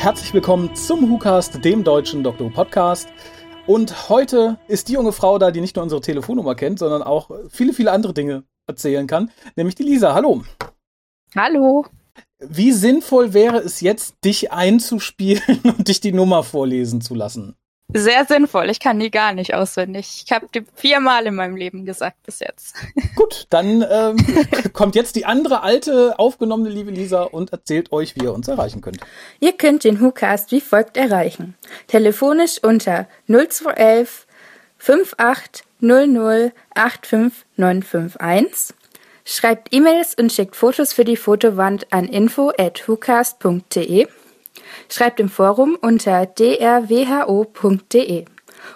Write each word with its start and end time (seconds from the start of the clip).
Herzlich 0.00 0.32
willkommen 0.32 0.74
zum 0.74 1.10
WhoCast, 1.10 1.62
dem 1.62 1.84
deutschen 1.84 2.24
Dr. 2.24 2.46
Who 2.46 2.50
Podcast. 2.54 3.10
Und 3.66 4.08
heute 4.08 4.58
ist 4.66 4.88
die 4.88 4.94
junge 4.94 5.12
Frau 5.12 5.38
da, 5.38 5.50
die 5.50 5.60
nicht 5.60 5.76
nur 5.76 5.82
unsere 5.82 6.00
Telefonnummer 6.00 6.54
kennt, 6.54 6.78
sondern 6.78 7.02
auch 7.02 7.30
viele, 7.50 7.74
viele 7.74 7.92
andere 7.92 8.14
Dinge 8.14 8.44
erzählen 8.66 9.06
kann, 9.06 9.30
nämlich 9.56 9.74
die 9.74 9.82
Lisa. 9.82 10.14
Hallo. 10.14 10.42
Hallo. 11.36 11.84
Wie 12.38 12.72
sinnvoll 12.72 13.34
wäre 13.34 13.58
es 13.58 13.82
jetzt, 13.82 14.14
dich 14.24 14.50
einzuspielen 14.50 15.60
und 15.64 15.86
dich 15.86 16.00
die 16.00 16.12
Nummer 16.12 16.44
vorlesen 16.44 17.02
zu 17.02 17.14
lassen? 17.14 17.54
Sehr 17.92 18.24
sinnvoll. 18.24 18.70
Ich 18.70 18.80
kann 18.80 18.98
die 18.98 19.10
gar 19.10 19.32
nicht 19.32 19.54
auswendig. 19.54 20.22
Ich 20.24 20.32
habe 20.32 20.48
die 20.54 20.64
viermal 20.74 21.26
in 21.26 21.34
meinem 21.34 21.56
Leben 21.56 21.84
gesagt 21.84 22.22
bis 22.24 22.40
jetzt. 22.40 22.74
Gut, 23.16 23.46
dann 23.50 23.84
ähm, 23.88 24.16
kommt 24.72 24.94
jetzt 24.94 25.16
die 25.16 25.26
andere 25.26 25.62
alte 25.62 26.18
aufgenommene 26.18 26.70
liebe 26.70 26.90
Lisa 26.90 27.22
und 27.22 27.52
erzählt 27.52 27.92
euch, 27.92 28.16
wie 28.16 28.24
ihr 28.24 28.32
uns 28.32 28.48
erreichen 28.48 28.80
könnt. 28.80 28.98
Ihr 29.40 29.52
könnt 29.52 29.84
den 29.84 30.00
WhoCast 30.00 30.52
wie 30.52 30.60
folgt 30.60 30.96
erreichen. 30.96 31.54
Telefonisch 31.88 32.62
unter 32.62 33.08
0211 33.26 34.26
5800 34.78 36.52
85951. 36.74 38.76
Schreibt 39.24 39.74
E-Mails 39.74 40.14
und 40.14 40.32
schickt 40.32 40.56
Fotos 40.56 40.92
für 40.92 41.04
die 41.04 41.16
Fotowand 41.16 41.92
an 41.92 42.06
info 42.06 42.52
at 42.56 42.88
whocast.de 42.88 44.06
Schreibt 44.90 45.20
im 45.20 45.28
Forum 45.28 45.78
unter 45.80 46.26
drwho.de 46.26 48.24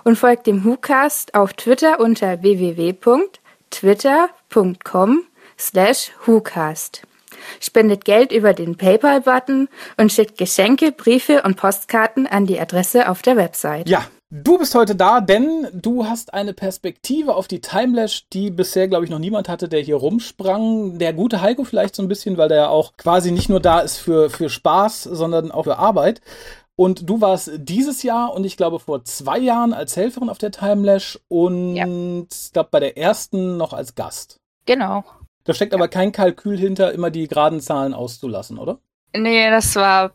und 0.04 0.16
folgt 0.16 0.46
dem 0.46 0.64
WhoCast 0.64 1.34
auf 1.34 1.54
Twitter 1.54 1.98
unter 2.00 2.42
www.twitter.com 2.42 5.24
slash 5.58 6.12
WhoCast. 6.24 7.02
Spendet 7.60 8.04
Geld 8.04 8.30
über 8.32 8.54
den 8.54 8.76
PayPal-Button 8.76 9.68
und 9.96 10.12
schickt 10.12 10.38
Geschenke, 10.38 10.92
Briefe 10.92 11.42
und 11.42 11.56
Postkarten 11.56 12.26
an 12.26 12.46
die 12.46 12.60
Adresse 12.60 13.08
auf 13.08 13.22
der 13.22 13.36
Website. 13.36 13.88
Ja, 13.88 14.04
Du 14.30 14.58
bist 14.58 14.74
heute 14.74 14.96
da, 14.96 15.20
denn 15.20 15.68
du 15.72 16.06
hast 16.06 16.34
eine 16.34 16.54
Perspektive 16.54 17.34
auf 17.34 17.46
die 17.46 17.60
Timelash, 17.60 18.28
die 18.32 18.50
bisher, 18.50 18.88
glaube 18.88 19.04
ich, 19.04 19.10
noch 19.10 19.18
niemand 19.18 19.48
hatte, 19.48 19.68
der 19.68 19.80
hier 19.80 19.96
rumsprang. 19.96 20.98
Der 20.98 21.12
gute 21.12 21.40
Heiko 21.40 21.64
vielleicht 21.64 21.94
so 21.94 22.02
ein 22.02 22.08
bisschen, 22.08 22.36
weil 22.36 22.48
der 22.48 22.56
ja 22.56 22.68
auch 22.68 22.96
quasi 22.96 23.30
nicht 23.30 23.48
nur 23.48 23.60
da 23.60 23.80
ist 23.80 23.98
für, 23.98 24.30
für 24.30 24.48
Spaß, 24.48 25.04
sondern 25.04 25.52
auch 25.52 25.64
für 25.64 25.78
Arbeit. 25.78 26.20
Und 26.76 27.08
du 27.08 27.20
warst 27.20 27.52
dieses 27.56 28.02
Jahr 28.02 28.34
und 28.34 28.44
ich 28.44 28.56
glaube 28.56 28.80
vor 28.80 29.04
zwei 29.04 29.38
Jahren 29.38 29.72
als 29.72 29.96
Helferin 29.96 30.28
auf 30.28 30.38
der 30.38 30.50
Timelash 30.50 31.20
und 31.28 31.76
ja. 31.76 31.86
ich 31.86 32.52
glaube 32.52 32.70
bei 32.72 32.80
der 32.80 32.98
ersten 32.98 33.56
noch 33.56 33.72
als 33.72 33.94
Gast. 33.94 34.40
Genau. 34.66 35.04
Da 35.44 35.54
steckt 35.54 35.72
ja. 35.72 35.78
aber 35.78 35.86
kein 35.88 36.10
Kalkül 36.10 36.58
hinter, 36.58 36.92
immer 36.92 37.10
die 37.10 37.28
geraden 37.28 37.60
Zahlen 37.60 37.94
auszulassen, 37.94 38.58
oder? 38.58 38.80
Nee, 39.14 39.48
das 39.50 39.76
war 39.76 40.12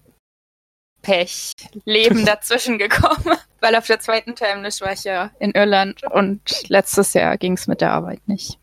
Pech, 1.01 1.53
Leben 1.85 2.25
dazwischen 2.25 2.77
gekommen. 2.77 3.37
Weil 3.61 3.75
auf 3.75 3.87
der 3.87 3.99
zweiten 3.99 4.35
Timeless 4.35 4.81
war 4.81 4.93
ich 4.93 5.03
ja 5.03 5.31
in 5.39 5.51
Irland 5.51 6.03
und 6.11 6.69
letztes 6.69 7.13
Jahr 7.13 7.37
ging 7.37 7.53
es 7.53 7.67
mit 7.67 7.81
der 7.81 7.91
Arbeit 7.91 8.27
nicht. 8.27 8.59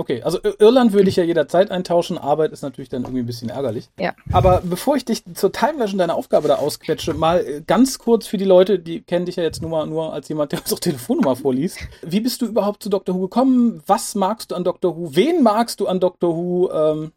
Okay, 0.00 0.22
also 0.22 0.38
Irland 0.58 0.94
würde 0.94 1.10
ich 1.10 1.16
ja 1.16 1.24
jederzeit 1.24 1.70
eintauschen. 1.70 2.16
Arbeit 2.16 2.52
ist 2.52 2.62
natürlich 2.62 2.88
dann 2.88 3.02
irgendwie 3.02 3.20
ein 3.20 3.26
bisschen 3.26 3.50
ärgerlich. 3.50 3.90
Ja. 3.98 4.14
Aber 4.32 4.62
bevor 4.64 4.96
ich 4.96 5.04
dich 5.04 5.24
zur 5.34 5.52
Timeless 5.52 5.92
und 5.92 5.98
deiner 5.98 6.14
Aufgabe 6.14 6.48
da 6.48 6.54
ausquetsche, 6.54 7.12
mal 7.12 7.44
äh, 7.46 7.60
ganz 7.66 7.98
kurz 7.98 8.26
für 8.26 8.38
die 8.38 8.46
Leute, 8.46 8.78
die 8.78 9.02
kennen 9.02 9.26
dich 9.26 9.36
ja 9.36 9.42
jetzt 9.42 9.60
nur, 9.60 9.70
mal, 9.70 9.86
nur 9.86 10.14
als 10.14 10.26
jemand, 10.30 10.52
der 10.52 10.60
unsere 10.60 10.80
Telefonnummer 10.80 11.36
vorliest. 11.36 11.80
Wie 12.00 12.20
bist 12.20 12.40
du 12.40 12.46
überhaupt 12.46 12.82
zu 12.82 12.88
Dr. 12.88 13.14
Who 13.14 13.20
gekommen? 13.20 13.82
Was 13.86 14.14
magst 14.14 14.52
du 14.52 14.54
an 14.54 14.64
Dr. 14.64 14.96
Who? 14.96 15.14
Wen 15.14 15.42
magst 15.42 15.80
du 15.80 15.86
an 15.86 16.00
Dr. 16.00 16.34
Who? 16.34 16.70
Ähm, 16.72 17.12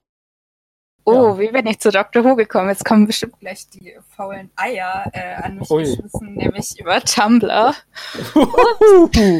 Oh, 1.05 1.11
ja. 1.11 1.39
wie 1.39 1.47
bin 1.49 1.67
ich 1.67 1.79
zu 1.79 1.91
Dr. 1.91 2.23
Who 2.23 2.35
gekommen? 2.35 2.69
Jetzt 2.69 2.85
kommen 2.85 3.05
bestimmt 3.05 3.37
gleich 3.39 3.67
die 3.69 3.93
faulen 4.15 4.49
Eier 4.55 5.11
äh, 5.11 5.33
an 5.35 5.59
mich 5.59 5.69
Ui. 5.69 5.83
geschmissen, 5.83 6.33
nämlich 6.35 6.79
über 6.79 7.01
Tumblr. 7.01 7.75
Hoppla! 8.35 9.35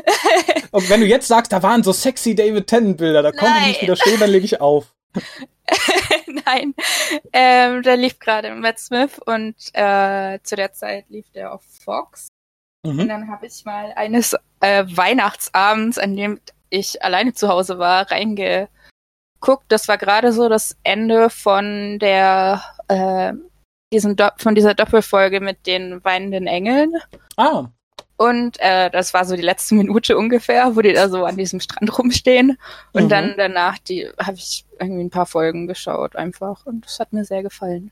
Und 0.70 0.88
wenn 0.88 1.00
du 1.00 1.06
jetzt 1.06 1.28
sagst, 1.28 1.52
da 1.52 1.62
waren 1.62 1.82
so 1.82 1.92
sexy 1.92 2.34
David 2.34 2.66
Tennant 2.66 2.96
Bilder, 2.96 3.22
da 3.22 3.30
konnte 3.30 3.58
ich 3.60 3.66
nicht 3.66 3.82
widerstehen, 3.82 4.18
dann 4.18 4.30
lege 4.30 4.46
ich 4.46 4.60
auf. 4.60 4.86
Nein, 6.46 6.74
ähm, 7.32 7.82
da 7.82 7.94
lief 7.94 8.18
gerade 8.18 8.54
Matt 8.54 8.78
Smith 8.78 9.18
und 9.26 9.54
äh, 9.72 10.38
zu 10.42 10.56
der 10.56 10.72
Zeit 10.72 11.06
lief 11.08 11.30
der 11.32 11.52
auf 11.52 11.62
Fox. 11.84 12.28
Mhm. 12.84 13.00
Und 13.00 13.08
dann 13.08 13.30
habe 13.30 13.46
ich 13.46 13.64
mal 13.64 13.92
eines 13.96 14.34
äh, 14.60 14.84
Weihnachtsabends, 14.86 15.98
an 15.98 16.16
dem 16.16 16.40
ich 16.70 17.02
alleine 17.02 17.34
zu 17.34 17.48
Hause 17.48 17.78
war, 17.78 18.10
reinge 18.10 18.68
guckt, 19.40 19.64
das 19.68 19.88
war 19.88 19.98
gerade 19.98 20.32
so 20.32 20.48
das 20.48 20.76
Ende 20.82 21.30
von 21.30 21.98
der 21.98 22.62
äh, 22.88 23.32
diesen 23.92 24.16
Do 24.16 24.28
von 24.36 24.54
dieser 24.54 24.74
Doppelfolge 24.74 25.40
mit 25.40 25.66
den 25.66 26.04
weinenden 26.04 26.46
Engeln. 26.46 26.94
Ah. 27.36 27.66
Und 28.16 28.60
äh, 28.60 28.90
das 28.90 29.14
war 29.14 29.24
so 29.24 29.34
die 29.34 29.42
letzte 29.42 29.74
Minute 29.74 30.16
ungefähr, 30.18 30.76
wo 30.76 30.82
die 30.82 30.92
da 30.92 31.08
so 31.08 31.24
an 31.24 31.36
diesem 31.36 31.58
Strand 31.58 31.98
rumstehen. 31.98 32.58
Und 32.92 33.04
mhm. 33.04 33.08
dann 33.08 33.34
danach 33.36 33.78
die 33.78 34.08
habe 34.18 34.36
ich 34.36 34.66
irgendwie 34.78 35.04
ein 35.04 35.10
paar 35.10 35.26
Folgen 35.26 35.66
geschaut 35.66 36.16
einfach 36.16 36.66
und 36.66 36.84
das 36.84 37.00
hat 37.00 37.12
mir 37.12 37.24
sehr 37.24 37.42
gefallen. 37.42 37.90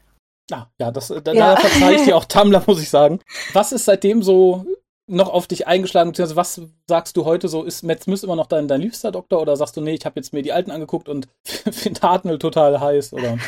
Ah, 0.50 0.66
ja, 0.78 0.90
das 0.90 1.08
da, 1.08 1.32
ja. 1.32 1.54
da 1.54 1.56
verzeih 1.56 1.94
ich 1.94 2.02
dir 2.02 2.16
auch 2.18 2.24
Tumblr, 2.24 2.62
muss 2.66 2.80
ich 2.80 2.90
sagen. 2.90 3.20
Was 3.52 3.72
ist 3.72 3.84
seitdem 3.84 4.22
so 4.22 4.66
noch 5.08 5.28
auf 5.28 5.46
dich 5.46 5.66
eingeschlagen? 5.66 6.10
Beziehungsweise 6.10 6.36
was 6.36 6.60
sagst 6.88 7.16
du 7.16 7.24
heute 7.24 7.48
so? 7.48 7.64
Ist 7.64 7.82
Matt 7.82 8.02
Smith 8.02 8.22
immer 8.22 8.36
noch 8.36 8.46
dein, 8.46 8.68
dein 8.68 8.80
liebster 8.80 9.10
Doktor? 9.10 9.40
Oder 9.40 9.56
sagst 9.56 9.76
du, 9.76 9.80
nee, 9.80 9.94
ich 9.94 10.04
habe 10.04 10.18
jetzt 10.20 10.32
mir 10.32 10.42
die 10.42 10.52
alten 10.52 10.70
angeguckt 10.70 11.08
und 11.08 11.28
finde 11.44 12.00
Hartnell 12.00 12.38
total 12.38 12.80
heiß? 12.80 13.12
Oder? 13.12 13.38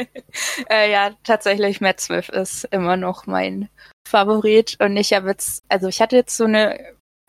äh, 0.70 0.90
ja, 0.90 1.10
tatsächlich, 1.24 1.80
Matt 1.80 2.00
Smith 2.00 2.28
ist 2.28 2.64
immer 2.64 2.96
noch 2.96 3.26
mein 3.26 3.68
Favorit. 4.08 4.76
Und 4.80 4.96
ich 4.96 5.12
habe 5.12 5.28
jetzt, 5.28 5.64
also 5.68 5.88
ich 5.88 6.00
hatte 6.00 6.16
jetzt 6.16 6.36
so 6.36 6.44
eine 6.44 6.78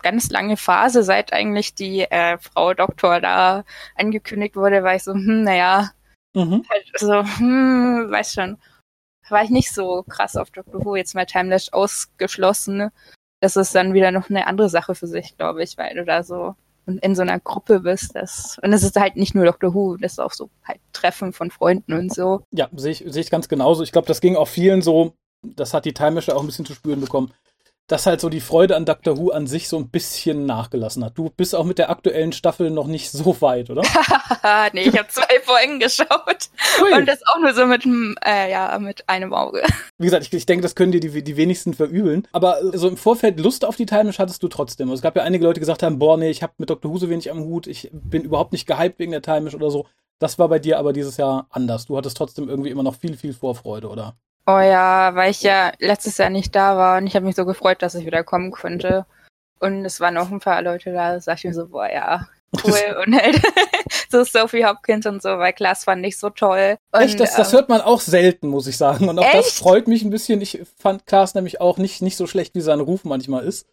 ganz 0.01 0.29
lange 0.29 0.57
Phase, 0.57 1.03
seit 1.03 1.31
eigentlich 1.31 1.75
die 1.75 2.01
äh, 2.01 2.37
Frau 2.37 2.73
Doktor 2.73 3.21
da 3.21 3.63
angekündigt 3.95 4.55
wurde, 4.55 4.83
war 4.83 4.95
ich 4.95 5.03
so, 5.03 5.13
hm, 5.13 5.43
naja, 5.43 5.91
mhm. 6.33 6.65
halt 6.69 6.91
so, 6.97 7.23
hm, 7.37 8.07
weiß 8.09 8.33
schon 8.33 8.57
war 9.29 9.43
ich 9.43 9.49
nicht 9.49 9.73
so 9.73 10.03
krass 10.03 10.35
auf 10.35 10.51
Doctor 10.51 10.85
Who, 10.85 10.95
jetzt 10.95 11.15
mal 11.15 11.25
Timelash 11.25 11.71
ausgeschlossen 11.71 12.91
das 13.43 13.57
ist 13.57 13.75
dann 13.75 13.93
wieder 13.93 14.11
noch 14.11 14.29
eine 14.29 14.47
andere 14.47 14.69
Sache 14.69 14.95
für 14.95 15.05
sich, 15.05 15.35
glaube 15.35 15.63
ich, 15.63 15.77
weil 15.77 15.93
du 15.95 16.05
da 16.05 16.23
so 16.23 16.55
in 16.85 17.13
so 17.13 17.23
einer 17.23 17.41
Gruppe 17.41 17.81
bist. 17.81 18.15
Das, 18.15 18.57
und 18.63 18.71
es 18.71 18.83
ist 18.83 18.95
halt 18.95 19.17
nicht 19.17 19.35
nur 19.35 19.43
Dr. 19.43 19.73
Who, 19.73 19.97
das 19.97 20.13
ist 20.13 20.19
auch 20.19 20.31
so 20.31 20.49
halt 20.63 20.79
Treffen 20.93 21.33
von 21.33 21.51
Freunden 21.51 21.91
und 21.91 22.13
so. 22.13 22.45
Ja, 22.51 22.69
sehe 22.73 22.93
ich, 22.93 23.03
sehe 23.05 23.21
ich 23.21 23.29
ganz 23.29 23.49
genauso. 23.49 23.83
Ich 23.83 23.91
glaube, 23.91 24.07
das 24.07 24.21
ging 24.21 24.37
auch 24.37 24.47
vielen 24.47 24.81
so, 24.81 25.15
das 25.41 25.73
hat 25.73 25.83
die 25.83 25.93
Time 25.93 26.21
auch 26.25 26.39
ein 26.39 26.45
bisschen 26.45 26.65
zu 26.65 26.73
spüren 26.73 27.01
bekommen 27.01 27.33
dass 27.93 28.07
halt 28.07 28.19
so 28.21 28.29
die 28.29 28.41
Freude 28.41 28.75
an 28.75 28.85
Doctor 28.85 29.19
Who 29.19 29.29
an 29.29 29.45
sich 29.45 29.69
so 29.69 29.77
ein 29.77 29.89
bisschen 29.89 30.47
nachgelassen 30.47 31.05
hat. 31.05 31.15
Du 31.15 31.29
bist 31.29 31.53
auch 31.53 31.63
mit 31.63 31.77
der 31.77 31.91
aktuellen 31.91 32.31
Staffel 32.31 32.71
noch 32.71 32.87
nicht 32.87 33.11
so 33.11 33.39
weit, 33.39 33.69
oder? 33.69 33.83
nee, 34.73 34.81
ich 34.81 34.97
habe 34.97 35.09
zwei 35.09 35.39
Folgen 35.43 35.79
geschaut. 35.79 36.49
Ui. 36.81 36.91
Und 36.91 37.05
das 37.05 37.19
auch 37.27 37.39
nur 37.39 37.53
so 37.53 37.67
mit, 37.67 37.85
äh, 38.25 38.49
ja, 38.49 38.79
mit 38.79 39.07
einem 39.07 39.31
Auge. 39.31 39.61
Wie 39.99 40.05
gesagt, 40.05 40.25
ich, 40.25 40.33
ich 40.33 40.47
denke, 40.47 40.63
das 40.63 40.73
können 40.73 40.91
dir 40.91 41.01
die, 41.01 41.23
die 41.23 41.37
wenigsten 41.37 41.75
verübeln. 41.75 42.27
Aber 42.31 42.57
so 42.75 42.87
im 42.87 42.97
Vorfeld 42.97 43.39
Lust 43.39 43.63
auf 43.63 43.75
die 43.75 43.85
Timelash 43.85 44.17
hattest 44.17 44.41
du 44.41 44.47
trotzdem. 44.47 44.87
Also 44.87 44.95
es 44.95 45.03
gab 45.03 45.15
ja 45.15 45.21
einige 45.21 45.43
Leute, 45.43 45.55
die 45.55 45.59
gesagt 45.59 45.83
haben, 45.83 45.99
boah, 45.99 46.17
nee, 46.17 46.31
ich 46.31 46.41
habe 46.41 46.53
mit 46.57 46.71
Doctor 46.71 46.91
Who 46.91 46.97
so 46.97 47.11
wenig 47.11 47.29
am 47.29 47.41
Hut, 47.41 47.67
ich 47.67 47.91
bin 47.93 48.23
überhaupt 48.23 48.53
nicht 48.53 48.65
gehypt 48.65 48.97
wegen 48.97 49.11
der 49.11 49.21
Timelash 49.21 49.53
oder 49.53 49.69
so. 49.69 49.85
Das 50.17 50.39
war 50.39 50.49
bei 50.49 50.57
dir 50.57 50.79
aber 50.79 50.93
dieses 50.93 51.17
Jahr 51.17 51.45
anders. 51.51 51.85
Du 51.85 51.95
hattest 51.95 52.17
trotzdem 52.17 52.49
irgendwie 52.49 52.71
immer 52.71 52.81
noch 52.81 52.95
viel, 52.95 53.17
viel 53.17 53.33
Vorfreude, 53.33 53.87
oder? 53.87 54.15
Oh 54.45 54.59
ja, 54.59 55.15
weil 55.15 55.31
ich 55.31 55.41
ja 55.41 55.71
letztes 55.79 56.17
Jahr 56.17 56.29
nicht 56.29 56.53
da 56.55 56.75
war 56.77 56.97
und 56.97 57.07
ich 57.07 57.15
habe 57.15 57.25
mich 57.25 57.35
so 57.35 57.45
gefreut, 57.45 57.81
dass 57.81 57.95
ich 57.95 58.05
wieder 58.05 58.23
kommen 58.23 58.51
könnte. 58.51 59.05
Und 59.59 59.85
es 59.85 60.01
waren 60.01 60.17
auch 60.17 60.29
ein 60.29 60.41
paar 60.41 60.61
Leute 60.61 60.91
da, 60.91 61.13
da 61.13 61.21
sag 61.21 61.37
ich 61.37 61.45
mir 61.45 61.53
so, 61.53 61.67
boah, 61.67 61.89
ja, 61.89 62.27
cool. 62.65 63.03
und 63.05 63.15
halt 63.15 63.41
so 64.09 64.23
Sophie 64.25 64.65
Hopkins 64.65 65.05
und 65.05 65.21
so, 65.21 65.29
weil 65.37 65.53
Klaas 65.53 65.85
fand 65.85 66.05
ich 66.05 66.17
so 66.17 66.29
toll. 66.29 66.77
Und, 66.91 67.01
echt, 67.01 67.19
das, 67.21 67.35
das 67.35 67.53
ähm, 67.53 67.59
hört 67.59 67.69
man 67.69 67.79
auch 67.79 68.01
selten, 68.01 68.49
muss 68.49 68.67
ich 68.67 68.75
sagen. 68.75 69.07
Und 69.07 69.17
auch 69.17 69.23
echt? 69.23 69.35
das 69.35 69.51
freut 69.51 69.87
mich 69.87 70.03
ein 70.03 70.09
bisschen. 70.09 70.41
Ich 70.41 70.61
fand 70.77 71.05
Klaas 71.05 71.35
nämlich 71.35 71.61
auch 71.61 71.77
nicht, 71.77 72.01
nicht 72.01 72.17
so 72.17 72.27
schlecht, 72.27 72.53
wie 72.55 72.61
sein 72.61 72.81
Ruf 72.81 73.05
manchmal 73.05 73.45
ist. 73.45 73.65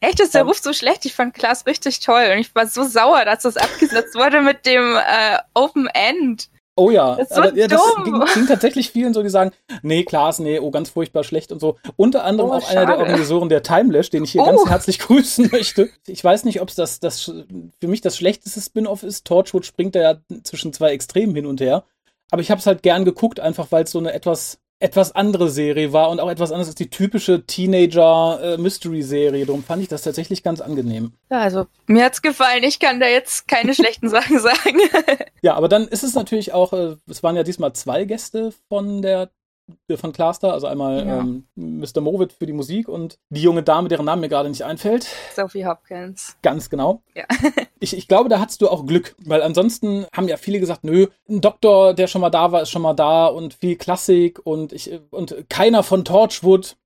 Echt, 0.00 0.20
ist 0.20 0.34
der 0.34 0.42
um, 0.42 0.48
Ruf 0.48 0.58
so 0.58 0.74
schlecht? 0.74 1.06
Ich 1.06 1.14
fand 1.14 1.34
Klaas 1.34 1.66
richtig 1.66 2.00
toll 2.00 2.28
und 2.32 2.38
ich 2.38 2.54
war 2.54 2.66
so 2.66 2.84
sauer, 2.84 3.24
dass 3.24 3.42
das 3.42 3.56
abgesetzt 3.56 4.14
wurde 4.14 4.42
mit 4.42 4.66
dem 4.66 4.96
äh, 4.96 5.38
Open 5.54 5.88
End. 5.88 6.50
Oh 6.78 6.90
ja, 6.90 7.16
das, 7.16 7.30
so 7.30 7.42
ja, 7.42 7.66
das 7.66 7.82
ging, 8.04 8.22
ging, 8.34 8.46
tatsächlich 8.46 8.90
vielen 8.90 9.12
so, 9.12 9.22
die 9.22 9.28
sagen, 9.28 9.50
nee, 9.82 10.04
Klaas, 10.04 10.38
nee, 10.38 10.60
oh, 10.60 10.70
ganz 10.70 10.90
furchtbar 10.90 11.24
schlecht 11.24 11.50
und 11.50 11.60
so. 11.60 11.76
Unter 11.96 12.24
anderem 12.24 12.50
oh, 12.50 12.54
auch 12.54 12.62
schade. 12.62 12.78
einer 12.78 12.86
der 12.86 12.98
Organisatoren 12.98 13.48
der 13.48 13.64
Timelash, 13.64 14.10
den 14.10 14.22
ich 14.22 14.32
hier 14.32 14.42
oh. 14.42 14.46
ganz 14.46 14.68
herzlich 14.68 14.98
grüßen 15.00 15.48
möchte. 15.50 15.90
Ich 16.06 16.22
weiß 16.22 16.44
nicht, 16.44 16.60
ob 16.60 16.68
es 16.68 16.76
das, 16.76 17.00
das 17.00 17.22
für 17.22 17.88
mich 17.88 18.00
das 18.00 18.16
schlechteste 18.16 18.60
Spin-off 18.60 19.02
ist. 19.02 19.24
Torchwood 19.26 19.66
springt 19.66 19.96
da 19.96 20.00
ja 20.00 20.16
zwischen 20.44 20.72
zwei 20.72 20.92
Extremen 20.92 21.34
hin 21.34 21.46
und 21.46 21.60
her. 21.60 21.84
Aber 22.30 22.42
ich 22.42 22.50
habe 22.50 22.60
es 22.60 22.66
halt 22.66 22.82
gern 22.82 23.04
geguckt, 23.04 23.40
einfach 23.40 23.72
weil 23.72 23.84
es 23.84 23.90
so 23.90 23.98
eine 23.98 24.12
etwas 24.12 24.60
etwas 24.80 25.12
andere 25.14 25.50
Serie 25.50 25.92
war 25.92 26.10
und 26.10 26.20
auch 26.20 26.30
etwas 26.30 26.52
anderes 26.52 26.68
als 26.68 26.76
die 26.76 26.90
typische 26.90 27.44
Teenager-Mystery-Serie. 27.46 29.42
Äh, 29.42 29.46
Darum 29.46 29.64
fand 29.64 29.82
ich 29.82 29.88
das 29.88 30.02
tatsächlich 30.02 30.42
ganz 30.42 30.60
angenehm. 30.60 31.12
Ja, 31.30 31.40
also 31.40 31.66
mir 31.86 32.04
hat's 32.04 32.22
gefallen. 32.22 32.62
Ich 32.62 32.78
kann 32.78 33.00
da 33.00 33.06
jetzt 33.06 33.48
keine 33.48 33.74
schlechten 33.74 34.08
Sachen 34.10 34.38
sagen. 34.38 34.78
ja, 35.42 35.54
aber 35.54 35.68
dann 35.68 35.88
ist 35.88 36.04
es 36.04 36.14
natürlich 36.14 36.52
auch, 36.52 36.72
äh, 36.72 36.96
es 37.08 37.22
waren 37.22 37.36
ja 37.36 37.42
diesmal 37.42 37.72
zwei 37.72 38.04
Gäste 38.04 38.52
von 38.68 39.02
der 39.02 39.30
von 39.96 40.12
Cluster, 40.12 40.52
also 40.52 40.66
einmal 40.66 41.06
ja. 41.06 41.18
ähm, 41.20 41.46
Mr. 41.54 42.00
Movitt 42.00 42.32
für 42.32 42.46
die 42.46 42.52
Musik 42.52 42.88
und 42.88 43.18
die 43.30 43.42
junge 43.42 43.62
Dame, 43.62 43.88
deren 43.88 44.06
Name 44.06 44.22
mir 44.22 44.28
gerade 44.28 44.48
nicht 44.48 44.64
einfällt. 44.64 45.06
Sophie 45.34 45.66
Hopkins. 45.66 46.36
Ganz 46.42 46.70
genau. 46.70 47.02
Ja. 47.14 47.24
ich, 47.80 47.96
ich 47.96 48.08
glaube, 48.08 48.28
da 48.28 48.40
hattest 48.40 48.62
du 48.62 48.68
auch 48.68 48.86
Glück, 48.86 49.14
weil 49.24 49.42
ansonsten 49.42 50.06
haben 50.14 50.28
ja 50.28 50.36
viele 50.36 50.60
gesagt, 50.60 50.84
nö, 50.84 51.08
ein 51.28 51.40
Doktor, 51.40 51.94
der 51.94 52.06
schon 52.06 52.20
mal 52.20 52.30
da 52.30 52.52
war, 52.52 52.62
ist 52.62 52.70
schon 52.70 52.82
mal 52.82 52.94
da 52.94 53.26
und 53.26 53.54
viel 53.54 53.76
Klassik 53.76 54.40
und 54.44 54.72
ich 54.72 55.00
und 55.10 55.48
keiner 55.48 55.82
von 55.82 56.04
Torchwood. 56.04 56.76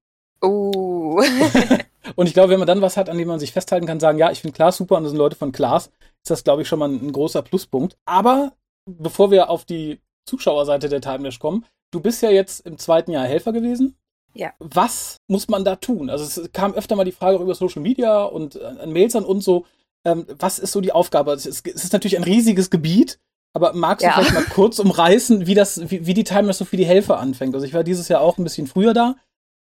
Oh. 0.40 1.22
und 2.16 2.26
ich 2.26 2.34
glaube, 2.34 2.50
wenn 2.50 2.58
man 2.58 2.66
dann 2.66 2.82
was 2.82 2.96
hat, 2.96 3.08
an 3.08 3.18
dem 3.18 3.28
man 3.28 3.38
sich 3.38 3.52
festhalten 3.52 3.86
kann, 3.86 4.00
sagen, 4.00 4.18
ja, 4.18 4.30
ich 4.30 4.40
finde 4.40 4.56
Klaas 4.56 4.76
super 4.76 4.96
und 4.96 5.04
das 5.04 5.10
sind 5.10 5.18
Leute 5.18 5.36
von 5.36 5.52
Klaas, 5.52 5.86
ist 6.22 6.30
das, 6.30 6.44
glaube 6.44 6.62
ich, 6.62 6.68
schon 6.68 6.78
mal 6.78 6.88
ein, 6.88 7.06
ein 7.06 7.12
großer 7.12 7.42
Pluspunkt. 7.42 7.96
Aber 8.04 8.52
bevor 8.86 9.30
wir 9.30 9.50
auf 9.50 9.64
die 9.64 10.00
Zuschauerseite 10.26 10.88
der 10.88 11.00
Timelash 11.00 11.38
kommen, 11.38 11.64
du 11.90 12.00
bist 12.00 12.22
ja 12.22 12.30
jetzt 12.30 12.66
im 12.66 12.78
zweiten 12.78 13.10
Jahr 13.10 13.26
Helfer 13.26 13.52
gewesen. 13.52 13.96
Ja. 14.34 14.52
Was 14.58 15.16
muss 15.28 15.48
man 15.48 15.64
da 15.64 15.76
tun? 15.76 16.08
Also 16.08 16.24
es 16.24 16.52
kam 16.52 16.72
öfter 16.72 16.96
mal 16.96 17.04
die 17.04 17.12
Frage 17.12 17.36
auch 17.36 17.42
über 17.42 17.54
Social 17.54 17.82
Media 17.82 18.24
und 18.24 18.56
äh, 18.56 18.64
an 18.64 18.92
Mails 18.92 19.14
an 19.14 19.24
uns 19.24 19.44
so, 19.44 19.66
ähm, 20.04 20.26
was 20.38 20.58
ist 20.58 20.72
so 20.72 20.80
die 20.80 20.92
Aufgabe? 20.92 21.32
Es 21.32 21.44
ist, 21.44 21.66
es 21.66 21.84
ist, 21.84 21.92
natürlich 21.92 22.16
ein 22.16 22.24
riesiges 22.24 22.70
Gebiet, 22.70 23.18
aber 23.52 23.74
magst 23.74 24.04
du 24.04 24.08
ja. 24.08 24.14
vielleicht 24.14 24.34
mal 24.34 24.44
kurz 24.44 24.78
umreißen, 24.78 25.46
wie 25.46 25.54
das, 25.54 25.90
wie, 25.90 26.06
wie 26.06 26.14
die 26.14 26.24
Timelash 26.24 26.56
so 26.56 26.64
für 26.64 26.78
die 26.78 26.86
Helfer 26.86 27.18
anfängt? 27.18 27.54
Also 27.54 27.66
ich 27.66 27.74
war 27.74 27.84
dieses 27.84 28.08
Jahr 28.08 28.22
auch 28.22 28.38
ein 28.38 28.44
bisschen 28.44 28.66
früher 28.66 28.94
da 28.94 29.16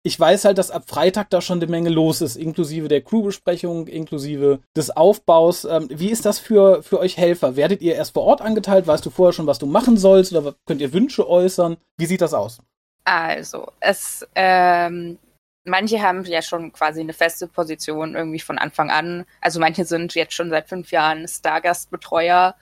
ich 0.07 0.21
weiß 0.21 0.45
halt, 0.45 0.59
dass 0.59 0.71
ab 0.71 0.85
Freitag 0.87 1.31
da 1.31 1.41
schon 1.41 1.59
eine 1.59 1.71
Menge 1.71 1.89
los 1.89 2.21
ist, 2.21 2.37
inklusive 2.37 2.89
der 2.89 3.01
Crewbesprechung, 3.01 3.87
inklusive 3.87 4.61
des 4.77 4.91
Aufbaus. 4.91 5.65
Ähm, 5.65 5.89
wie 5.91 6.11
ist 6.11 6.27
das 6.27 6.39
für, 6.39 6.83
für 6.83 7.01
euch 7.01 7.17
Helfer? 7.17 7.57
Werdet 7.57 7.81
ihr 7.81 7.95
erst 7.95 8.13
vor 8.13 8.25
Ort 8.25 8.43
angeteilt? 8.43 8.87
Weißt 8.87 9.05
du 9.05 9.11
vorher 9.11 9.33
schon, 9.33 9.47
was 9.47 9.59
du 9.59 9.67
machen 9.67 9.97
sollst? 9.97 10.35
Oder 10.35 10.55
könnt 10.67 10.83
ihr 10.83 10.93
Wünsche 10.93 11.27
äußern? 11.27 11.79
Wie 11.97 12.05
sieht 12.05 12.21
das 12.21 12.35
aus? 12.35 12.59
Also, 13.05 13.67
es, 13.81 14.27
ähm, 14.35 15.19
manche 15.65 16.03
haben 16.03 16.23
ja 16.25 16.43
schon 16.43 16.73
quasi 16.73 17.01
eine 17.01 17.15
feste 17.15 17.49
Position 17.49 18.15
irgendwie 18.15 18.41
von 18.41 18.59
Anfang 18.59 18.91
an. 18.91 19.25
Also 19.41 19.59
manche 19.59 19.87
sind 19.87 20.15
jetzt 20.15 20.35
schon 20.35 20.51
seit 20.51 20.69
fünf 20.69 20.91
Jahren 20.91 21.27
Stargastbetreuer. 21.27 22.55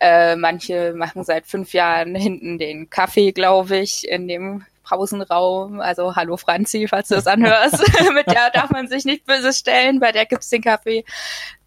Äh, 0.00 0.34
manche 0.34 0.92
machen 0.92 1.22
seit 1.22 1.46
fünf 1.46 1.72
Jahren 1.72 2.16
hinten 2.16 2.58
den 2.58 2.90
Kaffee, 2.90 3.30
glaube 3.30 3.78
ich, 3.78 4.08
in 4.08 4.26
dem 4.26 4.66
Pausenraum. 4.84 5.80
Also 5.80 6.14
hallo 6.14 6.36
Franzi, 6.36 6.86
falls 6.88 7.08
du 7.08 7.16
das 7.16 7.26
anhörst. 7.28 7.82
Mit 8.14 8.26
der 8.28 8.50
darf 8.50 8.70
man 8.70 8.86
sich 8.88 9.04
nicht 9.04 9.26
böse 9.26 9.52
stellen, 9.52 9.98
bei 9.98 10.12
der 10.12 10.26
gibt's 10.26 10.50
den 10.50 10.62
Kaffee. 10.62 11.04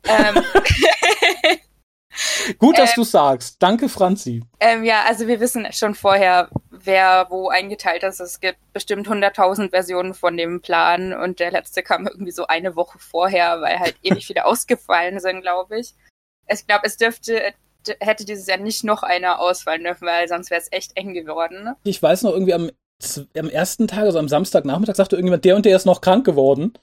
Ähm, 0.03 0.41
Gut, 2.57 2.79
dass 2.79 2.91
ähm, 2.91 2.95
du 2.95 3.03
sagst. 3.03 3.61
Danke, 3.61 3.89
Franzi. 3.89 4.41
Ähm, 4.59 4.83
ja, 4.83 5.03
also 5.07 5.27
wir 5.27 5.39
wissen 5.39 5.67
schon 5.71 5.93
vorher, 5.93 6.49
wer 6.71 7.27
wo 7.29 7.49
eingeteilt 7.49 8.03
ist. 8.03 8.19
Es 8.19 8.39
gibt 8.39 8.57
bestimmt 8.73 9.07
100.000 9.07 9.69
Versionen 9.69 10.13
von 10.15 10.35
dem 10.35 10.61
Plan 10.61 11.13
und 11.13 11.39
der 11.39 11.51
letzte 11.51 11.83
kam 11.83 12.07
irgendwie 12.07 12.31
so 12.31 12.47
eine 12.47 12.75
Woche 12.75 12.97
vorher, 12.97 13.61
weil 13.61 13.79
halt 13.79 13.95
ewig 14.01 14.25
viele 14.25 14.45
ausgefallen 14.45 15.19
sind, 15.19 15.41
glaube 15.41 15.79
ich. 15.79 15.93
Ich 16.47 16.65
glaube, 16.65 16.85
es 16.85 16.97
dürfte 16.97 17.53
hätte 17.99 18.25
dieses 18.25 18.47
Jahr 18.47 18.57
nicht 18.57 18.83
noch 18.83 19.03
einer 19.03 19.39
ausfallen 19.39 19.83
dürfen, 19.83 20.07
weil 20.07 20.27
sonst 20.27 20.49
wäre 20.49 20.61
es 20.61 20.71
echt 20.71 20.95
eng 20.97 21.13
geworden. 21.13 21.73
Ich 21.83 22.01
weiß 22.01 22.23
noch 22.23 22.31
irgendwie 22.31 22.53
am 22.53 22.69
am 23.37 23.49
ersten 23.49 23.87
Tag, 23.87 24.03
also 24.03 24.19
am 24.19 24.27
Samstagnachmittag, 24.27 24.95
sagte 24.95 25.15
irgendjemand, 25.15 25.45
der 25.45 25.55
und 25.55 25.65
der 25.65 25.75
ist 25.75 25.85
noch 25.85 26.01
krank 26.01 26.25
geworden. 26.25 26.73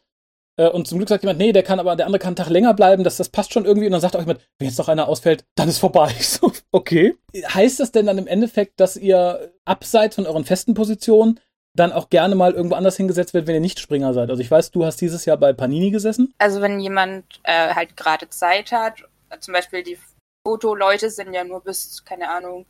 Äh, 0.56 0.68
und 0.68 0.86
zum 0.86 0.98
Glück 0.98 1.08
sagt 1.08 1.22
jemand, 1.22 1.38
nee, 1.38 1.52
der 1.52 1.62
kann 1.62 1.80
aber, 1.80 1.96
der 1.96 2.06
andere 2.06 2.20
kann 2.20 2.28
einen 2.28 2.36
Tag 2.36 2.48
länger 2.48 2.74
bleiben, 2.74 3.04
das, 3.04 3.16
das 3.16 3.28
passt 3.28 3.52
schon 3.52 3.64
irgendwie. 3.64 3.86
Und 3.86 3.92
dann 3.92 4.00
sagt 4.00 4.16
auch 4.16 4.20
jemand, 4.20 4.40
wenn 4.58 4.68
jetzt 4.68 4.78
noch 4.78 4.88
einer 4.88 5.08
ausfällt, 5.08 5.44
dann 5.56 5.68
ist 5.68 5.78
vorbei. 5.78 6.12
So, 6.20 6.52
okay. 6.72 7.16
Heißt 7.34 7.80
das 7.80 7.92
denn 7.92 8.06
dann 8.06 8.18
im 8.18 8.26
Endeffekt, 8.26 8.80
dass 8.80 8.96
ihr 8.96 9.52
abseits 9.64 10.16
von 10.16 10.26
euren 10.26 10.44
festen 10.44 10.74
Positionen 10.74 11.40
dann 11.76 11.92
auch 11.92 12.08
gerne 12.08 12.34
mal 12.34 12.52
irgendwo 12.52 12.76
anders 12.76 12.96
hingesetzt 12.96 13.34
wird, 13.34 13.46
wenn 13.46 13.54
ihr 13.54 13.60
nicht 13.60 13.80
Springer 13.80 14.14
seid? 14.14 14.30
Also 14.30 14.40
ich 14.40 14.50
weiß, 14.50 14.70
du 14.70 14.84
hast 14.84 15.00
dieses 15.00 15.24
Jahr 15.24 15.36
bei 15.36 15.52
Panini 15.52 15.90
gesessen. 15.90 16.32
Also 16.38 16.60
wenn 16.60 16.80
jemand 16.80 17.24
äh, 17.42 17.74
halt 17.74 17.96
gerade 17.96 18.28
Zeit 18.28 18.72
hat, 18.72 19.02
zum 19.40 19.54
Beispiel 19.54 19.82
die 19.82 19.98
Fotoleute 20.46 21.10
sind 21.10 21.32
ja 21.32 21.42
nur 21.42 21.62
bis, 21.62 22.04
keine 22.04 22.28
Ahnung, 22.28 22.66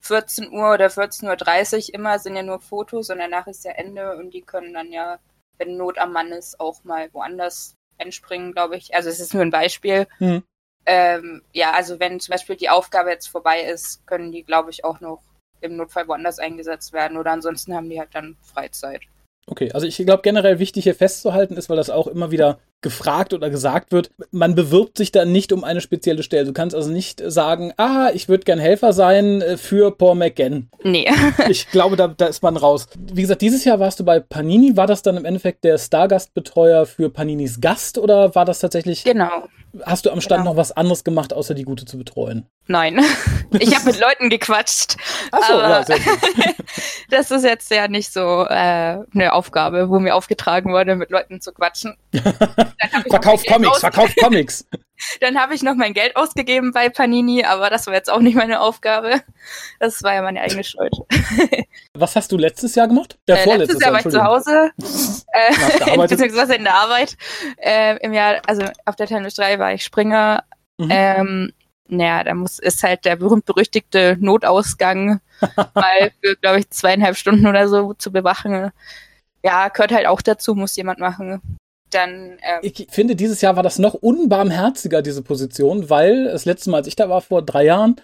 14 0.00 0.52
Uhr 0.52 0.74
oder 0.74 0.86
14.30 0.86 1.88
Uhr 1.88 1.94
immer 1.94 2.18
sind 2.18 2.36
ja 2.36 2.42
nur 2.42 2.60
Fotos 2.60 3.10
und 3.10 3.18
danach 3.18 3.46
ist 3.46 3.64
ja 3.64 3.72
Ende 3.72 4.16
und 4.16 4.30
die 4.32 4.42
können 4.42 4.72
dann 4.72 4.92
ja, 4.92 5.18
wenn 5.58 5.76
Not 5.76 5.98
am 5.98 6.12
Mann 6.12 6.32
ist, 6.32 6.60
auch 6.60 6.84
mal 6.84 7.12
woanders 7.12 7.74
entspringen, 7.98 8.52
glaube 8.52 8.76
ich. 8.76 8.94
Also 8.94 9.08
es 9.08 9.20
ist 9.20 9.34
nur 9.34 9.42
ein 9.42 9.50
Beispiel. 9.50 10.06
Mhm. 10.18 10.44
Ähm, 10.86 11.42
ja, 11.52 11.72
also 11.72 12.00
wenn 12.00 12.20
zum 12.20 12.32
Beispiel 12.32 12.56
die 12.56 12.70
Aufgabe 12.70 13.10
jetzt 13.10 13.26
vorbei 13.26 13.62
ist, 13.62 14.06
können 14.06 14.32
die, 14.32 14.44
glaube 14.44 14.70
ich, 14.70 14.84
auch 14.84 15.00
noch 15.00 15.22
im 15.60 15.76
Notfall 15.76 16.08
woanders 16.08 16.38
eingesetzt 16.38 16.92
werden 16.92 17.18
oder 17.18 17.32
ansonsten 17.32 17.74
haben 17.74 17.90
die 17.90 17.98
halt 17.98 18.14
dann 18.14 18.36
Freizeit. 18.42 19.02
Okay, 19.50 19.72
also 19.72 19.86
ich 19.86 19.96
glaube 19.96 20.20
generell 20.22 20.58
wichtig 20.58 20.84
hier 20.84 20.94
festzuhalten 20.94 21.56
ist, 21.56 21.70
weil 21.70 21.76
das 21.76 21.90
auch 21.90 22.06
immer 22.06 22.30
wieder 22.30 22.58
gefragt 22.80 23.32
oder 23.32 23.50
gesagt 23.50 23.90
wird, 23.92 24.10
man 24.30 24.54
bewirbt 24.54 24.98
sich 24.98 25.10
dann 25.10 25.32
nicht 25.32 25.52
um 25.52 25.64
eine 25.64 25.80
spezielle 25.80 26.22
Stelle. 26.22 26.44
Du 26.44 26.52
kannst 26.52 26.76
also 26.76 26.90
nicht 26.90 27.20
sagen, 27.26 27.72
ah, 27.76 28.10
ich 28.14 28.28
würde 28.28 28.44
gern 28.44 28.58
Helfer 28.58 28.92
sein 28.92 29.40
äh, 29.40 29.56
für 29.56 29.90
Paul 29.90 30.14
McGann. 30.14 30.68
Nee. 30.84 31.08
ich 31.48 31.70
glaube, 31.70 31.96
da, 31.96 32.08
da 32.08 32.26
ist 32.26 32.42
man 32.42 32.56
raus. 32.56 32.86
Wie 32.96 33.22
gesagt, 33.22 33.42
dieses 33.42 33.64
Jahr 33.64 33.80
warst 33.80 33.98
du 33.98 34.04
bei 34.04 34.20
Panini. 34.20 34.76
War 34.76 34.86
das 34.86 35.02
dann 35.02 35.16
im 35.16 35.24
Endeffekt 35.24 35.64
der 35.64 35.78
Stargastbetreuer 35.78 36.86
für 36.86 37.10
Paninis 37.10 37.60
Gast 37.60 37.98
oder 37.98 38.34
war 38.34 38.44
das 38.44 38.60
tatsächlich. 38.60 39.02
Genau. 39.02 39.48
Hast 39.82 40.06
du 40.06 40.10
am 40.10 40.20
Stand 40.20 40.42
genau. 40.42 40.52
noch 40.52 40.56
was 40.56 40.72
anderes 40.72 41.04
gemacht, 41.04 41.32
außer 41.32 41.54
die 41.54 41.64
Gute 41.64 41.84
zu 41.84 41.98
betreuen? 41.98 42.46
Nein. 42.66 43.00
Ich 43.60 43.74
habe 43.74 43.86
mit 43.86 43.98
Leuten 43.98 44.28
gequatscht. 44.28 44.98
Achso, 45.30 45.54
ja, 45.54 45.82
sehr 45.82 45.98
gut. 45.98 46.18
das 47.18 47.32
ist 47.32 47.44
jetzt 47.44 47.70
ja 47.72 47.88
nicht 47.88 48.12
so 48.12 48.44
äh, 48.48 48.98
eine 49.12 49.32
Aufgabe, 49.32 49.88
wo 49.90 49.98
mir 49.98 50.14
aufgetragen 50.14 50.72
wurde, 50.72 50.94
mit 50.94 51.10
Leuten 51.10 51.40
zu 51.40 51.52
quatschen. 51.52 51.96
verkauf 53.10 53.44
Comics, 53.44 53.80
verkauf 53.80 54.14
Comics. 54.16 54.64
Dann 55.20 55.36
habe 55.38 55.54
ich 55.54 55.62
noch 55.62 55.74
mein 55.74 55.94
Geld 55.94 56.14
ausgegeben 56.14 56.72
bei 56.72 56.88
Panini, 56.88 57.44
aber 57.44 57.70
das 57.70 57.86
war 57.86 57.94
jetzt 57.94 58.10
auch 58.10 58.20
nicht 58.20 58.36
meine 58.36 58.60
Aufgabe. 58.60 59.20
Das 59.80 60.02
war 60.02 60.14
ja 60.14 60.22
meine 60.22 60.40
eigene 60.40 60.62
Schuld. 60.62 60.92
Was 61.94 62.14
hast 62.14 62.30
du 62.30 62.36
letztes 62.36 62.76
Jahr 62.76 62.86
gemacht? 62.86 63.18
Der 63.26 63.44
äh, 63.44 63.56
letztes 63.56 63.80
Jahr 63.80 63.92
war 63.92 64.00
ich 64.00 64.08
zu 64.08 64.22
Hause, 64.22 64.70
äh, 65.32 65.96
beziehungsweise 65.96 66.54
in 66.54 66.64
der 66.64 66.74
Arbeit. 66.74 67.16
Äh, 67.56 67.96
Im 67.98 68.12
Jahr, 68.12 68.40
also 68.46 68.64
auf 68.86 68.94
der 68.94 69.06
Tennis 69.06 69.34
3 69.34 69.58
war 69.58 69.72
ich 69.72 69.82
Springer. 69.82 70.44
Mhm. 70.78 70.88
Ähm, 70.90 71.52
naja, 71.88 72.24
da 72.24 72.34
muss, 72.34 72.58
ist 72.58 72.82
halt 72.82 73.04
der 73.04 73.16
berühmt-berüchtigte 73.16 74.16
Notausgang 74.20 75.20
mal 75.74 76.12
für, 76.22 76.36
glaube 76.36 76.60
ich, 76.60 76.70
zweieinhalb 76.70 77.16
Stunden 77.16 77.46
oder 77.46 77.68
so 77.68 77.94
zu 77.94 78.12
bewachen. 78.12 78.70
Ja, 79.42 79.68
gehört 79.68 79.92
halt 79.92 80.06
auch 80.06 80.22
dazu, 80.22 80.54
muss 80.54 80.76
jemand 80.76 80.98
machen 80.98 81.40
dann. 81.90 82.38
Ähm 82.42 82.60
ich 82.62 82.86
finde, 82.90 83.16
dieses 83.16 83.40
Jahr 83.40 83.56
war 83.56 83.62
das 83.62 83.78
noch 83.78 83.94
unbarmherziger, 83.94 85.02
diese 85.02 85.22
Position, 85.22 85.90
weil 85.90 86.24
das 86.24 86.44
letzte 86.44 86.70
Mal, 86.70 86.78
als 86.78 86.86
ich 86.86 86.96
da 86.96 87.08
war, 87.08 87.20
vor 87.20 87.42
drei 87.42 87.64
Jahren, 87.64 87.96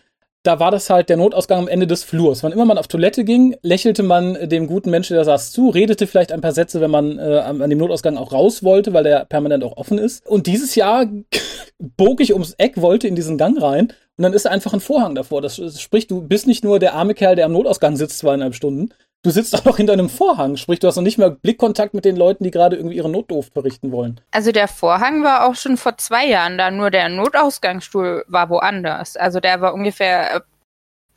da 0.44 0.60
war 0.60 0.70
das 0.70 0.90
halt 0.90 1.08
der 1.08 1.16
Notausgang 1.16 1.58
am 1.58 1.68
Ende 1.68 1.86
des 1.86 2.04
Flurs. 2.04 2.42
Wann 2.42 2.52
immer 2.52 2.66
man 2.66 2.76
auf 2.76 2.86
Toilette 2.86 3.24
ging, 3.24 3.56
lächelte 3.62 4.02
man 4.02 4.48
dem 4.48 4.66
guten 4.66 4.90
Menschen, 4.90 5.14
der 5.14 5.24
saß, 5.24 5.52
zu, 5.52 5.70
redete 5.70 6.06
vielleicht 6.06 6.32
ein 6.32 6.42
paar 6.42 6.52
Sätze, 6.52 6.82
wenn 6.82 6.90
man 6.90 7.18
äh, 7.18 7.38
an 7.38 7.70
dem 7.70 7.78
Notausgang 7.78 8.18
auch 8.18 8.32
raus 8.32 8.62
wollte, 8.62 8.92
weil 8.92 9.04
der 9.04 9.24
permanent 9.24 9.64
auch 9.64 9.78
offen 9.78 9.96
ist. 9.96 10.26
Und 10.26 10.46
dieses 10.46 10.74
Jahr 10.74 11.06
bog 11.78 12.20
ich 12.20 12.34
ums 12.34 12.54
Eck, 12.58 12.80
wollte 12.80 13.08
in 13.08 13.16
diesen 13.16 13.38
Gang 13.38 13.60
rein 13.60 13.88
und 14.16 14.22
dann 14.22 14.34
ist 14.34 14.46
einfach 14.46 14.74
ein 14.74 14.80
Vorhang 14.80 15.14
davor. 15.14 15.40
Das, 15.40 15.56
das 15.56 15.80
sprich, 15.80 16.06
du 16.06 16.20
bist 16.20 16.46
nicht 16.46 16.62
nur 16.62 16.78
der 16.78 16.94
arme 16.94 17.14
Kerl, 17.14 17.36
der 17.36 17.46
am 17.46 17.52
Notausgang 17.52 17.96
sitzt 17.96 18.18
zweieinhalb 18.18 18.54
Stunden, 18.54 18.90
Du 19.24 19.30
sitzt 19.30 19.54
auch 19.54 19.64
noch 19.64 19.78
hinter 19.78 19.94
einem 19.94 20.10
Vorhang, 20.10 20.58
sprich, 20.58 20.80
du 20.80 20.86
hast 20.86 20.96
noch 20.96 21.02
nicht 21.02 21.16
mehr 21.16 21.30
Blickkontakt 21.30 21.94
mit 21.94 22.04
den 22.04 22.14
Leuten, 22.14 22.44
die 22.44 22.50
gerade 22.50 22.76
irgendwie 22.76 22.96
ihre 22.96 23.08
Notdurft 23.08 23.54
verrichten 23.54 23.90
wollen. 23.90 24.20
Also 24.32 24.52
der 24.52 24.68
Vorhang 24.68 25.24
war 25.24 25.46
auch 25.46 25.54
schon 25.54 25.78
vor 25.78 25.96
zwei 25.96 26.26
Jahren 26.26 26.58
da, 26.58 26.70
nur 26.70 26.90
der 26.90 27.08
Notausgangsstuhl 27.08 28.26
war 28.28 28.50
woanders. 28.50 29.16
Also 29.16 29.40
der 29.40 29.62
war 29.62 29.72
ungefähr 29.72 30.36
äh, 30.36 30.40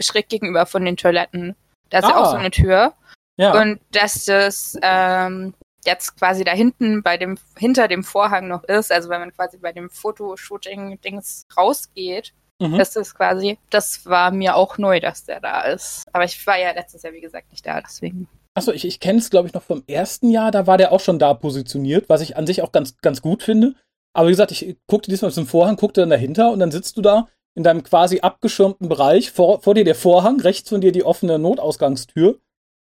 schräg 0.01 0.29
gegenüber 0.29 0.65
von 0.65 0.85
den 0.85 0.95
Toiletten. 0.95 1.57
Da 1.89 1.99
ist 1.99 2.05
ah. 2.05 2.09
ja 2.09 2.17
auch 2.17 2.31
so 2.31 2.37
eine 2.37 2.49
Tür. 2.49 2.93
Ja. 3.35 3.59
Und 3.59 3.81
dass 3.91 4.23
das 4.23 4.77
ähm, 4.81 5.53
jetzt 5.85 6.17
quasi 6.17 6.45
da 6.45 6.53
hinten 6.53 7.03
bei 7.03 7.17
dem, 7.17 7.37
hinter 7.57 7.89
dem 7.89 8.05
Vorhang 8.05 8.47
noch 8.47 8.63
ist, 8.63 8.89
also 8.89 9.09
wenn 9.09 9.19
man 9.19 9.33
quasi 9.33 9.57
bei 9.57 9.73
dem 9.73 9.89
Fotoshooting-Dings 9.89 11.45
rausgeht, 11.57 12.33
Mhm. 12.59 12.77
Das 12.77 12.95
ist 12.95 13.15
quasi, 13.15 13.57
das 13.69 14.05
war 14.05 14.31
mir 14.31 14.55
auch 14.55 14.77
neu, 14.77 14.99
dass 14.99 15.25
der 15.25 15.39
da 15.39 15.61
ist. 15.61 16.05
Aber 16.11 16.25
ich 16.25 16.45
war 16.47 16.59
ja 16.59 16.71
letztes 16.71 17.03
Jahr, 17.03 17.13
wie 17.13 17.21
gesagt, 17.21 17.51
nicht 17.51 17.65
da, 17.65 17.81
deswegen. 17.81 18.27
Achso, 18.55 18.71
ich, 18.71 18.85
ich 18.85 18.99
kenne 18.99 19.19
es, 19.19 19.29
glaube 19.29 19.47
ich, 19.47 19.53
noch 19.53 19.61
vom 19.61 19.83
ersten 19.85 20.31
Jahr, 20.31 20.49
da 20.49 20.65
war 20.65 20.77
der 20.77 20.91
auch 20.91 20.99
schon 20.99 21.19
da 21.19 21.35
positioniert, 21.35 22.09
was 22.09 22.21
ich 22.21 22.35
an 22.37 22.47
sich 22.47 22.63
auch 22.63 22.71
ganz, 22.71 22.97
ganz 22.97 23.21
gut 23.21 23.43
finde. 23.43 23.75
Aber 24.13 24.27
wie 24.27 24.31
gesagt, 24.31 24.51
ich 24.51 24.77
guckte 24.87 25.11
diesmal 25.11 25.31
zum 25.31 25.45
Vorhang, 25.45 25.75
guckte 25.75 26.01
dann 26.01 26.09
dahinter 26.09 26.51
und 26.51 26.59
dann 26.59 26.71
sitzt 26.71 26.97
du 26.97 27.01
da 27.03 27.27
in 27.53 27.63
deinem 27.63 27.83
quasi 27.83 28.19
abgeschirmten 28.21 28.89
Bereich, 28.89 29.31
vor, 29.31 29.61
vor 29.61 29.75
dir 29.75 29.83
der 29.83 29.95
Vorhang, 29.95 30.39
rechts 30.39 30.69
von 30.69 30.81
dir 30.81 30.91
die 30.91 31.03
offene 31.03 31.37
Notausgangstür. 31.37 32.39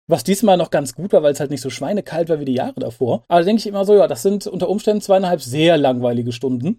Was 0.08 0.24
diesmal 0.24 0.56
noch 0.56 0.70
ganz 0.70 0.94
gut 0.94 1.12
war, 1.12 1.22
weil 1.22 1.32
es 1.32 1.40
halt 1.40 1.50
nicht 1.50 1.60
so 1.60 1.70
schweinekalt 1.70 2.28
war 2.28 2.40
wie 2.40 2.44
die 2.44 2.54
Jahre 2.54 2.80
davor. 2.80 3.22
Aber 3.28 3.40
da 3.40 3.46
denke 3.46 3.60
ich 3.60 3.66
immer 3.66 3.84
so, 3.84 3.94
ja, 3.94 4.08
das 4.08 4.22
sind 4.22 4.46
unter 4.46 4.68
Umständen 4.68 5.00
zweieinhalb 5.00 5.40
sehr 5.40 5.78
langweilige 5.78 6.32
Stunden. 6.32 6.78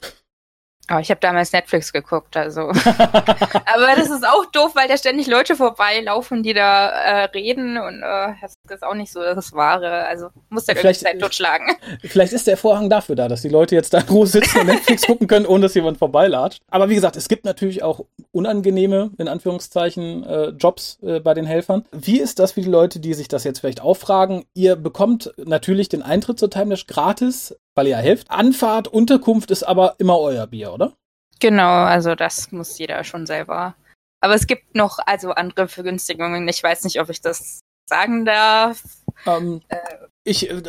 Oh, 0.91 0.97
ich 0.97 1.09
habe 1.09 1.21
damals 1.21 1.53
Netflix 1.53 1.93
geguckt, 1.93 2.35
also. 2.35 2.61
Aber 2.69 3.95
das 3.95 4.09
ist 4.09 4.27
auch 4.27 4.45
doof, 4.47 4.75
weil 4.75 4.89
da 4.89 4.97
ständig 4.97 5.27
Leute 5.27 5.55
vorbeilaufen, 5.55 6.43
die 6.43 6.53
da 6.53 6.89
äh, 6.89 7.23
reden 7.25 7.77
und 7.77 8.03
äh, 8.03 8.33
das 8.41 8.53
ist 8.69 8.83
auch 8.83 8.93
nicht 8.93 9.11
so 9.11 9.21
das 9.21 9.53
Wahre. 9.53 10.05
Also 10.05 10.27
muss 10.49 10.65
der 10.65 10.75
vielleicht 10.75 10.99
Zeit 10.99 11.19
totschlagen. 11.19 11.67
Vielleicht 12.03 12.33
ist 12.33 12.47
der 12.47 12.57
Vorhang 12.57 12.89
dafür 12.89 13.15
da, 13.15 13.27
dass 13.27 13.41
die 13.41 13.49
Leute 13.49 13.75
jetzt 13.75 13.93
da 13.93 14.01
groß 14.01 14.33
sitzen 14.33 14.59
und 14.59 14.67
Netflix 14.67 15.03
gucken 15.07 15.27
können, 15.27 15.45
ohne 15.45 15.61
dass 15.61 15.73
jemand 15.73 15.97
vorbeilatscht. 15.97 16.61
Aber 16.69 16.89
wie 16.89 16.95
gesagt, 16.95 17.15
es 17.15 17.29
gibt 17.29 17.45
natürlich 17.45 17.81
auch 17.81 18.05
unangenehme, 18.31 19.11
in 19.17 19.27
Anführungszeichen, 19.27 20.23
äh, 20.23 20.47
Jobs 20.49 20.99
äh, 21.01 21.19
bei 21.19 21.33
den 21.33 21.45
Helfern. 21.45 21.85
Wie 21.91 22.19
ist 22.19 22.39
das 22.39 22.53
für 22.53 22.61
die 22.61 22.69
Leute, 22.69 22.99
die 22.99 23.13
sich 23.13 23.29
das 23.29 23.45
jetzt 23.45 23.59
vielleicht 23.59 23.81
auffragen? 23.81 24.43
Ihr 24.53 24.75
bekommt 24.75 25.33
natürlich 25.37 25.87
den 25.87 26.03
Eintritt 26.03 26.39
zur 26.39 26.49
Timelash 26.49 26.87
gratis 26.87 27.55
weil 27.75 27.87
ihr 27.87 27.97
helft. 27.97 28.29
Anfahrt, 28.31 28.87
Unterkunft 28.87 29.51
ist 29.51 29.63
aber 29.63 29.95
immer 29.97 30.19
euer 30.19 30.47
Bier, 30.47 30.73
oder? 30.73 30.93
Genau, 31.39 31.83
also 31.83 32.15
das 32.15 32.51
muss 32.51 32.77
jeder 32.77 33.03
schon 33.03 33.25
selber. 33.25 33.75
Aber 34.21 34.35
es 34.35 34.47
gibt 34.47 34.75
noch 34.75 34.99
also 35.05 35.31
andere 35.31 35.67
Vergünstigungen. 35.67 36.47
Ich 36.47 36.63
weiß 36.63 36.83
nicht, 36.85 37.01
ob 37.01 37.09
ich 37.09 37.21
das 37.21 37.59
sagen 37.89 38.23
darf. 38.23 38.81
Ähm, 39.25 39.61
äh, 39.67 39.77
ich, 40.23 40.49
äh, 40.49 40.61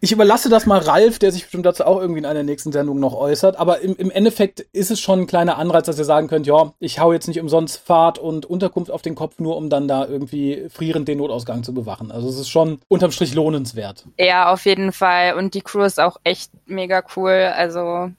ich 0.00 0.12
überlasse 0.12 0.48
das 0.48 0.66
mal 0.66 0.78
Ralf, 0.78 1.18
der 1.18 1.32
sich 1.32 1.42
bestimmt 1.42 1.66
dazu 1.66 1.84
auch 1.84 2.00
irgendwie 2.00 2.18
in 2.18 2.26
einer 2.26 2.42
nächsten 2.42 2.72
Sendung 2.72 2.98
noch 2.98 3.14
äußert. 3.14 3.56
Aber 3.56 3.80
im, 3.80 3.94
im 3.96 4.10
Endeffekt 4.10 4.60
ist 4.72 4.90
es 4.90 5.00
schon 5.00 5.20
ein 5.20 5.26
kleiner 5.26 5.58
Anreiz, 5.58 5.86
dass 5.86 5.98
ihr 5.98 6.04
sagen 6.04 6.28
könnt, 6.28 6.46
ja, 6.46 6.72
ich 6.80 6.98
hau 6.98 7.12
jetzt 7.12 7.28
nicht 7.28 7.40
umsonst 7.40 7.78
Fahrt 7.78 8.18
und 8.18 8.46
Unterkunft 8.46 8.90
auf 8.90 9.02
den 9.02 9.14
Kopf, 9.14 9.38
nur 9.38 9.56
um 9.56 9.70
dann 9.70 9.88
da 9.88 10.06
irgendwie 10.06 10.68
frierend 10.70 11.08
den 11.08 11.18
Notausgang 11.18 11.62
zu 11.62 11.72
bewachen. 11.72 12.10
Also 12.10 12.28
es 12.28 12.38
ist 12.38 12.48
schon 12.48 12.80
unterm 12.88 13.12
Strich 13.12 13.34
lohnenswert. 13.34 14.06
Ja, 14.18 14.52
auf 14.52 14.64
jeden 14.64 14.92
Fall. 14.92 15.34
Und 15.34 15.54
die 15.54 15.62
Crew 15.62 15.82
ist 15.82 16.00
auch 16.00 16.16
echt 16.24 16.50
mega 16.66 17.02
cool. 17.16 17.52
Also 17.54 18.10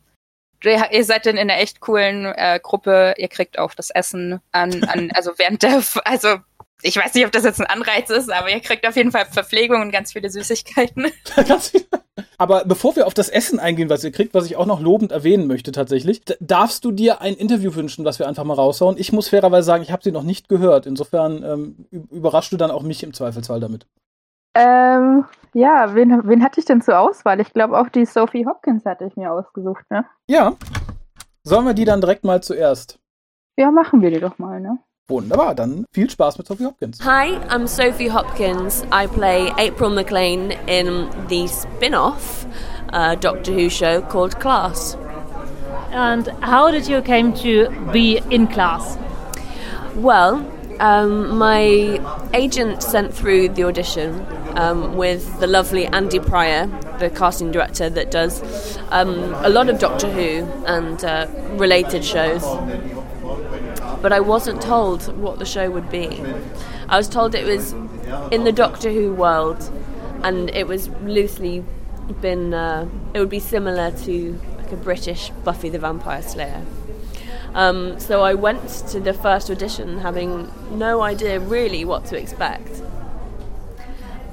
ihr 0.63 1.03
seid 1.03 1.25
dann 1.25 1.35
in 1.35 1.49
einer 1.49 1.59
echt 1.59 1.79
coolen 1.79 2.25
äh, 2.25 2.59
Gruppe. 2.61 3.15
Ihr 3.17 3.27
kriegt 3.27 3.59
auch 3.59 3.73
das 3.73 3.89
Essen 3.89 4.39
an, 4.51 4.83
an 4.85 5.11
also 5.13 5.31
während 5.37 5.63
der, 5.63 5.83
also 6.05 6.37
ich 6.83 6.97
weiß 6.97 7.13
nicht, 7.13 7.25
ob 7.25 7.31
das 7.31 7.43
jetzt 7.43 7.61
ein 7.61 7.67
Anreiz 7.67 8.09
ist, 8.09 8.31
aber 8.31 8.49
ihr 8.49 8.59
kriegt 8.59 8.85
auf 8.87 8.95
jeden 8.95 9.11
Fall 9.11 9.25
Verpflegung 9.25 9.81
und 9.81 9.91
ganz 9.91 10.11
viele 10.11 10.29
Süßigkeiten. 10.29 11.07
aber 12.37 12.65
bevor 12.65 12.95
wir 12.95 13.07
auf 13.07 13.13
das 13.13 13.29
Essen 13.29 13.59
eingehen, 13.59 13.89
was 13.89 14.03
ihr 14.03 14.11
kriegt, 14.11 14.33
was 14.33 14.45
ich 14.45 14.57
auch 14.57 14.65
noch 14.65 14.81
lobend 14.81 15.11
erwähnen 15.11 15.47
möchte 15.47 15.71
tatsächlich, 15.71 16.21
darfst 16.39 16.83
du 16.83 16.91
dir 16.91 17.21
ein 17.21 17.35
Interview 17.35 17.73
wünschen, 17.73 18.03
was 18.03 18.19
wir 18.19 18.27
einfach 18.27 18.43
mal 18.43 18.55
raushauen? 18.55 18.97
Ich 18.97 19.13
muss 19.13 19.29
fairerweise 19.29 19.65
sagen, 19.65 19.83
ich 19.83 19.91
habe 19.91 20.03
sie 20.03 20.11
noch 20.11 20.23
nicht 20.23 20.49
gehört. 20.49 20.85
Insofern 20.85 21.43
ähm, 21.43 21.85
überraschst 22.11 22.51
du 22.51 22.57
dann 22.57 22.71
auch 22.71 22.83
mich 22.83 23.01
im 23.03 23.13
Zweifelsfall 23.13 23.61
damit. 23.61 23.87
Ähm, 24.55 25.25
ja, 25.53 25.95
wen, 25.95 26.27
wen 26.27 26.43
hatte 26.43 26.59
ich 26.59 26.65
denn 26.65 26.81
zur 26.81 26.99
Auswahl? 26.99 27.39
Ich 27.39 27.53
glaube 27.53 27.79
auch 27.79 27.89
die 27.89 28.05
Sophie 28.05 28.45
Hopkins 28.45 28.85
hatte 28.85 29.05
ich 29.05 29.15
mir 29.15 29.31
ausgesucht, 29.31 29.89
ne? 29.89 30.05
Ja. 30.27 30.55
Sollen 31.43 31.65
wir 31.65 31.73
die 31.73 31.85
dann 31.85 32.01
direkt 32.01 32.23
mal 32.23 32.43
zuerst? 32.43 32.99
Ja, 33.57 33.71
machen 33.71 34.01
wir 34.01 34.11
die 34.11 34.19
doch 34.19 34.37
mal, 34.37 34.59
ne? 34.59 34.79
Wunderbar, 35.09 35.53
dann 35.53 35.85
viel 35.91 36.09
Spaß 36.09 36.37
mit 36.37 36.47
Sophie 36.47 36.63
Hopkins. 36.63 36.99
Hi, 37.03 37.37
I'm 37.53 37.67
Sophie 37.67 38.09
Hopkins. 38.09 38.85
I 38.89 39.05
play 39.05 39.51
April 39.57 39.89
McLean 39.89 40.51
in 40.65 41.09
the 41.27 41.45
spin 41.47 41.93
off 41.93 42.45
uh, 42.93 43.15
Doctor 43.15 43.51
Who 43.51 43.69
show 43.69 43.99
called 43.99 44.39
Class. 44.39 44.95
And 45.91 46.29
how 46.39 46.71
did 46.71 46.87
you 46.87 47.01
came 47.01 47.33
to 47.33 47.69
be 47.91 48.21
in 48.29 48.47
class? 48.47 48.97
Well, 49.95 50.49
um, 50.79 51.37
my 51.37 51.99
agent 52.33 52.81
sent 52.81 53.13
through 53.13 53.49
the 53.49 53.65
audition 53.65 54.25
um, 54.55 54.95
with 54.95 55.37
the 55.41 55.47
lovely 55.47 55.85
Andy 55.87 56.19
Pryor, 56.19 56.67
the 56.99 57.09
casting 57.09 57.51
director 57.51 57.89
that 57.89 58.09
does 58.09 58.41
um, 58.89 59.33
a 59.43 59.49
lot 59.49 59.67
of 59.67 59.79
Doctor 59.79 60.09
Who 60.09 60.45
and 60.65 61.03
uh, 61.03 61.27
related 61.57 62.05
shows 62.05 62.41
but 64.03 64.11
I 64.11 64.19
wasn't 64.19 64.61
told 64.61 65.17
what 65.17 65.39
the 65.39 65.45
show 65.45 65.71
would 65.71 65.89
be. 65.89 66.21
I 66.89 66.97
was 66.97 67.07
told 67.07 67.33
it 67.33 67.45
was 67.45 67.71
in 68.33 68.43
the 68.43 68.51
Doctor 68.51 68.91
Who 68.91 69.13
world, 69.13 69.71
and 70.23 70.49
it 70.49 70.67
was 70.67 70.89
loosely 71.03 71.63
been. 72.19 72.53
Uh, 72.53 72.89
it 73.13 73.19
would 73.19 73.29
be 73.29 73.39
similar 73.39 73.91
to 73.91 74.39
like 74.57 74.73
a 74.73 74.75
British 74.75 75.29
Buffy 75.45 75.69
the 75.69 75.79
Vampire 75.79 76.21
Slayer. 76.21 76.65
Um, 77.53 77.97
so 77.97 78.23
I 78.23 78.33
went 78.33 78.67
to 78.89 78.99
the 78.99 79.13
first 79.13 79.49
audition 79.49 79.99
having 79.99 80.51
no 80.71 81.01
idea 81.01 81.39
really 81.39 81.85
what 81.85 82.03
to 82.05 82.17
expect. 82.19 82.81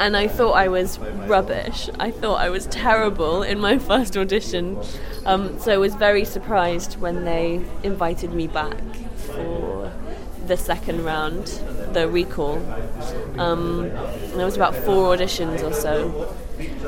And 0.00 0.16
I 0.16 0.26
thought 0.26 0.52
I 0.52 0.66
was 0.66 0.98
rubbish. 0.98 1.90
I 2.00 2.10
thought 2.10 2.40
I 2.40 2.48
was 2.48 2.66
terrible 2.66 3.42
in 3.44 3.60
my 3.60 3.78
first 3.90 4.16
audition. 4.16 4.80
Um, 5.26 5.60
so 5.60 5.72
I 5.72 5.76
was 5.76 5.94
very 5.94 6.24
surprised 6.24 6.98
when 6.98 7.24
they 7.24 7.62
invited 7.84 8.32
me 8.32 8.48
back 8.48 8.80
for 9.20 9.92
the 10.46 10.56
second 10.56 11.04
round, 11.04 11.46
the 11.92 12.08
recall. 12.08 12.56
Um, 13.38 13.88
there 14.34 14.44
was 14.44 14.56
about 14.56 14.74
four 14.74 15.16
auditions 15.16 15.62
or 15.62 15.72
so 15.72 16.34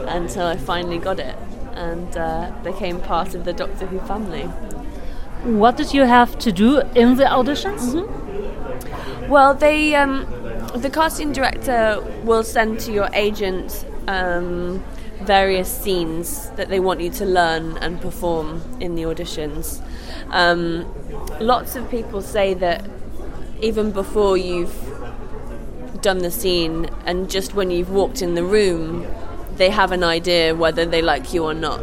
until 0.09 0.47
I 0.47 0.57
finally 0.57 0.99
got 0.99 1.21
it 1.21 1.37
and 1.75 2.17
uh, 2.17 2.53
became 2.63 3.01
part 3.01 3.35
of 3.35 3.45
the 3.45 3.53
Doctor 3.53 3.87
Who 3.87 4.01
family. 4.01 4.45
What 5.45 5.77
did 5.77 5.93
you 5.93 6.03
have 6.03 6.39
to 6.41 6.53
do 6.53 6.81
in 6.95 7.17
the 7.17 7.25
auditions? 7.25 7.95
Mm-hmm. 7.95 9.29
Well, 9.29 9.55
they 9.55 9.95
um, 9.95 10.27
the 10.75 10.91
casting 10.91 11.33
director 11.33 12.01
will 12.25 12.45
send 12.45 12.81
to 12.81 12.93
your 12.93 13.09
agent 13.13 13.85
um, 14.09 14.85
various 15.23 15.71
scenes 15.71 16.51
that 16.51 16.69
they 16.69 16.81
want 16.81 17.01
you 17.01 17.11
to 17.11 17.25
learn 17.25 17.77
and 17.79 18.01
perform 18.01 18.63
in 18.81 18.95
the 18.95 19.03
auditions. 19.03 19.81
Um, 20.33 20.93
lots 21.41 21.77
of 21.77 21.91
people 21.91 22.23
say 22.23 22.55
that 22.55 22.85
even 23.61 23.93
before 23.93 24.37
you've 24.37 24.75
done 26.01 26.19
the 26.19 26.31
scene 26.31 26.91
and 27.07 27.31
just 27.31 27.55
when 27.55 27.71
you've 27.71 27.91
walked 27.91 28.23
in 28.23 28.35
the 28.35 28.43
room, 28.43 29.07
they 29.57 29.71
have 29.71 29.93
an 29.93 30.03
idea 30.03 30.55
whether 30.55 30.85
they 30.85 31.03
like 31.03 31.33
you 31.33 31.45
or 31.45 31.55
not, 31.55 31.79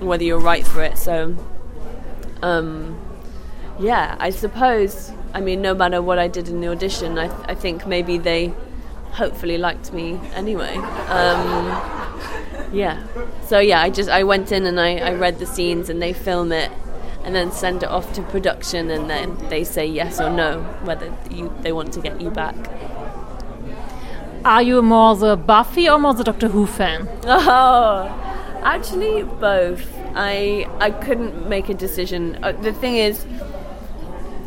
whether 0.00 0.24
you're 0.24 0.40
right 0.40 0.66
for 0.66 0.82
it. 0.82 0.98
So, 0.98 1.36
um, 2.42 3.00
yeah, 3.78 4.16
I 4.18 4.30
suppose. 4.30 5.12
I 5.34 5.40
mean, 5.40 5.60
no 5.60 5.74
matter 5.74 6.00
what 6.00 6.18
I 6.18 6.28
did 6.28 6.48
in 6.48 6.62
the 6.62 6.68
audition, 6.68 7.18
I, 7.18 7.28
th- 7.28 7.40
I 7.44 7.54
think 7.54 7.86
maybe 7.86 8.16
they 8.16 8.54
hopefully 9.12 9.58
liked 9.58 9.92
me 9.92 10.18
anyway. 10.34 10.74
Um, 10.76 11.66
yeah. 12.72 13.06
So 13.44 13.58
yeah, 13.58 13.82
I 13.82 13.90
just 13.90 14.08
I 14.08 14.24
went 14.24 14.50
in 14.50 14.64
and 14.64 14.80
I, 14.80 14.96
I 14.96 15.12
read 15.12 15.38
the 15.38 15.46
scenes 15.46 15.90
and 15.90 16.00
they 16.00 16.14
film 16.14 16.52
it 16.52 16.72
and 17.26 17.34
then 17.34 17.50
send 17.50 17.82
it 17.82 17.88
off 17.90 18.12
to 18.14 18.22
production, 18.22 18.88
and 18.90 19.10
then 19.10 19.36
they 19.50 19.64
say 19.64 19.84
yes 19.84 20.20
or 20.20 20.30
no 20.30 20.62
whether 20.84 21.12
you, 21.30 21.52
they 21.60 21.72
want 21.72 21.92
to 21.92 22.00
get 22.00 22.20
you 22.20 22.30
back. 22.30 22.54
Are 24.44 24.62
you 24.62 24.80
more 24.80 25.16
the 25.16 25.36
Buffy 25.36 25.88
or 25.88 25.98
more 25.98 26.14
the 26.14 26.22
Doctor 26.22 26.46
Who 26.48 26.66
fan? 26.66 27.08
Oh, 27.24 28.06
actually 28.62 29.24
both. 29.24 29.84
I 30.14 30.66
I 30.78 30.92
couldn't 30.92 31.48
make 31.48 31.68
a 31.68 31.74
decision. 31.74 32.38
Uh, 32.42 32.52
the 32.52 32.72
thing 32.72 32.96
is, 32.96 33.26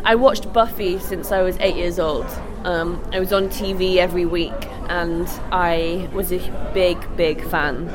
I 0.05 0.15
watched 0.15 0.51
Buffy 0.53 1.00
since 1.00 1.33
I 1.33 1.41
was 1.41 1.57
eight 1.59 1.75
years 1.75 2.00
old. 2.00 2.27
Um, 2.63 3.03
I 3.12 3.19
was 3.19 3.33
on 3.33 3.50
TV 3.50 3.98
every 3.98 4.25
week, 4.25 4.67
and 4.88 5.27
I 5.51 6.09
was 6.13 6.31
a 6.31 6.39
big, 6.74 6.98
big 7.17 7.43
fan 7.50 7.93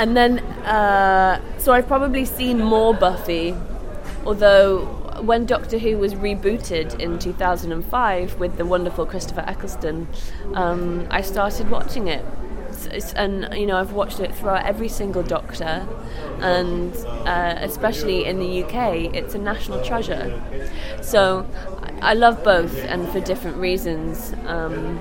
and 0.00 0.16
then, 0.16 0.38
uh, 0.64 1.42
so 1.58 1.72
I've 1.72 1.86
probably 1.86 2.24
seen 2.24 2.58
more 2.58 2.94
Buffy, 2.94 3.54
although 4.24 4.86
when 5.20 5.44
Doctor 5.44 5.76
Who 5.76 5.98
was 5.98 6.14
rebooted 6.14 6.98
in 6.98 7.18
2005 7.18 8.40
with 8.40 8.56
the 8.56 8.64
wonderful 8.64 9.04
Christopher 9.04 9.44
Eccleston, 9.46 10.08
um, 10.54 11.06
I 11.10 11.20
started 11.20 11.68
watching 11.68 12.08
it. 12.08 12.24
It's, 12.90 13.12
and 13.12 13.52
you 13.52 13.66
know 13.66 13.76
I've 13.76 13.92
watched 13.92 14.20
it 14.20 14.34
throughout 14.34 14.64
every 14.64 14.88
single 14.88 15.22
Doctor, 15.22 15.86
and 16.38 16.96
uh, 17.26 17.56
especially 17.58 18.24
in 18.24 18.38
the 18.38 18.64
UK, 18.64 19.14
it's 19.14 19.34
a 19.34 19.38
national 19.38 19.84
treasure. 19.84 20.42
So 21.02 21.46
I 22.00 22.14
love 22.14 22.42
both, 22.42 22.74
and 22.86 23.06
for 23.10 23.20
different 23.20 23.58
reasons. 23.58 24.32
Um, 24.46 24.98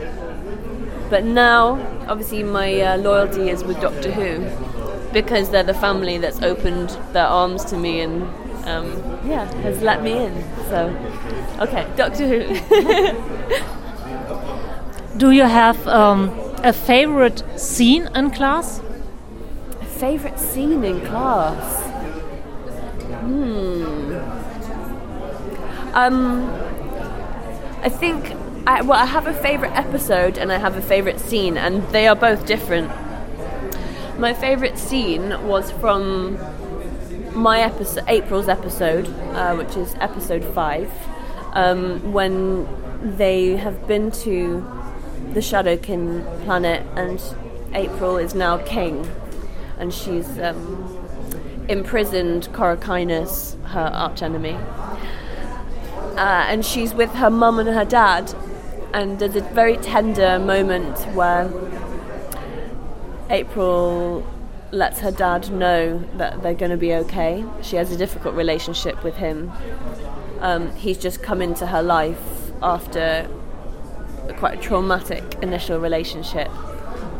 but 1.10 1.24
now, 1.24 1.80
obviously, 2.10 2.44
my 2.44 2.82
uh, 2.82 2.98
loyalty 2.98 3.50
is 3.50 3.64
with 3.64 3.80
Doctor 3.80 4.12
Who 4.12 4.46
because 5.14 5.50
they're 5.50 5.64
the 5.64 5.74
family 5.74 6.18
that's 6.18 6.42
opened 6.42 6.90
their 7.14 7.26
arms 7.26 7.66
to 7.66 7.78
me 7.78 8.02
and 8.02 8.24
um, 8.66 8.92
yeah 9.26 9.52
has 9.62 9.82
let 9.82 10.04
me 10.04 10.14
in. 10.14 10.44
So 10.70 10.88
okay, 11.60 11.88
Doctor 11.96 12.28
Who. 12.28 12.56
Do 15.18 15.32
you 15.32 15.44
have 15.44 15.88
um, 15.88 16.30
a 16.64 16.72
favorite 16.72 17.44
scene 17.60 18.10
in 18.16 18.32
class? 18.32 18.82
A 19.82 19.86
favorite 19.86 20.40
scene 20.40 20.84
in 20.84 21.02
class? 21.02 21.84
Hmm. 23.22 24.16
Um, 25.94 26.50
I 27.82 27.90
think 27.90 28.36
I, 28.68 28.82
well, 28.82 29.00
I 29.00 29.06
have 29.06 29.26
a 29.26 29.34
favorite 29.34 29.72
episode 29.72 30.38
and 30.38 30.52
I 30.52 30.58
have 30.58 30.78
a 30.78 30.82
favorite 30.82 31.20
scene, 31.20 31.58
and 31.58 31.82
they 31.90 32.08
are 32.08 32.16
both 32.16 32.46
different. 32.46 32.92
My 34.20 34.34
favourite 34.34 34.78
scene 34.78 35.30
was 35.48 35.72
from 35.72 36.38
my 37.34 37.62
episode, 37.62 38.04
April's 38.10 38.50
episode, 38.50 39.08
uh, 39.34 39.56
which 39.56 39.78
is 39.78 39.96
episode 40.02 40.44
five, 40.54 40.92
um, 41.54 42.12
when 42.12 42.68
they 43.18 43.56
have 43.56 43.88
been 43.88 44.12
to 44.12 44.60
the 45.34 45.40
Shadowkin 45.40 46.44
planet, 46.44 46.86
and 46.98 47.24
April 47.74 48.18
is 48.18 48.36
now 48.36 48.58
king, 48.58 49.10
and 49.78 49.94
she's 49.94 50.38
um, 50.40 50.98
imprisoned 51.70 52.50
Corakinus, 52.50 53.56
her 53.68 53.90
archenemy. 53.94 54.58
Uh, 56.18 56.44
and 56.50 56.66
she's 56.66 56.94
with 56.94 57.12
her 57.12 57.30
mum 57.30 57.58
and 57.58 57.70
her 57.70 57.86
dad, 57.86 58.36
and 58.94 59.18
there's 59.18 59.38
a 59.38 59.42
very 59.54 59.78
tender 59.78 60.38
moment 60.40 61.00
where 61.16 61.50
April 63.30 64.26
lets 64.72 65.00
her 65.00 65.12
dad 65.12 65.52
know 65.52 66.00
that 66.18 66.42
they're 66.44 66.54
going 66.54 66.72
to 66.72 66.78
be 66.78 66.94
okay. 66.94 67.44
She 67.62 67.76
has 67.76 67.92
a 67.92 67.98
difficult 67.98 68.36
relationship 68.36 69.04
with 69.04 69.18
him. 69.18 69.52
Um, 70.40 70.74
he's 70.76 70.98
just 70.98 71.22
come 71.22 71.42
into 71.42 71.68
her 71.68 71.82
life 71.82 72.52
after 72.62 73.30
a 74.28 74.34
quite 74.34 74.62
traumatic 74.62 75.24
initial 75.42 75.80
relationship. 75.80 76.50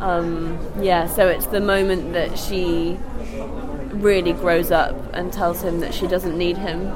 Um, 0.00 0.58
yeah, 0.80 1.06
so 1.06 1.28
it's 1.28 1.46
the 1.46 1.60
moment 1.60 2.12
that 2.14 2.38
she 2.38 2.98
really 3.88 4.32
grows 4.32 4.70
up 4.70 4.96
and 5.12 5.32
tells 5.32 5.62
him 5.62 5.80
that 5.80 5.92
she 5.92 6.06
doesn't 6.06 6.36
need 6.38 6.56
him. 6.56 6.92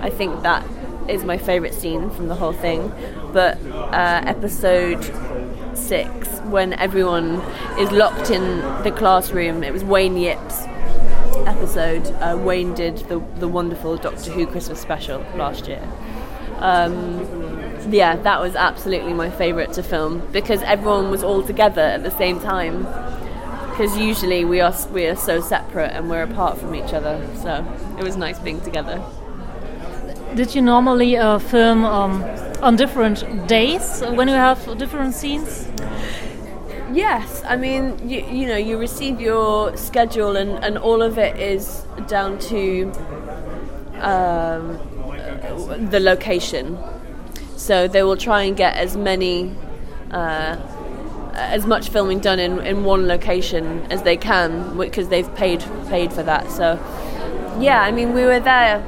I 0.00 0.10
think 0.10 0.42
that 0.42 0.64
is 1.08 1.24
my 1.24 1.38
favourite 1.38 1.74
scene 1.74 2.10
from 2.10 2.28
the 2.28 2.34
whole 2.34 2.52
thing. 2.52 2.92
But 3.32 3.58
uh, 3.64 4.22
episode 4.24 5.02
six, 5.74 6.28
when 6.40 6.72
everyone 6.74 7.40
is 7.78 7.90
locked 7.90 8.30
in 8.30 8.60
the 8.82 8.90
classroom, 8.90 9.62
it 9.62 9.72
was 9.72 9.84
Wayne 9.84 10.16
Yip's 10.16 10.62
episode. 11.46 12.06
Uh, 12.20 12.36
Wayne 12.38 12.74
did 12.74 12.98
the, 13.08 13.18
the 13.36 13.48
wonderful 13.48 13.96
Doctor 13.96 14.30
Who 14.32 14.46
Christmas 14.46 14.80
special 14.80 15.20
last 15.36 15.66
year. 15.68 15.82
Um, 16.58 17.20
yeah, 17.90 18.16
that 18.16 18.40
was 18.40 18.54
absolutely 18.54 19.12
my 19.12 19.30
favourite 19.30 19.72
to 19.74 19.82
film 19.82 20.26
because 20.32 20.62
everyone 20.62 21.10
was 21.10 21.22
all 21.22 21.42
together 21.42 21.82
at 21.82 22.02
the 22.02 22.10
same 22.10 22.38
time. 22.40 22.86
Because 23.70 23.96
usually 23.96 24.44
we 24.44 24.60
are 24.60 24.74
we 24.92 25.06
are 25.06 25.16
so 25.16 25.40
separate 25.40 25.92
and 25.92 26.10
we're 26.10 26.22
apart 26.22 26.58
from 26.58 26.74
each 26.74 26.92
other, 26.92 27.26
so 27.42 27.66
it 27.98 28.04
was 28.04 28.16
nice 28.16 28.38
being 28.38 28.60
together. 28.60 29.02
Did 30.34 30.54
you 30.54 30.60
normally 30.60 31.16
uh, 31.16 31.38
film 31.38 31.84
um, 31.84 32.22
on 32.62 32.76
different 32.76 33.48
days 33.48 34.00
when 34.00 34.28
you 34.28 34.34
have 34.34 34.78
different 34.78 35.14
scenes? 35.14 35.68
Yes, 36.92 37.42
I 37.46 37.56
mean 37.56 38.08
you 38.08 38.20
you 38.20 38.46
know 38.46 38.56
you 38.56 38.78
receive 38.78 39.20
your 39.20 39.76
schedule 39.76 40.36
and 40.36 40.62
and 40.64 40.78
all 40.78 41.02
of 41.02 41.18
it 41.18 41.38
is 41.38 41.84
down 42.06 42.38
to 42.50 42.92
um, 44.02 44.78
the 45.90 46.00
location. 46.00 46.78
So 47.56 47.86
they 47.88 48.02
will 48.02 48.16
try 48.16 48.42
and 48.42 48.56
get 48.56 48.76
as 48.76 48.96
many, 48.96 49.54
uh, 50.10 50.56
as 51.34 51.64
much 51.64 51.90
filming 51.90 52.18
done 52.18 52.40
in, 52.40 52.58
in 52.60 52.84
one 52.84 53.06
location 53.06 53.86
as 53.90 54.02
they 54.02 54.16
can 54.16 54.76
because 54.76 55.08
they've 55.08 55.32
paid 55.36 55.64
paid 55.88 56.12
for 56.12 56.22
that. 56.24 56.50
So 56.50 56.74
yeah, 57.60 57.80
I 57.80 57.92
mean 57.92 58.14
we 58.14 58.24
were 58.24 58.40
there. 58.40 58.84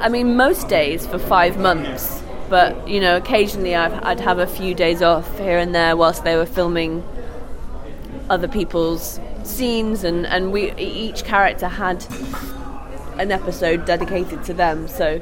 I 0.00 0.08
mean 0.08 0.36
most 0.36 0.68
days 0.68 1.06
for 1.06 1.18
five 1.18 1.58
months, 1.58 2.22
but 2.48 2.88
you 2.88 3.00
know 3.00 3.16
occasionally 3.16 3.74
i 3.74 4.08
would 4.08 4.20
have 4.20 4.38
a 4.38 4.46
few 4.46 4.74
days 4.74 5.02
off 5.02 5.38
here 5.38 5.58
and 5.58 5.74
there 5.74 5.96
whilst 5.96 6.24
they 6.24 6.36
were 6.36 6.46
filming 6.46 7.04
other 8.28 8.48
people's 8.48 9.20
scenes, 9.44 10.04
and 10.04 10.26
and 10.26 10.52
we 10.52 10.72
each 10.76 11.24
character 11.24 11.68
had 11.68 12.06
an 13.18 13.30
episode 13.30 13.84
dedicated 13.84 14.44
to 14.44 14.54
them. 14.54 14.88
So 14.88 15.20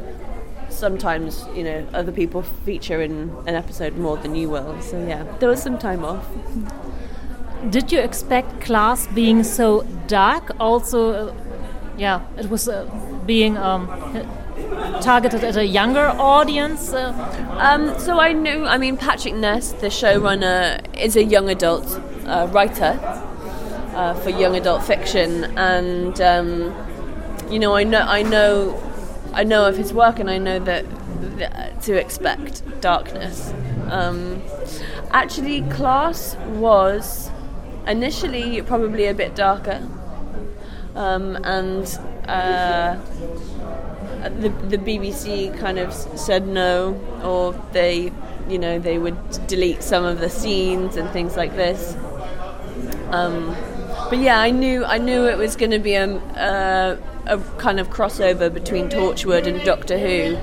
sometimes 0.68 1.44
you 1.54 1.64
know 1.64 1.86
other 1.92 2.12
people 2.12 2.42
feature 2.42 3.00
in 3.00 3.34
an 3.46 3.54
episode 3.54 3.96
more 3.96 4.16
than 4.16 4.34
you 4.34 4.48
will. 4.50 4.80
So 4.82 5.04
yeah, 5.06 5.24
there 5.38 5.48
was 5.48 5.62
some 5.62 5.78
time 5.78 6.04
off. 6.04 6.26
Did 7.70 7.90
you 7.90 7.98
expect 7.98 8.60
class 8.60 9.08
being 9.08 9.42
so 9.42 9.82
dark? 10.06 10.52
Also, 10.60 11.10
uh, 11.12 11.34
yeah, 11.96 12.20
it 12.36 12.48
was 12.48 12.68
uh, 12.68 12.84
being 13.26 13.56
um, 13.56 13.88
targeted 15.00 15.44
at 15.44 15.56
a 15.56 15.66
younger 15.66 16.06
audience. 16.08 16.92
Uh. 16.92 17.12
Um, 17.58 17.98
so 17.98 18.18
I 18.18 18.32
knew. 18.32 18.64
I 18.66 18.78
mean, 18.78 18.96
Patrick 18.96 19.34
Ness, 19.34 19.72
the 19.72 19.88
showrunner, 19.88 20.80
is 20.96 21.16
a 21.16 21.24
young 21.24 21.48
adult 21.48 22.00
uh, 22.26 22.48
writer 22.50 22.98
uh, 23.94 24.14
for 24.14 24.30
young 24.30 24.56
adult 24.56 24.84
fiction, 24.84 25.44
and 25.58 26.20
um, 26.20 26.74
you 27.50 27.58
know, 27.58 27.74
I 27.74 27.84
know, 27.84 28.00
I 28.00 28.22
know 28.22 28.82
I 29.32 29.44
know 29.44 29.66
of 29.66 29.76
his 29.76 29.92
work 29.92 30.18
and 30.18 30.30
I 30.30 30.38
know 30.38 30.58
that, 30.60 30.84
that 31.38 31.82
to 31.82 31.94
expect 31.94 32.62
darkness. 32.80 33.52
Um, 33.90 34.42
actually, 35.10 35.62
Class 35.70 36.36
was 36.56 37.30
initially 37.86 38.60
probably 38.62 39.06
a 39.06 39.14
bit 39.14 39.34
darker, 39.34 39.86
um, 40.94 41.36
and 41.44 41.86
uh, 42.26 42.96
the 44.40 44.48
the 44.48 44.78
BBC 44.78 45.56
kind 45.58 45.78
of 45.78 45.92
said 45.92 46.46
no, 46.46 46.94
or 47.22 47.52
they, 47.72 48.12
you 48.48 48.58
know, 48.58 48.78
they 48.78 48.98
would 48.98 49.46
delete 49.46 49.82
some 49.82 50.04
of 50.04 50.20
the 50.20 50.28
scenes 50.28 50.96
and 50.96 51.08
things 51.10 51.36
like 51.36 51.54
this. 51.56 51.96
Um, 53.10 53.56
but 54.10 54.18
yeah, 54.18 54.40
I 54.40 54.50
knew 54.50 54.84
I 54.84 54.98
knew 54.98 55.26
it 55.26 55.38
was 55.38 55.56
going 55.56 55.70
to 55.70 55.78
be 55.78 55.94
a, 55.94 56.08
a, 56.08 56.98
a, 57.26 57.38
kind 57.58 57.80
of 57.80 57.90
crossover 57.90 58.52
between 58.52 58.88
Torchwood 58.88 59.46
and 59.46 59.62
Doctor 59.64 59.98
Who 59.98 60.36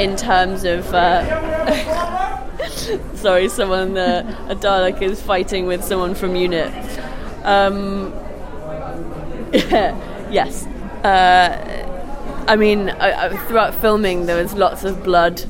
in 0.00 0.16
terms 0.16 0.64
of. 0.64 0.92
Uh, 0.92 2.46
sorry, 3.14 3.48
someone 3.48 3.96
uh, 3.96 4.46
a 4.48 4.56
Dalek 4.56 5.02
is 5.02 5.20
fighting 5.20 5.66
with 5.66 5.84
someone 5.84 6.14
from 6.14 6.34
UNIT. 6.34 6.72
Um, 7.44 8.12
yes. 9.52 10.66
Uh, 11.04 11.87
I 12.48 12.56
mean, 12.56 12.88
I, 12.88 13.26
I, 13.26 13.36
throughout 13.46 13.74
filming, 13.74 14.24
there 14.24 14.42
was 14.42 14.54
lots 14.54 14.82
of 14.82 15.04
blood 15.04 15.44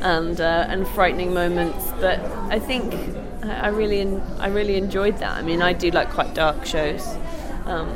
and 0.00 0.40
uh, 0.40 0.66
and 0.68 0.86
frightening 0.86 1.34
moments, 1.34 1.84
but 2.00 2.20
I 2.48 2.60
think 2.60 2.94
I, 3.42 3.68
really, 3.68 4.06
I 4.38 4.46
really 4.48 4.76
enjoyed 4.76 5.18
that. 5.18 5.36
I 5.36 5.42
mean, 5.42 5.62
I 5.62 5.72
do 5.72 5.90
like 5.90 6.10
quite 6.10 6.32
dark 6.32 6.64
shows, 6.64 7.04
um, 7.66 7.88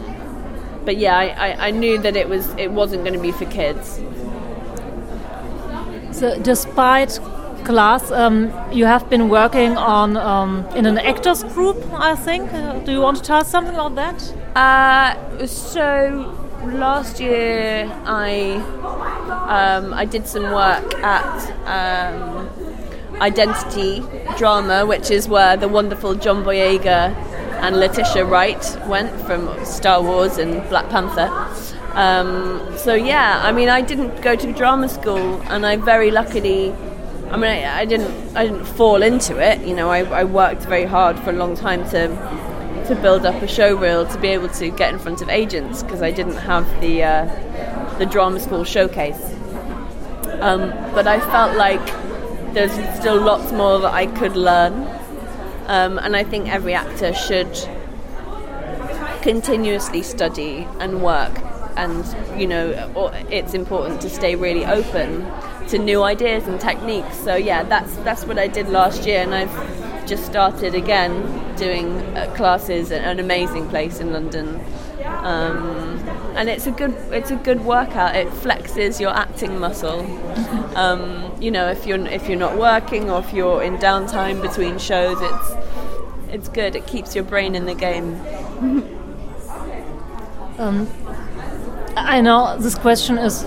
but 0.85 0.97
yeah, 0.97 1.17
I, 1.17 1.27
I, 1.29 1.67
I 1.69 1.71
knew 1.71 1.99
that 1.99 2.17
it 2.17 2.29
was, 2.29 2.49
it 2.59 2.73
wasn't 2.73 3.05
going 3.05 3.15
to 3.15 3.21
be 3.21 3.31
for 3.31 3.45
kids. 3.45 4.01
So, 6.11 6.37
despite 6.43 7.21
class, 7.65 8.11
um, 8.11 8.53
you 8.73 8.87
have 8.87 9.09
been 9.09 9.29
working 9.29 9.77
on 9.77 10.17
um, 10.17 10.67
in 10.75 10.85
an 10.85 10.99
actors 10.99 11.45
group, 11.45 11.77
I 11.93 12.17
think. 12.17 12.53
Uh, 12.53 12.81
do 12.81 12.91
you 12.91 13.01
want 13.01 13.19
to 13.19 13.23
tell 13.23 13.39
us 13.39 13.49
something 13.49 13.75
about 13.75 13.95
that? 13.95 14.35
Uh, 14.57 15.47
so 15.47 16.48
last 16.65 17.21
year, 17.21 17.91
I 18.05 18.55
um, 19.49 19.93
I 19.95 20.05
did 20.05 20.27
some 20.27 20.45
work 20.45 20.95
at 20.97 22.13
um, 22.13 22.49
identity 23.21 24.03
drama, 24.37 24.87
which 24.87 25.11
is 25.11 25.29
where 25.29 25.57
the 25.57 25.69
wonderful 25.69 26.15
John 26.15 26.45
Boyega 26.45 27.15
and 27.63 27.77
Letitia 27.77 28.25
Wright 28.25 28.79
went 28.87 29.11
from 29.23 29.65
Star 29.65 30.03
Wars 30.03 30.39
and 30.39 30.67
Black 30.69 30.89
Panther. 30.91 31.29
Um, 31.95 32.77
so 32.77 32.95
yeah, 32.95 33.41
I 33.43 33.53
mean, 33.53 33.69
I 33.69 33.81
didn't 33.81 34.21
go 34.23 34.37
to 34.37 34.53
drama 34.53 34.89
school, 34.89 35.41
and 35.49 35.67
I 35.67 35.77
very 35.77 36.11
luckily, 36.11 36.73
I 37.31 37.37
mean, 37.37 37.51
I, 37.51 37.81
I 37.81 37.85
didn't, 37.85 38.37
I 38.37 38.47
didn't 38.47 38.65
fall 38.65 39.03
into 39.03 39.39
it. 39.39 39.67
You 39.67 39.75
know, 39.75 39.91
I, 39.91 40.01
I, 40.05 40.25
worked 40.25 40.63
very 40.63 40.85
hard 40.85 41.19
for 41.19 41.31
a 41.31 41.33
long 41.33 41.57
time 41.57 41.89
to 41.91 42.09
to 42.89 42.97
build 42.97 43.25
up 43.25 43.41
a 43.43 43.47
show 43.47 43.77
reel 43.77 44.07
to 44.07 44.19
be 44.19 44.29
able 44.29 44.49
to 44.49 44.71
get 44.71 44.93
in 44.93 44.99
front 44.99 45.23
of 45.23 45.29
agents 45.29 45.83
because 45.83 46.03
I 46.03 46.11
didn't 46.11 46.37
have 46.37 46.67
the 46.81 47.05
uh, 47.05 47.99
the 47.99 48.07
drama 48.07 48.41
school 48.41 48.65
showcase. 48.65 49.23
Um, 50.41 50.71
but 50.95 51.07
I 51.07 51.21
felt 51.31 51.57
like 51.57 51.85
there's 52.55 52.73
still 52.99 53.21
lots 53.21 53.53
more 53.53 53.79
that 53.81 53.93
I 53.93 54.07
could 54.07 54.37
learn. 54.37 54.73
Um, 55.67 55.99
and 55.99 56.17
I 56.17 56.25
think 56.25 56.49
every 56.49 56.75
actor 56.75 57.13
should 57.13 57.53
continuously 59.21 60.03
study 60.03 60.67
and 60.81 61.03
work. 61.03 61.33
And, 61.77 62.05
you 62.41 62.47
know, 62.47 63.13
it's 63.31 63.55
important 63.55 64.01
to 64.03 64.11
stay 64.11 64.35
really 64.35 64.65
open 64.65 65.27
to 65.69 65.79
new 65.79 66.03
ideas 66.03 66.49
and 66.49 66.59
techniques. 66.61 67.17
So, 67.19 67.37
yeah, 67.37 67.63
that's, 67.65 67.95
that's 67.99 68.25
what 68.25 68.39
I 68.39 68.49
did 68.49 68.69
last 68.69 69.07
year. 69.07 69.21
And 69.21 69.35
I've 69.35 69.88
just 70.09 70.25
started 70.25 70.75
again 70.75 71.55
doing 71.57 71.99
uh, 72.17 72.33
classes 72.35 72.91
at 72.91 73.05
an 73.05 73.21
amazing 73.21 73.69
place 73.69 74.01
in 74.01 74.13
London. 74.13 74.59
Um, 75.05 75.99
and 76.35 76.49
it's 76.49 76.67
a 76.67 76.71
good 76.71 76.93
it's 77.11 77.31
a 77.31 77.37
good 77.37 77.65
workout. 77.65 78.17
It 78.17 78.29
flexes 78.29 79.01
your 79.01 79.11
acting 79.11 79.59
muscle. 79.59 80.07
Um, 80.79 81.35
you 81.41 81.51
know, 81.51 81.69
if 81.69 81.87
you're 81.87 81.99
if 82.07 82.29
you're 82.29 82.39
not 82.39 82.57
working 82.57 83.11
or 83.11 83.19
if 83.19 83.33
you're 83.33 83.65
in 83.65 83.79
downtime 83.79 84.41
between 84.41 84.79
shows, 84.79 85.17
it's 85.21 85.53
it's 86.29 86.49
good. 86.49 86.77
It 86.77 86.87
keeps 86.87 87.17
your 87.17 87.25
brain 87.25 87.57
in 87.57 87.67
the 87.67 87.75
game. 87.75 88.15
um, 90.59 90.89
I 91.97 92.21
know 92.21 92.57
this 92.61 92.77
question 92.77 93.19
is 93.19 93.45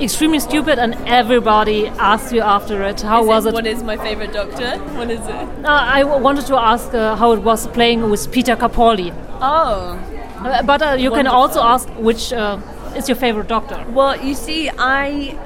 extremely 0.00 0.40
stupid, 0.40 0.78
and 0.78 0.94
everybody 1.06 1.86
asks 1.88 2.32
you 2.32 2.40
after 2.40 2.82
it. 2.82 3.00
How 3.00 3.22
is 3.22 3.28
was 3.28 3.46
it, 3.46 3.48
it? 3.50 3.54
What 3.54 3.66
is 3.66 3.82
my 3.82 3.96
favorite 3.96 4.32
Doctor? 4.32 4.78
What 4.96 5.10
is 5.10 5.20
it? 5.20 5.64
Uh, 5.64 5.66
I 5.66 6.04
wanted 6.04 6.46
to 6.46 6.56
ask 6.56 6.92
uh, 6.94 7.16
how 7.16 7.32
it 7.32 7.40
was 7.42 7.66
playing 7.68 8.10
with 8.10 8.30
Peter 8.32 8.56
Capaldi. 8.56 9.12
Oh. 9.40 9.98
Uh, 10.38 10.62
but 10.62 10.80
uh, 10.82 10.96
you 10.98 11.10
Wonderful. 11.10 11.16
can 11.16 11.26
also 11.26 11.62
ask 11.62 11.88
which 11.90 12.32
uh, 12.32 12.58
is 12.96 13.08
your 13.08 13.16
favorite 13.16 13.48
Doctor. 13.48 13.84
Well, 13.90 14.22
you 14.22 14.34
see, 14.34 14.70
I 14.70 15.38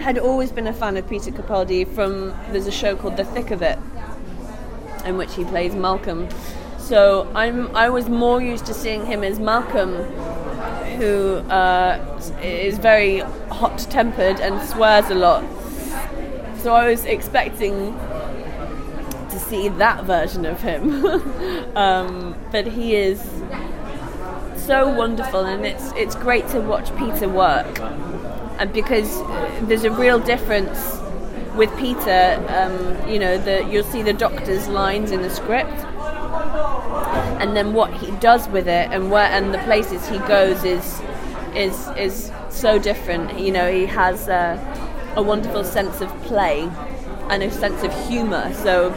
had 0.00 0.18
always 0.18 0.52
been 0.52 0.66
a 0.66 0.72
fan 0.72 0.96
of 0.96 1.08
Peter 1.08 1.30
Capaldi 1.30 1.86
from 1.94 2.30
there's 2.50 2.66
a 2.66 2.72
show 2.72 2.96
called 2.96 3.16
The 3.16 3.24
Thick 3.24 3.50
of 3.50 3.62
It, 3.62 3.78
in 5.04 5.16
which 5.16 5.34
he 5.34 5.44
plays 5.44 5.74
Malcolm. 5.74 6.28
So 6.78 7.30
I'm 7.34 7.76
I 7.76 7.90
was 7.90 8.08
more 8.08 8.40
used 8.40 8.64
to 8.66 8.74
seeing 8.74 9.04
him 9.04 9.22
as 9.22 9.38
Malcolm, 9.38 9.92
who 10.98 11.36
uh, 11.48 12.20
is 12.42 12.76
very 12.78 13.20
hot-tempered 13.50 14.40
and 14.40 14.68
swears 14.68 15.08
a 15.10 15.14
lot. 15.14 15.44
So 16.58 16.74
I 16.74 16.90
was 16.90 17.04
expecting 17.04 17.94
to 19.30 19.38
see 19.38 19.68
that 19.68 20.04
version 20.04 20.44
of 20.44 20.60
him, 20.60 21.04
um, 21.76 22.34
but 22.50 22.66
he 22.66 22.96
is 22.96 23.22
so 24.56 24.92
wonderful, 24.92 25.44
and 25.44 25.64
it's 25.64 25.92
it's 25.92 26.16
great 26.16 26.48
to 26.48 26.60
watch 26.60 26.94
Peter 26.96 27.28
work, 27.28 27.80
and 28.58 28.72
because 28.72 29.22
there's 29.68 29.84
a 29.84 29.90
real 29.92 30.18
difference 30.18 30.98
with 31.54 31.70
Peter. 31.78 32.44
Um, 32.48 33.08
you 33.08 33.20
know, 33.20 33.38
the 33.38 33.64
you'll 33.70 33.84
see 33.84 34.02
the 34.02 34.12
Doctor's 34.12 34.66
lines 34.68 35.12
in 35.12 35.22
the 35.22 35.30
script, 35.30 35.78
and 37.40 37.56
then 37.56 37.72
what 37.72 37.92
he 37.94 38.10
does 38.12 38.48
with 38.48 38.68
it, 38.68 38.90
and 38.90 39.10
where 39.10 39.26
and 39.26 39.54
the 39.54 39.58
places 39.58 40.08
he 40.08 40.18
goes 40.20 40.64
is 40.64 41.00
is 41.54 41.88
is 41.96 42.32
so 42.50 42.78
different. 42.78 43.38
You 43.38 43.52
know, 43.52 43.70
he 43.70 43.86
has 43.86 44.28
a, 44.28 44.58
a 45.16 45.22
wonderful 45.22 45.64
sense 45.64 46.00
of 46.00 46.08
play 46.22 46.68
and 47.30 47.42
a 47.42 47.50
sense 47.50 47.82
of 47.82 48.08
humour. 48.08 48.52
So 48.54 48.94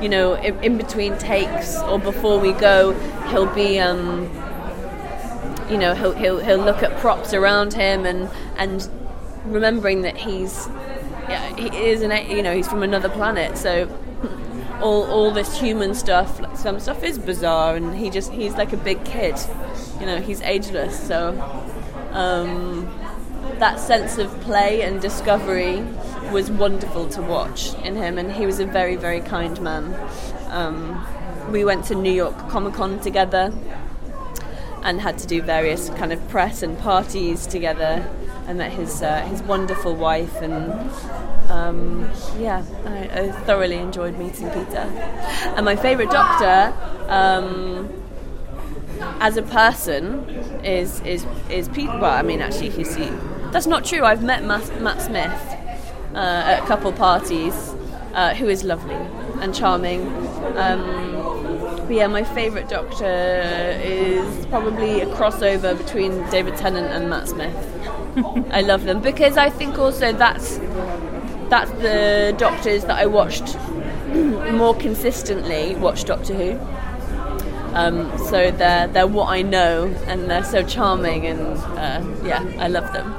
you 0.00 0.08
know, 0.08 0.34
in, 0.34 0.62
in, 0.62 0.76
between 0.76 1.18
takes 1.18 1.76
or 1.80 1.98
before 1.98 2.38
we 2.38 2.52
go, 2.52 2.92
he'll 3.30 3.52
be, 3.52 3.80
um, 3.80 4.30
you 5.68 5.76
know, 5.76 5.92
he'll, 5.94 6.12
he'll 6.12 6.38
he'll 6.38 6.58
look 6.58 6.84
at 6.84 6.96
props 6.98 7.34
around 7.34 7.74
him 7.74 8.06
and 8.06 8.30
and 8.56 8.88
remembering 9.44 10.02
that 10.02 10.16
he's, 10.16 10.68
yeah, 11.28 11.54
he 11.56 11.66
is 11.76 12.02
an, 12.02 12.12
you 12.30 12.42
know, 12.42 12.54
he's 12.54 12.68
from 12.68 12.82
another 12.82 13.08
planet, 13.08 13.58
so 13.58 13.88
all 14.80 15.04
all 15.10 15.30
this 15.30 15.58
human 15.58 15.94
stuff, 15.94 16.40
like 16.40 16.56
some 16.56 16.80
stuff 16.80 17.02
is 17.02 17.18
bizarre, 17.18 17.76
and 17.76 17.96
he 17.96 18.10
just 18.10 18.32
he's 18.32 18.54
like 18.54 18.72
a 18.72 18.76
big 18.76 19.04
kid, 19.04 19.36
you 20.00 20.06
know, 20.06 20.20
he's 20.20 20.40
ageless, 20.42 20.98
so. 21.06 21.34
Um, 22.12 22.88
that 23.58 23.80
sense 23.80 24.18
of 24.18 24.30
play 24.40 24.82
and 24.82 25.00
discovery 25.00 25.84
was 26.32 26.50
wonderful 26.50 27.08
to 27.08 27.22
watch 27.22 27.74
in 27.84 27.96
him, 27.96 28.18
and 28.18 28.32
he 28.32 28.46
was 28.46 28.60
a 28.60 28.66
very, 28.66 28.96
very 28.96 29.20
kind 29.20 29.60
man. 29.60 29.94
Um, 30.48 31.04
we 31.50 31.64
went 31.64 31.84
to 31.86 31.94
New 31.94 32.12
York 32.12 32.36
Comic 32.48 32.74
Con 32.74 33.00
together 33.00 33.52
and 34.82 35.00
had 35.00 35.18
to 35.18 35.26
do 35.26 35.42
various 35.42 35.88
kind 35.90 36.12
of 36.12 36.28
press 36.28 36.62
and 36.62 36.78
parties 36.78 37.46
together. 37.46 38.08
I 38.48 38.54
met 38.54 38.72
his 38.72 39.02
uh, 39.02 39.20
his 39.26 39.42
wonderful 39.42 39.94
wife, 39.94 40.40
and 40.40 40.72
um, 41.50 42.10
yeah, 42.38 42.64
I, 42.86 43.20
I, 43.20 43.30
thoroughly 43.44 43.76
enjoyed 43.76 44.18
meeting 44.18 44.48
Peter. 44.48 44.88
And 45.54 45.64
my 45.64 45.76
favourite 45.76 46.10
Doctor. 46.10 46.74
Um, 47.08 47.92
as 49.20 49.36
a 49.36 49.42
person, 49.42 50.28
is 50.64 51.00
is 51.02 51.26
is 51.50 51.68
Peter. 51.68 51.92
Well, 51.92 52.04
I 52.04 52.22
mean, 52.22 52.40
actually, 52.40 52.70
you 52.70 52.84
see, 52.84 53.10
that's 53.52 53.66
not 53.66 53.84
true. 53.84 54.02
I've 54.04 54.22
met 54.22 54.44
Matt, 54.44 54.80
Matt 54.80 55.00
Smith 55.02 55.56
uh, 56.14 56.18
at 56.18 56.62
a 56.62 56.66
couple 56.66 56.92
parties, 56.92 57.74
uh, 58.14 58.34
who 58.34 58.48
is 58.48 58.64
lovely 58.64 58.94
and 59.40 59.54
charming. 59.54 60.06
Um, 60.56 61.17
but 61.88 61.96
yeah, 61.96 62.06
my 62.06 62.22
favourite 62.22 62.68
Doctor 62.68 63.06
is 63.82 64.44
probably 64.46 65.00
a 65.00 65.06
crossover 65.06 65.76
between 65.76 66.22
David 66.28 66.54
Tennant 66.58 66.88
and 66.88 67.08
Matt 67.08 67.28
Smith. 67.28 67.56
I 68.50 68.60
love 68.60 68.84
them 68.84 69.00
because 69.00 69.38
I 69.38 69.48
think 69.48 69.78
also 69.78 70.12
that's 70.12 70.58
that's 71.48 71.70
the 71.80 72.34
Doctors 72.36 72.84
that 72.84 72.98
I 72.98 73.06
watched 73.06 73.56
more 74.52 74.74
consistently. 74.74 75.76
Watch 75.76 76.04
Doctor 76.04 76.34
Who. 76.34 76.60
Um, 77.74 78.18
so 78.18 78.50
they're 78.50 78.86
they're 78.88 79.06
what 79.06 79.30
I 79.30 79.40
know, 79.40 79.86
and 80.06 80.28
they're 80.30 80.44
so 80.44 80.62
charming, 80.62 81.26
and 81.26 81.56
uh, 81.78 82.04
yeah, 82.22 82.44
I 82.58 82.68
love 82.68 82.92
them. 82.92 83.12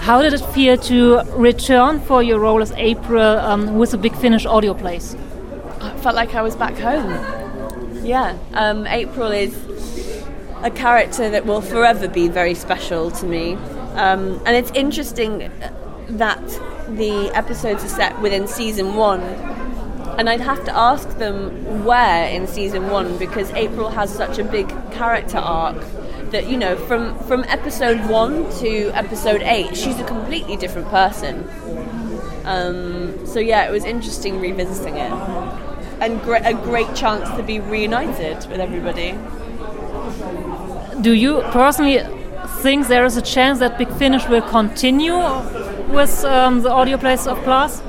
How 0.00 0.20
did 0.20 0.34
it 0.34 0.44
feel 0.52 0.76
to 0.76 1.22
return 1.32 2.00
for 2.00 2.22
your 2.22 2.38
role 2.38 2.60
as 2.60 2.72
April 2.72 3.38
um, 3.38 3.78
with 3.78 3.92
the 3.92 3.98
Big 3.98 4.14
Finish 4.14 4.44
audio 4.44 4.74
plays? 4.74 5.16
Felt 6.02 6.14
like 6.14 6.34
I 6.34 6.42
was 6.42 6.56
back 6.56 6.76
home. 6.76 8.04
Yeah, 8.04 8.38
um, 8.54 8.86
April 8.86 9.32
is 9.32 9.54
a 10.62 10.70
character 10.70 11.28
that 11.30 11.46
will 11.46 11.60
forever 11.60 12.08
be 12.08 12.28
very 12.28 12.54
special 12.54 13.10
to 13.10 13.26
me, 13.26 13.54
um, 13.94 14.40
and 14.46 14.56
it's 14.56 14.70
interesting 14.72 15.50
that 16.08 16.46
the 16.88 17.30
episodes 17.34 17.84
are 17.84 17.88
set 17.88 18.20
within 18.20 18.46
season 18.46 18.94
one 18.94 19.20
and 20.18 20.30
I'd 20.30 20.40
have 20.40 20.64
to 20.64 20.76
ask 20.76 21.08
them 21.18 21.84
where 21.84 22.28
in 22.28 22.46
season 22.46 22.88
one 22.88 23.18
because 23.18 23.50
April 23.50 23.90
has 23.90 24.12
such 24.12 24.38
a 24.38 24.44
big 24.44 24.68
character 24.92 25.38
arc 25.38 25.76
that 26.30 26.48
you 26.48 26.56
know 26.56 26.76
from 26.76 27.18
from 27.20 27.44
episode 27.44 28.08
one 28.10 28.50
to 28.58 28.90
episode 28.90 29.42
eight 29.42 29.76
she's 29.76 29.98
a 30.00 30.04
completely 30.04 30.56
different 30.56 30.88
person. 30.88 31.48
Um, 32.44 33.26
so 33.26 33.40
yeah, 33.40 33.68
it 33.68 33.72
was 33.72 33.84
interesting 33.84 34.40
revisiting 34.40 34.96
it, 34.96 35.10
and 36.00 36.20
gre- 36.22 36.36
a 36.36 36.54
great 36.54 36.94
chance 36.94 37.28
to 37.36 37.42
be 37.42 37.60
reunited 37.60 38.46
with 38.50 38.60
everybody. 38.60 39.16
Do 41.00 41.12
you 41.12 41.42
personally 41.50 42.02
think 42.62 42.88
there 42.88 43.04
is 43.04 43.16
a 43.16 43.22
chance 43.22 43.58
that 43.58 43.78
Big 43.78 43.90
Finish 43.92 44.28
will 44.28 44.42
continue 44.42 45.16
with 45.92 46.24
um, 46.24 46.62
the 46.62 46.70
audio 46.70 46.96
plays 46.96 47.26
of 47.26 47.38
Class? 47.44 47.82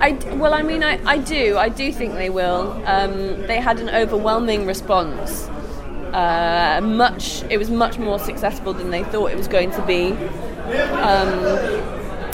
I, 0.00 0.12
well, 0.36 0.54
I 0.54 0.62
mean, 0.62 0.84
I, 0.84 1.00
I 1.04 1.18
do. 1.18 1.58
I 1.58 1.68
do 1.68 1.92
think 1.92 2.14
they 2.14 2.30
will. 2.30 2.80
Um, 2.86 3.42
they 3.48 3.60
had 3.60 3.80
an 3.80 3.88
overwhelming 3.88 4.64
response. 4.64 5.48
Uh, 6.12 6.80
much. 6.82 7.42
It 7.50 7.58
was 7.58 7.68
much 7.68 7.98
more 7.98 8.18
successful 8.18 8.72
than 8.72 8.90
they 8.90 9.02
thought 9.04 9.32
it 9.32 9.36
was 9.36 9.48
going 9.48 9.72
to 9.72 9.82
be. 9.82 10.12
Um, 11.02 11.28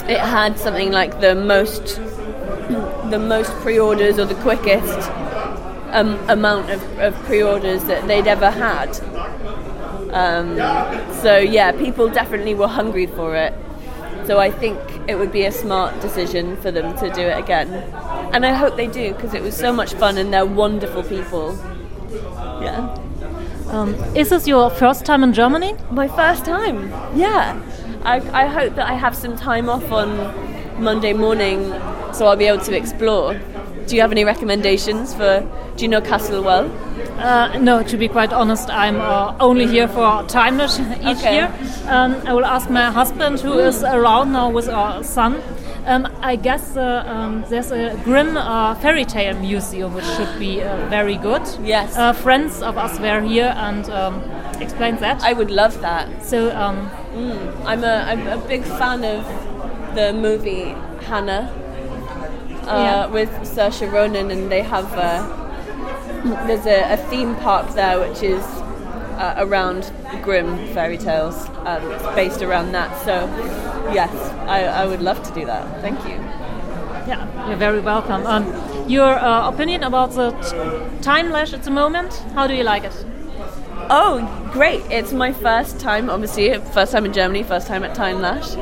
it 0.07 0.19
had 0.19 0.59
something 0.59 0.91
like 0.91 1.19
the 1.21 1.33
most, 1.33 1.99
the 3.09 3.19
most 3.19 3.51
pre-orders 3.61 4.19
or 4.19 4.25
the 4.25 4.35
quickest 4.35 5.09
um, 5.91 6.17
amount 6.29 6.69
of, 6.69 6.81
of 6.99 7.13
pre-orders 7.25 7.83
that 7.85 8.07
they'd 8.07 8.27
ever 8.27 8.51
had. 8.51 8.89
Um, 10.11 10.55
so 11.21 11.37
yeah, 11.37 11.71
people 11.71 12.09
definitely 12.09 12.55
were 12.55 12.67
hungry 12.67 13.05
for 13.05 13.35
it. 13.35 13.53
So 14.25 14.39
I 14.39 14.49
think 14.49 14.79
it 15.07 15.15
would 15.15 15.31
be 15.31 15.45
a 15.45 15.51
smart 15.51 15.99
decision 16.01 16.57
for 16.57 16.71
them 16.71 16.97
to 16.97 17.09
do 17.11 17.21
it 17.21 17.37
again. 17.37 17.71
And 18.33 18.45
I 18.45 18.53
hope 18.53 18.75
they 18.75 18.87
do 18.87 19.13
because 19.13 19.33
it 19.33 19.43
was 19.43 19.55
so 19.55 19.71
much 19.71 19.93
fun 19.93 20.17
and 20.17 20.33
they're 20.33 20.45
wonderful 20.45 21.03
people. 21.03 21.57
Yeah. 22.61 22.97
Um, 23.67 23.93
is 24.15 24.29
this 24.29 24.47
your 24.47 24.69
first 24.69 25.05
time 25.05 25.23
in 25.23 25.33
Germany? 25.33 25.75
My 25.91 26.07
first 26.07 26.45
time, 26.45 26.89
yeah. 27.15 27.61
I, 28.03 28.17
I 28.43 28.45
hope 28.47 28.75
that 28.75 28.87
I 28.87 28.93
have 28.93 29.15
some 29.15 29.35
time 29.35 29.69
off 29.69 29.91
on 29.91 30.81
Monday 30.81 31.13
morning 31.13 31.71
so 32.15 32.25
I'll 32.27 32.35
be 32.37 32.45
able 32.45 32.63
to 32.63 32.75
explore. 32.75 33.39
Do 33.87 33.95
you 33.95 34.01
have 34.01 34.11
any 34.11 34.23
recommendations 34.25 35.13
for, 35.13 35.47
do 35.75 35.83
you 35.83 35.89
know 35.89 36.01
Kassel 36.01 36.43
well? 36.43 36.71
Uh, 37.19 37.57
no, 37.59 37.83
to 37.83 37.97
be 37.97 38.07
quite 38.07 38.33
honest, 38.33 38.69
I'm 38.69 38.95
uh, 38.99 39.35
only 39.39 39.67
here 39.67 39.87
for 39.87 40.23
Timelash 40.27 40.79
each 41.01 41.17
Okay. 41.19 41.35
year. 41.35 41.53
Um, 41.87 42.15
I 42.25 42.33
will 42.33 42.45
ask 42.45 42.69
my 42.69 42.89
husband, 42.89 43.39
who 43.41 43.59
is 43.59 43.83
around 43.83 44.31
now 44.31 44.49
with 44.49 44.69
our 44.69 45.03
son. 45.03 45.41
Um, 45.85 46.07
I 46.21 46.35
guess 46.35 46.75
uh, 46.75 47.03
um, 47.05 47.45
there's 47.47 47.71
a 47.71 47.95
Grimm 48.03 48.37
uh, 48.37 48.73
fairy 48.75 49.05
tale 49.05 49.37
museum, 49.39 49.93
which 49.93 50.05
should 50.05 50.39
be 50.39 50.63
uh, 50.63 50.89
very 50.89 51.17
good. 51.17 51.43
Yes. 51.63 51.95
Uh, 51.95 52.11
friends 52.13 52.63
of 52.63 52.77
us 52.79 52.99
were 52.99 53.21
here 53.21 53.53
and 53.55 53.87
um, 53.91 54.23
explained 54.59 54.97
that. 54.99 55.21
I 55.21 55.33
would 55.33 55.51
love 55.51 55.79
that. 55.81 56.25
so 56.25 56.49
um, 56.55 56.89
I'm 57.65 57.83
a, 57.83 58.03
I'm 58.09 58.25
a 58.27 58.37
big 58.47 58.63
fan 58.63 59.03
of 59.03 59.23
the 59.95 60.11
movie 60.11 60.73
Hanna 61.05 61.53
uh, 62.67 62.71
Yeah. 62.85 63.05
with 63.07 63.29
Saoirse 63.43 63.91
Ronan, 63.91 64.31
and 64.31 64.51
they 64.51 64.61
have 64.61 64.91
uh, 64.93 65.41
there's 66.47 66.65
a, 66.65 66.93
a 66.93 66.97
theme 67.09 67.35
park 67.37 67.73
there 67.75 67.99
which 67.99 68.23
is 68.23 68.41
uh, 69.17 69.35
around 69.37 69.91
Grimm 70.23 70.57
fairy 70.73 70.97
tales. 70.97 71.47
Um, 71.65 71.91
it's 71.91 72.03
based 72.15 72.41
around 72.41 72.71
that. 72.73 72.89
So 73.05 73.13
yes, 73.93 74.11
I, 74.47 74.63
I 74.65 74.85
would 74.85 75.01
love 75.01 75.21
to 75.23 75.33
do 75.33 75.45
that. 75.45 75.81
Thank 75.81 75.99
you. 76.05 76.15
yeah, 77.07 77.47
you're 77.47 77.57
very 77.57 77.79
welcome. 77.79 78.25
Um, 78.25 78.89
your 78.89 79.13
uh, 79.19 79.47
opinion 79.49 79.83
about 79.83 80.11
the 80.11 80.31
t- 80.31 80.57
Timelash 81.07 81.53
at 81.53 81.63
the 81.63 81.71
moment? 81.71 82.13
How 82.33 82.47
do 82.47 82.53
you 82.55 82.63
like 82.63 82.83
it? 82.83 83.05
Oh, 83.89 84.49
great! 84.51 84.81
It's 84.89 85.13
my 85.13 85.31
first 85.31 85.79
time, 85.79 86.09
obviously, 86.09 86.57
first 86.73 86.91
time 86.91 87.05
in 87.05 87.13
Germany, 87.13 87.43
first 87.43 87.67
time 87.67 87.83
at 87.83 87.95
Timelash. 87.95 88.55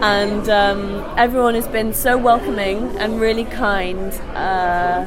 And 0.00 0.48
um, 0.48 1.04
everyone 1.16 1.54
has 1.54 1.66
been 1.66 1.92
so 1.92 2.16
welcoming 2.16 2.96
and 2.98 3.20
really 3.20 3.44
kind. 3.44 4.12
Uh, 4.34 5.06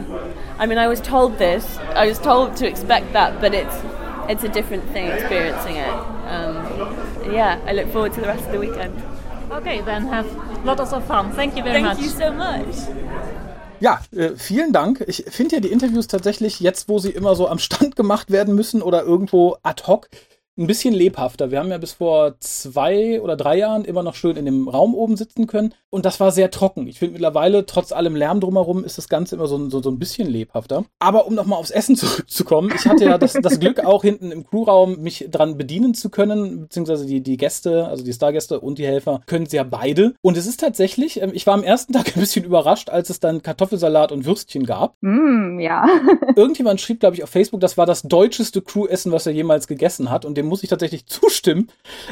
I 0.60 0.65
mean, 0.65 0.77
I 0.77 0.88
was 0.88 0.99
told 0.99 1.38
this, 1.38 1.77
I 1.95 2.08
was 2.08 2.19
told 2.19 2.58
to 2.58 2.67
expect 2.67 3.13
that, 3.13 3.39
but 3.39 3.54
it's 3.54 3.75
it's 4.30 4.43
a 4.43 4.49
different 4.49 4.84
thing 4.91 5.08
experiencing 5.08 5.77
it. 5.77 5.93
Um, 6.27 7.34
yeah, 7.34 7.60
I 7.65 7.73
look 7.73 7.89
forward 7.91 8.13
to 8.13 8.21
the 8.21 8.27
rest 8.27 8.45
of 8.45 8.51
the 8.51 8.60
weekend. 8.60 9.01
Okay, 9.51 9.82
then 9.82 10.08
have 10.08 10.27
lots 10.65 10.93
of 10.93 11.06
fun. 11.06 11.32
Thank 11.32 11.56
you 11.56 11.63
very 11.63 11.82
Thank 11.82 11.86
much. 11.86 11.97
Thank 11.97 12.12
you 12.12 12.19
so 12.19 12.32
much. 12.32 13.12
Ja, 13.82 13.99
äh, 14.15 14.36
vielen 14.36 14.73
Dank. 14.73 15.04
Ich 15.08 15.25
finde 15.30 15.56
ja 15.56 15.60
die 15.60 15.71
Interviews 15.71 16.08
tatsächlich 16.08 16.60
jetzt, 16.60 16.88
wo 16.88 16.99
sie 16.99 17.10
immer 17.10 17.36
so 17.36 17.47
am 17.47 17.58
Stand 17.58 17.95
gemacht 18.01 18.30
werden 18.30 18.56
müssen 18.56 18.82
oder 18.82 19.04
irgendwo 19.04 19.58
ad 19.63 19.84
hoc, 19.88 20.08
ein 20.58 20.68
bisschen 20.68 20.94
lebhafter. 20.94 21.52
Wir 21.52 21.60
haben 21.60 21.72
ja 21.72 21.78
bis 21.78 21.94
vor 21.94 22.36
zwei 22.40 23.22
oder 23.22 23.36
drei 23.36 23.58
Jahren 23.58 23.86
immer 23.86 24.04
noch 24.04 24.16
schön 24.16 24.36
in 24.36 24.46
dem 24.46 24.68
Raum 24.68 24.96
oben 24.96 25.16
sitzen 25.18 25.48
können 25.48 25.74
und 25.90 26.06
das 26.06 26.20
war 26.20 26.32
sehr 26.32 26.52
trocken. 26.52 26.88
Ich 26.88 27.00
finde 27.00 27.14
mittlerweile, 27.14 27.66
trotz 27.66 27.92
allem 27.92 28.16
Lärm 28.16 28.40
drumherum, 28.40 28.86
ist 28.86 28.98
das 28.98 29.10
Ganze 29.10 29.36
immer 29.36 29.48
so, 29.48 29.70
so, 29.70 29.82
so 29.82 29.90
ein 29.90 30.00
bisschen 30.00 30.28
lebhafter. 30.28 30.86
Aber 31.00 31.28
um 31.28 31.36
nochmal 31.36 31.60
aufs 31.60 31.70
Essen 31.70 31.96
zurückzukommen, 31.98 32.72
ich 32.74 32.86
hatte 32.86 33.06
ja 33.06 33.18
das, 33.18 33.34
das 33.34 33.60
Glück, 33.60 33.84
auch 33.84 34.02
hinten 34.02 34.32
im 34.32 34.46
Crewraum 34.46 35.02
mich 35.02 35.28
dran 35.30 35.58
bedienen 35.58 35.94
zu 35.94 36.10
können, 36.10 36.62
beziehungsweise 36.62 37.06
die, 37.06 37.22
die 37.22 37.38
Gäste, 37.38 37.88
also 37.88 38.04
die 38.04 38.14
Stargäste 38.14 38.60
und 38.60 38.78
die 38.78 38.86
Helfer 38.86 39.22
können 39.26 39.46
es 39.46 39.52
ja 39.52 39.64
beide. 39.64 40.14
Und 40.22 40.38
es 40.38 40.48
ist 40.48 40.60
tatsächlich, 40.60 41.22
ähm, 41.22 41.32
ich 41.34 41.46
war 41.46 41.54
am 41.54 41.64
ersten 41.64 41.94
Tag 42.02 42.16
ein 42.16 42.20
bisschen 42.20 42.46
überrascht, 42.46 42.90
als 42.90 43.10
es 43.10 43.20
dann 43.20 43.42
Kartoffelsalat 43.42 44.12
und 44.12 44.26
Würstchen 44.26 44.66
gab. 44.66 44.96
Mm, 45.02 45.60
ja. 45.60 45.86
Irgendjemand 46.36 46.80
schrieb, 46.80 47.02
glaube 47.02 47.16
ich, 47.16 47.24
auf 47.24 47.30
Facebook, 47.30 47.60
das 47.60 47.78
war 47.78 47.86
das 47.86 48.04
deutscheste 48.04 48.62
Crew-Essen, 48.62 49.12
was 49.12 49.26
er 49.26 49.34
jemals 49.34 49.68
gegessen 49.68 50.10
hat. 50.10 50.24
Und 50.24 50.38
dem 50.41 50.49
muss 50.49 50.63
ich 50.63 50.69
tatsächlich 50.69 51.06
zustimmen. 51.08 51.69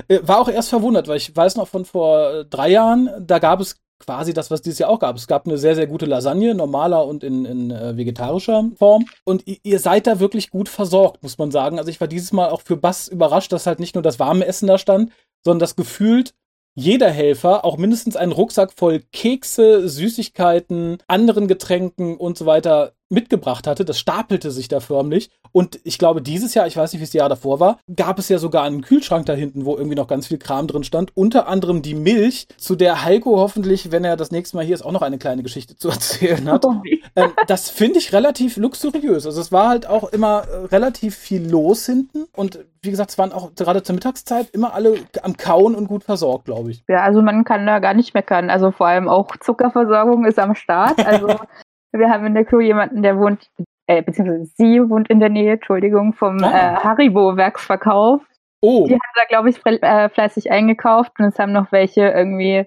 Äh, 0.08 0.20
war 0.24 0.40
auch 0.40 0.50
erst 0.50 0.70
verwundert, 0.70 1.08
weil 1.08 1.18
ich 1.18 1.36
weiß 1.36 1.56
noch 1.56 1.68
von 1.68 1.86
vor 1.86 2.32
äh, 2.32 2.46
drei 2.46 2.70
Jahren, 2.70 3.10
da 3.20 3.40
gab 3.40 3.60
es 3.60 3.82
quasi 4.00 4.34
das, 4.34 4.50
was 4.50 4.62
dieses 4.62 4.80
Jahr 4.80 4.90
auch 4.90 5.00
gab. 5.00 5.16
Es 5.18 5.28
gab 5.28 5.46
eine 5.46 5.58
sehr, 5.58 5.76
sehr 5.76 5.88
gute 5.88 6.06
Lasagne, 6.06 6.56
normaler 6.56 7.06
und 7.06 7.24
in, 7.24 7.46
in 7.46 7.72
äh, 7.72 7.96
vegetarischer 7.98 8.72
Form. 8.78 9.06
Und 9.26 9.44
ihr, 9.46 9.80
seid 9.80 10.08
da 10.08 10.20
wirklich 10.20 10.50
gut 10.50 10.70
versorgt, 10.70 11.22
muss 11.22 11.38
man 11.38 11.52
sagen. 11.52 11.78
Also 11.78 11.90
ich 11.90 12.00
war 12.00 12.08
dieses 12.08 12.32
Mal 12.32 12.50
auch 12.50 12.62
für 12.62 12.78
Bass 12.78 13.08
überrascht, 13.08 13.52
dass 13.52 13.68
halt 13.68 13.80
nicht 13.80 13.96
nur 13.96 14.02
das 14.02 14.20
warme 14.20 14.46
Essen 14.46 14.68
da 14.68 14.78
stand, 14.78 15.12
sondern 15.44 15.60
dass 15.60 15.76
gefühlt 15.76 16.34
jeder 16.76 17.10
Helfer 17.10 17.66
auch 17.66 17.78
mindestens 17.78 18.16
einen 18.16 18.32
Rucksack 18.32 18.72
voll 18.74 19.02
Kekse, 19.12 19.90
Süßigkeiten, 19.90 21.00
anderen 21.08 21.48
Getränken 21.48 22.16
und 22.16 22.38
so 22.38 22.46
weiter 22.46 22.94
mitgebracht 23.10 23.68
hatte. 23.68 23.86
Das 23.86 24.00
stapelte 24.00 24.52
sich 24.52 24.68
da 24.68 24.80
förmlich. 24.80 25.30
Und 25.52 25.80
ich 25.84 25.98
glaube, 25.98 26.22
dieses 26.22 26.54
Jahr, 26.54 26.68
ich 26.68 26.78
weiß 26.78 26.94
nicht, 26.94 27.00
wie 27.00 27.04
es 27.04 27.10
das 27.10 27.20
Jahr 27.20 27.30
davor 27.30 27.60
war, 27.60 27.80
gab 27.96 28.20
es 28.20 28.30
ja 28.30 28.38
sogar 28.38 28.64
einen 28.64 28.82
Kühlschrank 28.82 29.26
da 29.26 29.34
hinten, 29.34 29.66
wo 29.66 29.76
irgendwie 29.76 29.96
noch 29.96 30.08
ganz 30.08 30.28
viel 30.28 30.38
Kram 30.38 30.68
drin 30.68 30.84
stand. 30.84 31.16
Unter 31.16 31.48
anderem 31.48 31.82
die 31.82 31.96
Milch, 31.96 32.48
zu 32.58 32.76
der 32.76 33.04
Heiko 33.04 33.38
hoffentlich, 33.38 33.92
wenn 33.92 34.06
er 34.06 34.16
das 34.16 34.32
nächste 34.32 34.58
Mal 34.58 34.66
hier 34.66 34.76
ist, 34.76 34.84
auch 34.84 34.92
noch 34.92 35.02
eine 35.02 35.18
kleine 35.18 35.44
Geschichte 35.44 35.76
zu 35.76 35.90
erzählen 35.90 36.50
hat. 36.50 36.66
Oh. 36.66 36.76
Ähm, 37.16 37.32
das 37.48 37.70
finde 37.70 38.00
ich 38.00 38.14
relativ 38.14 38.58
luxuriös. 38.58 39.26
Also 39.26 39.42
es 39.42 39.52
war 39.52 39.70
halt 39.70 39.88
auch 39.88 40.12
immer 40.12 40.44
äh, 40.48 40.66
relativ 40.66 41.16
viel 41.16 41.50
los 41.50 41.86
hinten. 41.86 42.26
Und 42.36 42.60
wie 42.82 42.92
gesagt, 42.92 43.12
es 43.12 43.18
waren 43.18 43.34
auch 43.34 43.56
gerade 43.56 43.84
zur 43.84 43.96
Mittagszeit 43.96 44.50
immer 44.52 44.74
alle 44.74 45.00
am 45.24 45.36
Kauen 45.36 45.76
und 45.76 45.88
gut 45.88 46.04
versorgt, 46.04 46.46
glaube 46.46 46.72
ich. 46.72 46.84
Ja, 46.88 47.04
also 47.04 47.22
man 47.22 47.44
kann 47.44 47.66
da 47.66 47.80
gar 47.80 47.94
nicht 47.94 48.14
meckern. 48.14 48.50
Also 48.50 48.72
vor 48.72 48.88
allem 48.88 49.10
auch 49.10 49.36
Zuckerversorgung 49.40 50.26
ist 50.26 50.40
am 50.40 50.56
Start. 50.56 51.06
Also 51.06 51.28
wir 51.92 52.10
haben 52.10 52.26
in 52.26 52.34
der 52.34 52.46
Crew 52.46 52.60
jemanden, 52.60 53.02
der 53.04 53.18
wohnt, 53.18 53.50
äh, 53.88 54.02
beziehungsweise 54.02 54.46
sie 54.56 54.82
wohnt 54.90 55.10
in 55.10 55.20
der 55.20 55.30
Nähe, 55.30 55.54
Entschuldigung, 55.54 56.14
vom 56.14 56.44
Ah. 56.44 56.50
äh, 56.50 56.76
Haribo-Werksverkauf. 56.84 58.22
Oh, 58.62 58.86
Die 58.88 58.94
haben 58.94 59.00
da, 59.16 59.24
glaube 59.30 59.50
ich, 59.50 59.66
äh, 59.66 60.10
fleißig 60.10 60.52
eingekauft 60.52 61.14
und 61.20 61.26
es 61.26 61.40
haben 61.40 61.54
noch 61.54 61.72
welche 61.72 62.02
irgendwie 62.10 62.66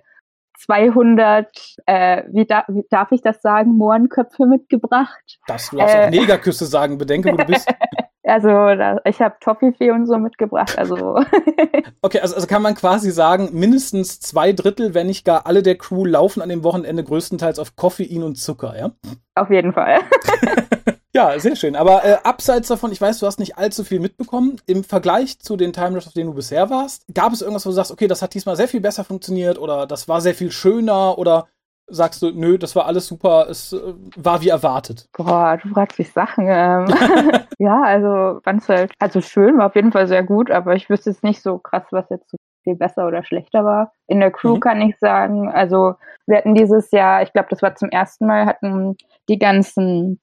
200, 0.58 1.48
äh, 1.86 2.22
wie, 2.32 2.46
da, 2.46 2.64
wie 2.68 2.84
darf 2.90 3.12
ich 3.12 3.20
das 3.20 3.42
sagen, 3.42 3.76
Mohrenköpfe 3.76 4.46
mitgebracht. 4.46 5.38
das 5.46 5.70
du 5.70 5.76
darfst 5.76 5.94
Äh. 5.96 6.06
auch 6.06 6.10
Negerküsse 6.10 6.66
sagen. 6.66 6.98
Bedenke, 6.98 7.32
wo 7.32 7.36
du 7.36 7.44
bist. 7.46 7.68
Also 8.24 8.48
da, 8.48 9.00
ich 9.04 9.20
habe 9.20 9.34
Toffifee 9.40 9.90
und 9.90 10.06
so 10.06 10.16
mitgebracht. 10.18 10.78
Also 10.78 11.16
Okay, 12.02 12.20
also, 12.20 12.34
also 12.34 12.46
kann 12.46 12.62
man 12.62 12.74
quasi 12.74 13.10
sagen, 13.10 13.50
mindestens 13.52 14.20
zwei 14.20 14.52
Drittel, 14.52 14.94
wenn 14.94 15.06
nicht 15.08 15.24
gar 15.24 15.46
alle 15.46 15.62
der 15.62 15.76
Crew 15.76 16.04
laufen 16.04 16.42
an 16.42 16.48
dem 16.48 16.64
Wochenende 16.64 17.02
größtenteils 17.02 17.58
auf 17.58 17.76
Koffein 17.76 18.22
und 18.22 18.36
Zucker, 18.36 18.78
ja? 18.78 18.90
auf 19.34 19.50
jeden 19.50 19.72
Fall. 19.72 19.98
Ja, 21.14 21.38
sehr 21.38 21.56
schön. 21.56 21.76
Aber 21.76 22.04
äh, 22.06 22.16
abseits 22.24 22.68
davon, 22.68 22.90
ich 22.90 23.00
weiß, 23.00 23.18
du 23.18 23.26
hast 23.26 23.38
nicht 23.38 23.58
allzu 23.58 23.84
viel 23.84 24.00
mitbekommen. 24.00 24.56
Im 24.64 24.82
Vergleich 24.82 25.38
zu 25.40 25.58
den 25.58 25.74
Timeless, 25.74 26.06
auf 26.06 26.14
denen 26.14 26.30
du 26.30 26.34
bisher 26.34 26.70
warst, 26.70 27.04
gab 27.12 27.34
es 27.34 27.42
irgendwas, 27.42 27.66
wo 27.66 27.70
du 27.70 27.74
sagst, 27.74 27.90
okay, 27.90 28.08
das 28.08 28.22
hat 28.22 28.32
diesmal 28.32 28.56
sehr 28.56 28.68
viel 28.68 28.80
besser 28.80 29.04
funktioniert 29.04 29.58
oder 29.58 29.86
das 29.86 30.08
war 30.08 30.22
sehr 30.22 30.34
viel 30.34 30.50
schöner 30.50 31.18
oder 31.18 31.48
sagst 31.86 32.22
du, 32.22 32.30
nö, 32.30 32.58
das 32.58 32.74
war 32.76 32.86
alles 32.86 33.06
super, 33.06 33.46
es 33.48 33.72
äh, 33.72 33.94
war 34.16 34.40
wie 34.42 34.48
erwartet? 34.48 35.08
Boah, 35.16 35.58
du 35.62 35.68
fragst 35.68 35.98
mich 35.98 36.12
Sachen. 36.12 36.46
Ähm. 36.48 36.86
ja, 37.58 37.82
also 37.82 38.40
fand's 38.42 38.68
halt, 38.68 38.92
also 38.98 39.20
schön, 39.20 39.58
war 39.58 39.66
auf 39.66 39.74
jeden 39.76 39.92
Fall 39.92 40.06
sehr 40.06 40.22
gut, 40.22 40.50
aber 40.50 40.74
ich 40.74 40.88
wüsste 40.90 41.10
jetzt 41.10 41.22
nicht 41.22 41.42
so 41.42 41.58
krass, 41.58 41.84
was 41.90 42.08
jetzt 42.10 42.30
so 42.30 42.36
viel 42.64 42.76
besser 42.76 43.06
oder 43.06 43.24
schlechter 43.24 43.64
war. 43.64 43.92
In 44.06 44.20
der 44.20 44.30
Crew 44.30 44.54
Mhm. 44.56 44.60
kann 44.60 44.80
ich 44.82 44.96
sagen, 44.98 45.50
also 45.50 45.94
wir 46.26 46.38
hatten 46.38 46.54
dieses 46.54 46.90
Jahr, 46.92 47.22
ich 47.22 47.32
glaube, 47.32 47.48
das 47.50 47.62
war 47.62 47.74
zum 47.74 47.88
ersten 47.90 48.26
Mal, 48.26 48.46
hatten 48.46 48.96
die 49.28 49.38
ganzen 49.38 50.20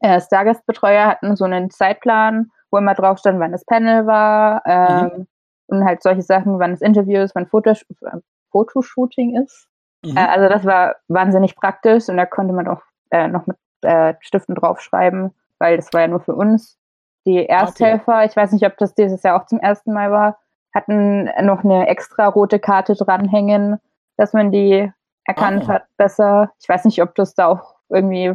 äh, 0.00 0.20
Stargast-Betreuer 0.20 1.06
hatten 1.06 1.36
so 1.36 1.44
einen 1.44 1.70
Zeitplan, 1.70 2.50
wo 2.70 2.78
immer 2.78 2.94
drauf 2.94 3.18
stand, 3.18 3.38
wann 3.40 3.52
das 3.52 3.64
Panel 3.64 4.06
war 4.06 4.62
ähm, 4.66 5.26
und 5.68 5.84
halt 5.84 6.02
solche 6.02 6.22
Sachen, 6.22 6.58
wann 6.58 6.72
das 6.72 6.80
Interview 6.82 7.20
ist, 7.22 7.34
wann 7.34 7.46
Fotos 7.46 7.82
äh, 8.02 8.18
Fotoshooting 8.50 9.40
ist. 9.42 9.68
Mhm. 10.04 10.16
Äh, 10.16 10.26
also 10.26 10.48
das 10.48 10.64
war 10.64 10.96
wahnsinnig 11.08 11.56
praktisch 11.56 12.08
und 12.08 12.16
da 12.16 12.26
konnte 12.26 12.52
man 12.54 12.68
auch 12.68 12.82
äh, 13.10 13.28
noch 13.28 13.46
mit 13.46 13.56
äh, 13.82 14.14
Stiften 14.20 14.54
draufschreiben, 14.54 15.32
weil 15.58 15.76
das 15.76 15.92
war 15.92 16.02
ja 16.02 16.08
nur 16.08 16.20
für 16.20 16.34
uns. 16.34 16.78
Die 17.26 17.46
Ersthelfer, 17.46 18.24
ich 18.24 18.36
weiß 18.36 18.52
nicht, 18.52 18.64
ob 18.64 18.76
das 18.78 18.94
dieses 18.94 19.22
Jahr 19.22 19.40
auch 19.40 19.46
zum 19.46 19.58
ersten 19.58 19.92
Mal 19.92 20.10
war, 20.12 20.38
hatten 20.74 21.24
noch 21.44 21.64
eine 21.64 21.88
extra 21.88 22.26
rote 22.26 22.58
Karte 22.60 22.94
dranhängen, 22.94 23.78
dass 24.16 24.32
man 24.32 24.52
die 24.52 24.92
erkannt 25.24 25.64
Ah. 25.68 25.74
hat 25.74 25.84
besser. 25.96 26.52
Ich 26.60 26.68
weiß 26.68 26.84
nicht, 26.84 27.02
ob 27.02 27.14
das 27.16 27.34
da 27.34 27.46
auch 27.48 27.74
irgendwie 27.88 28.34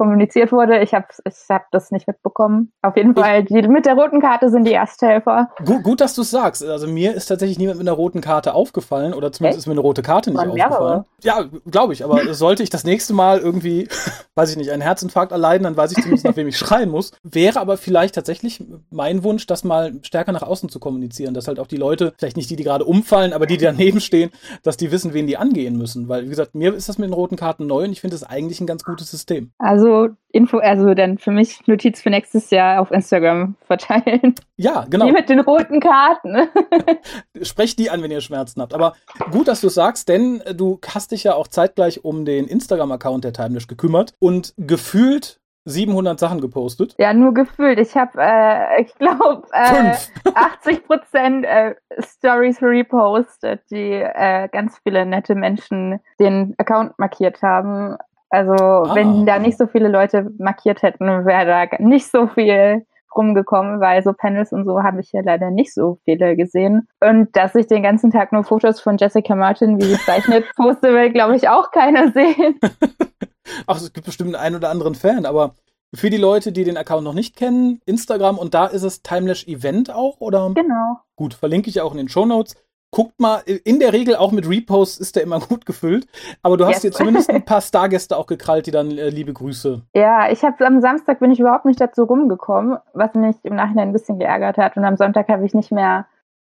kommuniziert 0.00 0.50
wurde. 0.50 0.78
Ich 0.80 0.94
habe 0.94 1.04
ich 1.26 1.34
hab 1.50 1.70
das 1.72 1.90
nicht 1.90 2.06
mitbekommen. 2.06 2.72
Auf 2.80 2.96
jeden 2.96 3.14
Fall, 3.14 3.44
die 3.44 3.60
mit 3.68 3.84
der 3.84 3.96
roten 3.96 4.18
Karte 4.22 4.48
sind 4.48 4.64
die 4.64 4.72
Ersthelfer. 4.72 5.50
Gut, 5.66 5.82
gut, 5.82 6.00
dass 6.00 6.14
du 6.14 6.22
es 6.22 6.30
sagst. 6.30 6.64
Also 6.64 6.88
mir 6.88 7.12
ist 7.12 7.26
tatsächlich 7.26 7.58
niemand 7.58 7.78
mit 7.78 7.86
einer 7.86 7.94
roten 7.94 8.22
Karte 8.22 8.54
aufgefallen 8.54 9.12
oder 9.12 9.30
zumindest 9.30 9.58
Echt? 9.58 9.64
ist 9.64 9.66
mir 9.66 9.72
eine 9.72 9.82
rote 9.82 10.00
Karte 10.00 10.30
nicht 10.30 10.38
Waren 10.38 10.54
mehrere? 10.54 10.72
aufgefallen. 10.72 11.04
Ja, 11.22 11.44
glaube 11.70 11.92
ich, 11.92 12.02
aber 12.02 12.32
sollte 12.34 12.62
ich 12.62 12.70
das 12.70 12.84
nächste 12.84 13.12
Mal 13.12 13.40
irgendwie, 13.40 13.88
weiß 14.36 14.50
ich 14.50 14.56
nicht, 14.56 14.70
einen 14.70 14.80
Herzinfarkt 14.80 15.32
erleiden, 15.32 15.64
dann 15.64 15.76
weiß 15.76 15.90
ich 15.90 15.98
zumindest, 15.98 16.24
nach 16.24 16.36
wem 16.36 16.48
ich 16.48 16.56
schreien 16.56 16.88
muss. 16.88 17.12
Wäre 17.22 17.60
aber 17.60 17.76
vielleicht 17.76 18.14
tatsächlich 18.14 18.64
mein 18.90 19.22
Wunsch, 19.22 19.46
das 19.46 19.64
mal 19.64 19.92
stärker 20.00 20.32
nach 20.32 20.42
außen 20.42 20.70
zu 20.70 20.80
kommunizieren, 20.80 21.34
dass 21.34 21.46
halt 21.46 21.58
auch 21.58 21.66
die 21.66 21.76
Leute, 21.76 22.14
vielleicht 22.16 22.38
nicht 22.38 22.48
die, 22.48 22.56
die 22.56 22.64
gerade 22.64 22.86
umfallen, 22.86 23.34
aber 23.34 23.44
die, 23.44 23.58
die 23.58 23.66
daneben 23.66 24.00
stehen, 24.00 24.30
dass 24.62 24.78
die 24.78 24.90
wissen, 24.92 25.12
wen 25.12 25.26
die 25.26 25.36
angehen 25.36 25.76
müssen. 25.76 26.08
Weil, 26.08 26.24
wie 26.24 26.30
gesagt, 26.30 26.54
mir 26.54 26.74
ist 26.74 26.88
das 26.88 26.96
mit 26.96 27.10
den 27.10 27.14
roten 27.14 27.36
Karten 27.36 27.66
neu 27.66 27.84
und 27.84 27.92
ich 27.92 28.00
finde 28.00 28.16
es 28.16 28.24
eigentlich 28.24 28.62
ein 28.62 28.66
ganz 28.66 28.82
gutes 28.82 29.10
System. 29.10 29.52
Also 29.58 29.89
Info, 30.32 30.58
also 30.58 30.94
dann 30.94 31.18
für 31.18 31.32
mich 31.32 31.66
Notiz 31.66 32.00
für 32.00 32.10
nächstes 32.10 32.50
Jahr 32.50 32.80
auf 32.80 32.90
Instagram 32.90 33.56
verteilen. 33.66 34.34
Ja, 34.56 34.86
genau. 34.88 35.06
Die 35.06 35.12
mit 35.12 35.28
den 35.28 35.40
roten 35.40 35.80
Karten. 35.80 36.48
Sprecht 37.42 37.78
die 37.78 37.90
an, 37.90 38.02
wenn 38.02 38.10
ihr 38.10 38.20
Schmerzen 38.20 38.62
habt. 38.62 38.74
Aber 38.74 38.94
gut, 39.30 39.48
dass 39.48 39.60
du 39.60 39.66
es 39.66 39.74
sagst, 39.74 40.08
denn 40.08 40.40
äh, 40.42 40.54
du 40.54 40.78
hast 40.86 41.12
dich 41.12 41.24
ja 41.24 41.34
auch 41.34 41.48
zeitgleich 41.48 42.04
um 42.04 42.24
den 42.24 42.46
Instagram-Account 42.46 43.24
der 43.24 43.32
Timelash 43.32 43.66
gekümmert 43.66 44.14
und 44.20 44.54
gefühlt 44.56 45.40
700 45.64 46.18
Sachen 46.18 46.40
gepostet. 46.40 46.94
Ja, 46.98 47.12
nur 47.12 47.34
gefühlt. 47.34 47.78
Ich 47.78 47.94
habe, 47.96 48.12
äh, 48.18 48.82
ich 48.82 48.94
glaube, 48.94 49.46
äh, 49.52 49.94
Fünf. 49.94 50.10
80 50.34 50.86
Prozent 50.86 51.44
äh, 51.44 51.74
Stories 51.98 52.62
repostet, 52.62 53.62
die 53.70 53.92
äh, 53.92 54.48
ganz 54.48 54.78
viele 54.82 55.04
nette 55.04 55.34
Menschen 55.34 56.00
den 56.18 56.54
Account 56.58 56.98
markiert 56.98 57.42
haben. 57.42 57.96
Also 58.30 58.52
wenn 58.52 59.26
da 59.26 59.38
nicht 59.38 59.58
so 59.58 59.66
viele 59.66 59.88
Leute 59.88 60.30
markiert 60.38 60.82
hätten, 60.82 61.26
wäre 61.26 61.46
da 61.46 61.76
nicht 61.78 62.10
so 62.10 62.28
viel 62.28 62.86
rumgekommen, 63.14 63.80
weil 63.80 64.02
so 64.02 64.12
Panels 64.12 64.52
und 64.52 64.64
so 64.64 64.82
habe 64.82 65.00
ich 65.00 65.12
ja 65.12 65.20
leider 65.22 65.50
nicht 65.50 65.74
so 65.74 65.98
viele 66.04 66.36
gesehen. 66.36 66.88
Und 67.00 67.34
dass 67.36 67.54
ich 67.56 67.66
den 67.66 67.82
ganzen 67.82 68.10
Tag 68.10 68.32
nur 68.32 68.44
Fotos 68.44 68.80
von 68.80 68.96
Jessica 68.98 69.34
Martin, 69.34 69.80
wie 69.80 69.84
sie 69.84 69.98
zeichnet, 69.98 70.44
poste, 70.56 70.92
will, 70.92 71.10
glaube 71.10 71.36
ich, 71.36 71.48
auch 71.48 71.70
keiner 71.72 72.12
sehen. 72.12 72.58
Ach, 73.66 73.76
es 73.76 73.92
gibt 73.92 74.06
bestimmt 74.06 74.36
einen 74.36 74.56
oder 74.56 74.70
anderen 74.70 74.94
Fan, 74.94 75.26
aber 75.26 75.54
für 75.92 76.08
die 76.08 76.18
Leute, 76.18 76.52
die 76.52 76.62
den 76.62 76.76
Account 76.76 77.02
noch 77.02 77.14
nicht 77.14 77.34
kennen, 77.34 77.80
Instagram 77.84 78.38
und 78.38 78.54
da 78.54 78.66
ist 78.66 78.84
es 78.84 79.02
Timelash 79.02 79.48
Event 79.48 79.92
auch, 79.92 80.20
oder? 80.20 80.52
Genau. 80.54 80.98
Gut, 81.16 81.34
verlinke 81.34 81.68
ich 81.68 81.80
auch 81.80 81.90
in 81.90 81.98
den 81.98 82.08
Show 82.08 82.26
Notes. 82.26 82.54
Guckt 82.90 83.20
mal, 83.20 83.42
in 83.46 83.78
der 83.78 83.92
Regel 83.92 84.16
auch 84.16 84.32
mit 84.32 84.48
Reposts 84.48 84.98
ist 84.98 85.16
der 85.16 85.22
immer 85.22 85.40
gut 85.48 85.66
gefüllt. 85.66 86.06
Aber 86.42 86.56
du 86.56 86.64
hast 86.64 86.82
yes. 86.82 86.92
dir 86.92 86.92
zumindest 86.92 87.30
ein 87.30 87.44
paar 87.44 87.60
Stargäste 87.60 88.16
auch 88.16 88.26
gekrallt, 88.26 88.66
die 88.66 88.70
dann 88.70 88.90
äh, 88.90 89.08
liebe 89.10 89.32
Grüße. 89.32 89.82
Ja, 89.94 90.30
ich 90.30 90.42
habe 90.42 90.64
am 90.66 90.80
Samstag 90.80 91.20
bin 91.20 91.30
ich 91.30 91.40
überhaupt 91.40 91.64
nicht 91.64 91.80
dazu 91.80 92.04
rumgekommen, 92.04 92.78
was 92.92 93.14
mich 93.14 93.36
im 93.42 93.56
Nachhinein 93.56 93.88
ein 93.88 93.92
bisschen 93.92 94.18
geärgert 94.18 94.58
hat. 94.58 94.76
Und 94.76 94.84
am 94.84 94.96
Sonntag 94.96 95.28
habe 95.28 95.44
ich 95.46 95.54
nicht 95.54 95.72
mehr 95.72 96.06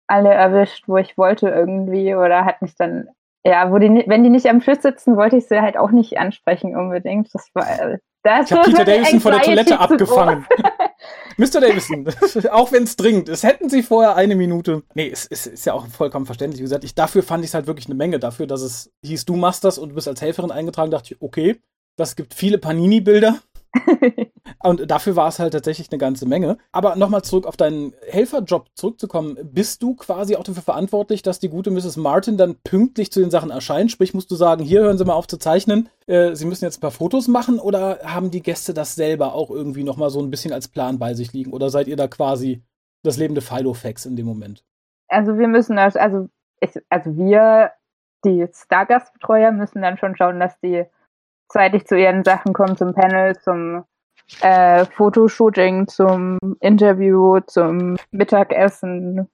alle 0.07 0.33
erwischt, 0.33 0.87
wo 0.87 0.97
ich 0.97 1.17
wollte 1.17 1.49
irgendwie 1.49 2.13
oder 2.15 2.45
hat 2.45 2.61
mich 2.61 2.75
dann 2.75 3.07
ja, 3.45 3.71
wo 3.71 3.77
die, 3.77 4.05
wenn 4.07 4.23
die 4.23 4.29
nicht 4.29 4.47
am 4.47 4.61
Tisch 4.61 4.79
sitzen, 4.79 5.17
wollte 5.17 5.35
ich 5.35 5.47
sie 5.47 5.61
halt 5.61 5.77
auch 5.77 5.91
nicht 5.91 6.17
ansprechen 6.17 6.77
unbedingt. 6.77 7.33
Das 7.33 7.49
war, 7.53 7.67
äh, 7.67 7.97
das 8.23 8.49
ich 8.49 8.57
habe 8.57 8.71
Peter 8.71 8.85
Davison 8.85 9.19
von 9.19 9.31
der 9.33 9.41
Toilette 9.41 9.79
abgefangen. 9.79 10.45
Mr. 11.37 11.61
Davison, 11.61 12.07
auch 12.51 12.71
wenn 12.71 12.83
es 12.83 12.95
dringend 12.95 13.29
ist, 13.29 13.43
hätten 13.43 13.69
Sie 13.69 13.83
vorher 13.83 14.15
eine 14.15 14.35
Minute. 14.35 14.83
Nee, 14.93 15.09
es 15.11 15.25
ist, 15.25 15.47
ist, 15.47 15.65
ja 15.65 15.73
auch 15.73 15.87
vollkommen 15.87 16.25
verständlich. 16.25 16.59
Wie 16.59 16.63
gesagt, 16.63 16.83
ich, 16.83 16.95
dafür 16.95 17.23
fand 17.23 17.43
ich 17.43 17.51
es 17.51 17.53
halt 17.53 17.67
wirklich 17.67 17.87
eine 17.87 17.95
Menge. 17.95 18.19
Dafür, 18.19 18.47
dass 18.47 18.61
es 18.61 18.91
hieß, 19.03 19.25
du 19.25 19.35
machst 19.35 19.63
das 19.63 19.77
und 19.77 19.89
du 19.89 19.95
bist 19.95 20.07
als 20.07 20.21
Helferin 20.21 20.51
eingetragen, 20.51 20.91
dachte 20.91 21.13
ich, 21.13 21.21
okay, 21.21 21.59
das 21.97 22.15
gibt 22.15 22.33
viele 22.33 22.57
Panini-Bilder. 22.57 23.39
Und 24.63 24.89
dafür 24.89 25.15
war 25.15 25.27
es 25.27 25.39
halt 25.39 25.53
tatsächlich 25.53 25.91
eine 25.91 25.97
ganze 25.97 26.27
Menge. 26.27 26.57
Aber 26.71 26.95
nochmal 26.95 27.23
zurück 27.23 27.45
auf 27.45 27.57
deinen 27.57 27.93
Helferjob 28.07 28.67
zurückzukommen. 28.75 29.37
Bist 29.43 29.81
du 29.81 29.95
quasi 29.95 30.35
auch 30.35 30.43
dafür 30.43 30.61
verantwortlich, 30.61 31.21
dass 31.21 31.39
die 31.39 31.49
gute 31.49 31.71
Mrs. 31.71 31.97
Martin 31.97 32.37
dann 32.37 32.55
pünktlich 32.63 33.11
zu 33.11 33.19
den 33.19 33.31
Sachen 33.31 33.49
erscheint? 33.49 33.91
Sprich, 33.91 34.13
musst 34.13 34.31
du 34.31 34.35
sagen, 34.35 34.63
hier 34.63 34.81
hören 34.81 34.97
Sie 34.97 35.05
mal 35.05 35.13
auf 35.13 35.27
zu 35.27 35.37
zeichnen, 35.37 35.89
äh, 36.07 36.35
Sie 36.35 36.45
müssen 36.45 36.65
jetzt 36.65 36.77
ein 36.77 36.81
paar 36.81 36.91
Fotos 36.91 37.27
machen 37.27 37.59
oder 37.59 37.99
haben 38.03 38.31
die 38.31 38.43
Gäste 38.43 38.73
das 38.73 38.95
selber 38.95 39.33
auch 39.33 39.49
irgendwie 39.49 39.83
nochmal 39.83 40.09
so 40.09 40.21
ein 40.21 40.29
bisschen 40.29 40.53
als 40.53 40.67
Plan 40.67 40.99
bei 40.99 41.13
sich 41.13 41.33
liegen? 41.33 41.51
Oder 41.51 41.69
seid 41.69 41.87
ihr 41.87 41.97
da 41.97 42.07
quasi 42.07 42.63
das 43.03 43.17
lebende 43.17 43.41
Filofax 43.41 44.05
in 44.05 44.15
dem 44.15 44.25
Moment? 44.25 44.63
Also 45.07 45.37
wir 45.37 45.47
müssen 45.47 45.75
das, 45.75 45.95
also, 45.95 46.29
ich, 46.59 46.71
also 46.89 47.17
wir, 47.17 47.71
die 48.23 48.47
Stargastbetreuer, 48.53 49.51
müssen 49.51 49.81
dann 49.81 49.97
schon 49.97 50.15
schauen, 50.15 50.39
dass 50.39 50.59
die 50.61 50.85
zeitig 51.53 51.85
zu 51.87 51.97
ihren 51.97 52.23
Sachen 52.23 52.53
kommen, 52.53 52.75
zum 52.75 52.93
Panel, 52.93 53.37
zum 53.37 53.83
äh, 54.41 54.85
Fotoshooting, 54.85 55.87
zum 55.87 56.37
Interview, 56.59 57.39
zum 57.41 57.97
Mittagessen. 58.11 59.29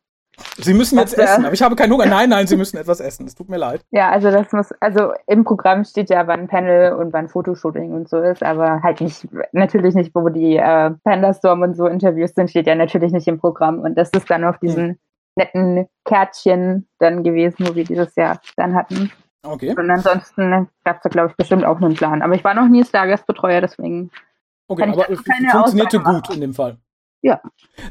Sie 0.57 0.73
müssen 0.73 0.97
jetzt 0.97 1.17
Was, 1.17 1.31
essen, 1.31 1.45
aber 1.45 1.53
ich 1.53 1.61
habe 1.61 1.75
keinen 1.75 1.91
Hunger. 1.91 2.05
Nein, 2.05 2.29
nein, 2.29 2.47
Sie 2.47 2.55
müssen 2.55 2.77
etwas 2.77 3.01
essen. 3.01 3.25
Es 3.25 3.35
tut 3.35 3.49
mir 3.49 3.57
leid. 3.57 3.81
Ja, 3.91 4.09
also 4.09 4.31
das 4.31 4.51
muss, 4.53 4.71
also 4.79 5.11
im 5.27 5.43
Programm 5.43 5.83
steht 5.83 6.09
ja, 6.09 6.27
wann 6.27 6.47
Panel 6.47 6.93
und 6.93 7.11
wann 7.11 7.27
Fotoshooting 7.27 7.91
und 7.93 8.07
so 8.07 8.21
ist, 8.21 8.41
aber 8.41 8.81
halt 8.81 9.01
nicht, 9.01 9.27
natürlich 9.51 9.95
nicht, 9.95 10.15
wo 10.15 10.29
die 10.29 10.57
äh, 10.57 10.91
Pandastorm 11.03 11.61
und 11.61 11.75
so 11.75 11.87
Interviews 11.87 12.31
sind, 12.35 12.49
steht 12.49 12.67
ja 12.67 12.75
natürlich 12.75 13.11
nicht 13.11 13.27
im 13.27 13.39
Programm. 13.39 13.79
Und 13.79 13.95
das 13.97 14.09
ist 14.11 14.29
dann 14.29 14.45
auf 14.45 14.57
diesen 14.59 14.87
hm. 14.87 14.97
netten 15.35 15.87
Kärtchen 16.05 16.87
dann 16.99 17.23
gewesen, 17.23 17.67
wo 17.67 17.75
wir 17.75 17.83
dieses 17.83 18.15
Jahr 18.15 18.39
dann 18.55 18.75
hatten. 18.75 19.11
Okay. 19.43 19.73
Und 19.77 19.89
ansonsten 19.89 20.67
gab 20.83 20.97
es 20.97 21.03
da, 21.03 21.09
glaube 21.09 21.29
ich, 21.29 21.37
bestimmt 21.37 21.63
auch 21.65 21.77
einen 21.77 21.95
Plan. 21.95 22.21
Aber 22.21 22.35
ich 22.35 22.43
war 22.43 22.53
noch 22.53 22.67
nie 22.67 22.83
Stargastbetreuer, 22.83 23.61
deswegen. 23.61 24.11
Okay, 24.67 24.83
aber 24.83 25.09
es 25.09 25.19
funktionierte 25.21 25.99
gut 25.99 26.29
in 26.33 26.41
dem 26.41 26.53
Fall. 26.53 26.77
Ja. 27.21 27.41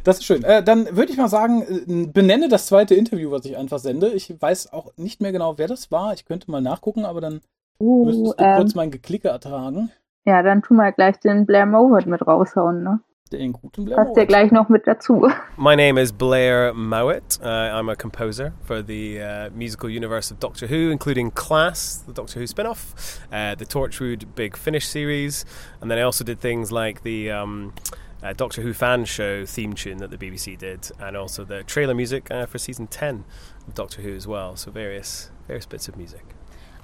Das 0.04 0.18
ist 0.18 0.24
schön. 0.24 0.42
Äh, 0.42 0.62
dann 0.62 0.96
würde 0.96 1.12
ich 1.12 1.18
mal 1.18 1.28
sagen, 1.28 1.62
äh, 1.62 2.06
benenne 2.06 2.48
das 2.48 2.66
zweite 2.66 2.94
Interview, 2.94 3.30
was 3.30 3.44
ich 3.44 3.56
einfach 3.56 3.78
sende. 3.78 4.08
Ich 4.08 4.40
weiß 4.40 4.72
auch 4.72 4.92
nicht 4.96 5.20
mehr 5.20 5.32
genau, 5.32 5.58
wer 5.58 5.68
das 5.68 5.90
war. 5.90 6.14
Ich 6.14 6.24
könnte 6.24 6.50
mal 6.50 6.60
nachgucken, 6.60 7.04
aber 7.04 7.20
dann 7.20 7.40
uh, 7.78 8.06
müsstest 8.06 8.40
du 8.40 8.44
ähm, 8.44 8.56
kurz 8.56 8.74
mein 8.74 8.90
Geklicke 8.90 9.28
ertragen. 9.28 9.90
Ja, 10.24 10.42
dann 10.42 10.62
tu 10.62 10.74
mal 10.74 10.92
gleich 10.92 11.18
den 11.20 11.46
Blair 11.46 11.66
Mowat 11.66 12.06
mit 12.06 12.26
raushauen, 12.26 12.82
ne? 12.82 13.00
Den 13.32 13.52
guten 13.52 13.84
Blair 13.84 13.96
Passt 13.96 14.16
ja 14.16 14.24
gleich 14.24 14.50
noch 14.52 14.68
mit 14.68 14.86
dazu. 14.86 15.30
My 15.56 15.74
name 15.76 15.98
is 15.98 16.12
Blair 16.12 16.72
Mowat. 16.72 17.38
Uh, 17.42 17.46
I'm 17.46 17.88
a 17.90 17.96
composer 17.96 18.54
for 18.62 18.80
the 18.80 19.20
uh, 19.20 19.50
musical 19.50 19.90
universe 19.90 20.30
of 20.30 20.40
Doctor 20.40 20.66
Who, 20.66 20.90
including 20.90 21.30
Class, 21.32 22.02
the 22.06 22.12
Doctor 22.12 22.40
Who 22.40 22.46
spin-off, 22.46 23.20
uh, 23.30 23.54
the 23.54 23.66
Torchwood 23.66 24.34
Big 24.34 24.56
Finish 24.56 24.86
series, 24.86 25.44
and 25.80 25.90
then 25.90 25.98
I 25.98 26.02
also 26.02 26.24
did 26.24 26.40
things 26.40 26.72
like 26.72 27.02
the 27.02 27.30
um, 27.30 27.74
uh, 28.22 28.32
Doctor 28.32 28.62
Who 28.62 28.72
fan 28.72 29.04
show 29.04 29.44
theme 29.44 29.74
tune 29.74 29.98
that 29.98 30.10
the 30.10 30.18
BBC 30.18 30.56
did, 30.56 30.90
and 30.98 31.16
also 31.16 31.44
the 31.44 31.62
trailer 31.64 31.94
music 31.94 32.30
uh, 32.30 32.46
for 32.46 32.58
season 32.58 32.86
10 32.86 33.24
of 33.66 33.74
Doctor 33.74 34.00
Who 34.00 34.14
as 34.14 34.26
well. 34.26 34.56
So 34.56 34.70
various 34.70 35.30
various 35.46 35.66
bits 35.66 35.86
of 35.86 35.96
music. 35.96 36.24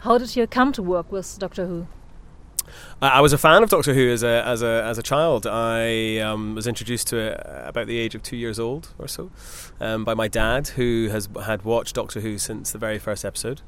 How 0.00 0.18
did 0.18 0.36
you 0.36 0.46
come 0.46 0.72
to 0.72 0.82
work 0.82 1.10
with 1.10 1.38
Doctor 1.38 1.66
Who? 1.66 1.86
I 3.02 3.20
was 3.20 3.32
a 3.32 3.38
fan 3.38 3.62
of 3.62 3.70
Doctor 3.70 3.94
Who 3.94 4.10
as 4.10 4.22
a 4.22 4.42
as 4.46 4.62
a 4.62 4.82
as 4.84 4.98
a 4.98 5.02
child. 5.02 5.46
I 5.46 6.18
um, 6.18 6.54
was 6.54 6.66
introduced 6.66 7.08
to 7.08 7.18
it 7.18 7.40
about 7.44 7.86
the 7.86 7.98
age 7.98 8.14
of 8.14 8.22
two 8.22 8.36
years 8.36 8.58
old 8.58 8.94
or 8.98 9.08
so 9.08 9.30
um, 9.80 10.04
by 10.04 10.14
my 10.14 10.28
dad, 10.28 10.68
who 10.68 11.08
has 11.10 11.28
had 11.44 11.64
watched 11.64 11.94
Doctor 11.94 12.20
Who 12.20 12.38
since 12.38 12.72
the 12.72 12.78
very 12.78 12.98
first 12.98 13.24
episode. 13.24 13.60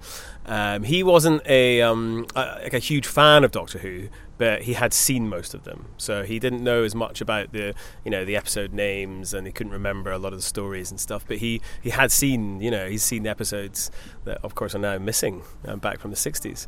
Um, 0.47 0.85
he 0.85 1.03
wasn't 1.03 1.47
a, 1.47 1.83
um, 1.83 2.27
a, 2.35 2.61
like 2.63 2.75
a 2.75 2.79
huge 2.79 3.07
fan 3.07 3.45
of 3.45 3.51
Doctor 3.51 3.79
Who, 3.79 4.09
but 4.39 4.63
he 4.63 4.75
had 4.75 4.93
seen 4.93 5.29
most 5.29 5.55
of 5.55 5.65
them, 5.65 5.87
so 5.97 6.23
he 6.23 6.39
didn't 6.39 6.63
know 6.63 6.83
as 6.83 6.95
much 6.95 7.21
about 7.21 7.53
the 7.53 7.75
you 8.05 8.11
know 8.11 8.25
the 8.25 8.37
episode 8.37 8.73
names, 8.73 9.33
and 9.33 9.47
he 9.47 9.53
couldn't 9.53 9.73
remember 9.73 10.13
a 10.13 10.19
lot 10.19 10.33
of 10.33 10.39
the 10.39 10.45
stories 10.45 10.91
and 10.91 11.01
stuff. 11.01 11.25
But 11.27 11.39
he 11.39 11.61
he 11.83 11.91
had 11.91 12.13
seen 12.13 12.61
you 12.61 12.71
know 12.71 12.89
he's 12.89 13.03
seen 13.03 13.23
the 13.23 13.31
episodes 13.31 13.91
that 14.25 14.39
of 14.43 14.55
course 14.55 14.75
are 14.75 14.79
now 14.79 14.99
missing 14.99 15.43
um, 15.67 15.79
back 15.79 16.01
from 16.01 16.11
the 16.11 16.17
'60s. 16.17 16.67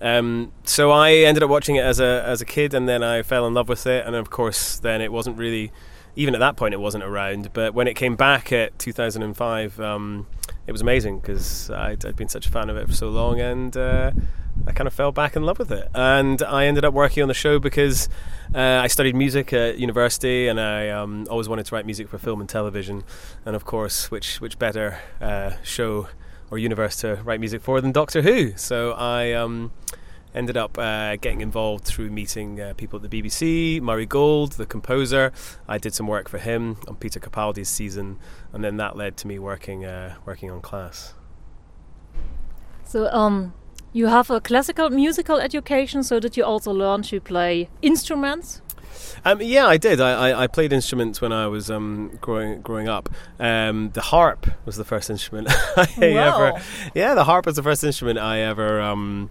Um, 0.00 0.52
so 0.64 0.90
I 0.90 1.12
ended 1.12 1.42
up 1.42 1.50
watching 1.50 1.76
it 1.76 1.84
as 1.84 2.00
a 2.00 2.22
as 2.24 2.40
a 2.40 2.46
kid, 2.46 2.74
and 2.74 2.88
then 2.88 3.02
I 3.02 3.22
fell 3.22 3.46
in 3.46 3.54
love 3.54 3.68
with 3.68 3.86
it, 3.86 4.06
and 4.06 4.14
of 4.14 4.30
course 4.30 4.78
then 4.78 5.00
it 5.00 5.12
wasn't 5.12 5.36
really 5.36 5.72
even 6.16 6.34
at 6.34 6.40
that 6.40 6.56
point 6.56 6.74
it 6.74 6.80
wasn't 6.80 7.04
around. 7.04 7.52
But 7.52 7.74
when 7.74 7.86
it 7.86 7.94
came 7.94 8.16
back 8.16 8.52
at 8.52 8.78
2005, 8.78 9.80
um, 9.80 10.26
it 10.66 10.72
was 10.72 10.80
amazing 10.80 11.20
because 11.20 11.70
I'd, 11.70 12.04
I'd, 12.04 12.16
been 12.16 12.28
such 12.28 12.46
a 12.46 12.50
fan 12.50 12.68
of 12.68 12.76
it 12.76 12.88
for 12.88 12.92
so 12.92 13.08
long, 13.08 13.40
and 13.40 13.76
uh, 13.76 14.10
I 14.66 14.72
kind 14.72 14.86
of 14.86 14.92
fell 14.92 15.12
back 15.12 15.36
in 15.36 15.42
love 15.42 15.58
with 15.58 15.70
it. 15.72 15.88
And 15.94 16.42
I 16.42 16.66
ended 16.66 16.84
up 16.84 16.94
working 16.94 17.22
on 17.22 17.28
the 17.28 17.34
show 17.34 17.58
because 17.58 18.08
uh, 18.54 18.58
I 18.58 18.86
studied 18.86 19.14
music 19.14 19.52
at 19.52 19.78
university, 19.78 20.48
and 20.48 20.60
I 20.60 20.88
um, 20.90 21.26
always 21.30 21.48
wanted 21.48 21.66
to 21.66 21.74
write 21.74 21.86
music 21.86 22.08
for 22.08 22.18
film 22.18 22.40
and 22.40 22.48
television. 22.48 23.04
And 23.44 23.54
of 23.56 23.64
course, 23.64 24.10
which 24.10 24.40
which 24.40 24.58
better 24.58 24.98
uh, 25.20 25.52
show 25.62 26.08
or 26.50 26.58
universe 26.58 26.96
to 26.96 27.16
write 27.24 27.40
music 27.40 27.62
for 27.62 27.80
than 27.80 27.92
Doctor 27.92 28.22
Who? 28.22 28.56
So 28.56 28.92
I. 28.92 29.32
Um, 29.32 29.72
ended 30.34 30.56
up 30.56 30.78
uh, 30.78 31.16
getting 31.16 31.40
involved 31.40 31.84
through 31.84 32.10
meeting 32.10 32.60
uh, 32.60 32.74
people 32.76 33.02
at 33.02 33.10
the 33.10 33.22
BBC, 33.22 33.80
Murray 33.80 34.06
Gold, 34.06 34.52
the 34.52 34.66
composer. 34.66 35.32
I 35.66 35.78
did 35.78 35.94
some 35.94 36.06
work 36.06 36.28
for 36.28 36.38
him 36.38 36.76
on 36.86 36.96
Peter 36.96 37.18
Capaldi's 37.18 37.68
season, 37.68 38.18
and 38.52 38.62
then 38.62 38.76
that 38.76 38.96
led 38.96 39.16
to 39.18 39.26
me 39.26 39.38
working 39.38 39.84
uh, 39.84 40.16
working 40.24 40.50
on 40.50 40.60
Class. 40.60 41.14
So, 42.84 43.06
um, 43.12 43.52
you 43.92 44.06
have 44.06 44.30
a 44.30 44.40
classical 44.40 44.90
musical 44.90 45.36
education. 45.36 46.02
So, 46.02 46.20
did 46.20 46.36
you 46.36 46.44
also 46.44 46.72
learn 46.72 47.02
to 47.02 47.20
play 47.20 47.68
instruments? 47.82 48.62
Um, 49.24 49.40
yeah, 49.42 49.66
I 49.66 49.76
did. 49.76 50.00
I, 50.00 50.30
I, 50.30 50.42
I, 50.44 50.46
played 50.46 50.72
instruments 50.72 51.20
when 51.20 51.32
I 51.32 51.46
was 51.46 51.70
um, 51.70 52.18
growing 52.20 52.60
growing 52.62 52.88
up. 52.88 53.08
Um, 53.38 53.90
the 53.92 54.00
harp 54.00 54.46
was 54.64 54.76
the 54.76 54.84
first 54.84 55.10
instrument 55.10 55.48
I 55.76 55.88
wow. 55.98 56.48
ever. 56.48 56.62
Yeah, 56.94 57.14
the 57.14 57.24
harp 57.24 57.46
was 57.46 57.56
the 57.56 57.62
first 57.62 57.82
instrument 57.84 58.18
I 58.18 58.40
ever 58.40 58.80
um, 58.80 59.30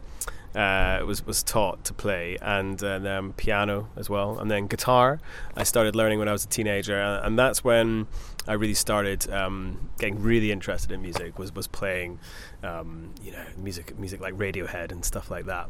uh, 0.55 1.01
was 1.05 1.25
was 1.25 1.43
taught 1.43 1.83
to 1.85 1.93
play, 1.93 2.37
and, 2.41 2.81
and 2.81 3.07
um, 3.07 3.33
piano 3.33 3.89
as 3.95 4.09
well, 4.09 4.39
and 4.39 4.49
then 4.49 4.67
guitar. 4.67 5.19
I 5.55 5.63
started 5.63 5.95
learning 5.95 6.19
when 6.19 6.27
I 6.27 6.31
was 6.31 6.43
a 6.43 6.47
teenager, 6.47 6.99
and 6.99 7.37
that's 7.37 7.63
when 7.63 8.07
I 8.47 8.53
really 8.53 8.73
started 8.73 9.29
um, 9.31 9.89
getting 9.99 10.21
really 10.21 10.51
interested 10.51 10.91
in 10.91 11.01
music. 11.01 11.37
Was 11.37 11.53
was 11.53 11.67
playing, 11.67 12.19
um, 12.63 13.13
you 13.21 13.31
know, 13.31 13.45
music 13.57 13.97
music 13.99 14.21
like 14.21 14.33
Radiohead 14.35 14.91
and 14.91 15.03
stuff 15.03 15.29
like 15.29 15.45
that. 15.45 15.69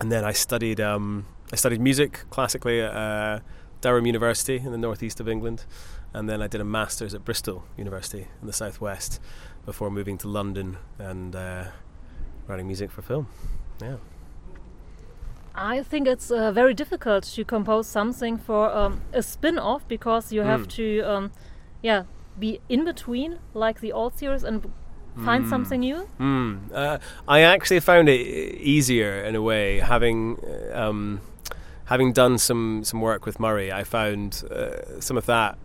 And 0.00 0.10
then 0.10 0.24
I 0.24 0.32
studied 0.32 0.80
um, 0.80 1.26
I 1.52 1.56
studied 1.56 1.80
music 1.80 2.24
classically 2.30 2.80
at 2.80 2.94
uh, 2.94 3.40
Durham 3.80 4.06
University 4.06 4.56
in 4.56 4.72
the 4.72 4.78
northeast 4.78 5.20
of 5.20 5.28
England, 5.28 5.64
and 6.12 6.28
then 6.28 6.42
I 6.42 6.46
did 6.46 6.60
a 6.60 6.64
master's 6.64 7.14
at 7.14 7.24
Bristol 7.24 7.64
University 7.76 8.28
in 8.40 8.46
the 8.46 8.52
southwest 8.52 9.20
before 9.66 9.90
moving 9.90 10.18
to 10.18 10.28
London 10.28 10.78
and 10.98 11.36
uh, 11.36 11.64
writing 12.46 12.66
music 12.66 12.90
for 12.90 13.02
film. 13.02 13.28
Yeah. 13.80 13.96
I 15.54 15.82
think 15.84 16.08
it's 16.08 16.30
uh, 16.30 16.50
very 16.50 16.74
difficult 16.74 17.24
to 17.24 17.44
compose 17.44 17.86
something 17.86 18.38
for 18.38 18.74
um, 18.74 19.02
a 19.12 19.22
spin-off 19.22 19.86
because 19.86 20.32
you 20.32 20.40
have 20.40 20.66
mm. 20.66 20.70
to, 20.70 21.00
um, 21.02 21.30
yeah, 21.84 22.04
be 22.38 22.60
in 22.70 22.86
between 22.86 23.38
like 23.52 23.80
the 23.80 23.92
old 23.92 24.18
series 24.18 24.42
and 24.42 24.72
find 25.22 25.44
mm. 25.44 25.50
something 25.50 25.80
new. 25.80 26.08
Mm. 26.18 26.72
Uh, 26.72 26.98
I 27.28 27.40
actually 27.40 27.80
found 27.80 28.08
it 28.08 28.22
easier 28.22 29.22
in 29.22 29.36
a 29.36 29.42
way 29.42 29.80
having. 29.80 30.40
Um, 30.72 31.20
having 31.86 32.14
done 32.14 32.38
some, 32.38 32.82
some 32.82 33.02
work 33.02 33.26
with 33.26 33.38
Murray, 33.38 33.70
I 33.70 33.84
found 33.84 34.42
uh, 34.50 34.98
some 35.02 35.18
of 35.18 35.26
that 35.26 35.58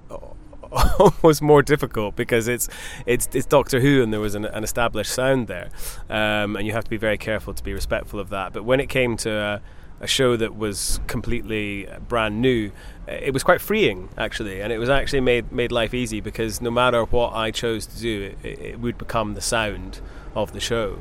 was 1.23 1.41
more 1.41 1.61
difficult 1.61 2.17
because 2.17 2.49
it's 2.49 2.67
it's 3.05 3.29
it's 3.33 3.45
Doctor 3.45 3.79
Who 3.79 4.03
and 4.03 4.11
there 4.11 4.19
was 4.19 4.35
an, 4.35 4.43
an 4.43 4.65
established 4.65 5.13
sound 5.13 5.47
there, 5.47 5.69
um, 6.09 6.57
and 6.57 6.67
you 6.67 6.73
have 6.73 6.83
to 6.83 6.89
be 6.89 6.97
very 6.97 7.17
careful 7.17 7.53
to 7.53 7.63
be 7.63 7.73
respectful 7.73 8.19
of 8.19 8.29
that. 8.31 8.51
But 8.51 8.65
when 8.65 8.81
it 8.81 8.89
came 8.89 9.15
to 9.17 9.31
uh, 9.31 9.59
a 10.01 10.07
show 10.07 10.37
that 10.37 10.55
was 10.55 10.99
completely 11.07 11.87
brand 12.07 12.41
new, 12.41 12.71
it 13.07 13.33
was 13.33 13.43
quite 13.43 13.61
freeing 13.61 14.09
actually, 14.17 14.61
and 14.61 14.71
it 14.71 14.77
was 14.77 14.89
actually 14.89 15.21
made 15.21 15.51
made 15.51 15.71
life 15.71 15.93
easy 15.93 16.21
because 16.21 16.61
no 16.61 16.71
matter 16.71 17.03
what 17.03 17.33
I 17.33 17.51
chose 17.51 17.85
to 17.85 17.99
do, 17.99 18.35
it, 18.43 18.59
it 18.59 18.79
would 18.79 18.97
become 18.97 19.33
the 19.33 19.41
sound 19.41 20.01
of 20.35 20.53
the 20.53 20.59
show. 20.59 20.99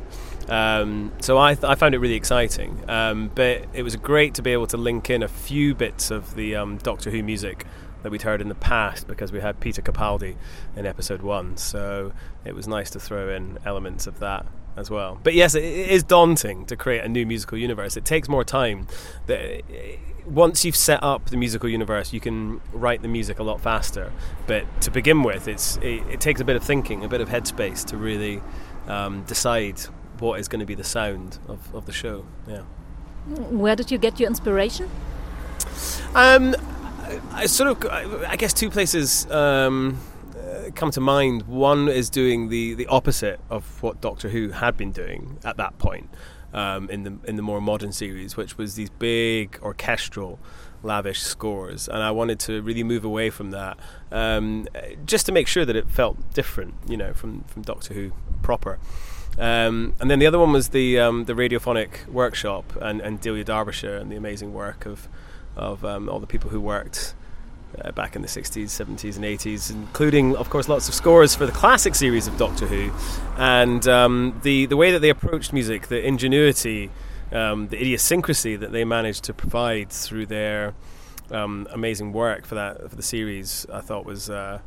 Um, 0.49 1.13
so 1.21 1.39
I, 1.39 1.55
th- 1.55 1.65
I 1.65 1.75
found 1.75 1.95
it 1.95 1.99
really 1.99 2.15
exciting, 2.15 2.83
um, 2.89 3.31
but 3.35 3.67
it 3.75 3.83
was 3.83 3.95
great 3.97 4.35
to 4.35 4.43
be 4.43 4.53
able 4.53 4.67
to 4.69 4.79
link 4.79 5.11
in 5.11 5.23
a 5.23 5.29
few 5.29 5.75
bits 5.75 6.11
of 6.11 6.35
the 6.35 6.57
um, 6.57 6.79
Doctor 6.79 7.11
Who 7.11 7.23
music 7.23 7.67
that 8.03 8.11
we'd 8.11 8.23
heard 8.23 8.41
in 8.41 8.49
the 8.49 8.55
past 8.55 9.07
because 9.07 9.33
we 9.33 9.41
had 9.41 9.61
Peter 9.61 9.83
Capaldi 9.83 10.37
in 10.77 10.87
episode 10.87 11.21
one. 11.21 11.57
So 11.57 12.13
it 12.45 12.55
was 12.55 12.67
nice 12.67 12.91
to 12.91 13.01
throw 13.01 13.29
in 13.29 13.59
elements 13.65 14.07
of 14.07 14.21
that 14.21 14.47
as 14.79 14.91
well. 14.91 15.19
But 15.23 15.35
yes, 15.35 15.55
it 15.55 15.65
is 15.65 16.03
daunting 16.03 16.65
to 16.67 16.77
create 16.77 17.05
a 17.05 17.09
new 17.09 17.27
musical 17.27 17.59
universe. 17.59 17.97
It 17.97 18.05
takes 18.05 18.29
more 18.29 18.45
time. 18.45 18.87
Once 20.27 20.65
you've 20.65 20.77
set 20.77 21.03
up 21.03 21.31
the 21.31 21.37
musical 21.37 21.69
universe, 21.69 22.13
you 22.13 22.21
can 22.21 22.61
write 22.73 23.03
the 23.03 23.09
music 23.09 23.39
a 23.39 23.43
lot 23.43 23.61
faster. 23.61 24.13
But 24.47 24.65
to 24.83 24.91
begin 24.91 25.23
with, 25.23 25.49
it's 25.49 25.77
it, 25.79 26.03
it 26.09 26.21
takes 26.21 26.41
a 26.41 26.45
bit 26.45 26.57
of 26.57 26.63
thinking, 26.63 27.05
a 27.05 27.09
bit 27.09 27.21
of 27.21 27.29
headspace 27.29 27.85
to 27.87 27.97
really 27.97 28.43
um, 28.87 29.23
decide 29.25 29.81
what 30.19 30.39
is 30.41 30.49
going 30.49 30.61
to 30.61 30.67
be 30.67 30.75
the 30.75 30.85
sound 30.85 31.39
of, 31.49 31.75
of 31.75 31.87
the 31.87 31.93
show. 31.93 32.27
Yeah. 32.47 32.63
Where 33.29 33.77
did 33.77 33.91
you 33.91 33.99
get 33.99 34.19
your 34.21 34.29
inspiration? 34.29 34.91
Um, 36.15 36.57
I 37.33 37.47
sort 37.47 37.85
of, 37.85 38.25
I 38.25 38.37
guess, 38.37 38.53
two 38.53 38.71
places. 38.71 39.31
Um, 39.31 39.99
come 40.75 40.91
to 40.93 41.01
mind. 41.01 41.43
One 41.43 41.89
is 41.89 42.11
doing 42.11 42.49
the, 42.49 42.75
the 42.75 42.87
opposite 42.87 43.41
of 43.51 43.83
what 43.83 44.01
Doctor 44.01 44.29
Who 44.29 44.51
had 44.51 44.77
been 44.77 44.93
doing 44.93 45.39
at 45.45 45.57
that 45.57 45.79
point 45.79 46.09
um, 46.53 46.89
in 46.91 47.03
the 47.03 47.19
in 47.25 47.37
the 47.37 47.43
more 47.43 47.61
modern 47.61 47.93
series, 47.93 48.37
which 48.37 48.57
was 48.57 48.75
these 48.75 48.91
big 48.91 49.59
orchestral, 49.63 50.39
lavish 50.83 51.23
scores, 51.23 51.89
and 51.89 52.03
I 52.03 52.11
wanted 52.11 52.39
to 52.41 52.63
really 52.63 52.83
move 52.83 53.05
away 53.05 53.31
from 53.31 53.51
that, 53.51 53.79
um, 54.11 54.67
just 55.05 55.27
to 55.27 55.33
make 55.33 55.47
sure 55.47 55.65
that 55.65 55.77
it 55.77 55.91
felt 55.91 56.35
different, 56.35 56.75
you 56.89 56.97
know, 56.97 57.13
from 57.13 57.45
from 57.45 57.63
Doctor 57.63 57.95
Who 57.95 58.13
proper. 58.43 58.79
Um, 59.39 59.95
and 60.01 60.11
then 60.11 60.19
the 60.19 60.27
other 60.27 60.39
one 60.39 60.53
was 60.53 60.71
the 60.71 60.99
um, 60.99 61.25
the 61.25 61.35
radiophonic 61.35 62.07
workshop 62.09 62.77
and, 62.81 63.01
and 63.01 63.21
Delia 63.21 63.45
Derbyshire 63.45 63.97
and 63.97 64.11
the 64.11 64.17
amazing 64.17 64.53
work 64.53 64.87
of 64.87 65.09
of 65.57 65.85
um, 65.85 66.09
all 66.09 66.21
the 66.21 66.27
people 66.27 66.51
who 66.51 66.61
worked 66.61 67.15
uh, 67.83 67.93
back 67.93 68.17
in 68.17 68.23
the 68.23 68.29
60s, 68.29 68.65
70s, 68.65 69.17
and 69.17 69.25
80s, 69.25 69.71
including, 69.71 70.37
of 70.37 70.51
course, 70.51 70.69
lots 70.69 70.89
of 70.89 70.95
scores 70.95 71.35
for 71.35 71.47
the 71.47 71.53
classic 71.53 71.95
series 71.95 72.27
of 72.27 72.37
Doctor 72.37 72.67
Who. 72.67 72.91
And 73.37 73.87
um, 73.87 74.41
the, 74.43 74.67
the 74.67 74.77
way 74.77 74.91
that 74.93 75.01
they 75.01 75.11
approached 75.11 75.53
music, 75.53 75.89
the 75.89 76.05
ingenuity, 76.05 76.91
um, 77.33 77.69
the 77.69 77.77
idiosyncrasy 77.77 78.57
that 78.57 78.73
they 78.73 78.85
managed 78.85 79.25
to 79.25 79.35
provide 79.35 79.91
through 79.91 80.27
their 80.27 80.75
um, 81.31 81.67
amazing 81.71 82.13
work 82.13 82.47
for 82.47 82.55
that 82.55 82.89
for 82.89 82.97
the 82.97 83.03
series, 83.03 83.67
I 83.73 83.81
thought 83.81 84.05
was 84.05 84.31
uh, 84.31 84.61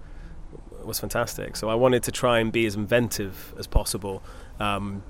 was 0.84 1.00
fantastic. 1.00 1.56
So 1.56 1.70
I 1.70 1.76
wanted 1.76 2.04
to 2.04 2.12
try 2.12 2.40
and 2.40 2.52
be 2.52 2.66
as 2.66 2.76
inventive 2.76 3.54
as 3.58 3.68
possible. 3.68 4.22
Um, 4.60 5.04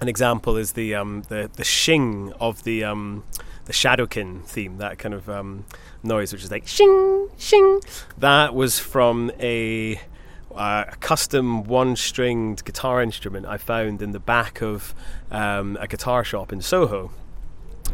an 0.00 0.08
example 0.08 0.56
is 0.56 0.72
the 0.72 0.94
um, 0.94 1.22
the 1.28 1.50
the 1.52 1.64
shing 1.64 2.32
of 2.40 2.64
the 2.64 2.84
um, 2.84 3.24
the 3.66 3.72
Shadowkin 3.72 4.44
theme, 4.44 4.78
that 4.78 4.98
kind 4.98 5.14
of 5.14 5.28
noise, 6.02 6.32
which 6.32 6.42
is 6.42 6.50
like 6.50 6.66
shing, 6.66 7.28
shing. 7.38 7.80
That 8.18 8.54
was 8.54 8.78
from 8.78 9.30
a, 9.38 9.96
uh, 10.54 10.84
a 10.88 10.96
custom 11.00 11.64
one-stringed 11.64 12.64
guitar 12.64 13.02
instrument 13.02 13.46
I 13.46 13.58
found 13.58 14.02
in 14.02 14.12
the 14.12 14.20
back 14.20 14.62
of 14.62 14.94
um, 15.30 15.76
a 15.80 15.86
guitar 15.86 16.24
shop 16.24 16.52
in 16.52 16.60
Soho. 16.60 17.10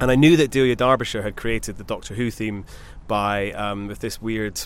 And 0.00 0.10
I 0.10 0.14
knew 0.14 0.36
that 0.36 0.50
Delia 0.50 0.76
Derbyshire 0.76 1.22
had 1.22 1.36
created 1.36 1.78
the 1.78 1.84
Doctor 1.84 2.14
Who 2.14 2.30
theme 2.30 2.64
by 3.06 3.52
um, 3.52 3.86
with 3.86 4.00
this 4.00 4.20
weird 4.20 4.60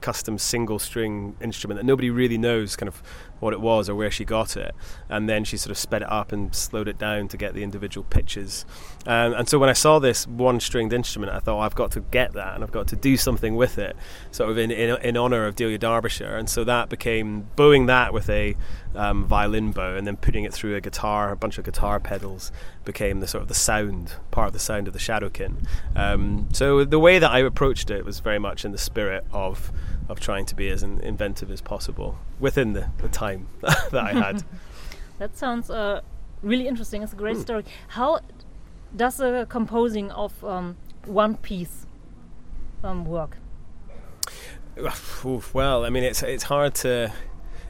custom 0.00 0.38
single 0.38 0.78
string 0.78 1.36
instrument 1.40 1.78
that 1.78 1.84
nobody 1.84 2.10
really 2.10 2.38
knows 2.38 2.76
kind 2.76 2.88
of 2.88 3.02
what 3.40 3.52
it 3.52 3.60
was 3.60 3.88
or 3.88 3.94
where 3.94 4.10
she 4.10 4.24
got 4.24 4.56
it. 4.56 4.74
And 5.08 5.28
then 5.28 5.44
she 5.44 5.56
sort 5.56 5.70
of 5.70 5.78
sped 5.78 6.02
it 6.02 6.10
up 6.10 6.32
and 6.32 6.54
slowed 6.54 6.88
it 6.88 6.98
down 6.98 7.28
to 7.28 7.36
get 7.36 7.54
the 7.54 7.62
individual 7.62 8.04
pitches. 8.08 8.64
Um, 9.06 9.34
and 9.34 9.48
so 9.48 9.58
when 9.58 9.68
I 9.68 9.74
saw 9.74 9.98
this 9.98 10.26
one 10.26 10.60
stringed 10.60 10.92
instrument, 10.92 11.32
I 11.32 11.40
thought, 11.40 11.58
oh, 11.58 11.60
I've 11.60 11.74
got 11.74 11.90
to 11.92 12.00
get 12.00 12.32
that 12.32 12.54
and 12.54 12.64
I've 12.64 12.72
got 12.72 12.88
to 12.88 12.96
do 12.96 13.16
something 13.16 13.54
with 13.56 13.78
it, 13.78 13.96
sort 14.30 14.50
of 14.50 14.58
in, 14.58 14.70
in, 14.70 14.96
in 15.02 15.16
honor 15.16 15.46
of 15.46 15.56
Delia 15.56 15.78
Derbyshire. 15.78 16.36
And 16.36 16.48
so 16.48 16.64
that 16.64 16.88
became 16.88 17.48
bowing 17.56 17.86
that 17.86 18.12
with 18.12 18.30
a 18.30 18.56
um, 18.94 19.24
violin 19.26 19.72
bow 19.72 19.96
and 19.96 20.06
then 20.06 20.16
putting 20.16 20.44
it 20.44 20.52
through 20.52 20.76
a 20.76 20.80
guitar, 20.80 21.30
a 21.30 21.36
bunch 21.36 21.58
of 21.58 21.64
guitar 21.64 22.00
pedals, 22.00 22.52
became 22.84 23.20
the 23.20 23.26
sort 23.26 23.42
of 23.42 23.48
the 23.48 23.54
sound, 23.54 24.14
part 24.30 24.48
of 24.48 24.52
the 24.52 24.58
sound 24.58 24.86
of 24.86 24.92
the 24.92 24.98
Shadowkin. 24.98 25.66
Um, 25.96 26.48
so 26.52 26.84
the 26.84 26.98
way 26.98 27.18
that 27.18 27.30
I 27.30 27.40
approached 27.40 27.90
it 27.90 28.04
was 28.04 28.20
very 28.20 28.38
much 28.38 28.64
in 28.64 28.72
the 28.72 28.78
spirit 28.78 29.24
of 29.32 29.72
of 30.08 30.20
trying 30.20 30.46
to 30.46 30.54
be 30.54 30.68
as 30.68 30.82
inventive 30.82 31.50
as 31.50 31.60
possible 31.60 32.18
within 32.38 32.72
the, 32.72 32.88
the 32.98 33.08
time 33.08 33.48
that 33.60 33.94
I 33.94 34.12
had. 34.12 34.44
that 35.18 35.36
sounds 35.36 35.70
uh, 35.70 36.02
really 36.42 36.68
interesting. 36.68 37.02
It's 37.02 37.12
a 37.12 37.16
great 37.16 37.36
mm. 37.36 37.42
story. 37.42 37.64
How 37.88 38.20
does 38.94 39.16
the 39.16 39.46
composing 39.48 40.10
of 40.10 40.44
um, 40.44 40.76
one 41.06 41.36
piece 41.36 41.86
um, 42.82 43.04
work? 43.04 43.38
Well, 45.52 45.84
I 45.84 45.90
mean, 45.90 46.04
it's 46.04 46.22
it's 46.22 46.44
hard 46.44 46.74
to. 46.76 47.12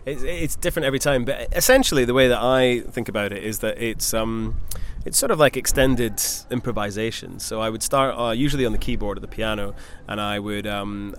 It's, 0.06 0.22
it's 0.22 0.56
different 0.56 0.84
every 0.84 0.98
time, 0.98 1.24
but 1.24 1.48
essentially 1.56 2.04
the 2.04 2.12
way 2.12 2.28
that 2.28 2.38
I 2.38 2.80
think 2.80 3.08
about 3.08 3.32
it 3.32 3.42
is 3.42 3.60
that 3.60 3.80
it's 3.82 4.12
um, 4.12 4.60
it's 5.06 5.16
sort 5.16 5.30
of 5.30 5.38
like 5.38 5.56
extended 5.56 6.20
improvisation. 6.50 7.38
So 7.38 7.60
I 7.60 7.70
would 7.70 7.82
start 7.82 8.18
uh, 8.18 8.32
usually 8.32 8.66
on 8.66 8.72
the 8.72 8.78
keyboard 8.78 9.16
or 9.16 9.20
the 9.20 9.28
piano, 9.28 9.74
and 10.06 10.20
I 10.20 10.38
would 10.38 10.66
um, 10.66 11.14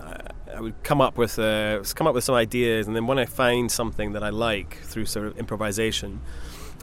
I 0.54 0.60
would 0.60 0.82
come 0.82 1.00
up 1.00 1.18
with 1.18 1.38
uh, 1.38 1.82
come 1.94 2.06
up 2.06 2.14
with 2.14 2.24
some 2.24 2.34
ideas, 2.34 2.86
and 2.86 2.94
then 2.94 3.06
when 3.06 3.18
I 3.18 3.26
find 3.26 3.70
something 3.70 4.12
that 4.12 4.22
I 4.22 4.30
like 4.30 4.78
through 4.82 5.06
sort 5.06 5.26
of 5.26 5.38
improvisation, 5.38 6.20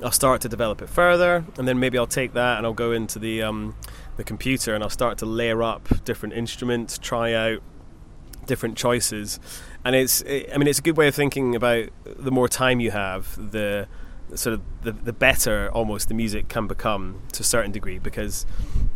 I'll 0.04 0.12
start 0.12 0.42
to 0.42 0.50
develop 0.50 0.82
it 0.82 0.90
further, 0.90 1.46
and 1.58 1.68
then 1.68 1.80
maybe 1.80 1.98
I'll 1.98 2.08
take 2.08 2.34
that 2.34 2.58
and 2.58 2.66
I'll 2.66 2.74
go 2.74 2.92
into 2.92 3.20
the 3.20 3.42
um, 3.42 3.76
the 4.18 4.24
computer 4.24 4.74
and 4.76 4.84
I'll 4.84 4.90
start 4.90 5.18
to 5.20 5.26
layer 5.26 5.64
up 5.64 6.04
different 6.04 6.36
instruments, 6.36 6.98
try 6.98 7.34
out 7.34 7.62
different 8.46 8.78
choices, 8.78 9.40
and 9.86 9.96
it's 9.96 10.22
it, 10.22 10.50
I 10.54 10.58
mean 10.58 10.68
it's 10.68 10.80
a 10.80 10.84
good 10.84 10.98
way 10.98 11.08
of 11.08 11.16
thinking 11.16 11.56
about 11.56 11.90
the 12.04 12.32
more 12.32 12.48
time 12.48 12.80
you 12.80 12.92
have, 12.92 13.52
the 13.52 13.88
sort 14.36 14.54
of 14.54 14.62
the, 14.82 14.92
the 14.92 15.14
better 15.14 15.70
almost 15.72 16.08
the 16.08 16.14
music 16.14 16.48
can 16.48 16.68
become 16.68 17.22
to 17.32 17.42
a 17.42 17.44
certain 17.44 17.72
degree 17.72 18.00
because 18.00 18.46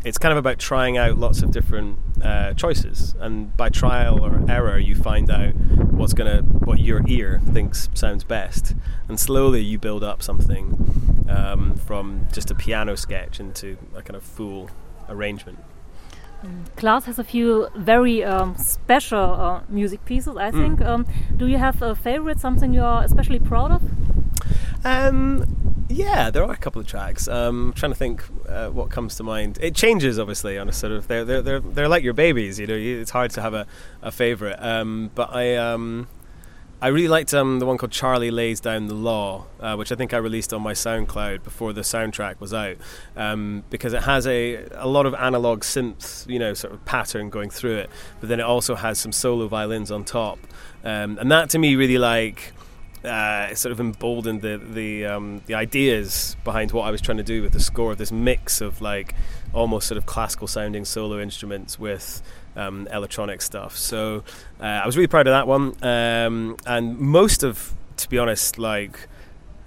it's 0.03 0.17
kind 0.17 0.31
of 0.31 0.37
about 0.37 0.59
trying 0.59 0.97
out 0.97 1.17
lots 1.17 1.41
of 1.41 1.51
different 1.51 1.99
uh, 2.23 2.53
choices 2.53 3.15
and 3.19 3.55
by 3.55 3.69
trial 3.69 4.23
or 4.23 4.43
error 4.49 4.77
you 4.77 4.95
find 4.95 5.29
out 5.29 5.53
what's 5.91 6.13
gonna 6.13 6.41
what 6.41 6.79
your 6.79 7.01
ear 7.07 7.41
thinks 7.53 7.89
sounds 7.93 8.23
best 8.23 8.73
and 9.07 9.19
slowly 9.19 9.61
you 9.61 9.77
build 9.77 10.03
up 10.03 10.21
something 10.21 11.25
um, 11.29 11.75
from 11.75 12.27
just 12.31 12.51
a 12.51 12.55
piano 12.55 12.95
sketch 12.95 13.39
into 13.39 13.77
a 13.95 14.01
kind 14.01 14.15
of 14.15 14.23
full 14.23 14.69
arrangement 15.09 15.59
Class 16.75 17.05
has 17.05 17.17
a 17.17 17.23
few 17.23 17.67
very 17.75 18.23
um, 18.23 18.55
special 18.57 19.19
uh, 19.19 19.61
music 19.67 20.05
pieces, 20.05 20.37
I 20.37 20.51
think. 20.51 20.79
Mm. 20.79 20.85
Um, 20.85 21.07
do 21.35 21.47
you 21.47 21.57
have 21.57 21.81
a 21.81 21.95
favorite, 21.95 22.39
something 22.39 22.73
you 22.73 22.83
are 22.83 23.03
especially 23.03 23.39
proud 23.39 23.71
of? 23.71 23.81
Um, 24.83 25.85
yeah, 25.89 26.29
there 26.29 26.43
are 26.43 26.51
a 26.51 26.57
couple 26.57 26.81
of 26.81 26.87
tracks. 26.87 27.27
Um, 27.27 27.69
I'm 27.69 27.73
trying 27.73 27.91
to 27.91 27.97
think 27.97 28.23
uh, 28.47 28.69
what 28.69 28.89
comes 28.89 29.15
to 29.15 29.23
mind. 29.23 29.57
It 29.61 29.75
changes, 29.75 30.19
obviously, 30.19 30.57
on 30.57 30.69
a 30.69 30.73
sort 30.73 30.91
of 30.91 31.07
they're 31.07 31.25
they're 31.25 31.41
they're, 31.41 31.59
they're 31.59 31.87
like 31.87 32.03
your 32.03 32.13
babies. 32.13 32.59
You 32.59 32.67
know, 32.67 32.75
it's 32.75 33.11
hard 33.11 33.31
to 33.31 33.41
have 33.41 33.53
a, 33.53 33.65
a 34.01 34.11
favorite. 34.11 34.57
Um, 34.61 35.11
but 35.15 35.33
I 35.33 35.55
um, 35.55 36.07
I 36.79 36.89
really 36.89 37.07
liked 37.07 37.33
um, 37.33 37.57
the 37.57 37.65
one 37.65 37.79
called 37.79 37.91
Charlie 37.91 38.29
Lays 38.29 38.59
Down 38.59 38.85
the 38.85 38.93
Law, 38.93 39.47
uh, 39.59 39.75
which 39.75 39.91
I 39.91 39.95
think 39.95 40.13
I 40.13 40.17
released 40.17 40.53
on 40.53 40.61
my 40.61 40.73
SoundCloud 40.73 41.43
before 41.43 41.73
the 41.73 41.81
soundtrack 41.81 42.39
was 42.39 42.53
out, 42.53 42.77
um, 43.15 43.63
because 43.71 43.93
it 43.93 44.03
has 44.03 44.27
a, 44.27 44.67
a 44.73 44.87
lot 44.87 45.07
of 45.07 45.15
analog 45.15 45.61
synth, 45.61 46.29
you 46.29 46.37
know, 46.37 46.53
sort 46.53 46.73
of 46.73 46.85
pattern 46.85 47.31
going 47.31 47.49
through 47.49 47.77
it, 47.77 47.89
but 48.19 48.29
then 48.29 48.39
it 48.39 48.43
also 48.43 48.75
has 48.75 48.99
some 48.99 49.11
solo 49.11 49.47
violins 49.47 49.89
on 49.89 50.03
top. 50.03 50.37
Um, 50.83 51.17
and 51.17 51.31
that 51.31 51.49
to 51.51 51.57
me 51.57 51.75
really 51.75 51.97
like 51.97 52.53
uh, 53.03 53.53
sort 53.55 53.71
of 53.71 53.79
emboldened 53.79 54.41
the 54.41 54.57
the 54.57 55.05
um, 55.05 55.41
the 55.45 55.53
ideas 55.53 56.35
behind 56.43 56.71
what 56.71 56.83
I 56.83 56.91
was 56.91 57.01
trying 57.01 57.17
to 57.17 57.23
do 57.23 57.41
with 57.41 57.53
the 57.53 57.59
score. 57.59 57.91
Of 57.91 57.97
this 57.97 58.11
mix 58.11 58.61
of 58.61 58.81
like 58.81 59.15
almost 59.53 59.87
sort 59.87 59.97
of 59.97 60.05
classical 60.05 60.47
sounding 60.47 60.85
solo 60.85 61.19
instruments 61.19 61.79
with 61.79 62.21
um, 62.55 62.87
electronic 62.91 63.41
stuff. 63.41 63.77
So 63.77 64.23
uh, 64.59 64.63
I 64.63 64.85
was 64.85 64.97
really 64.97 65.07
proud 65.07 65.27
of 65.27 65.31
that 65.31 65.47
one. 65.47 65.75
Um, 65.83 66.57
and 66.65 66.99
most 66.99 67.43
of, 67.43 67.73
to 67.97 68.09
be 68.09 68.17
honest, 68.17 68.57
like 68.57 69.07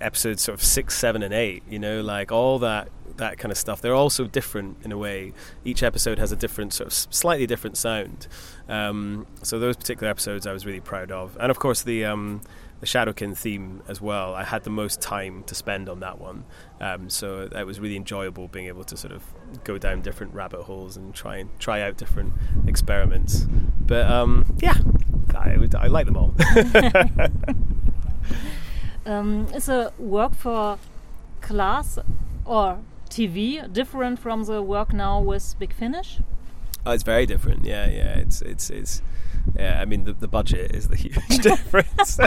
episodes 0.00 0.42
sort 0.42 0.58
of 0.58 0.64
six, 0.64 0.96
seven, 0.96 1.22
and 1.22 1.32
eight. 1.32 1.62
You 1.68 1.78
know, 1.78 2.00
like 2.00 2.32
all 2.32 2.58
that 2.60 2.88
that 3.16 3.38
kind 3.38 3.52
of 3.52 3.58
stuff. 3.58 3.80
They're 3.80 3.94
also 3.94 4.24
different 4.24 4.78
in 4.82 4.92
a 4.92 4.98
way. 4.98 5.32
Each 5.64 5.82
episode 5.82 6.18
has 6.18 6.32
a 6.32 6.36
different 6.36 6.72
sort 6.72 6.88
of 6.88 6.92
slightly 6.92 7.46
different 7.46 7.76
sound. 7.76 8.26
Um, 8.68 9.26
so 9.42 9.58
those 9.58 9.76
particular 9.76 10.10
episodes 10.10 10.46
I 10.46 10.52
was 10.52 10.66
really 10.66 10.80
proud 10.80 11.10
of, 11.12 11.36
and 11.38 11.50
of 11.50 11.58
course 11.58 11.82
the 11.82 12.04
um, 12.04 12.40
the 12.80 12.86
Shadowkin 12.86 13.36
theme 13.36 13.82
as 13.88 14.00
well. 14.00 14.34
I 14.34 14.44
had 14.44 14.64
the 14.64 14.70
most 14.70 15.00
time 15.00 15.44
to 15.44 15.54
spend 15.54 15.88
on 15.88 16.00
that 16.00 16.18
one, 16.18 16.44
um, 16.80 17.10
so 17.10 17.48
it 17.54 17.64
was 17.64 17.78
really 17.78 17.96
enjoyable 17.96 18.48
being 18.48 18.66
able 18.66 18.84
to 18.84 18.96
sort 18.96 19.12
of 19.12 19.22
go 19.64 19.78
down 19.78 20.00
different 20.00 20.34
rabbit 20.34 20.62
holes 20.62 20.96
and 20.96 21.14
try 21.14 21.36
and 21.36 21.50
try 21.58 21.80
out 21.82 21.96
different 21.96 22.32
experiments. 22.66 23.46
But 23.80 24.10
um, 24.10 24.56
yeah, 24.60 24.74
I, 25.34 25.56
I 25.78 25.86
like 25.88 26.06
them 26.06 26.16
all. 26.16 26.34
um, 29.06 29.46
is 29.54 29.68
a 29.68 29.92
work 29.98 30.34
for 30.34 30.78
Class 31.40 31.98
or 32.44 32.78
TV 33.10 33.70
different 33.72 34.18
from 34.18 34.44
the 34.44 34.62
work 34.62 34.92
now 34.92 35.20
with 35.20 35.54
Big 35.58 35.72
Finish? 35.72 36.20
Oh, 36.86 36.92
it's 36.92 37.02
very 37.02 37.26
different. 37.26 37.64
Yeah, 37.64 37.88
yeah. 37.88 38.18
It's 38.18 38.40
it's 38.42 38.70
it's. 38.70 39.02
Yeah, 39.57 39.80
I 39.80 39.84
mean 39.84 40.05
the, 40.05 40.12
the 40.12 40.28
budget 40.28 40.74
is 40.74 40.88
the 40.88 40.97
huge 41.05 41.38
difference. 41.38 42.18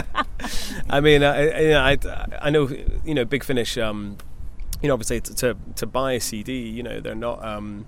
I 0.90 1.00
mean, 1.00 1.22
I, 1.22 1.92
I, 1.92 1.98
I 2.42 2.50
know 2.50 2.68
you 3.04 3.14
know 3.14 3.24
Big 3.24 3.44
Finish. 3.44 3.76
Um, 3.78 4.18
you 4.82 4.88
know, 4.88 4.94
obviously 4.94 5.20
to, 5.20 5.34
to 5.36 5.56
to 5.76 5.86
buy 5.86 6.12
a 6.12 6.20
CD, 6.20 6.68
you 6.68 6.82
know, 6.82 7.00
they're 7.00 7.14
not. 7.14 7.44
Um, 7.44 7.86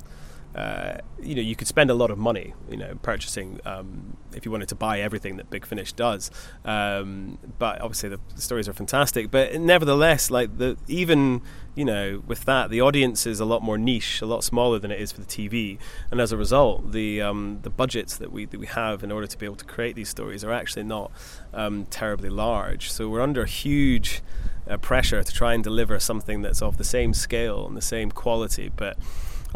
uh, 0.56 0.98
you 1.20 1.34
know, 1.34 1.42
you 1.42 1.54
could 1.54 1.68
spend 1.68 1.90
a 1.90 1.94
lot 1.94 2.10
of 2.10 2.16
money, 2.16 2.54
you 2.70 2.78
know, 2.78 2.94
purchasing 3.02 3.60
um, 3.66 4.16
if 4.32 4.46
you 4.46 4.50
wanted 4.50 4.68
to 4.68 4.74
buy 4.74 5.00
everything 5.00 5.36
that 5.36 5.50
Big 5.50 5.66
Finish 5.66 5.92
does. 5.92 6.30
Um, 6.64 7.38
but 7.58 7.82
obviously, 7.82 8.08
the, 8.08 8.20
stories 8.36 8.66
are 8.66 8.72
fantastic. 8.72 9.30
But 9.30 9.60
nevertheless, 9.60 10.30
like 10.30 10.56
the 10.56 10.78
even 10.88 11.42
you 11.74 11.84
know, 11.84 12.22
with 12.26 12.46
that, 12.46 12.70
the 12.70 12.80
audience 12.80 13.26
is 13.26 13.38
a 13.38 13.44
lot 13.44 13.62
more 13.62 13.76
niche, 13.76 14.22
a 14.22 14.26
lot 14.26 14.42
smaller 14.42 14.78
than 14.78 14.90
it 14.90 14.98
is 14.98 15.12
for 15.12 15.20
the 15.20 15.26
TV, 15.26 15.78
and 16.10 16.22
as 16.22 16.32
a 16.32 16.36
result, 16.38 16.92
the 16.92 17.20
um, 17.20 17.58
the 17.62 17.70
budgets 17.70 18.16
that 18.16 18.32
we 18.32 18.46
that 18.46 18.58
we 18.58 18.66
have 18.66 19.04
in 19.04 19.12
order 19.12 19.26
to 19.26 19.36
be 19.36 19.44
able 19.44 19.56
to 19.56 19.64
create 19.66 19.94
these 19.94 20.08
stories 20.08 20.42
are 20.42 20.52
actually 20.52 20.84
not 20.84 21.12
um, 21.52 21.84
terribly 21.90 22.30
large. 22.30 22.90
So 22.90 23.10
we're 23.10 23.20
under 23.20 23.44
huge 23.44 24.22
uh, 24.66 24.78
pressure 24.78 25.22
to 25.22 25.32
try 25.32 25.52
and 25.52 25.62
deliver 25.62 26.00
something 26.00 26.40
that's 26.40 26.62
of 26.62 26.78
the 26.78 26.84
same 26.84 27.12
scale 27.12 27.66
and 27.66 27.76
the 27.76 27.82
same 27.82 28.10
quality, 28.10 28.70
but 28.74 28.96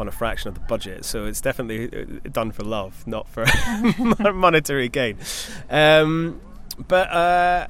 on 0.01 0.09
a 0.09 0.11
fraction 0.11 0.49
of 0.49 0.55
the 0.55 0.61
budget. 0.61 1.05
So 1.05 1.27
it's 1.27 1.41
definitely 1.41 2.03
uh, 2.25 2.29
done 2.33 2.51
for 2.51 2.65
love, 2.65 3.07
not 3.07 3.29
for 3.29 3.45
monetary 4.33 4.89
gain. 4.89 5.19
Um, 5.69 6.41
but 6.89 7.11
uh, 7.11 7.67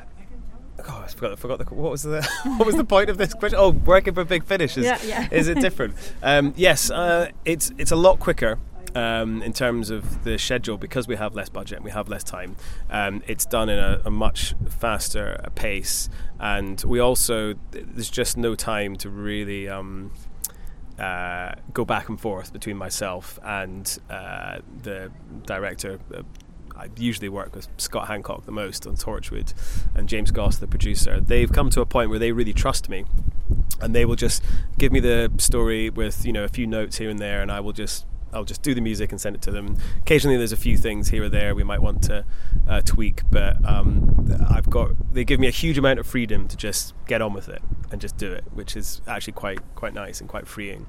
oh, 0.88 1.02
I 1.04 1.08
forgot. 1.08 1.32
I 1.32 1.36
forgot 1.36 1.58
the, 1.58 1.74
what 1.74 1.90
was 1.90 2.04
the 2.04 2.26
what 2.56 2.66
was 2.66 2.76
the 2.76 2.84
point 2.84 3.10
of 3.10 3.18
this 3.18 3.34
question? 3.34 3.58
Oh, 3.60 3.70
working 3.70 4.14
for 4.14 4.24
Big 4.24 4.44
Finish 4.44 4.78
is 4.78 4.84
yeah, 4.84 4.98
yeah. 5.04 5.28
is 5.30 5.48
it 5.48 5.60
different? 5.60 5.94
Um, 6.22 6.54
yes, 6.56 6.90
uh, 6.90 7.30
it's 7.44 7.72
it's 7.76 7.90
a 7.90 7.96
lot 7.96 8.20
quicker. 8.20 8.58
Um, 8.92 9.40
in 9.44 9.52
terms 9.52 9.90
of 9.90 10.24
the 10.24 10.36
schedule, 10.36 10.76
because 10.76 11.06
we 11.06 11.14
have 11.14 11.32
less 11.32 11.48
budget 11.48 11.76
and 11.76 11.84
we 11.84 11.92
have 11.92 12.08
less 12.08 12.24
time, 12.24 12.56
um, 12.90 13.22
it's 13.28 13.46
done 13.46 13.68
in 13.68 13.78
a, 13.78 14.02
a, 14.06 14.10
much 14.10 14.52
faster 14.80 15.48
pace, 15.54 16.08
and 16.40 16.82
we 16.84 16.98
also 16.98 17.54
there's 17.70 18.10
just 18.10 18.36
no 18.36 18.56
time 18.56 18.96
to 18.96 19.08
really 19.08 19.68
um, 19.68 20.10
uh, 21.00 21.54
go 21.72 21.84
back 21.84 22.08
and 22.08 22.20
forth 22.20 22.52
between 22.52 22.76
myself 22.76 23.38
and 23.42 23.98
uh, 24.10 24.58
the 24.82 25.10
director. 25.46 25.98
Uh, 26.14 26.22
I 26.76 26.88
usually 26.96 27.28
work 27.28 27.54
with 27.54 27.68
Scott 27.76 28.08
Handcock 28.08 28.44
the 28.44 28.52
most 28.52 28.86
on 28.86 28.96
Torchwood 28.96 29.52
and 29.94 30.08
James 30.08 30.30
Goss, 30.30 30.56
the 30.56 30.66
producer. 30.66 31.20
They've 31.20 31.50
come 31.50 31.68
to 31.70 31.80
a 31.80 31.86
point 31.86 32.10
where 32.10 32.18
they 32.18 32.32
really 32.32 32.54
trust 32.54 32.88
me 32.88 33.04
and 33.80 33.94
they 33.94 34.04
will 34.04 34.16
just 34.16 34.42
give 34.78 34.92
me 34.92 35.00
the 35.00 35.30
story 35.38 35.90
with 35.90 36.24
you 36.24 36.32
know 36.32 36.44
a 36.44 36.48
few 36.48 36.66
notes 36.66 36.98
here 36.98 37.10
and 37.10 37.18
there 37.18 37.42
and 37.42 37.50
I 37.50 37.60
will 37.60 37.72
just 37.72 38.06
I'll 38.32 38.44
just 38.44 38.62
do 38.62 38.74
the 38.74 38.80
music 38.80 39.10
and 39.10 39.20
send 39.20 39.36
it 39.36 39.42
to 39.42 39.50
them. 39.50 39.76
Occasionally, 39.98 40.36
there's 40.36 40.52
a 40.52 40.56
few 40.56 40.76
things 40.76 41.08
here 41.08 41.24
or 41.24 41.28
there 41.28 41.54
we 41.54 41.64
might 41.64 41.82
want 41.82 42.02
to 42.04 42.24
uh, 42.68 42.80
tweak, 42.84 43.22
but 43.30 43.56
um, 43.64 44.28
I've 44.48 44.70
got 44.70 44.90
they 45.12 45.24
give 45.24 45.40
me 45.40 45.46
a 45.46 45.52
huge 45.52 45.78
amount 45.78 45.98
of 45.98 46.06
freedom 46.06 46.48
to 46.48 46.56
just 46.56 46.94
get 47.06 47.20
on 47.22 47.32
with 47.32 47.48
it 47.48 47.62
and 47.90 48.00
just 48.00 48.16
do 48.16 48.32
it, 48.32 48.44
which 48.52 48.76
is 48.76 49.00
actually 49.06 49.32
quite 49.32 49.60
quite 49.74 49.94
nice 49.94 50.20
and 50.20 50.28
quite 50.28 50.46
freeing. 50.46 50.86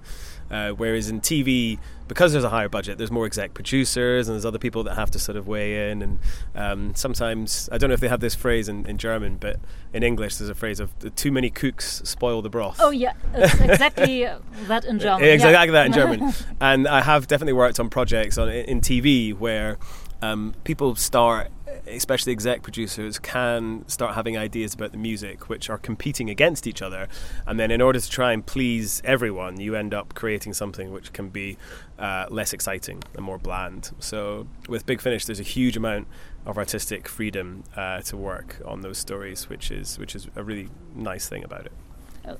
Uh, 0.52 0.72
whereas 0.72 1.10
in 1.10 1.22
TV, 1.22 1.80
because 2.10 2.34
there's 2.34 2.44
a 2.44 2.50
higher 2.50 2.68
budget, 2.68 2.98
there's 2.98 3.10
more 3.10 3.26
exec 3.26 3.54
producers 3.54 4.28
and 4.28 4.36
there's 4.36 4.46
other 4.46 4.60
people 4.60 4.84
that 4.84 4.96
have 4.96 5.10
to 5.10 5.18
sort 5.18 5.38
of 5.38 5.48
weigh 5.48 5.90
in. 5.90 6.02
And 6.02 6.20
um, 6.56 6.94
sometimes, 6.94 7.70
I 7.72 7.78
don't 7.78 7.90
know 7.90 7.94
if 7.94 8.02
they 8.02 8.10
have 8.10 8.20
this 8.20 8.36
phrase 8.36 8.68
in, 8.68 8.86
in 8.86 8.98
German, 8.98 9.38
but 9.38 9.58
in 9.94 10.04
English 10.04 10.36
there's 10.36 10.50
a 10.50 10.56
phrase 10.56 10.82
of 10.82 10.92
too 11.16 11.32
many 11.32 11.50
cooks 11.50 12.02
spoil 12.04 12.42
the 12.42 12.50
broth. 12.50 12.78
Oh, 12.82 12.90
yeah, 12.90 13.14
exactly 13.34 14.28
that 14.68 14.84
in 14.84 15.00
German. 15.00 15.24
exactly 15.24 15.68
yeah. 15.68 15.72
that 15.72 15.86
in 15.86 15.94
German. 15.94 16.34
and 16.62 16.88
I 16.88 17.02
have 17.02 17.28
definitely 17.28 17.54
worked 17.54 17.80
on 17.80 17.90
projects 17.90 18.38
on 18.38 18.50
in 18.50 18.82
TV 18.82 19.34
where 19.34 19.78
um, 20.22 20.54
people 20.64 20.96
start 20.96 21.52
especially 21.88 22.32
exec 22.32 22.62
producers, 22.62 23.20
can 23.20 23.88
start 23.88 24.16
having 24.16 24.38
ideas 24.38 24.74
about 24.74 24.92
the 24.92 24.98
music 24.98 25.50
which 25.50 25.70
are 25.70 25.78
competing 25.78 26.30
against 26.30 26.68
each 26.68 26.82
other. 26.82 27.08
And 27.48 27.60
then, 27.60 27.72
in 27.72 27.82
order 27.82 28.00
to 28.00 28.10
try 28.10 28.34
and 28.34 28.46
please 28.46 29.02
everyone, 29.04 29.60
you 29.60 29.76
end 29.76 29.94
up 29.94 30.14
creating 30.14 30.54
something 30.54 30.92
which 30.92 31.14
can 31.14 31.30
be 31.30 31.58
uh, 32.00 32.26
less 32.30 32.54
exciting 32.54 33.04
and 33.16 33.24
more 33.24 33.38
bland. 33.38 33.92
So, 34.00 34.48
with 34.68 34.86
Big 34.86 35.02
Finish, 35.02 35.26
there's 35.26 35.40
a 35.40 35.44
huge 35.44 35.78
amount 35.78 36.08
of 36.46 36.58
artistic 36.58 37.08
freedom 37.08 37.64
uh, 37.76 38.02
to 38.02 38.18
work 38.18 38.62
on 38.66 38.82
those 38.82 38.98
stories, 38.98 39.50
which 39.50 39.72
is 39.72 39.98
which 40.00 40.16
is 40.16 40.28
a 40.36 40.44
really 40.44 40.70
nice 40.96 41.28
thing 41.28 41.44
about 41.44 41.68
it. 41.68 41.74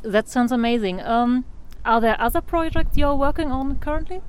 That 0.04 0.30
sounds 0.30 0.52
amazing. 0.52 1.02
Um, 1.02 1.46
are 1.84 2.00
there 2.00 2.20
other 2.20 2.42
projects 2.42 2.96
you're 2.96 3.16
working 3.16 3.52
on 3.52 3.80
currently? 3.80 4.22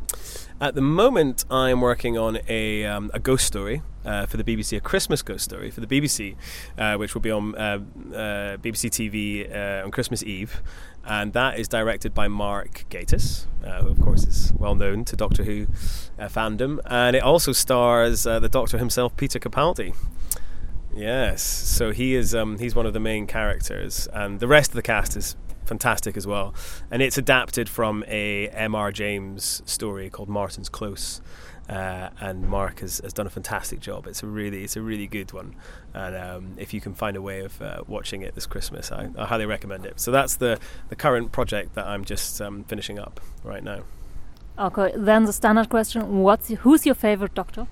At 0.62 0.76
the 0.76 0.80
moment, 0.80 1.44
I'm 1.50 1.80
working 1.80 2.16
on 2.16 2.38
a, 2.48 2.84
um, 2.84 3.10
a 3.12 3.18
ghost 3.18 3.44
story 3.44 3.82
uh, 4.04 4.26
for 4.26 4.36
the 4.36 4.44
BBC, 4.44 4.76
a 4.76 4.80
Christmas 4.80 5.20
ghost 5.20 5.42
story 5.42 5.72
for 5.72 5.80
the 5.80 5.88
BBC, 5.88 6.36
uh, 6.78 6.94
which 6.94 7.14
will 7.14 7.20
be 7.20 7.32
on 7.32 7.56
uh, 7.56 7.80
uh 8.14 8.56
BBC 8.58 8.88
TV 8.88 9.52
uh, 9.52 9.84
on 9.84 9.90
Christmas 9.90 10.22
Eve. 10.22 10.62
And 11.04 11.32
that 11.32 11.58
is 11.58 11.66
directed 11.66 12.14
by 12.14 12.28
Mark 12.28 12.84
Gatiss, 12.90 13.46
uh, 13.64 13.82
who, 13.82 13.88
of 13.88 14.00
course, 14.00 14.24
is 14.24 14.52
well 14.56 14.76
known 14.76 15.04
to 15.06 15.16
Doctor 15.16 15.42
Who 15.42 15.66
fandom. 16.16 16.78
And 16.86 17.16
it 17.16 17.24
also 17.24 17.50
stars 17.50 18.22
the 18.22 18.48
Doctor 18.48 18.78
himself, 18.78 19.16
Peter 19.16 19.40
Capaldi. 19.40 19.96
Yes, 20.94 21.42
so 21.42 21.90
he 21.90 22.14
is 22.14 22.36
um, 22.36 22.58
he's 22.58 22.76
one 22.76 22.86
of 22.86 22.92
the 22.92 23.00
main 23.00 23.26
characters, 23.26 24.06
and 24.12 24.38
the 24.38 24.46
rest 24.46 24.70
of 24.70 24.74
the 24.76 24.82
cast 24.82 25.16
is 25.16 25.34
fantastic 25.66 26.16
as 26.16 26.26
well. 26.26 26.54
And 26.90 27.02
it's 27.02 27.18
adapted 27.18 27.68
from 27.68 28.04
a 28.08 28.48
M.R. 28.48 28.92
James 28.92 29.62
story 29.64 30.10
called 30.10 30.28
Martin's 30.28 30.68
Close. 30.68 31.20
Uh, 31.68 32.10
and 32.20 32.48
Mark 32.48 32.80
has, 32.80 32.98
has 32.98 33.12
done 33.12 33.26
a 33.26 33.30
fantastic 33.30 33.80
job. 33.80 34.06
It's 34.06 34.22
a 34.22 34.26
really, 34.26 34.64
it's 34.64 34.76
a 34.76 34.82
really 34.82 35.06
good 35.06 35.32
one, 35.32 35.54
and 35.94 36.16
um, 36.16 36.54
if 36.58 36.74
you 36.74 36.80
can 36.80 36.92
find 36.92 37.16
a 37.16 37.22
way 37.22 37.40
of 37.40 37.62
uh, 37.62 37.84
watching 37.86 38.22
it 38.22 38.34
this 38.34 38.46
Christmas, 38.46 38.90
I, 38.90 39.08
I, 39.16 39.26
highly 39.26 39.46
recommend 39.46 39.86
it. 39.86 40.00
So 40.00 40.10
that's 40.10 40.36
the 40.36 40.58
the 40.88 40.96
current 40.96 41.30
project 41.30 41.76
that 41.76 41.86
I'm 41.86 42.04
just 42.04 42.42
um, 42.42 42.64
finishing 42.64 42.98
up 42.98 43.20
right 43.44 43.62
now. 43.62 43.84
Okay, 44.58 44.92
then 44.96 45.24
the 45.24 45.32
standard 45.32 45.68
question: 45.68 46.18
What's 46.18 46.48
who's 46.48 46.84
your 46.84 46.96
favorite 46.96 47.32
Doctor? 47.32 47.68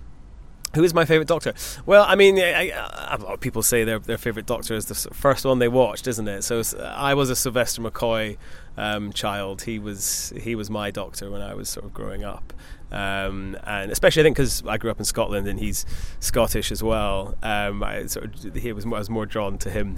Who 0.75 0.85
is 0.85 0.95
my 0.95 1.05
favorite 1.05 1.27
Doctor? 1.27 1.53
Well, 1.85 2.05
I 2.07 2.15
mean, 2.15 2.39
I, 2.39 2.71
I, 2.71 3.15
a 3.15 3.19
lot 3.19 3.35
of 3.35 3.41
people 3.41 3.63
say 3.63 3.83
their 3.85 3.99
their 3.99 4.19
favorite 4.19 4.47
Doctor 4.47 4.75
is 4.75 4.87
the 4.87 4.95
first 4.95 5.45
one 5.45 5.59
they 5.59 5.69
watched, 5.69 6.07
isn't 6.07 6.29
it? 6.29 6.43
So 6.43 6.63
I 6.81 7.15
was 7.15 7.29
a 7.29 7.37
Sylvester 7.37 7.83
McCoy 7.83 8.37
um, 8.77 9.13
child. 9.13 9.63
He 9.63 9.79
was 9.79 10.33
he 10.41 10.55
was 10.55 10.71
my 10.71 10.91
Doctor 10.91 11.31
when 11.31 11.43
I 11.43 11.55
was 11.55 11.69
sort 11.69 11.87
of 11.87 11.93
growing 11.93 12.23
up, 12.23 12.53
um, 12.93 13.57
and 13.65 13.91
especially 13.91 14.23
I 14.23 14.25
think 14.25 14.37
because 14.37 14.65
I 14.67 14.79
grew 14.79 14.91
up 14.91 14.99
in 14.99 15.05
Scotland 15.05 15.47
and 15.47 15.59
he's 15.59 15.87
Scottish 16.19 16.73
as 16.73 16.83
well. 16.83 17.37
Um, 17.43 17.83
I 17.83 18.07
sort 18.07 18.45
of 18.45 18.55
he 18.55 18.73
was, 18.73 18.85
I 18.85 18.89
was 18.89 19.11
more 19.11 19.27
drawn 19.27 19.59
to 19.59 19.71
him 19.71 19.97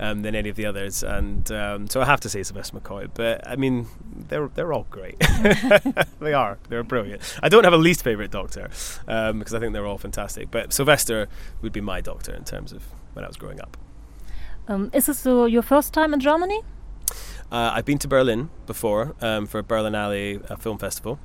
um, 0.00 0.22
than 0.22 0.34
any 0.34 0.48
of 0.48 0.56
the 0.56 0.66
others, 0.66 1.02
and 1.02 1.50
um, 1.52 1.88
so 1.88 2.00
I 2.00 2.04
have 2.04 2.20
to 2.20 2.28
say 2.28 2.42
Sylvester 2.42 2.78
McCoy. 2.78 3.10
But 3.12 3.46
I 3.46 3.56
mean, 3.56 3.86
they're 4.28 4.48
they're 4.48 4.72
all 4.72 4.86
great. 4.90 5.18
they 6.20 6.32
are. 6.32 6.58
They're 6.68 6.82
brilliant. 6.82 7.22
I 7.42 7.48
don't 7.48 7.64
have 7.64 7.72
a 7.72 7.78
least 7.78 8.02
favorite 8.02 8.30
Doctor 8.30 8.70
um, 9.06 9.38
because 9.38 9.54
I 9.54 9.60
think 9.60 9.72
they're 9.72 9.86
all 9.86 9.98
fantastic. 9.98 10.50
But 10.50 10.72
Sylvester 10.72 11.28
would 11.60 11.72
be 11.72 11.80
my 11.80 12.00
Doctor 12.00 12.34
in 12.34 12.44
terms 12.44 12.72
of 12.72 12.84
when 13.12 13.24
I 13.24 13.28
was 13.28 13.36
growing 13.36 13.60
up. 13.60 13.76
Um, 14.68 14.90
is 14.92 15.06
this 15.06 15.26
uh, 15.26 15.44
your 15.44 15.62
first 15.62 15.92
time 15.92 16.14
in 16.14 16.20
Germany? 16.20 16.60
Uh, 17.50 17.72
I've 17.74 17.84
been 17.84 17.98
to 17.98 18.08
Berlin 18.08 18.48
before 18.66 19.14
um, 19.20 19.46
for 19.46 19.62
Berlinale 19.62 20.58
Film 20.58 20.78
Festival. 20.78 21.18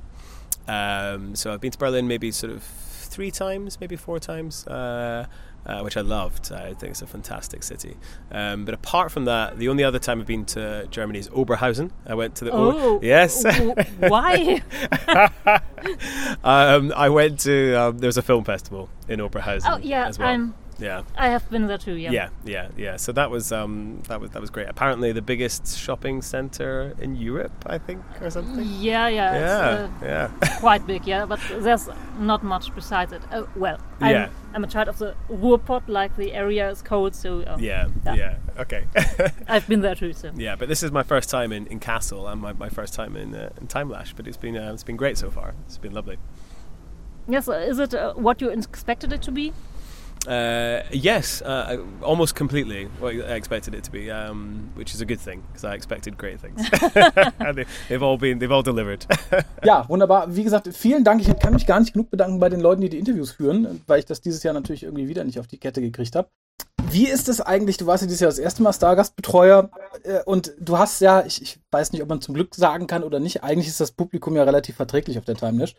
Um, 0.68 1.34
so 1.34 1.52
I've 1.52 1.60
been 1.60 1.72
to 1.72 1.78
Berlin 1.78 2.06
maybe 2.06 2.30
sort 2.30 2.52
of 2.52 2.62
three 2.62 3.30
times, 3.30 3.80
maybe 3.80 3.96
four 3.96 4.20
times. 4.20 4.66
Uh, 4.66 5.26
uh, 5.66 5.82
which 5.82 5.96
I 5.96 6.00
loved. 6.00 6.50
I 6.50 6.72
think 6.74 6.92
it's 6.92 7.02
a 7.02 7.06
fantastic 7.06 7.62
city. 7.62 7.96
Um, 8.30 8.64
but 8.64 8.74
apart 8.74 9.12
from 9.12 9.26
that, 9.26 9.58
the 9.58 9.68
only 9.68 9.84
other 9.84 9.98
time 9.98 10.20
I've 10.20 10.26
been 10.26 10.46
to 10.46 10.86
Germany 10.90 11.18
is 11.18 11.28
Oberhausen. 11.28 11.90
I 12.06 12.14
went 12.14 12.36
to 12.36 12.46
the 12.46 12.52
oh, 12.52 12.96
o- 12.96 13.00
yes. 13.02 13.44
why? 13.98 14.62
um, 16.44 16.92
I 16.96 17.08
went 17.10 17.40
to 17.40 17.74
um, 17.74 17.98
there 17.98 18.08
was 18.08 18.16
a 18.16 18.22
film 18.22 18.44
festival 18.44 18.88
in 19.08 19.20
Oberhausen. 19.20 19.70
Oh 19.70 19.76
yeah, 19.76 20.06
as 20.06 20.18
well. 20.18 20.54
Yeah. 20.78 21.02
I 21.16 21.28
have 21.28 21.48
been 21.50 21.66
there 21.66 21.78
too. 21.78 21.94
Yeah. 21.94 22.12
Yeah, 22.12 22.28
yeah, 22.44 22.68
yeah. 22.76 22.96
So 22.96 23.10
that 23.12 23.30
was 23.30 23.50
um, 23.52 24.00
that 24.08 24.20
was 24.20 24.30
that 24.30 24.40
was 24.40 24.50
great. 24.50 24.68
Apparently, 24.68 25.10
the 25.12 25.22
biggest 25.22 25.76
shopping 25.76 26.22
center 26.22 26.94
in 27.00 27.16
Europe, 27.16 27.52
I 27.66 27.78
think, 27.78 28.02
or 28.20 28.30
something. 28.30 28.64
Yeah, 28.80 29.08
yeah. 29.08 29.32
Yeah, 29.38 29.84
It's, 29.84 30.02
yeah. 30.02 30.30
uh, 30.42 30.58
quite 30.60 30.86
big, 30.86 31.06
yeah. 31.06 31.26
But 31.26 31.40
there's 31.50 31.88
not 32.18 32.42
much 32.44 32.72
besides 32.74 33.12
it. 33.12 33.22
Uh, 33.32 33.42
well, 33.56 33.78
I'm, 34.00 34.10
Yeah. 34.14 34.28
I'm 34.54 34.64
a 34.64 34.68
child 34.68 34.88
of 34.88 34.98
the 34.98 35.14
Ruhrpott, 35.28 35.82
like 35.88 36.16
the 36.16 36.32
area 36.32 36.70
is 36.70 36.80
cold, 36.82 37.14
so 37.14 37.44
um, 37.46 37.60
Yeah, 37.60 37.88
Yeah. 38.06 38.14
yeah. 38.14 38.36
Okay. 38.58 38.84
I've 39.48 39.66
been 39.66 39.80
there 39.80 39.94
too. 39.96 40.12
So 40.12 40.30
yeah, 40.36 40.56
but 40.56 40.68
this 40.68 40.82
is 40.82 40.90
my 40.92 41.02
first 41.02 41.28
time 41.30 41.52
in, 41.52 41.66
in 41.66 41.80
Kassel 41.80 42.30
and 42.30 42.40
my, 42.40 42.52
my 42.52 42.68
first 42.68 42.94
time 42.94 43.16
in 43.16 43.34
uh, 43.34 43.50
in 43.60 43.66
Timelash. 43.66 44.14
But 44.16 44.26
it's 44.28 44.36
been 44.36 44.56
uh, 44.56 44.72
it's 44.74 44.84
been 44.84 44.96
great 44.96 45.18
so 45.18 45.30
far. 45.30 45.54
It's 45.66 45.78
been 45.78 45.92
lovely. 45.92 46.18
yes, 47.28 47.48
uh, 47.48 47.52
is 47.70 47.78
it 47.78 47.94
uh, 47.94 48.14
what 48.14 48.40
you 48.40 48.48
expected 48.50 49.12
it 49.12 49.22
to 49.22 49.32
be? 49.32 49.52
Uh, 50.28 50.82
yes, 50.92 51.40
uh, 51.40 51.78
almost 52.02 52.34
completely 52.36 52.86
what 53.00 53.14
I 53.14 53.34
expected 53.34 53.74
it 53.74 53.82
to 53.84 53.90
be, 53.90 54.10
um, 54.10 54.70
which 54.74 54.92
is 54.92 55.00
a 55.00 55.06
good 55.06 55.18
thing 55.18 55.42
because 55.48 55.64
I 55.64 55.74
expected 55.74 56.18
great 56.18 56.38
things. 56.38 56.68
they, 57.54 57.64
they've 57.88 58.02
all 58.02 58.18
been, 58.18 58.38
they've 58.38 58.52
all 58.52 58.62
delivered. 58.62 59.06
Ja, 59.64 59.88
wunderbar. 59.88 60.34
Wie 60.34 60.44
gesagt, 60.44 60.68
vielen 60.74 61.04
Dank. 61.04 61.20
Ich 61.20 61.38
kann 61.38 61.54
mich 61.54 61.66
gar 61.66 61.80
nicht 61.80 61.92
genug 61.94 62.10
bedanken 62.10 62.38
bei 62.40 62.48
den 62.48 62.60
Leuten, 62.60 62.82
die 62.82 62.88
die 62.88 62.98
Interviews 62.98 63.32
führen, 63.32 63.82
weil 63.86 64.00
ich 64.00 64.04
das 64.04 64.20
dieses 64.20 64.42
Jahr 64.42 64.54
natürlich 64.54 64.82
irgendwie 64.82 65.08
wieder 65.08 65.24
nicht 65.24 65.40
auf 65.40 65.46
die 65.46 65.58
Kette 65.58 65.80
gekriegt 65.80 66.14
habe. 66.14 66.28
Wie 66.90 67.06
ist 67.06 67.28
es 67.28 67.40
eigentlich? 67.40 67.76
Du 67.78 67.86
warst 67.86 68.02
ja 68.02 68.06
dieses 68.06 68.20
Jahr 68.20 68.30
das 68.30 68.38
erste 68.38 68.62
Mal 68.62 68.72
Stargastbetreuer 68.72 69.70
äh, 70.04 70.22
und 70.24 70.52
du 70.60 70.78
hast 70.78 71.00
ja, 71.00 71.24
ich, 71.24 71.40
ich 71.40 71.58
weiß 71.70 71.92
nicht, 71.92 72.02
ob 72.02 72.08
man 72.08 72.20
zum 72.20 72.34
Glück 72.34 72.54
sagen 72.54 72.86
kann 72.86 73.02
oder 73.02 73.18
nicht, 73.20 73.42
eigentlich 73.42 73.68
ist 73.68 73.80
das 73.80 73.92
Publikum 73.92 74.36
ja 74.36 74.44
relativ 74.44 74.76
verträglich 74.76 75.18
auf 75.18 75.24
der 75.24 75.36
Timelash. 75.36 75.74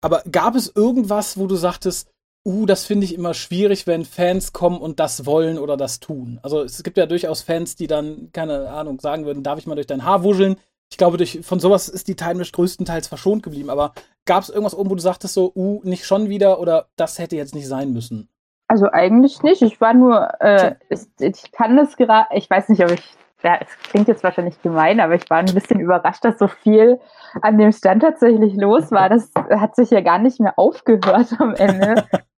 Aber 0.00 0.22
gab 0.30 0.54
es 0.54 0.70
irgendwas, 0.74 1.38
wo 1.38 1.46
du 1.46 1.56
sagtest, 1.56 2.08
uh, 2.46 2.64
das 2.64 2.86
finde 2.86 3.04
ich 3.04 3.14
immer 3.14 3.34
schwierig, 3.34 3.86
wenn 3.86 4.04
Fans 4.04 4.52
kommen 4.52 4.78
und 4.80 5.00
das 5.00 5.26
wollen 5.26 5.58
oder 5.58 5.76
das 5.76 6.00
tun? 6.00 6.38
Also 6.42 6.62
es 6.62 6.82
gibt 6.82 6.96
ja 6.96 7.06
durchaus 7.06 7.42
Fans, 7.42 7.74
die 7.74 7.88
dann, 7.88 8.30
keine 8.32 8.70
Ahnung, 8.70 9.00
sagen 9.00 9.26
würden, 9.26 9.42
darf 9.42 9.58
ich 9.58 9.66
mal 9.66 9.74
durch 9.74 9.88
dein 9.88 10.04
Haar 10.04 10.22
wuscheln? 10.22 10.56
Ich 10.88 10.96
glaube, 10.96 11.16
durch, 11.16 11.40
von 11.42 11.58
sowas 11.58 11.88
ist 11.88 12.06
die 12.06 12.14
Timelash 12.14 12.52
größtenteils 12.52 13.08
verschont 13.08 13.42
geblieben. 13.42 13.68
Aber 13.68 13.92
gab 14.24 14.44
es 14.44 14.48
irgendwas 14.48 14.76
oben, 14.76 14.90
wo 14.90 14.94
du 14.94 15.02
sagtest 15.02 15.34
so, 15.34 15.52
uh, 15.56 15.80
nicht 15.82 16.06
schon 16.06 16.28
wieder 16.28 16.60
oder 16.60 16.86
das 16.94 17.18
hätte 17.18 17.34
jetzt 17.34 17.54
nicht 17.54 17.66
sein 17.66 17.92
müssen? 17.92 18.28
Also 18.68 18.88
eigentlich 18.90 19.42
nicht. 19.42 19.62
Ich 19.62 19.80
war 19.80 19.94
nur, 19.94 20.28
äh, 20.40 20.76
ich, 20.88 21.00
ich 21.18 21.52
kann 21.52 21.76
das 21.76 21.96
gerade, 21.96 22.28
ich 22.34 22.48
weiß 22.48 22.68
nicht, 22.68 22.82
ob 22.84 22.92
ich, 22.92 23.02
ja, 23.42 23.58
es 23.60 23.68
klingt 23.90 24.08
jetzt 24.08 24.22
wahrscheinlich 24.22 24.60
gemein, 24.62 25.00
aber 25.00 25.14
ich 25.14 25.28
war 25.28 25.38
ein 25.38 25.54
bisschen 25.54 25.80
überrascht, 25.80 26.24
dass 26.24 26.38
so 26.38 26.48
viel 26.48 27.00
an 27.42 27.58
dem 27.58 27.72
Stand 27.72 28.02
tatsächlich 28.02 28.54
los 28.54 28.90
war. 28.92 29.08
Das 29.08 29.30
hat 29.50 29.74
sich 29.76 29.90
ja 29.90 30.00
gar 30.00 30.18
nicht 30.18 30.40
mehr 30.40 30.58
aufgehört 30.58 31.28
am 31.38 31.54
Ende. 31.54 32.06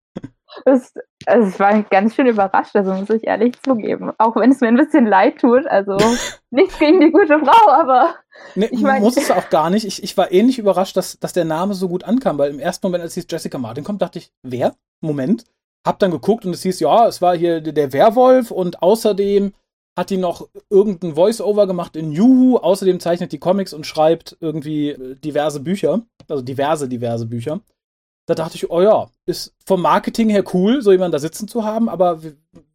Das, 0.68 0.94
also 1.26 1.48
ich 1.48 1.58
war 1.62 1.82
ganz 1.84 2.14
schön 2.16 2.28
überrascht, 2.28 2.76
also 2.76 2.94
muss 2.94 3.10
ich 3.10 3.26
ehrlich 3.26 3.54
zugeben. 3.64 4.12
Auch 4.18 4.36
wenn 4.36 4.52
es 4.52 4.60
mir 4.60 4.68
ein 4.68 4.76
bisschen 4.76 5.06
leid 5.06 5.40
tut. 5.40 5.66
Also 5.66 5.96
nichts 6.52 6.78
gegen 6.78 7.00
die 7.00 7.12
gute 7.12 7.40
Frau, 7.40 7.72
aber 7.72 8.16
Nee, 8.56 8.68
Ich 8.72 8.82
mein- 8.82 9.02
muss 9.02 9.16
es 9.16 9.32
auch 9.32 9.50
gar 9.50 9.70
nicht. 9.70 9.86
Ich, 9.86 10.04
ich 10.04 10.18
war 10.18 10.32
ähnlich 10.32 10.60
überrascht, 10.60 10.98
dass, 10.98 11.20
dass 11.20 11.32
der 11.32 11.46
Name 11.46 11.74
so 11.74 11.88
gut 11.88 12.04
ankam, 12.04 12.38
weil 12.38 12.52
im 12.52 12.60
ersten 12.60 12.86
Moment, 12.86 13.02
als 13.04 13.14
hieß 13.14 13.28
Jessica 13.30 13.58
Martin 13.58 13.84
kommt, 13.86 14.02
dachte 14.02 14.20
ich, 14.20 14.32
wer? 14.44 14.76
Moment. 15.02 15.46
Hab 15.86 16.00
dann 16.00 16.12
geguckt 16.12 16.46
und 16.46 16.52
es 16.54 16.64
hieß, 16.64 16.82
ja, 16.82 17.08
es 17.08 17.22
war 17.22 17.36
hier 17.38 17.62
der 17.62 17.72
der 17.72 17.94
Werwolf 17.94 18.52
und 18.52 18.82
außerdem 18.84 19.54
hat 19.98 20.10
die 20.10 20.18
noch 20.18 20.50
irgendein 20.70 21.16
Voice-Over 21.16 21.66
gemacht 21.66 21.96
in 21.96 22.12
Juhu. 22.12 22.58
Außerdem 22.58 23.00
zeichnet 23.00 23.32
die 23.32 23.40
Comics 23.40 23.74
und 23.74 23.86
schreibt 23.88 24.36
irgendwie 24.42 24.90
äh, 24.90 25.16
diverse 25.16 25.62
Bücher. 25.62 26.02
Also 26.28 26.44
diverse, 26.44 26.90
diverse 26.90 27.26
Bücher. 27.26 27.62
Da 28.28 28.36
dachte 28.36 28.56
ich, 28.56 28.70
oh 28.70 28.82
ja, 28.82 29.08
ist 29.26 29.56
vom 29.66 29.82
Marketing 29.82 30.30
her 30.30 30.44
cool, 30.54 30.82
so 30.82 30.92
jemanden 30.92 31.14
da 31.14 31.20
sitzen 31.20 31.48
zu 31.48 31.64
haben, 31.64 31.88
aber 31.88 32.20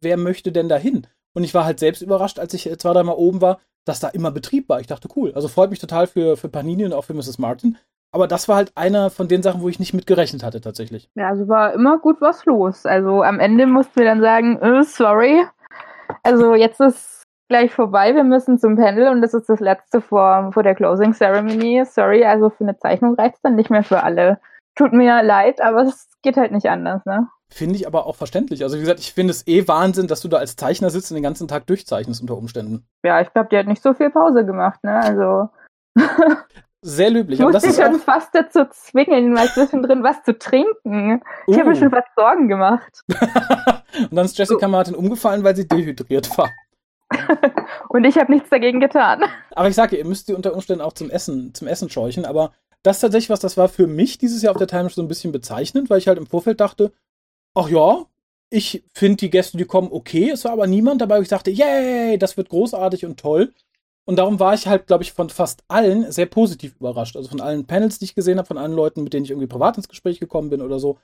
wer 0.01 0.17
möchte 0.17 0.51
denn 0.51 0.67
da 0.67 0.75
hin? 0.75 1.07
Und 1.33 1.43
ich 1.43 1.53
war 1.53 1.63
halt 1.63 1.79
selbst 1.79 2.01
überrascht, 2.01 2.39
als 2.39 2.53
ich 2.53 2.69
äh, 2.69 2.77
zwei, 2.77 2.93
dreimal 2.93 3.15
oben 3.15 3.41
war, 3.41 3.59
dass 3.85 3.99
da 3.99 4.09
immer 4.09 4.31
Betrieb 4.31 4.67
war. 4.67 4.79
Ich 4.79 4.87
dachte, 4.87 5.07
cool. 5.15 5.31
Also 5.35 5.47
freut 5.47 5.69
mich 5.69 5.79
total 5.79 6.07
für, 6.07 6.37
für 6.37 6.49
Panini 6.49 6.85
und 6.85 6.93
auch 6.93 7.05
für 7.05 7.13
Mrs. 7.13 7.37
Martin. 7.37 7.77
Aber 8.11 8.27
das 8.27 8.47
war 8.47 8.57
halt 8.57 8.71
einer 8.75 9.09
von 9.09 9.27
den 9.27 9.41
Sachen, 9.41 9.61
wo 9.61 9.69
ich 9.69 9.79
nicht 9.79 9.93
mit 9.93 10.07
gerechnet 10.07 10.43
hatte, 10.43 10.61
tatsächlich. 10.61 11.09
Ja, 11.15 11.29
also 11.29 11.47
war 11.47 11.73
immer 11.73 11.97
gut 11.99 12.17
was 12.19 12.45
los. 12.45 12.85
Also 12.85 13.23
am 13.23 13.39
Ende 13.39 13.65
mussten 13.65 13.95
wir 13.95 14.05
dann 14.05 14.21
sagen, 14.21 14.57
äh, 14.59 14.83
sorry. 14.83 15.43
Also 16.21 16.53
jetzt 16.55 16.79
ist 16.79 17.23
gleich 17.47 17.71
vorbei, 17.71 18.15
wir 18.15 18.23
müssen 18.23 18.57
zum 18.57 18.75
Panel 18.75 19.09
und 19.09 19.21
das 19.21 19.33
ist 19.33 19.49
das 19.49 19.59
letzte 19.59 20.01
vor, 20.01 20.51
vor 20.53 20.63
der 20.63 20.75
Closing 20.75 21.13
Ceremony. 21.13 21.83
Sorry, 21.85 22.23
also 22.23 22.49
für 22.49 22.63
eine 22.63 22.77
Zeichnung 22.77 23.15
reicht 23.15 23.35
es 23.35 23.41
dann 23.41 23.55
nicht 23.55 23.69
mehr 23.69 23.83
für 23.83 24.03
alle. 24.03 24.39
Tut 24.75 24.93
mir 24.93 25.21
leid, 25.23 25.61
aber 25.61 25.83
es 25.83 26.07
geht 26.21 26.37
halt 26.37 26.51
nicht 26.51 26.67
anders, 26.69 27.05
ne? 27.05 27.27
Finde 27.49 27.75
ich 27.75 27.85
aber 27.85 28.07
auch 28.07 28.15
verständlich. 28.15 28.63
Also 28.63 28.77
wie 28.77 28.81
gesagt, 28.81 28.99
ich 28.99 29.13
finde 29.13 29.31
es 29.31 29.45
eh 29.45 29.67
Wahnsinn, 29.67 30.07
dass 30.07 30.21
du 30.21 30.27
da 30.27 30.37
als 30.37 30.55
Zeichner 30.55 30.89
sitzt 30.89 31.11
und 31.11 31.15
den 31.15 31.23
ganzen 31.23 31.47
Tag 31.47 31.67
durchzeichnest 31.67 32.21
unter 32.21 32.35
Umständen. 32.35 32.87
Ja, 33.05 33.21
ich 33.21 33.31
glaube, 33.31 33.49
die 33.51 33.57
hat 33.57 33.67
nicht 33.67 33.83
so 33.83 33.93
viel 33.93 34.09
Pause 34.09 34.43
gemacht, 34.45 34.83
ne? 34.83 34.95
Also 34.99 35.49
Sehr 36.85 37.11
löblich. 37.11 37.39
ich 37.39 37.45
musste 37.45 37.71
schon 37.71 37.99
fast 37.99 38.29
dazu 38.33 38.65
zwingen, 38.71 39.31
mal 39.31 39.47
zwischendrin 39.47 40.03
was 40.03 40.21
zu 40.23 40.37
trinken. 40.37 41.21
Ich 41.47 41.57
habe 41.57 41.69
mir 41.69 41.75
Uh. 41.75 41.79
schon 41.79 41.91
fast 41.91 42.07
Sorgen 42.17 42.47
gemacht. 42.49 43.03
und 43.07 44.15
dann 44.15 44.25
ist 44.25 44.37
Jessica 44.37 44.67
Martin 44.67 44.95
umgefallen, 44.95 45.43
weil 45.43 45.55
sie 45.55 45.67
dehydriert 45.67 46.37
war. 46.37 46.49
Und 47.89 48.05
ich 48.05 48.17
habe 48.17 48.31
nichts 48.31 48.49
dagegen 48.49 48.79
getan. 48.79 49.23
Aber 49.51 49.67
ich 49.67 49.75
sage, 49.75 49.95
ihr 49.97 50.05
müsst 50.05 50.25
sie 50.25 50.33
unter 50.33 50.53
Umständen 50.53 50.81
auch 50.81 50.93
zum 50.93 51.11
Essen, 51.11 51.53
zum 51.53 51.67
Essen 51.67 51.89
scheuchen. 51.89 52.25
Aber 52.25 52.51
das 52.83 52.97
ist 52.97 53.01
tatsächlich 53.01 53.29
was, 53.29 53.39
das 53.39 53.57
war 53.57 53.69
für 53.69 53.87
mich 53.87 54.17
dieses 54.17 54.41
Jahr 54.41 54.51
auf 54.51 54.57
der 54.57 54.67
Times 54.67 54.95
so 54.95 55.01
ein 55.01 55.07
bisschen 55.07 55.31
bezeichnend, 55.31 55.89
weil 55.89 55.99
ich 55.99 56.07
halt 56.07 56.17
im 56.17 56.27
Vorfeld 56.27 56.59
dachte, 56.59 56.91
ach 57.55 57.69
ja, 57.69 58.05
ich 58.49 58.83
finde 58.93 59.17
die 59.17 59.29
Gäste, 59.29 59.57
die 59.57 59.65
kommen, 59.65 59.89
okay. 59.91 60.29
Es 60.29 60.45
war 60.45 60.51
aber 60.51 60.67
niemand 60.67 61.01
dabei, 61.01 61.17
wo 61.17 61.21
ich 61.23 61.27
dachte, 61.27 61.49
yay, 61.49 62.17
das 62.19 62.37
wird 62.37 62.49
großartig 62.49 63.05
und 63.05 63.19
toll. 63.19 63.51
Und 64.05 64.17
darum 64.17 64.39
war 64.39 64.53
ich 64.53 64.67
halt, 64.67 64.85
glaube 64.85 65.03
ich, 65.03 65.13
von 65.13 65.29
fast 65.29 65.63
allen 65.69 66.11
sehr 66.11 66.25
positiv 66.25 66.75
überrascht. 66.75 67.15
Also 67.15 67.29
von 67.29 67.41
allen 67.41 67.65
Panels, 67.65 67.99
die 67.99 68.05
ich 68.05 68.15
gesehen 68.15 68.37
habe, 68.37 68.47
von 68.47 68.57
allen 68.57 68.73
Leuten, 68.73 69.03
mit 69.03 69.13
denen 69.13 69.23
ich 69.25 69.31
irgendwie 69.31 69.47
privat 69.47 69.77
ins 69.77 69.87
Gespräch 69.87 70.19
gekommen 70.19 70.49
bin 70.49 70.61
oder 70.61 70.77
so. 70.79 70.99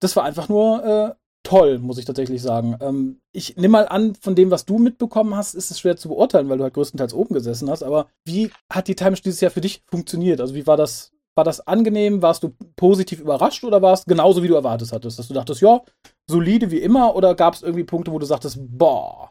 Das 0.00 0.16
war 0.16 0.24
einfach 0.24 0.48
nur 0.48 0.84
äh, 0.84 1.14
toll, 1.42 1.78
muss 1.78 1.98
ich 1.98 2.04
tatsächlich 2.04 2.42
sagen. 2.42 2.76
Ähm, 2.80 3.20
ich 3.32 3.56
nehme 3.56 3.72
mal 3.72 3.88
an, 3.88 4.14
von 4.14 4.34
dem, 4.34 4.50
was 4.50 4.64
du 4.64 4.78
mitbekommen 4.78 5.36
hast, 5.36 5.54
ist 5.54 5.70
es 5.70 5.78
schwer 5.78 5.96
zu 5.96 6.08
beurteilen, 6.08 6.48
weil 6.48 6.58
du 6.58 6.64
halt 6.64 6.74
größtenteils 6.74 7.14
oben 7.14 7.34
gesessen 7.34 7.70
hast. 7.70 7.82
Aber 7.82 8.08
wie 8.24 8.50
hat 8.70 8.88
die 8.88 8.96
Times 8.96 9.22
dieses 9.22 9.40
Jahr 9.40 9.50
für 9.50 9.60
dich 9.60 9.82
funktioniert? 9.86 10.40
Also 10.40 10.54
wie 10.54 10.66
war 10.66 10.76
das? 10.76 11.12
War 11.38 11.44
das 11.44 11.64
angenehm? 11.68 12.20
Warst 12.20 12.42
du 12.42 12.52
positiv 12.74 13.20
überrascht 13.20 13.62
oder 13.62 13.80
war 13.80 13.92
es 13.92 14.04
genauso, 14.04 14.42
wie 14.42 14.48
du 14.48 14.56
erwartet 14.56 14.90
hattest? 14.92 15.20
Dass 15.20 15.28
du 15.28 15.34
dachtest, 15.34 15.60
ja, 15.60 15.82
solide 16.28 16.72
wie 16.72 16.80
immer 16.80 17.14
oder 17.14 17.36
gab 17.36 17.54
es 17.54 17.62
irgendwie 17.62 17.84
Punkte, 17.84 18.10
wo 18.10 18.18
du 18.18 18.26
sagtest, 18.26 18.58
boah. 18.60 19.30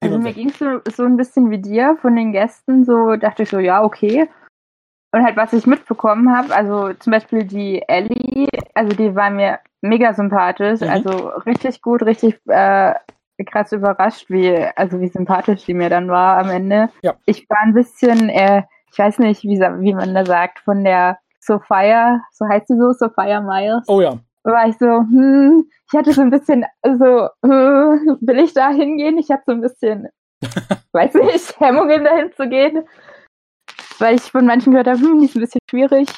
Also 0.00 0.18
mir 0.18 0.32
ging 0.32 0.50
es 0.50 0.58
so, 0.60 0.78
so 0.88 1.02
ein 1.02 1.16
bisschen 1.16 1.50
wie 1.50 1.58
dir 1.58 1.98
von 2.00 2.14
den 2.14 2.30
Gästen, 2.30 2.84
so 2.84 3.16
dachte 3.16 3.42
ich 3.42 3.48
so, 3.48 3.58
ja, 3.58 3.82
okay. 3.82 4.30
Und 5.12 5.24
halt, 5.24 5.36
was 5.36 5.52
ich 5.52 5.66
mitbekommen 5.66 6.32
habe, 6.32 6.54
also 6.54 6.92
zum 6.94 7.10
Beispiel 7.10 7.42
die 7.42 7.82
Ellie, 7.88 8.46
also 8.74 8.96
die 8.96 9.12
war 9.16 9.30
mir 9.30 9.58
mega 9.80 10.14
sympathisch, 10.14 10.80
Mhm. 10.80 10.90
also 10.90 11.10
richtig 11.44 11.82
gut, 11.82 12.04
richtig 12.04 12.38
äh, 12.46 12.94
krass 13.46 13.72
überrascht, 13.72 14.30
wie, 14.30 14.56
also 14.76 15.00
wie 15.00 15.08
sympathisch 15.08 15.64
die 15.64 15.74
mir 15.74 15.90
dann 15.90 16.08
war 16.08 16.38
am 16.38 16.50
Ende. 16.50 16.88
Ja. 17.02 17.16
Ich 17.26 17.50
war 17.50 17.58
ein 17.62 17.74
bisschen, 17.74 18.28
äh, 18.28 18.62
ich 18.92 18.98
weiß 18.98 19.18
nicht, 19.18 19.42
wie, 19.44 19.58
wie 19.58 19.94
man 19.94 20.14
da 20.14 20.24
sagt, 20.24 20.60
von 20.60 20.84
der 20.84 21.18
Sophia, 21.40 22.20
so 22.32 22.46
heißt 22.46 22.68
sie 22.68 22.76
so, 22.76 22.92
Sophia 22.92 23.40
Myers 23.40 23.84
Oh 23.88 24.00
ja. 24.00 24.18
war 24.44 24.68
ich 24.68 24.76
so, 24.78 24.86
hm, 24.86 25.68
ich 25.90 25.98
hatte 25.98 26.12
so 26.12 26.20
ein 26.20 26.30
bisschen, 26.30 26.64
so, 26.82 27.28
äh, 27.42 27.48
will 28.20 28.38
ich 28.38 28.52
da 28.52 28.70
hingehen? 28.70 29.18
Ich 29.18 29.30
hatte 29.30 29.44
so 29.46 29.52
ein 29.52 29.60
bisschen, 29.60 30.08
weiß 30.92 31.14
nicht, 31.14 31.58
Hemmungen 31.60 32.04
dahin 32.04 32.32
zu 32.36 32.48
gehen, 32.48 32.84
weil 33.98 34.16
ich 34.16 34.22
von 34.22 34.46
manchen 34.46 34.72
gehört 34.72 34.88
habe, 34.88 34.98
hm, 35.00 35.20
die 35.20 35.26
ist 35.26 35.36
ein 35.36 35.40
bisschen 35.40 35.60
schwierig. 35.70 36.08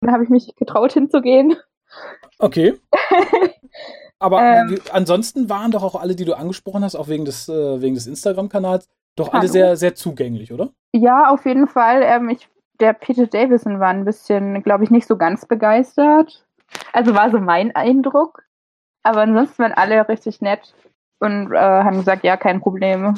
Dann 0.00 0.12
habe 0.12 0.24
ich 0.24 0.30
mich 0.30 0.54
getraut 0.56 0.92
hinzugehen. 0.92 1.56
Okay. 2.38 2.74
Aber 4.18 4.40
Ähm. 4.42 4.78
ansonsten 4.92 5.50
waren 5.50 5.70
doch 5.72 5.82
auch 5.82 5.94
alle, 5.94 6.14
die 6.16 6.24
du 6.24 6.34
angesprochen 6.34 6.82
hast, 6.84 6.94
auch 6.96 7.08
wegen 7.08 7.24
des, 7.26 7.48
äh, 7.48 7.80
wegen 7.82 7.94
des 7.94 8.06
Instagram-Kanals, 8.06 8.88
doch 9.16 9.32
alle 9.32 9.48
sehr, 9.48 9.76
sehr 9.76 9.94
zugänglich, 9.94 10.52
oder? 10.52 10.70
Ja, 10.92 11.30
auf 11.30 11.44
jeden 11.46 11.66
Fall. 11.66 12.02
Ähm, 12.02 12.28
ich, 12.28 12.48
der 12.80 12.92
Peter 12.92 13.26
Davison 13.26 13.80
war 13.80 13.88
ein 13.88 14.04
bisschen, 14.04 14.62
glaube 14.62 14.84
ich, 14.84 14.90
nicht 14.90 15.06
so 15.06 15.16
ganz 15.16 15.46
begeistert. 15.46 16.46
Also 16.92 17.14
war 17.14 17.30
so 17.30 17.38
mein 17.38 17.74
Eindruck. 17.74 18.44
Aber 19.02 19.22
ansonsten 19.22 19.62
waren 19.62 19.72
alle 19.72 20.08
richtig 20.08 20.40
nett 20.40 20.74
und 21.20 21.52
äh, 21.52 21.56
haben 21.58 21.98
gesagt, 21.98 22.24
ja, 22.24 22.36
kein 22.36 22.60
Problem. 22.60 23.16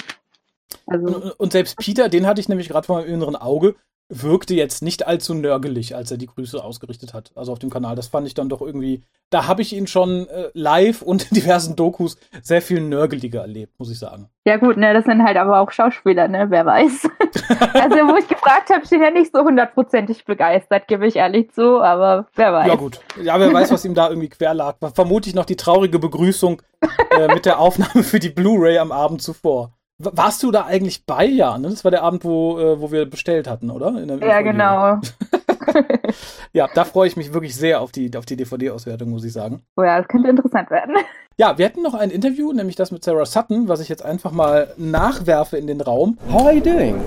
Also, 0.86 1.07
Und, 1.07 1.40
und 1.40 1.53
selbst 1.53 1.78
Peter, 1.78 2.09
den 2.09 2.26
hatte 2.26 2.40
ich 2.40 2.49
nämlich 2.49 2.68
gerade 2.68 2.86
vor 2.86 3.01
meinem 3.01 3.12
inneren 3.12 3.36
Auge, 3.36 3.74
wirkte 4.09 4.55
jetzt 4.55 4.83
nicht 4.83 5.07
allzu 5.07 5.35
nörgelig, 5.35 5.95
als 5.95 6.11
er 6.11 6.17
die 6.17 6.27
Grüße 6.27 6.63
ausgerichtet 6.63 7.13
hat. 7.13 7.31
Also 7.35 7.53
auf 7.53 7.59
dem 7.59 7.71
Kanal. 7.71 7.95
Das 7.95 8.09
fand 8.09 8.27
ich 8.27 8.35
dann 8.35 8.49
doch 8.49 8.63
irgendwie. 8.63 9.03
Da 9.31 9.47
habe 9.47 9.61
ich 9.61 9.75
ihn 9.75 9.87
schon 9.87 10.27
äh, 10.29 10.49
live 10.55 11.03
und 11.03 11.31
in 11.31 11.35
diversen 11.35 11.77
Dokus 11.77 12.17
sehr 12.43 12.63
viel 12.63 12.81
nörgeliger 12.81 13.43
erlebt, 13.43 13.79
muss 13.79 13.91
ich 13.91 13.99
sagen. 13.99 14.31
Ja 14.47 14.57
gut, 14.57 14.79
ne, 14.79 14.95
das 14.95 15.05
sind 15.05 15.23
halt 15.23 15.37
aber 15.37 15.61
auch 15.61 15.71
Schauspieler, 15.71 16.29
ne, 16.29 16.47
wer 16.49 16.65
weiß. 16.65 17.03
also 17.75 17.97
wo 18.09 18.17
ich 18.17 18.27
gefragt 18.27 18.71
habe, 18.71 18.87
steht 18.87 19.03
ja 19.03 19.11
nicht 19.11 19.31
so 19.35 19.43
hundertprozentig 19.43 20.25
begeistert, 20.25 20.89
gebe 20.89 21.07
ich 21.07 21.17
ehrlich 21.17 21.51
zu, 21.53 21.83
aber 21.83 22.27
wer 22.35 22.55
weiß. 22.55 22.69
Ja 22.69 22.75
gut, 22.77 23.01
ja, 23.23 23.39
wer 23.39 23.53
weiß, 23.53 23.71
was 23.71 23.85
ihm 23.85 23.95
da 23.95 24.09
irgendwie 24.09 24.31
quer 24.31 24.55
lag. 24.55 24.77
Vermutlich 24.95 25.35
noch 25.35 25.45
die 25.45 25.57
traurige 25.57 25.99
Begrüßung 25.99 26.63
äh, 27.11 27.29
mit 27.35 27.45
der 27.45 27.59
Aufnahme 27.59 28.03
für 28.03 28.21
die 28.21 28.31
Blu-ray 28.31 28.79
am 28.79 28.93
Abend 28.93 29.21
zuvor. 29.21 29.78
Warst 30.01 30.44
du 30.44 30.53
da 30.53 30.64
eigentlich 30.64 31.07
bei, 31.07 31.24
ja? 31.24 31.59
Ne? 31.59 31.70
Das 31.70 31.82
war 31.82 31.90
der 31.90 32.03
Abend, 32.03 32.24
wo, 32.24 32.57
äh, 32.59 32.80
wo 32.80 32.92
wir 32.92 33.05
bestellt 33.11 33.49
hatten, 33.49 33.68
oder? 33.68 33.90
ja, 34.24 34.42
genau. 34.42 35.01
ja, 36.53 36.68
da 36.72 36.84
freue 36.84 37.09
ich 37.09 37.16
mich 37.16 37.32
wirklich 37.34 37.57
sehr 37.57 37.80
auf 37.80 37.90
die, 37.90 38.16
auf 38.16 38.24
die 38.24 38.36
DVD-Auswertung, 38.36 39.11
muss 39.11 39.24
ich 39.24 39.32
sagen. 39.32 39.62
Oh 39.76 39.82
ja, 39.82 39.99
das 39.99 40.07
könnte 40.07 40.28
interessant 40.28 40.70
werden. 40.70 40.94
Ja, 41.40 41.57
wir 41.57 41.66
hatten 41.66 41.82
noch 41.82 41.94
ein 41.94 42.11
Interview, 42.11 42.53
nämlich 42.53 42.74
das 42.74 42.90
mit 42.90 43.05
Sarah 43.05 43.24
Sutton, 43.24 43.68
was 43.68 43.78
ich 43.78 43.88
jetzt 43.88 44.05
einfach 44.05 44.32
mal 44.32 44.74
nachwerfe 44.76 45.57
in 45.57 45.68
den 45.68 45.80
Raum. 45.80 46.18
How 46.32 46.46
are 46.46 46.53
you 46.53 46.61
doing? 46.61 47.01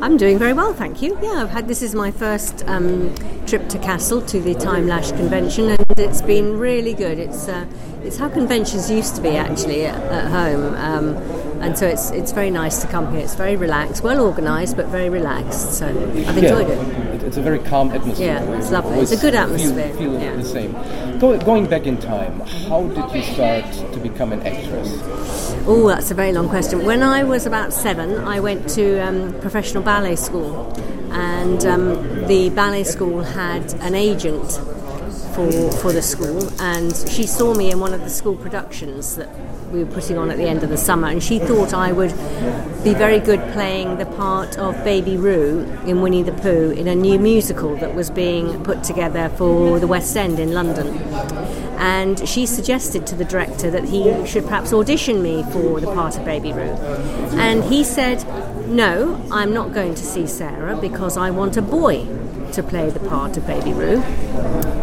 I'm 0.00 0.16
doing 0.16 0.38
very 0.38 0.52
well, 0.52 0.74
thank 0.74 1.02
you. 1.02 1.18
Yeah, 1.22 1.42
I've 1.42 1.50
had 1.50 1.68
this 1.68 1.82
is 1.82 1.94
my 1.94 2.10
first 2.10 2.64
um, 2.66 3.14
trip 3.46 3.68
to 3.70 3.78
Kassel 3.78 4.26
to 4.28 4.40
the 4.40 4.54
Timelash 4.54 5.16
convention, 5.16 5.70
and 5.70 5.84
it's 5.96 6.22
been 6.22 6.58
really 6.58 6.94
good. 6.94 7.18
It's 7.18 7.48
uh, 7.48 7.66
it's 8.02 8.18
how 8.18 8.28
conventions 8.28 8.90
used 8.90 9.16
to 9.16 9.22
be 9.22 9.36
actually 9.36 9.86
at, 9.86 10.00
at 10.12 10.30
home. 10.30 10.74
Um, 10.74 11.16
and 11.62 11.78
so 11.78 11.86
it's 11.86 12.10
it's 12.10 12.32
very 12.32 12.50
nice 12.50 12.82
to 12.82 12.88
come 12.88 13.10
here. 13.12 13.20
It's 13.20 13.34
very 13.34 13.56
relaxed, 13.56 14.02
well 14.02 14.20
organised, 14.20 14.76
but 14.76 14.86
very 14.86 15.08
relaxed. 15.08 15.72
So 15.78 15.86
I've 15.86 16.36
enjoyed 16.36 16.68
yeah, 16.68 17.14
it. 17.14 17.22
It's 17.22 17.38
a 17.38 17.42
very 17.42 17.58
calm 17.60 17.90
atmosphere. 17.90 18.26
Yeah, 18.26 18.58
it's 18.58 18.70
lovely. 18.70 18.98
It's 18.98 19.12
a 19.12 19.16
good 19.16 19.34
atmosphere. 19.34 19.88
Feel, 19.94 20.12
feel 20.12 20.20
yeah. 20.20 20.36
the 20.36 20.44
same. 20.44 20.72
Go, 21.18 21.38
going 21.38 21.66
back 21.66 21.86
in 21.86 21.96
time, 21.98 22.40
how 22.68 22.82
did 22.88 23.14
you 23.14 23.22
start 23.22 23.64
to 23.94 23.98
become 24.00 24.32
an 24.32 24.42
actress? 24.46 25.53
Oh, 25.66 25.88
that's 25.88 26.10
a 26.10 26.14
very 26.14 26.30
long 26.30 26.50
question. 26.50 26.84
When 26.84 27.02
I 27.02 27.24
was 27.24 27.46
about 27.46 27.72
seven, 27.72 28.18
I 28.18 28.38
went 28.38 28.68
to 28.70 28.98
um, 28.98 29.32
professional 29.40 29.82
ballet 29.82 30.14
school, 30.14 30.70
and 31.10 31.64
um, 31.64 32.26
the 32.26 32.50
ballet 32.50 32.84
school 32.84 33.22
had 33.22 33.72
an 33.80 33.94
agent 33.94 34.60
for 35.34 35.50
for 35.80 35.90
the 35.90 36.02
school, 36.02 36.46
and 36.60 36.94
she 37.08 37.26
saw 37.26 37.54
me 37.54 37.70
in 37.70 37.80
one 37.80 37.94
of 37.94 38.02
the 38.02 38.10
school 38.10 38.36
productions 38.36 39.16
that 39.16 39.30
we 39.74 39.82
were 39.82 39.90
putting 39.90 40.16
on 40.16 40.30
at 40.30 40.36
the 40.36 40.44
end 40.44 40.62
of 40.62 40.70
the 40.70 40.76
summer, 40.76 41.08
and 41.08 41.20
she 41.20 41.40
thought 41.40 41.74
I 41.74 41.90
would 41.90 42.12
be 42.84 42.94
very 42.94 43.18
good 43.18 43.40
playing 43.52 43.98
the 43.98 44.06
part 44.06 44.56
of 44.56 44.72
Baby 44.84 45.16
Roo 45.16 45.62
in 45.84 46.00
Winnie 46.00 46.22
the 46.22 46.32
Pooh 46.32 46.70
in 46.70 46.86
a 46.86 46.94
new 46.94 47.18
musical 47.18 47.74
that 47.76 47.92
was 47.94 48.08
being 48.08 48.62
put 48.62 48.84
together 48.84 49.30
for 49.30 49.80
the 49.80 49.88
West 49.88 50.16
End 50.16 50.38
in 50.38 50.52
London. 50.52 50.96
And 51.76 52.26
she 52.28 52.46
suggested 52.46 53.04
to 53.08 53.16
the 53.16 53.24
director 53.24 53.68
that 53.72 53.84
he 53.84 54.24
should 54.26 54.44
perhaps 54.44 54.72
audition 54.72 55.22
me 55.22 55.42
for 55.50 55.80
the 55.80 55.88
part 55.88 56.16
of 56.16 56.24
Baby 56.24 56.52
Roo. 56.52 56.72
And 57.36 57.64
he 57.64 57.82
said, 57.82 58.24
No, 58.68 59.20
I'm 59.32 59.52
not 59.52 59.74
going 59.74 59.96
to 59.96 60.04
see 60.04 60.28
Sarah 60.28 60.76
because 60.76 61.16
I 61.16 61.30
want 61.32 61.56
a 61.56 61.62
boy 61.62 62.06
to 62.52 62.62
play 62.62 62.90
the 62.90 63.00
part 63.00 63.36
of 63.36 63.44
Baby 63.44 63.72
Roo. 63.72 63.98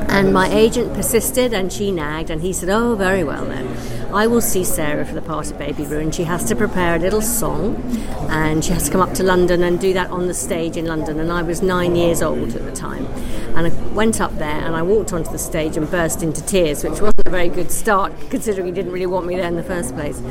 And 0.10 0.34
my 0.34 0.50
agent 0.50 0.94
persisted 0.94 1.54
and 1.54 1.72
she 1.72 1.92
nagged, 1.92 2.30
and 2.30 2.42
he 2.42 2.52
said, 2.52 2.68
Oh, 2.68 2.96
very 2.96 3.24
well 3.24 3.46
then. 3.46 3.70
I 4.14 4.28
will 4.28 4.42
see 4.42 4.66
Sarah 4.66 5.06
for 5.06 5.14
the 5.14 5.22
part 5.22 5.50
of 5.52 5.58
Baby 5.58 5.86
Roo, 5.86 6.00
and 6.00 6.14
she 6.14 6.26
has 6.26 6.44
to 6.46 6.56
prepare 6.56 6.96
a 6.98 7.00
little 7.00 7.22
song, 7.22 7.82
and 8.30 8.64
she 8.64 8.74
has 8.74 8.86
to 8.86 8.92
come 8.92 9.00
up 9.00 9.14
to 9.14 9.24
London 9.24 9.64
and 9.64 9.80
do 9.80 9.94
that 9.94 10.10
on 10.10 10.28
the 10.28 10.34
stage 10.34 10.76
in 10.76 10.86
London. 10.86 11.18
And 11.18 11.32
I 11.32 11.42
was 11.44 11.62
nine 11.62 11.96
years 11.96 12.22
old 12.22 12.54
at 12.54 12.66
the 12.66 12.74
time, 12.74 13.06
and 13.56 13.68
I 13.68 13.70
went 13.94 14.20
up 14.20 14.38
there 14.38 14.50
and 14.50 14.76
I 14.76 14.82
walked 14.82 15.14
onto 15.14 15.32
the 15.32 15.38
stage 15.38 15.78
and 15.78 15.90
burst 15.90 16.24
into 16.24 16.44
tears, 16.44 16.84
which 16.84 17.00
wasn't 17.00 17.26
a 17.26 17.30
very 17.30 17.48
good 17.48 17.72
start 17.72 18.12
considering 18.30 18.68
he 18.68 18.74
didn't 18.74 18.92
really 18.92 19.06
want 19.06 19.28
me 19.28 19.38
there 19.38 19.48
in 19.48 19.56
the 19.56 19.64
first 19.64 19.96
place. 19.96 20.22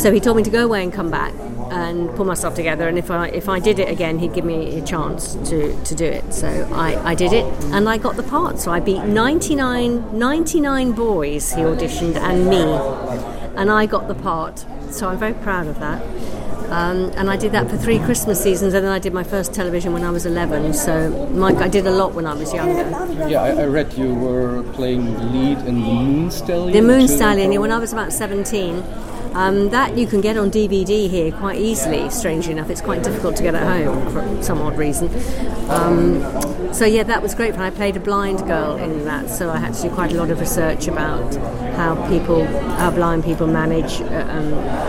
So 0.00 0.12
he 0.12 0.20
told 0.20 0.36
me 0.36 0.44
to 0.44 0.50
go 0.50 0.64
away 0.64 0.84
and 0.84 0.92
come 0.92 1.10
back 1.10 1.34
and 1.70 2.08
pull 2.14 2.26
myself 2.26 2.54
together, 2.54 2.86
and 2.86 2.96
if 2.96 3.10
I 3.10 3.26
if 3.28 3.48
I 3.48 3.58
did 3.58 3.80
it 3.80 3.88
again, 3.88 4.20
he'd 4.20 4.34
give 4.34 4.44
me 4.44 4.78
a 4.78 4.84
chance 4.84 5.34
to, 5.50 5.84
to 5.84 5.94
do 5.96 6.04
it. 6.04 6.32
So 6.32 6.46
I, 6.72 7.10
I 7.10 7.14
did 7.16 7.32
it, 7.32 7.44
and 7.72 7.88
I 7.88 7.98
got 7.98 8.14
the 8.14 8.22
part. 8.22 8.60
So 8.60 8.70
I 8.70 8.78
beat 8.78 9.02
99, 9.02 10.16
99 10.16 10.92
boys 10.92 11.52
he 11.52 11.62
auditioned 11.62 12.16
and 12.16 12.46
me 12.46 12.62
and 13.56 13.70
I 13.70 13.86
got 13.86 14.08
the 14.08 14.14
part. 14.14 14.64
So 14.90 15.08
I'm 15.08 15.18
very 15.18 15.34
proud 15.34 15.66
of 15.66 15.78
that. 15.80 16.02
Um, 16.70 17.12
and 17.16 17.30
I 17.30 17.36
did 17.36 17.52
that 17.52 17.70
for 17.70 17.76
three 17.76 18.00
Christmas 18.00 18.42
seasons, 18.42 18.74
and 18.74 18.84
then 18.84 18.92
I 18.92 18.98
did 18.98 19.12
my 19.12 19.22
first 19.22 19.54
television 19.54 19.92
when 19.92 20.02
I 20.02 20.10
was 20.10 20.26
11. 20.26 20.74
So, 20.74 21.28
Mike, 21.28 21.58
I 21.58 21.68
did 21.68 21.86
a 21.86 21.92
lot 21.92 22.12
when 22.12 22.26
I 22.26 22.34
was 22.34 22.52
younger. 22.52 22.90
Yeah, 23.28 23.42
I, 23.42 23.50
I 23.50 23.64
read 23.66 23.92
you 23.94 24.12
were 24.12 24.64
playing 24.72 25.14
the 25.14 25.24
lead 25.26 25.58
in 25.58 25.80
the 25.80 25.92
Moon 25.92 26.30
Stallion. 26.30 26.72
The 26.72 26.82
Moon 26.82 27.06
Stallion, 27.06 27.52
yeah, 27.52 27.58
when 27.58 27.70
I 27.70 27.78
was 27.78 27.92
about 27.92 28.12
17. 28.12 28.82
Um, 29.36 29.68
that 29.68 29.98
you 29.98 30.06
can 30.06 30.22
get 30.22 30.38
on 30.38 30.50
DVD 30.50 31.10
here 31.10 31.30
quite 31.30 31.60
easily, 31.60 32.08
strangely 32.08 32.52
enough. 32.52 32.70
It's 32.70 32.80
quite 32.80 33.02
difficult 33.02 33.36
to 33.36 33.42
get 33.42 33.54
at 33.54 33.64
home 33.64 34.10
for 34.10 34.42
some 34.42 34.62
odd 34.62 34.78
reason. 34.78 35.08
Um, 35.68 36.72
so, 36.72 36.86
yeah, 36.86 37.02
that 37.02 37.20
was 37.20 37.34
great. 37.34 37.54
I 37.54 37.68
played 37.68 37.98
a 37.98 38.00
blind 38.00 38.38
girl 38.46 38.76
in 38.76 39.04
that, 39.04 39.28
so 39.28 39.50
I 39.50 39.58
had 39.58 39.74
to 39.74 39.82
do 39.82 39.90
quite 39.90 40.12
a 40.12 40.16
lot 40.16 40.30
of 40.30 40.40
research 40.40 40.88
about 40.88 41.34
how 41.76 42.08
people, 42.08 42.46
how 42.46 42.90
blind 42.90 43.24
people 43.24 43.46
manage 43.46 44.00
uh, 44.00 44.26
um, 44.30 44.46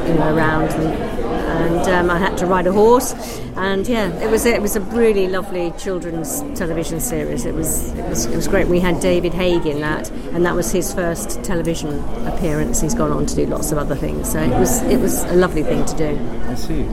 you 0.08 0.14
know, 0.14 0.34
around 0.34 0.72
and 0.72 1.18
and 1.58 1.88
um, 1.88 2.10
I 2.10 2.20
had 2.20 2.38
to 2.38 2.46
ride 2.46 2.68
a 2.68 2.74
horse. 2.74 3.14
And 3.56 3.88
yeah, 3.88 4.14
it 4.20 4.30
was 4.30 4.46
it 4.46 4.62
was 4.62 4.76
a 4.76 4.82
really 4.82 5.28
lovely 5.28 5.72
children's 5.78 6.42
television 6.58 7.00
series. 7.00 7.46
It 7.46 7.56
was 7.56 7.92
it 7.94 8.06
was 8.06 8.26
it 8.26 8.36
was 8.36 8.48
great. 8.48 8.68
We 8.68 8.80
had 8.80 9.00
David 9.00 9.34
Haig 9.34 9.66
in 9.66 9.82
that, 9.82 10.12
and 10.12 10.46
that 10.46 10.56
was 10.56 10.72
his 10.72 10.94
first 10.94 11.44
television 11.44 12.04
appearance. 12.28 12.82
He's 12.82 12.94
gone 12.94 13.12
on 13.12 13.26
to 13.26 13.36
do 13.36 13.48
lots 13.48 13.72
of 13.72 13.80
other 13.80 13.96
things. 13.96 14.36
So 14.38 14.44
it 14.44 14.60
was 14.60 14.84
it 14.84 14.98
was 14.98 15.24
a 15.24 15.34
lovely 15.34 15.64
thing 15.64 15.84
to 15.84 15.98
do. 15.98 16.10
I 16.44 16.54
see. 16.54 16.84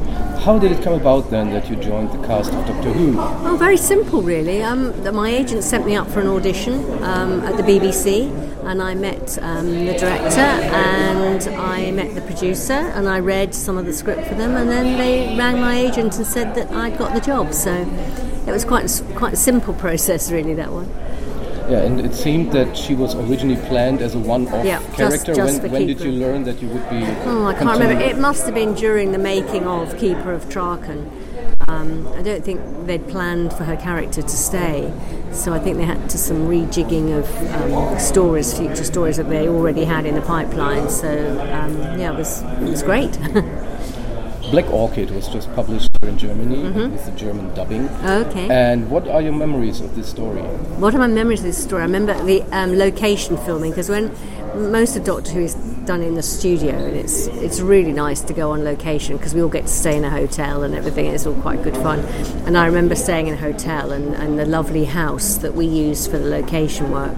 How 0.45 0.59
did 0.59 0.72
it 0.72 0.82
come 0.82 0.95
about 0.95 1.28
then 1.28 1.51
that 1.51 1.68
you 1.68 1.76
joined 1.76 2.11
the 2.11 2.26
cast 2.26 2.51
of 2.51 2.66
Doctor 2.66 2.90
Who? 2.90 3.16
Oh, 3.18 3.57
very 3.59 3.76
simple, 3.76 4.22
really. 4.22 4.62
Um, 4.62 4.95
my 5.14 5.28
agent 5.28 5.62
sent 5.62 5.84
me 5.84 5.95
up 5.95 6.09
for 6.09 6.20
an 6.20 6.28
audition 6.28 6.74
um, 7.03 7.42
at 7.42 7.59
the 7.59 7.62
BBC 7.62 8.32
and 8.64 8.80
I 8.80 8.95
met 8.95 9.36
um, 9.42 9.66
the 9.66 9.92
director 9.92 10.40
and 10.40 11.42
I 11.55 11.90
met 11.90 12.14
the 12.14 12.22
producer 12.22 12.80
and 12.97 13.07
I 13.07 13.20
read 13.20 13.55
some 13.55 13.76
of 13.76 13.84
the 13.84 13.92
script 13.92 14.26
for 14.26 14.36
them 14.36 14.57
and 14.57 14.70
then 14.70 14.97
they 14.97 15.36
rang 15.36 15.61
my 15.61 15.76
agent 15.76 16.16
and 16.16 16.26
said 16.26 16.55
that 16.55 16.70
I'd 16.70 16.97
got 16.97 17.12
the 17.12 17.20
job 17.20 17.53
so 17.53 17.74
it 18.47 18.53
was 18.53 18.64
quite 18.64 18.88
quite 19.16 19.34
a 19.34 19.36
simple 19.36 19.74
process 19.84 20.32
really 20.32 20.55
that 20.55 20.72
one 20.72 20.88
yeah 21.71 21.83
and 21.83 22.01
it 22.01 22.15
seemed 22.15 22.53
that 22.53 22.77
she 22.77 22.95
was 22.95 23.15
originally 23.15 23.61
planned 23.69 24.01
as 24.01 24.15
a 24.15 24.19
one-off 24.19 24.65
yeah, 24.65 24.79
character. 24.93 25.35
just, 25.35 25.37
just 25.37 25.62
when, 25.62 25.73
when 25.73 25.87
did 25.87 26.01
you 26.01 26.12
learn 26.12 26.45
that 26.45 26.61
you 26.61 26.69
would 26.69 26.89
be 26.91 27.03
oh 27.25 27.47
I 27.47 27.55
can't 27.55 27.79
remember. 27.79 28.03
it 28.03 28.19
must 28.19 28.45
have 28.45 28.55
been 28.55 28.75
during 28.75 29.12
the 29.12 29.19
making 29.19 29.67
of 29.67 29.97
Keeper 29.99 30.33
of 30.33 30.45
Traken 30.47 31.11
um, 31.69 32.07
I 32.09 32.23
don't 32.23 32.45
think 32.45 32.61
they'd 32.87 33.07
planned 33.09 33.53
for 33.53 33.65
her 33.65 33.77
character 33.77 34.21
to 34.21 34.29
stay, 34.29 34.93
so 35.33 35.53
I 35.53 35.59
think 35.59 35.79
they 35.79 35.85
had 35.85 36.11
to 36.11 36.19
some 36.19 36.49
rejigging 36.49 37.17
of 37.17 37.27
um, 37.55 37.99
stories, 37.99 38.57
future 38.57 38.85
stories 38.85 39.17
that 39.17 39.29
they 39.29 39.49
already 39.49 39.85
had 39.85 40.05
in 40.05 40.15
the 40.15 40.21
pipeline. 40.21 40.91
So 40.91 41.09
um, 41.53 41.99
yeah, 41.99 42.12
it 42.12 42.17
was 42.17 42.43
it 42.43 42.69
was 42.69 42.83
great. 42.83 43.12
Black 44.51 44.71
Orchid 44.71 45.11
was 45.11 45.27
just 45.29 45.53
published 45.55 45.93
in 46.07 46.19
Germany 46.19 46.57
mm-hmm. 46.57 46.93
with 46.93 47.05
the 47.05 47.13
German 47.13 47.55
dubbing. 47.55 47.89
Okay. 48.05 48.49
And 48.51 48.91
what 48.91 49.09
are 49.09 49.23
your 49.23 49.33
memories 49.33 49.81
of 49.81 49.95
this 49.97 50.09
story? 50.09 50.41
What 50.81 50.95
are 50.95 50.99
my 50.99 51.07
memories 51.07 51.41
of 51.41 51.47
this 51.47 51.63
story? 51.63 51.83
I 51.83 51.87
remember 51.87 52.15
the 52.25 52.43
um, 52.53 52.77
location 52.77 53.37
filming 53.39 53.71
because 53.71 53.89
when 53.89 54.15
most 54.55 54.97
of 54.97 55.05
Doctor 55.05 55.33
Who 55.33 55.41
is 55.41 55.55
done 55.85 56.01
in 56.01 56.15
the 56.15 56.23
studio, 56.23 56.71
and 56.71 56.97
it's 56.97 57.27
it's 57.27 57.61
really 57.61 57.93
nice 57.93 58.21
to 58.23 58.33
go 58.33 58.53
on 58.53 58.65
location 58.65 59.17
because 59.17 59.35
we 59.35 59.43
all 59.43 59.49
get 59.49 59.63
to 59.63 59.69
stay 59.69 59.97
in 59.97 60.05
a 60.05 60.11
hotel 60.11 60.63
and 60.63 60.75
everything. 60.75 61.07
It's 61.07 61.27
all 61.27 61.35
quite 61.41 61.63
good 61.63 61.77
fun. 61.77 62.01
And 62.47 62.57
I 62.57 62.67
remember 62.67 62.95
staying 62.95 63.27
in 63.27 63.35
a 63.35 63.39
hotel 63.39 63.93
and, 63.93 64.15
and 64.15 64.39
the 64.39 64.47
lovely 64.47 64.85
house 64.85 65.37
that 65.39 65.55
we 65.55 65.67
used 65.67 66.11
for 66.11 66.19
the 66.19 66.29
location 66.29 66.91
work. 66.91 67.17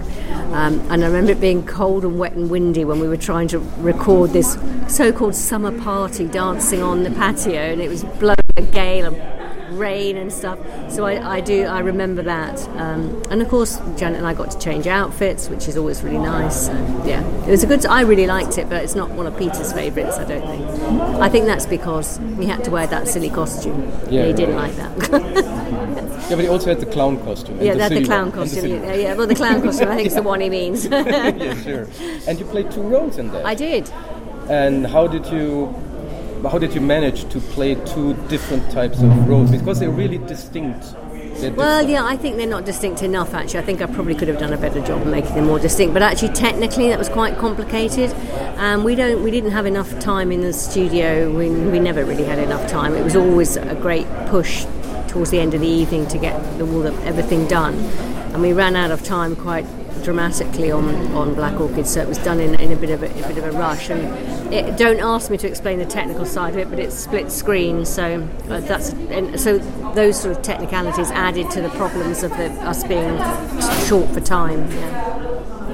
Um, 0.51 0.79
and 0.89 1.03
I 1.03 1.07
remember 1.07 1.33
it 1.33 1.41
being 1.41 1.65
cold 1.65 2.03
and 2.03 2.17
wet 2.17 2.33
and 2.33 2.49
windy 2.49 2.85
when 2.85 2.99
we 2.99 3.07
were 3.07 3.17
trying 3.17 3.47
to 3.49 3.59
record 3.79 4.31
this 4.31 4.57
so-called 4.87 5.35
summer 5.35 5.77
party 5.79 6.27
dancing 6.27 6.81
on 6.81 7.03
the 7.03 7.11
patio, 7.11 7.59
and 7.59 7.81
it 7.81 7.89
was 7.89 8.03
blowing 8.03 8.46
gale 8.71 9.13
and 9.13 9.37
rain 9.77 10.17
and 10.17 10.31
stuff. 10.31 10.59
So 10.89 11.05
I, 11.05 11.37
I 11.37 11.41
do 11.41 11.65
I 11.65 11.79
remember 11.79 12.21
that. 12.23 12.59
Um, 12.69 13.21
and 13.29 13.41
of 13.41 13.49
course, 13.49 13.77
Janet 13.97 14.17
and 14.17 14.27
I 14.27 14.33
got 14.33 14.51
to 14.51 14.59
change 14.59 14.87
outfits, 14.87 15.49
which 15.49 15.67
is 15.67 15.77
always 15.77 16.03
really 16.03 16.19
nice. 16.19 16.67
So, 16.67 16.73
yeah, 17.05 17.25
it 17.45 17.51
was 17.51 17.63
a 17.63 17.67
good. 17.67 17.85
I 17.85 18.01
really 18.01 18.27
liked 18.27 18.57
it, 18.57 18.69
but 18.69 18.83
it's 18.83 18.95
not 18.95 19.09
one 19.11 19.27
of 19.27 19.37
Peter's 19.37 19.73
favourites. 19.73 20.17
I 20.17 20.25
don't 20.25 20.45
think. 20.47 21.21
I 21.21 21.29
think 21.29 21.45
that's 21.45 21.65
because 21.65 22.19
we 22.19 22.45
had 22.45 22.63
to 22.65 22.71
wear 22.71 22.87
that 22.87 23.07
silly 23.07 23.29
costume. 23.29 23.91
Yeah, 24.09 24.25
he 24.25 24.33
didn't 24.33 24.55
like 24.55 24.75
that. 24.75 25.53
Yeah, 26.27 26.35
but 26.35 26.43
he 26.43 26.49
also 26.49 26.67
had 26.67 26.81
the 26.81 26.85
clown 26.85 27.23
costume. 27.23 27.61
Yeah, 27.61 27.75
that's 27.75 27.93
the, 27.93 28.01
the 28.01 28.05
clown 28.05 28.33
costume. 28.33 28.63
The 28.63 28.69
yeah, 28.69 28.93
yeah, 28.95 29.13
well, 29.15 29.27
the 29.27 29.35
clown 29.35 29.61
costume, 29.61 29.87
I 29.87 29.95
think, 29.95 30.07
is 30.07 30.15
the 30.15 30.21
one 30.21 30.41
he 30.41 30.49
means. 30.49 30.85
yeah, 30.91 31.63
sure. 31.63 31.87
And 32.27 32.37
you 32.37 32.43
played 32.43 32.69
two 32.69 32.81
roles 32.81 33.17
in 33.17 33.29
that. 33.31 33.45
I 33.45 33.55
did. 33.55 33.89
And 34.49 34.85
how 34.85 35.07
did 35.07 35.25
you 35.27 35.73
how 36.43 36.57
did 36.57 36.73
you 36.73 36.81
manage 36.81 37.27
to 37.29 37.39
play 37.39 37.75
two 37.85 38.13
different 38.27 38.69
types 38.71 39.01
of 39.01 39.27
roles 39.27 39.51
because 39.51 39.79
they're 39.79 39.89
really 39.89 40.17
distinct 40.19 40.95
Well, 41.55 41.87
yeah, 41.87 42.03
I 42.03 42.17
think 42.17 42.37
they're 42.37 42.47
not 42.47 42.65
distinct 42.65 43.03
enough. 43.03 43.35
Actually, 43.35 43.59
I 43.59 43.63
think 43.63 43.81
I 43.81 43.85
probably 43.85 44.15
could 44.15 44.27
have 44.27 44.39
done 44.39 44.53
a 44.53 44.57
better 44.57 44.81
job 44.81 45.05
making 45.05 45.35
them 45.35 45.45
more 45.45 45.59
distinct. 45.59 45.93
But 45.93 46.01
actually, 46.01 46.33
technically, 46.33 46.89
that 46.89 46.97
was 46.97 47.09
quite 47.09 47.37
complicated. 47.37 48.11
Um, 48.57 48.83
we 48.83 48.95
don't, 48.95 49.21
we 49.21 49.29
didn't 49.29 49.51
have 49.51 49.67
enough 49.67 49.99
time 49.99 50.31
in 50.31 50.41
the 50.41 50.51
studio. 50.51 51.31
We, 51.31 51.49
we 51.49 51.79
never 51.79 52.03
really 52.03 52.23
had 52.23 52.39
enough 52.39 52.67
time. 52.67 52.95
It 52.95 53.03
was 53.03 53.15
always 53.15 53.55
a 53.55 53.75
great 53.75 54.07
push 54.27 54.65
towards 55.07 55.29
the 55.29 55.39
end 55.39 55.53
of 55.53 55.61
the 55.61 55.67
evening 55.67 56.07
to 56.07 56.17
get 56.17 56.39
the, 56.57 56.65
all 56.65 56.81
the, 56.81 56.93
everything 57.03 57.47
done, 57.47 57.75
and 58.33 58.41
we 58.41 58.53
ran 58.53 58.75
out 58.75 58.91
of 58.91 59.03
time 59.03 59.35
quite 59.35 59.65
dramatically 60.03 60.71
on, 60.71 60.85
on 61.13 61.33
Black 61.33 61.59
Orchid, 61.59 61.87
so 61.87 62.01
it 62.01 62.07
was 62.07 62.17
done 62.19 62.39
in, 62.39 62.55
in 62.55 62.71
a 62.71 62.75
bit 62.75 62.89
of 62.89 63.03
a, 63.03 63.07
a 63.07 63.27
bit 63.27 63.37
of 63.37 63.43
a 63.43 63.51
rush. 63.51 63.89
And 63.89 64.53
it, 64.53 64.77
don't 64.77 64.99
ask 64.99 65.29
me 65.29 65.37
to 65.37 65.47
explain 65.47 65.79
the 65.79 65.85
technical 65.85 66.25
side 66.25 66.53
of 66.53 66.59
it, 66.59 66.69
but 66.69 66.79
it's 66.79 66.95
split 66.95 67.31
screen, 67.31 67.85
so 67.85 68.27
uh, 68.49 68.59
that's 68.61 68.91
so 69.41 69.57
those 69.93 70.21
sort 70.21 70.35
of 70.37 70.43
technicalities 70.43 71.11
added 71.11 71.49
to 71.51 71.61
the 71.61 71.69
problems 71.69 72.23
of 72.23 72.31
the, 72.31 72.51
us 72.61 72.83
being 72.83 73.17
short 73.87 74.09
for 74.11 74.19
time. 74.19 74.69
Yeah. 74.71 75.26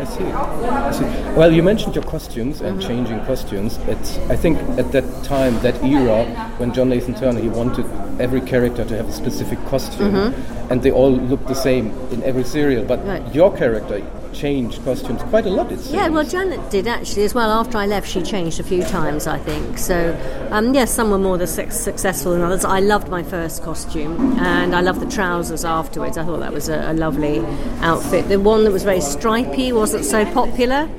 I 0.04 0.06
see. 0.06 0.24
I 0.26 0.92
see. 0.92 1.06
Well, 1.38 1.52
you 1.54 1.64
mentioned 1.64 1.96
your 1.96 2.04
costumes 2.04 2.60
and 2.60 2.78
mm-hmm. 2.78 2.88
changing 2.88 3.20
costumes. 3.26 3.78
It's, 3.88 4.18
I 4.30 4.36
think 4.36 4.60
at 4.78 4.92
that 4.92 5.24
time, 5.24 5.58
that 5.62 5.82
era, 5.82 6.26
when 6.58 6.74
John 6.74 6.90
Nathan-Turner, 6.90 7.40
he 7.40 7.48
wanted 7.48 7.86
every 8.20 8.42
character 8.42 8.84
to 8.84 8.98
have 8.98 9.08
a 9.08 9.14
specific 9.14 9.64
costume, 9.66 10.12
mm-hmm. 10.12 10.72
and 10.72 10.84
they 10.84 10.92
all 10.92 11.12
looked 11.12 11.48
the 11.48 11.56
same 11.56 11.92
in 12.12 12.22
every 12.24 12.44
serial. 12.44 12.84
But 12.84 13.06
right. 13.06 13.34
your 13.34 13.56
character 13.56 14.06
changed 14.34 14.84
costumes 14.84 15.22
quite 15.24 15.46
a 15.46 15.50
lot. 15.50 15.72
It 15.72 15.80
seems. 15.80 15.94
Yeah, 15.94 16.10
well, 16.10 16.26
Janet 16.26 16.70
did 16.70 16.88
actually 16.88 17.24
as 17.24 17.34
well. 17.34 17.50
After 17.52 17.78
I 17.78 17.86
left, 17.86 18.08
she 18.08 18.22
changed 18.22 18.60
a 18.60 18.64
few 18.64 18.84
times, 18.84 19.28
I 19.28 19.38
think. 19.38 19.78
So, 19.78 20.18
um, 20.52 20.74
yes, 20.74 20.94
some 20.94 21.12
were 21.12 21.18
more 21.18 21.38
the 21.38 21.48
su- 21.48 21.70
successful 21.70 22.34
than 22.34 22.42
others. 22.42 22.66
I 22.66 22.80
loved 22.80 23.10
my 23.10 23.24
first 23.24 23.64
costume, 23.64 24.40
and 24.40 24.76
I 24.76 24.82
loved 24.82 25.00
the 25.00 25.10
trousers 25.10 25.64
afterwards. 25.66 26.18
I 26.18 26.26
thought 26.26 26.40
that 26.40 26.54
was 26.54 26.70
a, 26.70 26.92
a 26.92 26.94
lovely 26.94 27.40
outfit. 27.82 28.28
The 28.30 28.40
one 28.40 28.64
that 28.64 28.72
was 28.72 28.84
very 28.84 29.02
stripy 29.02 29.72
wasn't 29.72 30.06
so 30.06 30.26
popular, 30.34 30.90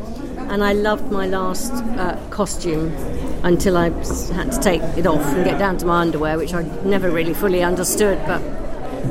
and 0.49 0.63
I 0.63 0.73
loved 0.73 1.11
my 1.11 1.27
last 1.27 1.73
uh, 1.73 2.19
costume 2.31 2.93
until 3.45 3.77
I 3.77 3.91
had 3.91 4.53
to 4.53 4.61
take 4.61 4.81
it 4.97 5.07
off 5.07 5.25
and 5.27 5.45
get 5.45 5.59
down 5.59 5.77
to 5.79 5.87
my 5.87 6.01
underwear, 6.01 6.39
which 6.39 6.55
I 6.55 6.63
never 6.85 7.11
really 7.11 7.35
fully 7.35 7.63
understood, 7.63 8.19
but 8.27 8.41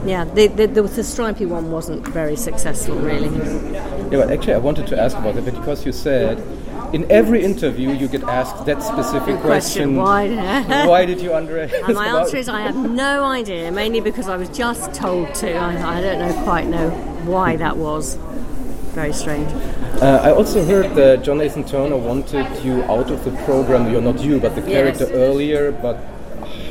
yeah, 0.06 0.26
the, 0.26 0.48
the, 0.48 0.68
the, 0.68 0.82
the, 0.84 1.04
stripy 1.04 1.46
one 1.46 1.72
wasn't 1.72 2.08
very 2.08 2.36
successful, 2.36 2.96
really. 2.96 3.30
Yeah, 3.74 4.10
but 4.12 4.32
actually, 4.32 4.54
I 4.54 4.58
wanted 4.58 4.88
to 4.88 5.00
ask 5.02 5.18
about 5.18 5.36
it 5.36 5.46
because 5.46 5.86
you 5.86 5.92
said 5.92 6.40
in 6.94 7.10
every 7.12 7.44
interview 7.44 7.92
you 7.92 8.08
get 8.08 8.24
asked 8.24 8.66
that 8.66 8.82
specific 8.84 9.40
question. 9.40 9.96
question. 9.96 9.96
Why? 9.96 10.86
why 10.88 11.06
did 11.06 11.20
you 11.22 11.34
under? 11.34 11.58
And 11.88 11.96
my 11.96 12.08
answer 12.08 12.38
is 12.38 12.48
I 12.48 12.62
have 12.62 12.76
no 12.76 13.24
idea, 13.24 13.72
mainly 13.72 14.00
because 14.00 14.30
I 14.30 14.38
was 14.38 14.50
just 14.50 14.94
told 14.94 15.34
to. 15.36 15.56
I, 15.56 15.98
I 15.98 16.02
don't 16.02 16.20
know 16.20 16.44
quite 16.44 16.68
know 16.68 16.90
why 17.26 17.56
that 17.58 17.78
was. 17.78 18.16
Very 18.94 19.14
strange. 19.14 19.52
Uh, 20.02 20.20
I 20.22 20.32
also 20.32 20.64
heard 20.64 20.94
that 20.96 21.24
John 21.24 21.40
Nathan-Turner 21.40 21.98
wanted 21.98 22.46
you 22.64 22.84
out 22.84 23.10
of 23.10 23.26
the 23.26 23.32
program. 23.44 23.92
You're 23.92 24.02
not 24.02 24.20
you, 24.20 24.40
but 24.40 24.54
the 24.54 24.62
character 24.62 25.06
yes. 25.06 25.14
earlier, 25.14 25.72
but 25.72 25.98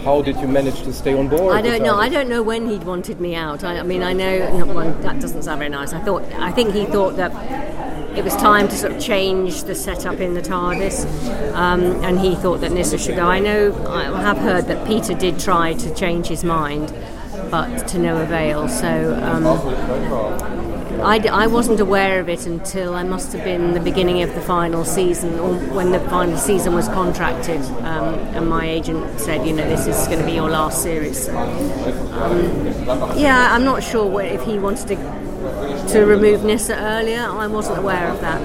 how 0.05 0.23
did 0.23 0.37
you 0.37 0.49
manage 0.49 0.83
to 0.83 0.93
stay 0.93 1.15
on 1.15 1.29
board? 1.29 1.55
I 1.55 1.63
don't 1.63 1.83
know. 1.83 1.97
I 1.97 2.09
don't 2.09 2.29
know 2.29 2.43
when 2.43 2.69
he'd 2.69 2.85
wanted 2.85 3.21
me 3.21 3.35
out. 3.35 3.65
I, 3.65 3.79
I 3.79 3.83
mean, 3.83 4.03
I 4.03 4.13
know 4.13 4.65
well, 4.67 4.93
that 5.03 5.21
doesn't 5.21 5.43
sound 5.43 5.59
very 5.59 5.71
nice. 5.71 5.93
I 5.93 6.01
thought, 6.01 6.23
I 6.35 6.51
think 6.51 6.75
he 6.75 6.87
thought 6.87 7.17
that 7.17 7.33
it 8.17 8.25
was 8.25 8.35
time 8.37 8.69
to 8.69 8.77
sort 8.77 8.93
of 8.93 9.01
change 9.01 9.65
the 9.65 9.75
setup 9.75 10.21
in 10.21 10.35
the 10.35 10.43
TARDIS, 10.43 11.07
um, 11.55 11.83
and 12.05 12.19
he 12.21 12.35
thought 12.35 12.61
that 12.61 12.73
Nyssa 12.73 12.99
should 12.99 13.17
go. 13.17 13.27
I 13.27 13.39
know, 13.39 13.75
I 13.89 14.21
have 14.21 14.39
heard 14.39 14.67
that 14.67 14.87
Peter 14.87 15.15
did 15.15 15.39
try 15.39 15.73
to 15.75 15.95
change 15.95 16.27
his 16.27 16.45
mind, 16.45 16.93
but 17.51 17.89
to 17.89 17.99
no 17.99 18.21
avail. 18.21 18.69
So. 18.69 19.15
Um, 19.23 20.62
I, 21.01 21.19
I 21.29 21.47
wasn't 21.47 21.81
aware 21.81 22.21
of 22.21 22.29
it 22.29 22.47
until 22.47 22.95
I 22.95 23.03
must 23.03 23.33
have 23.33 23.45
been 23.45 23.73
the 23.73 23.81
beginning 23.81 24.23
of 24.23 24.35
the 24.35 24.41
final 24.41 24.85
season, 24.85 25.39
or 25.39 25.55
when 25.75 25.91
the 25.91 26.01
final 26.01 26.37
season 26.37 26.75
was 26.75 26.89
contracted, 26.89 27.61
um, 27.83 28.15
and 28.35 28.49
my 28.49 28.69
agent 28.69 29.19
said, 29.19 29.47
you 29.47 29.53
know, 29.53 29.69
this 29.69 29.87
is 29.87 30.07
going 30.07 30.21
to 30.21 30.27
be 30.27 30.33
your 30.33 30.51
last 30.51 30.83
series. 30.83 31.29
Um, 31.29 32.77
yeah, 33.17 33.49
I'm 33.53 33.65
not 33.65 33.83
sure 33.83 34.21
if 34.23 34.43
he 34.43 34.59
wanted 34.59 34.89
to 34.89 35.23
to 35.89 36.05
remove 36.07 36.45
Nyssa 36.45 36.77
earlier. 36.77 37.21
I 37.21 37.47
wasn't 37.49 37.79
aware 37.79 38.09
of 38.09 38.21
that 38.21 38.41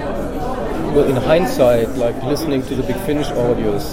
well, 0.98 1.08
in 1.08 1.16
hindsight, 1.16 1.88
like 1.96 2.20
listening 2.24 2.62
to 2.62 2.74
the 2.74 2.82
Big 2.82 2.96
Finish 3.06 3.28
audios, 3.28 3.84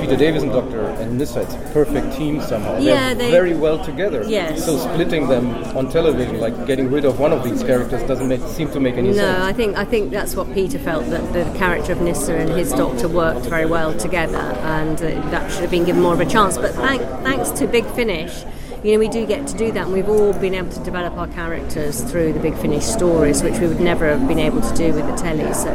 Peter 0.00 0.16
Davis 0.16 0.42
and 0.42 0.52
Doctor 0.52 0.86
and 0.86 1.20
a 1.20 1.70
perfect 1.72 2.16
team 2.16 2.40
somehow. 2.40 2.78
Yeah, 2.78 3.12
They're 3.12 3.14
they 3.14 3.30
very 3.30 3.54
well 3.54 3.82
together. 3.84 4.24
Yes. 4.26 4.64
So 4.64 4.78
splitting 4.78 5.28
them 5.28 5.48
on 5.76 5.90
television, 5.90 6.40
like 6.40 6.66
getting 6.66 6.90
rid 6.90 7.04
of 7.04 7.18
one 7.18 7.32
of 7.32 7.44
these 7.44 7.62
characters, 7.62 8.02
doesn't 8.04 8.28
make, 8.28 8.40
seem 8.42 8.70
to 8.70 8.80
make 8.80 8.94
any 8.94 9.08
no, 9.08 9.16
sense. 9.16 9.38
No, 9.38 9.44
I 9.44 9.52
think 9.52 9.76
I 9.76 9.84
think 9.84 10.10
that's 10.10 10.34
what 10.34 10.52
Peter 10.54 10.78
felt 10.78 11.04
that 11.10 11.32
the 11.34 11.44
character 11.58 11.92
of 11.92 12.00
Nyssa 12.00 12.34
and 12.34 12.50
his 12.50 12.72
Doctor 12.72 13.08
worked 13.08 13.46
very 13.46 13.66
well 13.66 13.92
together, 13.96 14.38
and 14.38 14.96
uh, 15.02 15.08
that 15.30 15.50
should 15.52 15.60
have 15.60 15.70
been 15.70 15.84
given 15.84 16.02
more 16.02 16.14
of 16.14 16.20
a 16.20 16.26
chance. 16.26 16.56
But 16.56 16.74
thank, 16.74 17.02
thanks 17.22 17.50
to 17.50 17.66
Big 17.66 17.84
Finish 17.90 18.44
you 18.86 18.92
know, 18.92 18.98
we 19.00 19.08
do 19.08 19.26
get 19.26 19.48
to 19.48 19.56
do 19.56 19.72
that, 19.72 19.86
and 19.86 19.92
we've 19.92 20.08
all 20.08 20.32
been 20.34 20.54
able 20.54 20.70
to 20.70 20.78
develop 20.84 21.14
our 21.14 21.26
characters 21.26 22.00
through 22.02 22.32
the 22.32 22.38
Big 22.38 22.54
Finish 22.54 22.84
stories, 22.84 23.42
which 23.42 23.58
we 23.58 23.66
would 23.66 23.80
never 23.80 24.06
have 24.06 24.28
been 24.28 24.38
able 24.38 24.60
to 24.60 24.74
do 24.76 24.92
with 24.92 25.04
the 25.08 25.16
telly. 25.16 25.52
So, 25.54 25.72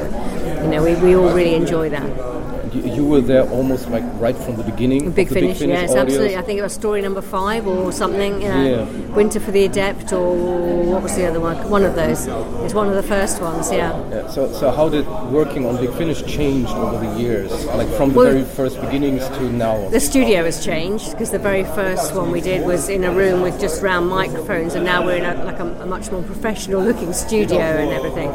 you 0.64 0.70
know, 0.70 0.82
we, 0.82 0.95
we 0.95 1.14
all 1.14 1.34
really 1.34 1.55
enjoy 1.55 1.89
that 1.89 2.61
you 2.74 3.06
were 3.06 3.22
there 3.22 3.50
almost 3.50 3.90
like 3.90 4.04
right 4.20 4.36
from 4.36 4.56
the 4.56 4.64
beginning. 4.64 5.12
Big, 5.12 5.30
finish, 5.30 5.60
big 5.60 5.70
finish, 5.70 5.90
yes, 5.90 5.96
absolutely. 5.96 6.38
I 6.38 6.42
think 6.42 6.60
it 6.60 6.62
was 6.62 6.74
story 6.74 7.02
number 7.02 7.22
five 7.22 7.68
or 7.68 7.92
something. 7.92 8.42
You 8.42 8.48
know, 8.48 8.64
yeah. 8.64 9.16
Winter 9.16 9.40
for 9.40 9.52
the 9.52 9.66
Adept, 9.66 10.14
or 10.14 10.36
what 10.84 11.04
was 11.04 11.16
the 11.16 11.28
other 11.28 11.40
one? 11.40 11.70
One 11.70 11.84
of 11.84 11.96
those. 11.96 12.28
It's 12.64 12.74
one 12.74 12.88
of 12.88 12.96
the 12.96 13.04
first 13.04 13.42
ones. 13.42 13.72
Yeah. 13.72 13.98
yeah. 14.10 14.28
So, 14.30 14.52
so 14.54 14.72
how 14.72 14.90
did 14.90 15.08
working 15.32 15.66
on 15.66 15.78
Big 15.78 15.94
Finish 15.94 16.24
change 16.24 16.70
over 16.70 17.06
the 17.06 17.20
years, 17.20 17.66
like 17.68 17.90
from 17.90 18.12
the 18.12 18.18
well, 18.18 18.32
very 18.32 18.44
first 18.44 18.80
beginnings 18.82 19.28
to 19.28 19.52
now? 19.52 19.90
The 19.90 20.00
studio 20.00 20.44
has 20.46 20.64
changed 20.64 21.12
because 21.12 21.32
the 21.32 21.40
very 21.40 21.64
first 21.64 22.16
one 22.16 22.32
we 22.32 22.42
did 22.42 22.66
was 22.66 22.90
in 22.90 23.04
a 23.04 23.12
room 23.12 23.42
with 23.42 23.60
just 23.60 23.82
round 23.82 24.08
microphones, 24.08 24.76
and 24.76 24.86
now 24.86 25.06
we're 25.06 25.18
in 25.18 25.26
a, 25.26 25.44
like 25.44 25.60
a, 25.60 25.66
a 25.82 25.86
much 25.86 26.12
more 26.12 26.24
professional-looking 26.24 27.14
studio 27.14 27.60
and 27.60 27.92
everything. 27.92 28.30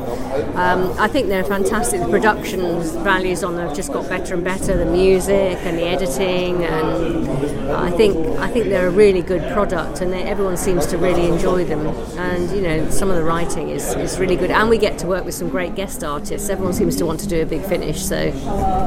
Um, 0.57 0.93
I 0.99 1.09
think 1.09 1.29
they're 1.29 1.45
fantastic. 1.45 2.01
The 2.01 2.09
production 2.09 2.61
values 3.03 3.43
on 3.43 3.57
them 3.57 3.69
have 3.69 3.77
just 3.77 3.93
got 3.93 4.09
better 4.09 4.26
better 4.27 4.35
and 4.35 4.45
better. 4.45 4.77
The 4.77 4.87
music 4.87 5.59
and 5.63 5.79
the 5.79 5.85
editing, 5.85 6.65
and 6.65 7.71
I 7.71 7.91
think 7.93 8.17
I 8.41 8.49
think 8.49 8.67
they're 8.67 8.89
a 8.89 8.91
really 8.91 9.23
good 9.23 9.43
product, 9.53 10.01
and 10.01 10.13
they, 10.13 10.25
everyone 10.25 10.57
seems 10.57 10.87
to 10.87 10.99
really 10.99 11.27
enjoy 11.27 11.65
them. 11.65 11.87
And 12.19 12.51
you 12.51 12.61
know, 12.61 12.91
some 12.91 13.09
of 13.09 13.17
the 13.17 13.23
writing 13.23 13.69
is, 13.69 13.95
is 13.95 14.19
really 14.19 14.35
good, 14.35 14.51
and 14.51 14.69
we 14.69 14.79
get 14.79 14.99
to 14.99 15.07
work 15.07 15.25
with 15.25 15.35
some 15.35 15.49
great 15.49 15.77
guest 15.77 16.03
artists. 16.03 16.49
Everyone 16.49 16.75
seems 16.75 16.97
to 16.97 17.07
want 17.07 17.21
to 17.21 17.29
do 17.29 17.41
a 17.43 17.47
big 17.47 17.63
finish, 17.67 18.05
so 18.05 18.25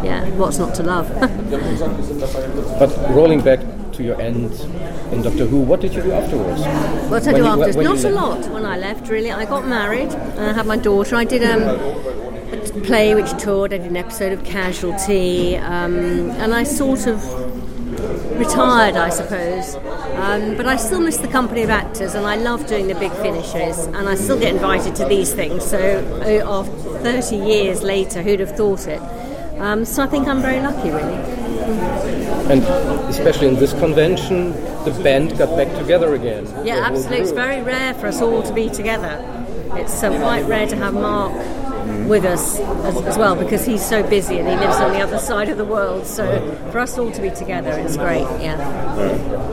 yeah, 0.04 0.28
what's 0.32 0.58
not 0.58 0.76
to 0.76 0.84
love? 0.84 1.08
but 2.80 2.90
rolling 3.16 3.42
back 3.42 3.62
to 3.94 4.04
your 4.04 4.20
end 4.22 4.52
in 5.14 5.22
Doctor 5.22 5.46
Who, 5.46 5.62
what 5.62 5.80
did 5.80 5.94
you 5.94 6.02
do 6.02 6.12
afterwards? 6.12 6.62
What 7.10 7.24
did 7.24 7.36
I 7.36 7.38
do 7.38 7.46
afterwards? 7.46 8.04
Not 8.04 8.04
a 8.04 8.10
lot 8.10 8.46
when 8.52 8.66
I 8.66 8.78
left, 8.78 9.08
really. 9.08 9.32
I 9.32 9.46
got 9.46 9.66
married 9.66 10.12
and 10.12 10.40
I 10.40 10.54
had 10.54 10.66
my 10.66 10.78
daughter. 10.78 11.16
I 11.16 11.24
did 11.24 11.44
um, 11.44 12.29
play 12.72 13.16
which 13.16 13.32
toured. 13.42 13.74
I 13.74 13.78
did 13.78 13.88
an 13.88 13.98
episode 13.98 14.32
of 14.32 14.44
Casualty, 14.44 15.58
um, 15.58 16.32
and 16.32 16.54
I 16.54 16.64
sort 16.64 17.08
of 17.08 17.24
retired, 18.38 18.96
I 18.96 19.10
suppose. 19.10 19.76
Um, 20.16 20.56
but 20.56 20.66
I 20.66 20.76
still 20.76 21.02
miss 21.02 21.18
the 21.18 21.28
company 21.28 21.64
of 21.64 21.70
actors, 21.70 22.16
and 22.16 22.26
I 22.26 22.36
love 22.36 22.68
doing 22.68 22.88
the 22.88 22.96
big 22.96 23.12
finishes, 23.14 23.86
and 23.88 24.10
I 24.10 24.16
still 24.16 24.40
get 24.40 24.54
invited 24.54 24.96
to 24.96 25.06
these 25.06 25.34
things. 25.34 25.66
So, 25.66 25.78
uh, 26.46 26.64
30 26.64 27.36
years 27.38 27.84
later, 27.84 28.22
who'd 28.22 28.40
have 28.40 28.56
thought 28.56 28.88
it? 28.88 29.02
Um, 29.60 29.84
so 29.86 30.04
I 30.04 30.08
think 30.08 30.28
I'm 30.28 30.42
very 30.42 30.62
lucky, 30.62 30.90
really. 30.90 31.16
And 32.50 32.64
especially 33.10 33.48
in 33.48 33.56
this 33.56 33.74
convention, 33.74 34.52
the 34.86 34.98
band 35.04 35.38
got 35.38 35.56
back 35.58 35.76
together 35.78 36.14
again. 36.16 36.46
Yeah, 36.66 36.86
absolutely. 36.86 37.18
It's 37.20 37.32
very 37.32 37.62
rare 37.62 37.94
for 37.94 38.08
us 38.08 38.22
all 38.22 38.42
to 38.42 38.54
be 38.54 38.70
together. 38.70 39.24
It's 39.74 40.02
uh, 40.02 40.10
quite 40.18 40.46
rare 40.46 40.66
to 40.68 40.76
have 40.78 40.94
Mark 40.94 41.34
with 42.08 42.26
us 42.26 42.60
as, 42.60 42.96
as, 43.02 43.18
well 43.18 43.36
because 43.36 43.66
he's 43.66 43.86
so 43.86 44.04
busy 44.04 44.40
and 44.40 44.48
he 44.48 44.56
lives 44.56 44.78
on 44.78 44.92
the 44.92 45.00
other 45.00 45.18
side 45.18 45.50
of 45.50 45.58
the 45.58 45.66
world. 45.66 46.06
So 46.06 46.24
for 46.72 46.80
us 46.80 46.98
all 46.98 47.12
to 47.12 47.22
be 47.22 47.30
together, 47.30 47.72
it's 47.72 47.98
great. 47.98 48.28
Yeah. 48.42 48.58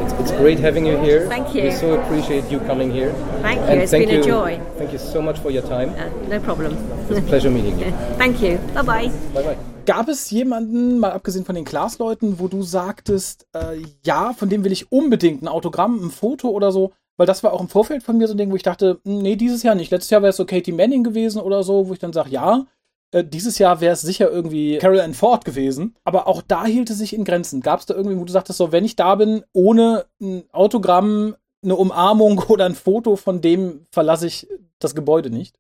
It's, 0.00 0.12
it's 0.14 0.32
great 0.32 0.58
having 0.58 0.86
you 0.86 0.96
here. 0.98 1.28
Thank 1.28 1.54
you. 1.54 1.64
We 1.64 1.70
so 1.72 2.00
appreciate 2.00 2.50
you 2.50 2.60
coming 2.60 2.90
here. 2.90 3.12
Thank 3.42 3.60
you. 3.60 3.66
And 3.66 3.80
it's 3.80 3.92
been 3.92 4.08
you, 4.08 4.20
a 4.20 4.24
joy. 4.24 4.60
Thank 4.76 4.92
you 4.92 4.98
so 4.98 5.20
much 5.20 5.38
for 5.38 5.50
your 5.50 5.62
time. 5.62 5.90
Uh, 5.90 6.08
no 6.28 6.40
problem. 6.40 6.76
It's 7.10 7.18
a 7.18 7.22
pleasure 7.22 7.50
meeting 7.50 7.78
you. 7.78 7.90
Thank 8.18 8.40
you. 8.40 8.58
Bye 8.74 8.82
bye. 8.82 9.08
Bye 9.34 9.42
bye. 9.42 9.58
Gab 9.86 10.08
es 10.08 10.30
jemanden, 10.30 10.98
mal 10.98 11.12
abgesehen 11.12 11.44
von 11.44 11.54
den 11.54 11.64
Klaas-Leuten, 11.64 12.40
wo 12.40 12.48
du 12.48 12.62
sagtest, 12.62 13.46
äh, 13.54 13.82
ja, 14.02 14.32
von 14.32 14.48
dem 14.48 14.64
will 14.64 14.72
ich 14.72 14.90
unbedingt 14.90 15.42
ein 15.42 15.48
Autogramm, 15.48 16.06
ein 16.06 16.10
Foto 16.10 16.48
oder 16.48 16.72
so, 16.72 16.92
weil 17.16 17.26
das 17.26 17.42
war 17.42 17.52
auch 17.52 17.60
im 17.60 17.68
Vorfeld 17.68 18.02
von 18.02 18.18
mir 18.18 18.28
so 18.28 18.34
ein 18.34 18.38
Ding, 18.38 18.50
wo 18.50 18.56
ich 18.56 18.62
dachte, 18.62 19.00
hm, 19.04 19.18
nee, 19.18 19.36
dieses 19.36 19.62
Jahr 19.62 19.74
nicht. 19.74 19.90
Letztes 19.90 20.10
Jahr 20.10 20.22
wäre 20.22 20.30
es 20.30 20.36
so 20.36 20.46
Katie 20.46 20.72
Manning 20.72 21.04
gewesen 21.04 21.40
oder 21.40 21.62
so, 21.62 21.88
wo 21.88 21.92
ich 21.92 21.98
dann 21.98 22.12
sage, 22.12 22.30
ja. 22.30 22.66
Äh, 23.12 23.24
dieses 23.24 23.58
Jahr 23.58 23.80
wäre 23.80 23.92
es 23.92 24.02
sicher 24.02 24.30
irgendwie 24.30 24.78
Carol 24.78 25.00
Ann 25.00 25.14
Ford 25.14 25.44
gewesen. 25.44 25.96
Aber 26.04 26.26
auch 26.26 26.42
da 26.42 26.64
hielt 26.66 26.90
es 26.90 26.98
sich 26.98 27.14
in 27.14 27.24
Grenzen. 27.24 27.60
Gab 27.60 27.80
es 27.80 27.86
da 27.86 27.94
irgendwie, 27.94 28.18
wo 28.18 28.24
du 28.24 28.32
sagtest, 28.32 28.58
so, 28.58 28.72
wenn 28.72 28.84
ich 28.84 28.96
da 28.96 29.14
bin, 29.14 29.44
ohne 29.52 30.06
ein 30.20 30.44
Autogramm, 30.52 31.36
eine 31.64 31.76
Umarmung 31.76 32.38
oder 32.48 32.66
ein 32.66 32.74
Foto, 32.74 33.16
von 33.16 33.40
dem 33.40 33.84
verlasse 33.90 34.26
ich 34.26 34.48
das 34.78 34.94
Gebäude 34.94 35.30
nicht? 35.30 35.58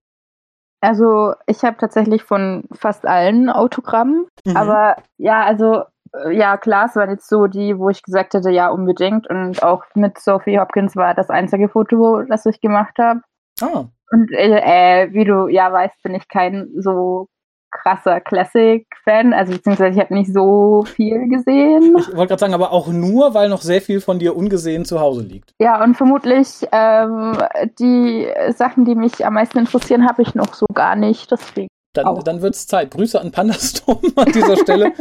Also 0.80 1.32
ich 1.46 1.62
habe 1.62 1.78
tatsächlich 1.78 2.22
von 2.22 2.64
fast 2.72 3.06
allen 3.06 3.48
Autogrammen, 3.48 4.26
mhm. 4.44 4.56
aber 4.56 4.96
ja, 5.16 5.42
also 5.42 5.84
ja, 6.30 6.56
klar, 6.56 6.86
es 6.86 6.96
waren 6.96 7.10
jetzt 7.10 7.28
so 7.28 7.46
die, 7.46 7.78
wo 7.78 7.90
ich 7.90 8.02
gesagt 8.02 8.34
hätte, 8.34 8.50
ja, 8.50 8.68
unbedingt. 8.68 9.28
Und 9.28 9.62
auch 9.62 9.84
mit 9.94 10.18
Sophie 10.18 10.58
Hopkins 10.58 10.96
war 10.96 11.14
das 11.14 11.30
einzige 11.30 11.68
Foto, 11.68 12.22
das 12.22 12.46
ich 12.46 12.60
gemacht 12.60 12.98
habe. 12.98 13.20
Ah. 13.60 13.84
Und 14.10 14.30
äh, 14.32 15.04
äh, 15.04 15.12
wie 15.12 15.24
du 15.24 15.48
ja 15.48 15.72
weißt, 15.72 16.02
bin 16.02 16.14
ich 16.14 16.28
kein 16.28 16.68
so 16.78 17.28
krasser 17.70 18.20
Classic-Fan, 18.20 19.32
also 19.32 19.52
beziehungsweise 19.52 19.94
ich 19.94 20.00
habe 20.00 20.14
nicht 20.14 20.32
so 20.32 20.84
viel 20.86 21.28
gesehen. 21.28 21.96
Ich 21.98 22.16
wollte 22.16 22.28
gerade 22.28 22.40
sagen, 22.40 22.54
aber 22.54 22.72
auch 22.72 22.88
nur, 22.88 23.34
weil 23.34 23.48
noch 23.48 23.62
sehr 23.62 23.82
viel 23.82 24.00
von 24.00 24.18
dir 24.18 24.36
ungesehen 24.36 24.84
zu 24.84 25.00
Hause 25.00 25.22
liegt. 25.22 25.52
Ja, 25.58 25.82
und 25.82 25.94
vermutlich 25.94 26.66
ähm, 26.72 27.38
die 27.78 28.28
Sachen, 28.50 28.84
die 28.84 28.94
mich 28.94 29.26
am 29.26 29.34
meisten 29.34 29.58
interessieren, 29.58 30.08
habe 30.08 30.22
ich 30.22 30.34
noch 30.34 30.54
so 30.54 30.66
gar 30.72 30.96
nicht. 30.96 31.30
Deswegen. 31.30 31.68
Dann, 31.96 32.20
dann 32.24 32.42
wird 32.42 32.54
es 32.54 32.66
Zeit. 32.66 32.90
Grüße 32.90 33.20
an 33.20 33.32
Pandastorm 33.32 34.00
an 34.16 34.32
dieser 34.32 34.56
Stelle. 34.56 34.92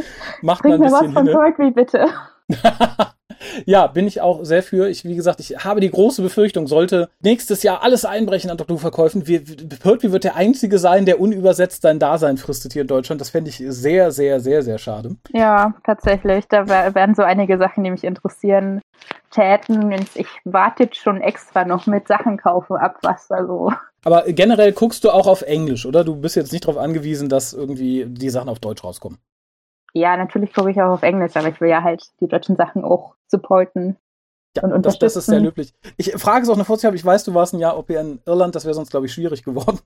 Macht 0.42 0.62
Bring 0.62 0.78
mal 0.78 0.86
ein 0.86 1.12
bisschen 1.12 1.12
mir 1.12 1.16
was 1.16 1.32
von 1.32 1.42
Rugby, 1.42 1.70
bitte. 1.70 2.06
ja, 3.64 3.86
bin 3.86 4.06
ich 4.06 4.20
auch 4.20 4.44
sehr 4.44 4.62
für. 4.62 4.88
Ich, 4.88 5.04
wie 5.04 5.16
gesagt, 5.16 5.40
ich 5.40 5.64
habe 5.64 5.80
die 5.80 5.90
große 5.90 6.22
Befürchtung, 6.22 6.66
sollte 6.66 7.08
nächstes 7.20 7.62
Jahr 7.62 7.82
alles 7.82 8.04
einbrechen 8.04 8.50
an 8.50 8.56
Dr. 8.56 8.78
Verkäufen. 8.78 9.24
Pertwee 9.24 10.12
wird 10.12 10.24
der 10.24 10.36
Einzige 10.36 10.78
sein, 10.78 11.06
der 11.06 11.20
unübersetzt 11.20 11.82
sein 11.82 11.98
Dasein 11.98 12.36
fristet 12.36 12.72
hier 12.72 12.82
in 12.82 12.88
Deutschland. 12.88 13.20
Das 13.20 13.30
fände 13.30 13.50
ich 13.50 13.62
sehr, 13.66 14.10
sehr, 14.10 14.40
sehr, 14.40 14.62
sehr 14.62 14.78
schade. 14.78 15.16
Ja, 15.32 15.74
tatsächlich. 15.84 16.46
Da 16.48 16.68
werden 16.68 17.14
so 17.14 17.22
einige 17.22 17.58
Sachen, 17.58 17.84
die 17.84 17.90
mich 17.90 18.04
interessieren, 18.04 18.82
täten. 19.30 19.92
Ich 20.14 20.28
warte 20.44 20.84
jetzt 20.84 20.96
schon 20.96 21.20
extra 21.20 21.64
noch 21.64 21.86
mit 21.86 22.08
Sachen 22.08 22.36
kaufen 22.36 22.76
ab, 22.76 22.98
was 23.02 23.28
da 23.28 23.46
so. 23.46 23.72
Aber 24.06 24.22
generell 24.28 24.70
guckst 24.70 25.02
du 25.02 25.10
auch 25.10 25.26
auf 25.26 25.42
Englisch, 25.42 25.84
oder? 25.84 26.04
Du 26.04 26.14
bist 26.14 26.36
jetzt 26.36 26.52
nicht 26.52 26.64
darauf 26.64 26.80
angewiesen, 26.80 27.28
dass 27.28 27.52
irgendwie 27.52 28.06
die 28.06 28.30
Sachen 28.30 28.48
auf 28.48 28.60
Deutsch 28.60 28.84
rauskommen. 28.84 29.18
Ja, 29.94 30.16
natürlich 30.16 30.54
gucke 30.54 30.70
ich 30.70 30.80
auch 30.80 30.92
auf 30.92 31.02
Englisch, 31.02 31.34
aber 31.34 31.48
ich 31.48 31.60
will 31.60 31.70
ja 31.70 31.82
halt 31.82 32.04
die 32.20 32.28
deutschen 32.28 32.54
Sachen 32.54 32.84
auch 32.84 33.16
supporten. 33.26 33.96
Ja, 34.56 34.62
und 34.62 34.86
das, 34.86 35.00
das 35.00 35.16
ist 35.16 35.26
sehr 35.26 35.40
löblich. 35.40 35.74
Ich 35.96 36.12
frage 36.12 36.44
es 36.44 36.48
auch 36.48 36.54
eine 36.54 36.64
Vorzeit, 36.64 36.94
ich 36.94 37.04
weiß, 37.04 37.24
du 37.24 37.34
warst 37.34 37.54
ein 37.54 37.58
Jahr 37.58 37.76
OP 37.76 37.90
in 37.90 38.20
Irland, 38.26 38.54
das 38.54 38.64
wäre 38.64 38.74
sonst, 38.74 38.90
glaube 38.90 39.06
ich, 39.06 39.12
schwierig 39.12 39.42
geworden. 39.42 39.80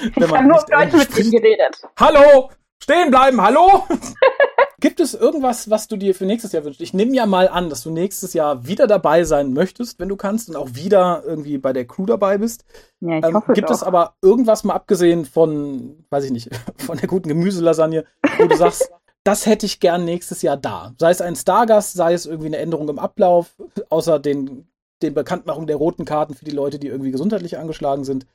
ich 0.00 0.16
habe 0.16 0.42
nur 0.42 0.56
auf 0.56 0.64
Deutsch 0.64 0.94
mit 0.94 1.18
ihm 1.18 1.30
geredet. 1.30 1.80
Hallo! 1.96 2.50
Stehen 2.82 3.10
bleiben, 3.10 3.40
hallo! 3.40 3.84
Gibt 4.80 5.00
es 5.00 5.12
irgendwas, 5.12 5.70
was 5.70 5.88
du 5.88 5.96
dir 5.96 6.14
für 6.14 6.24
nächstes 6.24 6.52
Jahr 6.52 6.64
wünschst? 6.64 6.80
Ich 6.80 6.94
nehme 6.94 7.12
ja 7.12 7.26
mal 7.26 7.48
an, 7.48 7.68
dass 7.68 7.82
du 7.82 7.90
nächstes 7.90 8.32
Jahr 8.32 8.66
wieder 8.68 8.86
dabei 8.86 9.24
sein 9.24 9.52
möchtest, 9.52 9.98
wenn 9.98 10.08
du 10.08 10.14
kannst, 10.16 10.48
und 10.48 10.54
auch 10.54 10.74
wieder 10.74 11.24
irgendwie 11.26 11.58
bei 11.58 11.72
der 11.72 11.84
Crew 11.84 12.06
dabei 12.06 12.38
bist. 12.38 12.64
Ja, 13.00 13.18
ich 13.18 13.24
ähm, 13.24 13.34
hoffe 13.34 13.54
gibt 13.54 13.70
doch. 13.70 13.74
es 13.74 13.82
aber 13.82 14.14
irgendwas 14.22 14.62
mal 14.62 14.74
abgesehen 14.74 15.24
von, 15.24 16.04
weiß 16.10 16.24
ich 16.24 16.30
nicht, 16.30 16.50
von 16.76 16.96
der 16.96 17.08
guten 17.08 17.28
Gemüselasagne, 17.28 18.04
wo 18.38 18.46
du 18.46 18.56
sagst, 18.56 18.88
das 19.24 19.46
hätte 19.46 19.66
ich 19.66 19.80
gern 19.80 20.04
nächstes 20.04 20.42
Jahr 20.42 20.56
da. 20.56 20.94
Sei 20.96 21.10
es 21.10 21.20
ein 21.20 21.34
Stargast, 21.34 21.94
sei 21.94 22.12
es 22.12 22.26
irgendwie 22.26 22.46
eine 22.46 22.58
Änderung 22.58 22.88
im 22.88 23.00
Ablauf, 23.00 23.56
außer 23.88 24.20
den, 24.20 24.68
den 25.02 25.12
Bekanntmachung 25.12 25.66
der 25.66 25.76
roten 25.76 26.04
Karten 26.04 26.34
für 26.34 26.44
die 26.44 26.52
Leute, 26.52 26.78
die 26.78 26.86
irgendwie 26.86 27.10
gesundheitlich 27.10 27.58
angeschlagen 27.58 28.04
sind. 28.04 28.26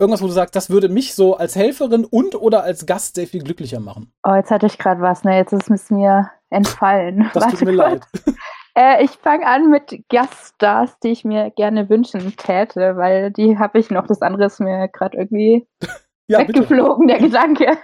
Irgendwas, 0.00 0.22
wo 0.22 0.26
du 0.26 0.32
sagst, 0.32 0.56
das 0.56 0.70
würde 0.70 0.88
mich 0.88 1.14
so 1.14 1.36
als 1.36 1.54
Helferin 1.56 2.06
und 2.06 2.34
oder 2.34 2.62
als 2.62 2.86
Gast 2.86 3.16
sehr 3.16 3.26
viel 3.26 3.42
glücklicher 3.42 3.80
machen. 3.80 4.10
Oh, 4.26 4.34
jetzt 4.34 4.50
hatte 4.50 4.64
ich 4.64 4.78
gerade 4.78 5.02
was, 5.02 5.24
ne? 5.24 5.36
Jetzt 5.36 5.52
ist 5.52 5.70
es 5.70 5.90
mir 5.90 6.30
entfallen. 6.48 7.30
Das 7.34 7.44
Warte 7.44 7.56
tut 7.58 7.68
mir 7.68 7.74
leid. 7.74 8.02
Äh, 8.76 9.02
ich 9.04 9.10
fange 9.10 9.44
an 9.48 9.68
mit 9.68 10.04
Gaststars, 10.10 10.96
die 11.00 11.08
ich 11.08 11.24
mir 11.24 11.50
gerne 11.50 11.90
wünschen 11.90 12.36
täte, 12.36 12.96
weil 12.96 13.32
die 13.32 13.58
habe 13.58 13.80
ich 13.80 13.90
noch. 13.90 14.06
Das 14.06 14.22
andere 14.22 14.44
ist 14.44 14.60
mir 14.60 14.86
gerade 14.86 15.18
irgendwie 15.18 15.66
ja, 16.28 16.38
weggeflogen, 16.38 17.08
bitte. 17.08 17.18
der 17.18 17.28
Gedanke. 17.28 17.78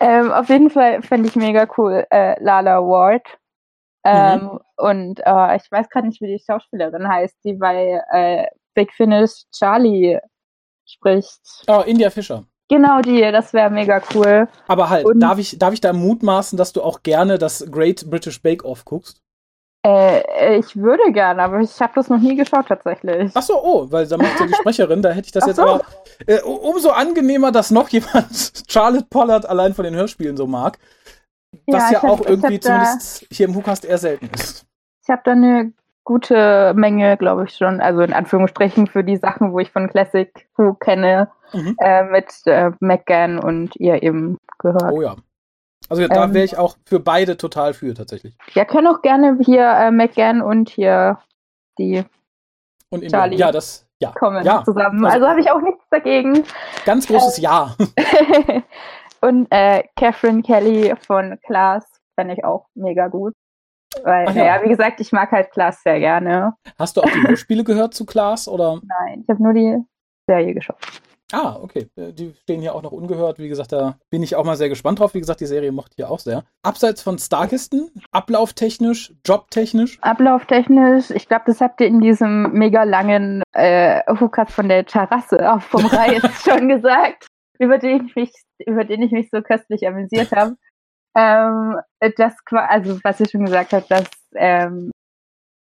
Ähm, 0.00 0.32
auf 0.32 0.48
jeden 0.48 0.68
Fall 0.68 1.00
fände 1.02 1.28
ich 1.28 1.36
mega 1.36 1.68
cool 1.78 2.04
äh, 2.10 2.42
Lala 2.42 2.80
Ward. 2.80 3.22
Ähm, 4.04 4.42
mhm. 4.42 4.60
Und 4.76 5.20
äh, 5.24 5.56
ich 5.56 5.70
weiß 5.70 5.88
gerade 5.90 6.08
nicht, 6.08 6.20
wie 6.20 6.26
die 6.26 6.42
Schauspielerin 6.44 7.06
heißt, 7.06 7.36
die 7.44 7.52
bei 7.52 8.02
äh, 8.10 8.46
Big 8.74 8.92
Finish 8.94 9.44
Charlie 9.56 10.18
spricht. 10.86 11.40
Oh, 11.68 11.82
India 11.84 12.10
Fischer. 12.10 12.44
Genau 12.68 13.00
die, 13.00 13.20
das 13.20 13.52
wäre 13.52 13.70
mega 13.70 14.02
cool. 14.14 14.48
Aber 14.66 14.90
halt, 14.90 15.06
darf 15.14 15.38
ich, 15.38 15.58
darf 15.58 15.72
ich 15.72 15.80
da 15.80 15.92
mutmaßen, 15.92 16.56
dass 16.56 16.72
du 16.72 16.82
auch 16.82 17.02
gerne 17.02 17.38
das 17.38 17.64
Great 17.70 18.10
British 18.10 18.42
Bake 18.42 18.64
Off 18.64 18.84
guckst? 18.84 19.22
Äh, 19.86 20.58
ich 20.58 20.74
würde 20.74 21.12
gerne, 21.12 21.42
aber 21.42 21.60
ich 21.60 21.80
habe 21.80 21.92
das 21.94 22.08
noch 22.08 22.18
nie 22.18 22.34
geschaut 22.34 22.66
tatsächlich. 22.66 23.30
Ach 23.34 23.42
so, 23.42 23.62
oh, 23.62 23.86
weil 23.88 24.08
da 24.08 24.16
macht 24.16 24.40
ja 24.40 24.46
die 24.46 24.54
Sprecherin, 24.54 25.00
da 25.00 25.10
hätte 25.10 25.26
ich 25.26 25.32
das 25.32 25.44
Ach 25.44 25.48
jetzt 25.48 25.56
so. 25.56 25.62
aber 25.62 25.84
äh, 26.26 26.40
umso 26.40 26.90
angenehmer, 26.90 27.52
dass 27.52 27.70
noch 27.70 27.88
jemand 27.90 28.64
Charlotte 28.68 29.06
Pollard 29.08 29.48
allein 29.48 29.74
von 29.74 29.84
den 29.84 29.94
Hörspielen 29.94 30.36
so 30.36 30.48
mag. 30.48 30.78
Was 31.68 31.90
ja, 31.90 32.02
ja 32.02 32.08
auch 32.08 32.18
hab, 32.18 32.28
irgendwie 32.28 32.58
zumindest 32.58 33.26
hier 33.30 33.46
im 33.46 33.54
Hookast 33.54 33.84
eher 33.84 33.98
selten 33.98 34.28
ist. 34.34 34.66
Ich 35.02 35.08
habe 35.08 35.22
da 35.24 35.32
eine 35.32 35.72
gute 36.06 36.72
Menge, 36.74 37.18
glaube 37.18 37.44
ich 37.44 37.56
schon, 37.56 37.80
also 37.80 38.00
in 38.00 38.14
Anführungsstrichen 38.14 38.86
für 38.86 39.04
die 39.04 39.16
Sachen, 39.16 39.52
wo 39.52 39.58
ich 39.58 39.70
von 39.70 39.90
Classic 39.90 40.48
Who 40.56 40.74
kenne, 40.74 41.30
mhm. 41.52 41.76
äh, 41.80 42.04
mit 42.04 42.30
äh, 42.46 42.70
McGann 42.80 43.38
und 43.38 43.76
ihr 43.76 44.02
eben 44.02 44.38
gehört. 44.58 44.92
Oh 44.92 45.02
ja. 45.02 45.16
Also 45.90 46.02
ja, 46.02 46.08
da 46.08 46.24
ähm, 46.24 46.34
wäre 46.34 46.44
ich 46.44 46.56
auch 46.56 46.76
für 46.84 47.00
beide 47.00 47.36
total 47.36 47.74
für 47.74 47.92
tatsächlich. 47.92 48.36
Ja, 48.54 48.64
können 48.64 48.86
auch 48.86 49.02
gerne 49.02 49.36
hier 49.44 49.68
äh, 49.68 49.90
McGann 49.90 50.42
und 50.42 50.70
hier 50.70 51.18
die 51.78 52.04
und 52.88 53.06
Charlie. 53.08 53.36
Ja, 53.36 53.50
das 53.50 53.86
ja. 53.98 54.12
kommen 54.12 54.44
ja. 54.44 54.62
zusammen. 54.64 55.04
Also, 55.04 55.16
also 55.16 55.28
habe 55.28 55.40
ich 55.40 55.50
auch 55.50 55.60
nichts 55.60 55.84
dagegen. 55.90 56.44
Ganz 56.84 57.08
großes 57.08 57.38
äh, 57.38 57.42
Ja. 57.42 57.74
und 59.20 59.48
äh, 59.50 59.82
Catherine 59.96 60.42
Kelly 60.42 60.94
von 61.04 61.36
Klaas 61.44 61.84
fände 62.14 62.34
ich 62.34 62.44
auch 62.44 62.66
mega 62.74 63.08
gut. 63.08 63.34
Weil, 64.02 64.26
ja. 64.26 64.32
naja, 64.32 64.60
wie 64.64 64.68
gesagt, 64.68 65.00
ich 65.00 65.12
mag 65.12 65.30
halt 65.32 65.50
Klaas 65.50 65.82
sehr 65.82 65.98
gerne. 65.98 66.54
Hast 66.78 66.96
du 66.96 67.02
auch 67.02 67.10
die 67.10 67.28
Hörspiele 67.28 67.64
gehört 67.64 67.94
zu 67.94 68.04
Klaas 68.04 68.48
oder? 68.48 68.80
Nein, 68.86 69.22
ich 69.22 69.28
habe 69.28 69.42
nur 69.42 69.52
die 69.52 69.76
Serie 70.26 70.54
geschaut. 70.54 70.78
Ah, 71.32 71.58
okay. 71.60 71.88
Äh, 71.96 72.12
die 72.12 72.34
stehen 72.42 72.60
hier 72.60 72.74
auch 72.74 72.82
noch 72.82 72.92
ungehört. 72.92 73.38
Wie 73.38 73.48
gesagt, 73.48 73.72
da 73.72 73.98
bin 74.10 74.22
ich 74.22 74.36
auch 74.36 74.44
mal 74.44 74.56
sehr 74.56 74.68
gespannt 74.68 75.00
drauf. 75.00 75.14
Wie 75.14 75.18
gesagt, 75.18 75.40
die 75.40 75.46
Serie 75.46 75.72
mochte 75.72 75.94
ich 75.96 75.98
ja 75.98 76.08
auch 76.08 76.20
sehr. 76.20 76.44
Abseits 76.62 77.02
von 77.02 77.18
Starkisten, 77.18 77.90
ablauftechnisch, 78.12 79.12
jobtechnisch? 79.26 79.98
Ablauftechnisch, 80.02 81.10
ich 81.10 81.26
glaube, 81.26 81.44
das 81.46 81.60
habt 81.60 81.80
ihr 81.80 81.88
in 81.88 82.00
diesem 82.00 82.52
mega 82.52 82.84
langen 82.84 83.42
äh, 83.52 84.02
Hukat 84.20 84.50
von 84.50 84.68
der 84.68 84.86
Terrasse 84.86 85.52
auch 85.52 85.62
vom 85.62 85.84
Reihe 85.86 86.20
schon 86.44 86.68
gesagt, 86.68 87.26
über 87.58 87.78
den 87.78 88.06
ich 88.06 88.14
mich, 88.14 88.32
über 88.64 88.84
den 88.84 89.02
ich 89.02 89.10
mich 89.10 89.28
so 89.32 89.42
köstlich 89.42 89.86
amüsiert 89.86 90.30
habe. 90.30 90.56
Ähm, 91.16 91.76
das, 92.16 92.34
also 92.50 92.98
was 93.02 93.20
ihr 93.20 93.28
schon 93.28 93.46
gesagt 93.46 93.72
habt, 93.72 93.90
dass 93.90 94.08
ähm, 94.34 94.90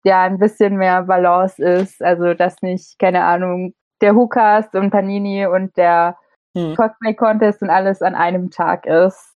ja 0.05 0.23
ein 0.23 0.39
bisschen 0.39 0.77
mehr 0.77 1.03
Balance 1.03 1.63
ist, 1.63 2.03
also 2.03 2.35
dass 2.35 2.61
nicht, 2.61 2.99
keine 2.99 3.25
Ahnung, 3.25 3.73
der 4.01 4.15
Hookast 4.15 4.75
und 4.75 4.91
Panini 4.91 5.47
und 5.47 5.77
der 5.77 6.19
hm. 6.57 6.75
Cosplay 6.77 7.15
Contest 7.15 7.63
und 7.63 7.71
alles 7.71 8.03
an 8.03 8.15
einem 8.15 8.51
Tag 8.51 8.87
ist. 8.87 9.35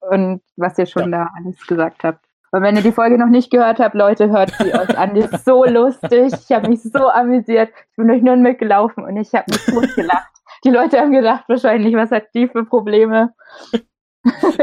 Und 0.00 0.42
was 0.56 0.78
ihr 0.78 0.86
schon 0.86 1.12
ja. 1.12 1.24
da 1.24 1.30
alles 1.36 1.66
gesagt 1.66 2.04
habt. 2.04 2.24
Und 2.52 2.62
wenn 2.62 2.74
ihr 2.74 2.82
die 2.82 2.92
Folge 2.92 3.16
noch 3.16 3.28
nicht 3.28 3.50
gehört 3.50 3.78
habt, 3.78 3.94
Leute, 3.94 4.30
hört 4.30 4.50
sie 4.58 4.74
euch 4.74 4.98
an. 4.98 5.14
Die 5.14 5.20
ist 5.20 5.44
so 5.44 5.64
lustig. 5.66 6.32
Ich 6.32 6.50
habe 6.50 6.68
mich 6.68 6.82
so 6.82 7.08
amüsiert. 7.08 7.70
Ich 7.90 7.96
bin 7.96 8.08
durch 8.08 8.22
Nürnberg 8.22 8.58
gelaufen 8.58 9.04
und 9.04 9.16
ich 9.16 9.32
habe 9.34 9.44
mich 9.48 9.66
gut 9.66 9.94
gelacht. 9.94 10.30
Die 10.64 10.70
Leute 10.70 10.98
haben 10.98 11.12
gedacht 11.12 11.44
wahrscheinlich, 11.48 11.94
was 11.94 12.10
hat 12.10 12.34
die 12.34 12.48
für 12.48 12.64
Probleme? 12.64 13.32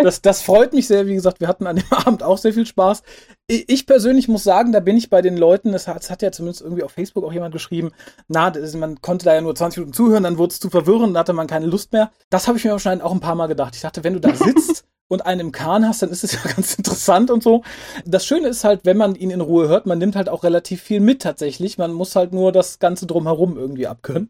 Das, 0.03 0.21
das 0.21 0.41
freut 0.41 0.73
mich 0.73 0.87
sehr. 0.87 1.07
Wie 1.07 1.15
gesagt, 1.15 1.39
wir 1.39 1.47
hatten 1.47 1.67
an 1.67 1.77
dem 1.77 1.85
Abend 1.91 2.23
auch 2.23 2.37
sehr 2.37 2.53
viel 2.53 2.65
Spaß. 2.65 3.03
Ich 3.47 3.85
persönlich 3.85 4.27
muss 4.27 4.43
sagen, 4.43 4.71
da 4.71 4.79
bin 4.79 4.97
ich 4.97 5.09
bei 5.09 5.21
den 5.21 5.37
Leuten, 5.37 5.71
das 5.71 5.87
hat, 5.87 5.97
das 5.97 6.09
hat 6.09 6.21
ja 6.21 6.31
zumindest 6.31 6.61
irgendwie 6.61 6.83
auf 6.83 6.91
Facebook 6.91 7.23
auch 7.23 7.33
jemand 7.33 7.53
geschrieben, 7.53 7.91
na, 8.27 8.51
das, 8.51 8.75
man 8.75 9.01
konnte 9.01 9.25
da 9.25 9.33
ja 9.33 9.41
nur 9.41 9.55
20 9.55 9.79
Minuten 9.79 9.93
zuhören, 9.93 10.23
dann 10.23 10.37
wurde 10.37 10.51
es 10.51 10.59
zu 10.59 10.69
verwirrend, 10.69 11.15
dann 11.15 11.19
hatte 11.19 11.33
man 11.33 11.47
keine 11.47 11.65
Lust 11.65 11.93
mehr. 11.93 12.11
Das 12.29 12.47
habe 12.47 12.57
ich 12.57 12.65
mir 12.65 12.71
wahrscheinlich 12.71 13.03
auch 13.03 13.13
ein 13.13 13.19
paar 13.19 13.35
Mal 13.35 13.47
gedacht. 13.47 13.75
Ich 13.75 13.81
dachte, 13.81 14.03
wenn 14.03 14.13
du 14.13 14.19
da 14.19 14.35
sitzt 14.35 14.83
und 15.07 15.25
einen 15.25 15.39
im 15.39 15.51
Kahn 15.51 15.87
hast, 15.87 16.01
dann 16.01 16.09
ist 16.09 16.23
es 16.23 16.33
ja 16.33 16.39
ganz 16.55 16.75
interessant 16.75 17.31
und 17.31 17.41
so. 17.41 17.63
Das 18.05 18.25
Schöne 18.25 18.49
ist 18.49 18.63
halt, 18.63 18.81
wenn 18.83 18.97
man 18.97 19.15
ihn 19.15 19.31
in 19.31 19.41
Ruhe 19.41 19.69
hört, 19.69 19.85
man 19.85 19.97
nimmt 19.97 20.15
halt 20.15 20.29
auch 20.29 20.43
relativ 20.43 20.81
viel 20.81 20.99
mit 20.99 21.21
tatsächlich. 21.21 21.77
Man 21.77 21.93
muss 21.93 22.15
halt 22.15 22.33
nur 22.33 22.51
das 22.51 22.79
Ganze 22.79 23.07
drumherum 23.07 23.57
irgendwie 23.57 23.87
abkönnen. 23.87 24.29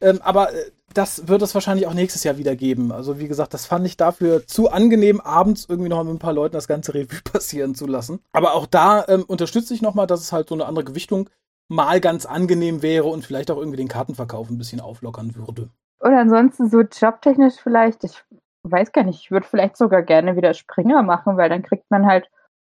Ähm, 0.00 0.20
aber 0.22 0.52
äh, 0.52 0.70
das 0.94 1.28
wird 1.28 1.42
es 1.42 1.54
wahrscheinlich 1.54 1.86
auch 1.86 1.94
nächstes 1.94 2.24
Jahr 2.24 2.38
wieder 2.38 2.56
geben. 2.56 2.92
Also 2.92 3.18
wie 3.18 3.28
gesagt, 3.28 3.52
das 3.54 3.66
fand 3.66 3.86
ich 3.86 3.96
dafür 3.96 4.46
zu 4.46 4.70
angenehm, 4.70 5.20
abends 5.20 5.66
irgendwie 5.68 5.88
noch 5.88 6.02
mit 6.02 6.14
ein 6.14 6.18
paar 6.18 6.32
Leuten 6.32 6.54
das 6.54 6.68
ganze 6.68 6.94
Revue 6.94 7.20
passieren 7.32 7.74
zu 7.74 7.86
lassen. 7.86 8.20
Aber 8.32 8.54
auch 8.54 8.66
da 8.66 9.04
ähm, 9.08 9.24
unterstütze 9.26 9.74
ich 9.74 9.82
nochmal, 9.82 10.06
dass 10.06 10.20
es 10.20 10.32
halt 10.32 10.48
so 10.48 10.54
eine 10.54 10.66
andere 10.66 10.84
Gewichtung 10.84 11.28
mal 11.68 12.00
ganz 12.00 12.26
angenehm 12.26 12.82
wäre 12.82 13.06
und 13.06 13.24
vielleicht 13.24 13.50
auch 13.50 13.58
irgendwie 13.58 13.78
den 13.78 13.88
Kartenverkauf 13.88 14.50
ein 14.50 14.58
bisschen 14.58 14.80
auflockern 14.80 15.34
würde. 15.34 15.70
Oder 16.00 16.20
ansonsten 16.20 16.68
so 16.68 16.80
jobtechnisch 16.80 17.54
vielleicht, 17.62 18.04
ich 18.04 18.22
weiß 18.62 18.92
gar 18.92 19.04
nicht, 19.04 19.20
ich 19.20 19.30
würde 19.30 19.46
vielleicht 19.46 19.76
sogar 19.76 20.02
gerne 20.02 20.36
wieder 20.36 20.54
Springer 20.54 21.02
machen, 21.02 21.36
weil 21.36 21.48
dann 21.48 21.62
kriegt 21.62 21.90
man 21.90 22.06
halt 22.06 22.28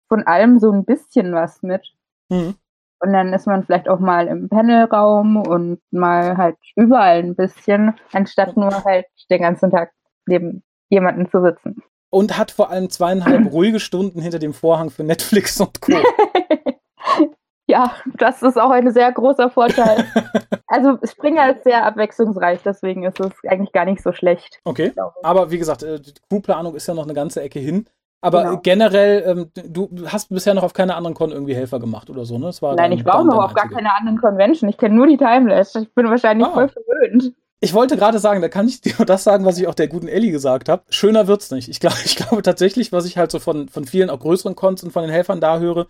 von 0.07 0.25
allem 0.25 0.59
so 0.59 0.71
ein 0.71 0.85
bisschen 0.85 1.33
was 1.33 1.61
mit. 1.61 1.93
Mhm. 2.29 2.55
Und 3.01 3.13
dann 3.13 3.33
ist 3.33 3.47
man 3.47 3.63
vielleicht 3.63 3.87
auch 3.87 3.99
mal 3.99 4.27
im 4.27 4.49
Panelraum 4.49 5.37
und 5.37 5.79
mal 5.91 6.37
halt 6.37 6.57
überall 6.75 7.19
ein 7.19 7.35
bisschen, 7.35 7.95
anstatt 8.11 8.57
nur 8.57 8.83
halt 8.83 9.05
den 9.29 9.41
ganzen 9.41 9.71
Tag 9.71 9.91
neben 10.25 10.63
jemanden 10.89 11.29
zu 11.29 11.41
sitzen. 11.41 11.81
Und 12.09 12.37
hat 12.37 12.51
vor 12.51 12.71
allem 12.71 12.89
zweieinhalb 12.89 13.45
ruhige 13.51 13.79
Stunden 13.79 14.21
hinter 14.21 14.39
dem 14.39 14.53
Vorhang 14.53 14.89
für 14.89 15.03
Netflix 15.03 15.59
und 15.61 15.79
Co. 15.79 15.93
ja, 17.67 17.93
das 18.17 18.41
ist 18.41 18.59
auch 18.59 18.71
ein 18.71 18.91
sehr 18.91 19.11
großer 19.11 19.49
Vorteil. 19.49 20.05
also 20.67 20.97
Springer 21.03 21.55
ist 21.55 21.63
sehr 21.63 21.85
abwechslungsreich, 21.85 22.59
deswegen 22.65 23.03
ist 23.03 23.19
es 23.19 23.31
eigentlich 23.47 23.71
gar 23.71 23.85
nicht 23.85 24.01
so 24.01 24.11
schlecht. 24.11 24.59
Okay, 24.65 24.91
aber 25.23 25.51
wie 25.51 25.59
gesagt, 25.59 25.83
äh, 25.83 26.01
die 26.01 26.13
Crewplanung 26.29 26.75
ist 26.75 26.87
ja 26.87 26.93
noch 26.95 27.03
eine 27.03 27.13
ganze 27.13 27.41
Ecke 27.41 27.59
hin. 27.59 27.87
Aber 28.21 28.43
genau. 28.43 28.59
generell, 28.61 29.23
ähm, 29.25 29.51
du 29.65 29.89
hast 30.07 30.29
bisher 30.29 30.53
noch 30.53 30.63
auf 30.63 30.73
keine 30.73 30.95
anderen 30.95 31.15
Con 31.15 31.31
irgendwie 31.31 31.55
Helfer 31.55 31.79
gemacht 31.79 32.09
oder 32.09 32.25
so, 32.25 32.37
ne? 32.37 32.51
Nein, 32.75 32.91
ich 32.91 33.03
brauche 33.03 33.25
noch 33.25 33.43
auf 33.43 33.53
gar 33.53 33.69
keine 33.69 33.95
anderen 33.95 34.19
Convention. 34.19 34.69
Ich 34.69 34.77
kenne 34.77 34.95
nur 34.95 35.07
die 35.07 35.17
Timeless. 35.17 35.75
Ich 35.75 35.93
bin 35.93 36.09
wahrscheinlich 36.09 36.47
ah. 36.47 36.51
voll 36.51 36.67
verwöhnt. 36.67 37.33
Ich 37.61 37.73
wollte 37.73 37.97
gerade 37.97 38.19
sagen, 38.19 38.41
da 38.41 38.49
kann 38.49 38.67
ich 38.67 38.81
dir 38.81 38.93
das 39.05 39.23
sagen, 39.23 39.45
was 39.45 39.57
ich 39.57 39.67
auch 39.67 39.75
der 39.75 39.87
guten 39.87 40.07
Ellie 40.07 40.31
gesagt 40.31 40.69
habe. 40.69 40.83
Schöner 40.89 41.27
wird's 41.27 41.51
nicht. 41.51 41.69
Ich 41.69 41.79
glaube, 41.79 41.97
ich 42.05 42.15
glaube 42.17 42.41
tatsächlich, 42.41 42.91
was 42.91 43.05
ich 43.05 43.17
halt 43.17 43.31
so 43.31 43.39
von, 43.39 43.69
von 43.69 43.85
vielen 43.85 44.09
auch 44.09 44.19
größeren 44.19 44.55
Cons 44.55 44.83
und 44.83 44.91
von 44.91 45.03
den 45.03 45.11
Helfern 45.11 45.39
da 45.39 45.59
höre, 45.59 45.87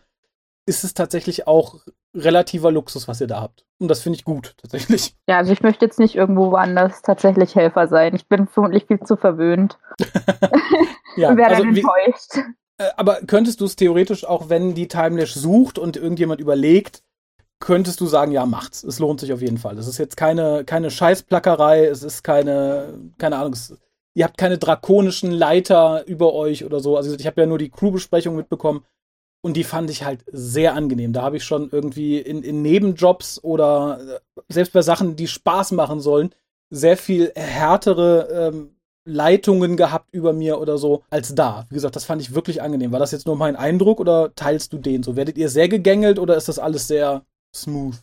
ist 0.69 0.83
es 0.83 0.93
tatsächlich 0.93 1.47
auch 1.47 1.79
relativer 2.13 2.71
Luxus, 2.71 3.07
was 3.07 3.19
ihr 3.19 3.27
da 3.27 3.41
habt. 3.41 3.65
Und 3.79 3.87
das 3.87 4.01
finde 4.01 4.17
ich 4.17 4.23
gut, 4.23 4.53
tatsächlich. 4.61 5.15
Ja, 5.27 5.37
also 5.37 5.51
ich 5.51 5.61
möchte 5.61 5.83
jetzt 5.83 5.99
nicht 5.99 6.15
irgendwo 6.15 6.51
woanders 6.51 7.01
tatsächlich 7.01 7.55
Helfer 7.55 7.87
sein. 7.87 8.15
Ich 8.15 8.27
bin 8.27 8.47
vermutlich 8.47 8.85
viel 8.85 8.99
zu 9.01 9.17
verwöhnt. 9.17 9.79
ja, 11.17 11.29
und 11.29 11.37
wäre 11.37 11.49
also, 11.49 11.63
dann 11.63 11.75
enttäuscht. 11.75 12.35
Wie, 12.35 12.83
äh, 12.83 12.89
aber 12.97 13.15
könntest 13.25 13.61
du 13.61 13.65
es 13.65 13.75
theoretisch 13.75 14.25
auch, 14.25 14.49
wenn 14.49 14.75
die 14.75 14.87
Timelash 14.87 15.33
sucht 15.33 15.79
und 15.79 15.97
irgendjemand 15.97 16.39
überlegt, 16.39 17.01
könntest 17.59 17.99
du 17.99 18.05
sagen, 18.05 18.31
ja, 18.31 18.45
macht's. 18.45 18.83
Es 18.83 18.99
lohnt 18.99 19.19
sich 19.19 19.33
auf 19.33 19.41
jeden 19.41 19.57
Fall. 19.57 19.77
Es 19.77 19.87
ist 19.87 19.97
jetzt 19.97 20.17
keine, 20.17 20.63
keine 20.65 20.91
Scheißplackerei, 20.91 21.87
es 21.87 22.03
ist 22.03 22.23
keine, 22.23 22.93
keine 23.17 23.37
Ahnung, 23.37 23.53
es, 23.53 23.75
ihr 24.13 24.23
habt 24.23 24.37
keine 24.37 24.59
drakonischen 24.59 25.31
Leiter 25.31 26.05
über 26.07 26.33
euch 26.33 26.63
oder 26.63 26.79
so. 26.79 26.95
Also 26.95 27.15
ich 27.15 27.25
habe 27.25 27.41
ja 27.41 27.47
nur 27.47 27.57
die 27.57 27.69
Crew-Besprechung 27.69 28.35
mitbekommen 28.35 28.85
und 29.41 29.55
die 29.55 29.63
fand 29.63 29.89
ich 29.89 30.03
halt 30.03 30.23
sehr 30.31 30.73
angenehm. 30.73 31.13
Da 31.13 31.21
habe 31.21 31.37
ich 31.37 31.43
schon 31.43 31.69
irgendwie 31.71 32.19
in, 32.19 32.43
in 32.43 32.61
Nebenjobs 32.61 33.43
oder 33.43 33.99
äh, 34.37 34.41
selbst 34.49 34.73
bei 34.73 34.81
Sachen, 34.81 35.15
die 35.15 35.27
Spaß 35.27 35.71
machen 35.71 35.99
sollen, 35.99 36.31
sehr 36.69 36.97
viel 36.97 37.31
härtere 37.35 38.49
ähm, 38.49 38.75
Leitungen 39.05 39.75
gehabt 39.75 40.09
über 40.11 40.33
mir 40.33 40.59
oder 40.59 40.77
so 40.77 41.03
als 41.09 41.33
da. 41.33 41.65
Wie 41.69 41.75
gesagt, 41.75 41.95
das 41.95 42.05
fand 42.05 42.21
ich 42.21 42.35
wirklich 42.35 42.61
angenehm. 42.61 42.91
War 42.91 42.99
das 42.99 43.11
jetzt 43.11 43.25
nur 43.25 43.35
mein 43.35 43.55
Eindruck 43.55 43.99
oder 43.99 44.33
teilst 44.35 44.73
du 44.73 44.77
den 44.77 45.03
so? 45.03 45.15
Werdet 45.15 45.37
ihr 45.37 45.49
sehr 45.49 45.67
gegängelt 45.67 46.19
oder 46.19 46.35
ist 46.35 46.49
das 46.49 46.59
alles 46.59 46.87
sehr 46.87 47.23
smooth? 47.55 47.95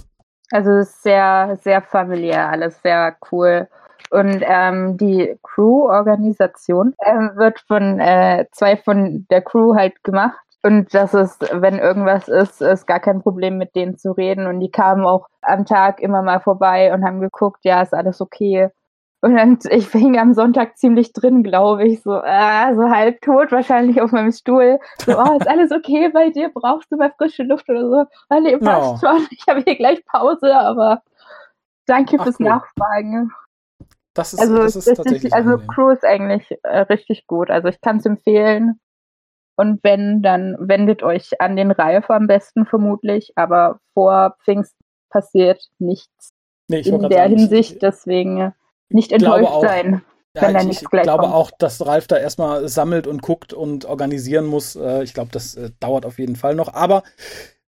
Also 0.50 0.82
sehr, 0.82 1.58
sehr 1.62 1.82
familiär, 1.82 2.48
alles 2.48 2.80
sehr 2.82 3.16
cool. 3.30 3.68
Und 4.10 4.42
ähm, 4.46 4.96
die 4.96 5.36
Crew-Organisation 5.42 6.94
äh, 6.98 7.36
wird 7.36 7.60
von 7.66 7.98
äh, 7.98 8.46
zwei 8.52 8.76
von 8.76 9.26
der 9.30 9.42
Crew 9.42 9.74
halt 9.74 10.02
gemacht. 10.04 10.45
Und 10.66 10.92
das 10.92 11.14
ist, 11.14 11.48
wenn 11.52 11.78
irgendwas 11.78 12.26
ist, 12.26 12.60
ist 12.60 12.88
gar 12.88 12.98
kein 12.98 13.22
Problem, 13.22 13.56
mit 13.56 13.76
denen 13.76 13.98
zu 13.98 14.10
reden. 14.10 14.48
Und 14.48 14.58
die 14.58 14.70
kamen 14.72 15.06
auch 15.06 15.28
am 15.42 15.64
Tag 15.64 16.00
immer 16.00 16.22
mal 16.22 16.40
vorbei 16.40 16.92
und 16.92 17.04
haben 17.04 17.20
geguckt, 17.20 17.60
ja, 17.62 17.82
ist 17.82 17.94
alles 17.94 18.20
okay. 18.20 18.70
Und 19.20 19.36
dann, 19.36 19.60
ich 19.70 19.88
hing 19.90 20.18
am 20.18 20.34
Sonntag 20.34 20.76
ziemlich 20.76 21.12
drin, 21.12 21.44
glaube 21.44 21.86
ich, 21.86 22.02
so, 22.02 22.16
äh, 22.16 22.74
so 22.74 22.90
halb 22.90 23.20
tot 23.20 23.52
wahrscheinlich 23.52 24.00
auf 24.00 24.10
meinem 24.10 24.32
Stuhl. 24.32 24.80
So, 25.04 25.16
oh, 25.16 25.36
ist 25.36 25.48
alles 25.48 25.70
okay 25.70 26.08
bei 26.08 26.30
dir? 26.30 26.50
Brauchst 26.52 26.90
du 26.90 26.96
mal 26.96 27.12
frische 27.16 27.44
Luft 27.44 27.68
oder 27.68 27.88
so? 27.88 28.04
Oh, 28.30 28.40
nee, 28.40 28.56
passt 28.56 29.04
ja. 29.04 29.12
schon. 29.12 29.28
Ich 29.30 29.44
habe 29.48 29.60
hier 29.60 29.76
gleich 29.76 30.04
Pause, 30.04 30.52
aber 30.52 31.00
danke 31.86 32.16
Ach, 32.18 32.24
fürs. 32.24 32.40
Nachfragen. 32.40 33.30
Das 34.14 34.32
ist, 34.32 34.40
also, 34.40 34.56
das 34.56 34.74
ist 34.74 34.96
tatsächlich 34.96 35.32
Also 35.32 35.50
angenehm. 35.50 35.68
Crew 35.68 35.90
ist 35.90 36.04
eigentlich 36.04 36.58
äh, 36.64 36.78
richtig 36.78 37.28
gut. 37.28 37.50
Also 37.50 37.68
ich 37.68 37.80
kann 37.80 37.98
es 37.98 38.06
empfehlen. 38.06 38.80
Und 39.56 39.82
wenn, 39.82 40.22
dann 40.22 40.56
wendet 40.58 41.02
euch 41.02 41.40
an 41.40 41.56
den 41.56 41.70
Ralf 41.70 42.10
am 42.10 42.26
besten 42.26 42.66
vermutlich. 42.66 43.32
Aber 43.36 43.80
vor 43.94 44.36
Pfingst 44.44 44.74
passiert 45.10 45.62
nichts 45.78 46.30
nee, 46.68 46.80
in 46.80 47.08
der 47.08 47.24
sagen, 47.24 47.36
Hinsicht. 47.36 47.82
Deswegen 47.82 48.52
nicht 48.90 49.12
enttäuscht 49.12 49.62
sein. 49.62 50.02
Ja, 50.34 50.50
ich, 50.60 50.82
ich 50.82 50.90
glaube 50.90 51.22
kommt. 51.22 51.34
auch, 51.34 51.50
dass 51.50 51.86
Ralf 51.86 52.06
da 52.08 52.18
erstmal 52.18 52.68
sammelt 52.68 53.06
und 53.06 53.22
guckt 53.22 53.54
und 53.54 53.86
organisieren 53.86 54.44
muss. 54.44 54.76
Äh, 54.76 55.02
ich 55.02 55.14
glaube, 55.14 55.30
das 55.32 55.54
äh, 55.54 55.70
dauert 55.80 56.04
auf 56.04 56.18
jeden 56.18 56.36
Fall 56.36 56.54
noch. 56.54 56.74
Aber 56.74 57.02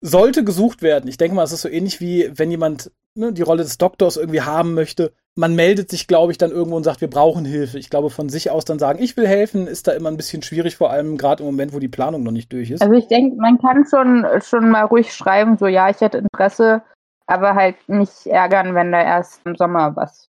sollte 0.04 0.44
gesucht 0.44 0.82
werden. 0.82 1.08
Ich 1.08 1.16
denke 1.16 1.34
mal, 1.34 1.44
es 1.44 1.52
ist 1.52 1.62
so 1.62 1.68
ähnlich 1.68 2.00
wie 2.00 2.30
wenn 2.34 2.50
jemand 2.50 2.92
ne, 3.14 3.32
die 3.32 3.42
Rolle 3.42 3.62
des 3.62 3.78
Doktors 3.78 4.16
irgendwie 4.16 4.42
haben 4.42 4.74
möchte. 4.74 5.12
Man 5.36 5.54
meldet 5.54 5.90
sich, 5.90 6.06
glaube 6.06 6.30
ich, 6.30 6.38
dann 6.38 6.50
irgendwo 6.50 6.76
und 6.76 6.84
sagt, 6.84 7.00
wir 7.00 7.10
brauchen 7.10 7.44
Hilfe. 7.44 7.78
Ich 7.78 7.90
glaube, 7.90 8.10
von 8.10 8.28
sich 8.28 8.50
aus 8.50 8.64
dann 8.64 8.78
sagen, 8.78 9.02
ich 9.02 9.16
will 9.16 9.26
helfen, 9.26 9.66
ist 9.66 9.88
da 9.88 9.92
immer 9.92 10.10
ein 10.10 10.16
bisschen 10.16 10.42
schwierig, 10.42 10.76
vor 10.76 10.90
allem 10.90 11.16
gerade 11.16 11.42
im 11.42 11.46
Moment, 11.46 11.72
wo 11.72 11.78
die 11.78 11.88
Planung 11.88 12.22
noch 12.22 12.32
nicht 12.32 12.52
durch 12.52 12.70
ist. 12.70 12.82
Also 12.82 12.94
ich 12.94 13.08
denke, 13.08 13.36
man 13.36 13.58
kann 13.58 13.84
schon, 13.88 14.26
schon 14.42 14.70
mal 14.70 14.84
ruhig 14.84 15.12
schreiben, 15.12 15.56
so 15.58 15.66
ja, 15.66 15.88
ich 15.88 16.00
hätte 16.00 16.18
Interesse, 16.18 16.82
aber 17.26 17.54
halt 17.54 17.76
nicht 17.88 18.26
ärgern, 18.26 18.74
wenn 18.74 18.92
da 18.92 19.02
erst 19.02 19.40
im 19.44 19.56
Sommer 19.56 19.96
was 19.96 20.28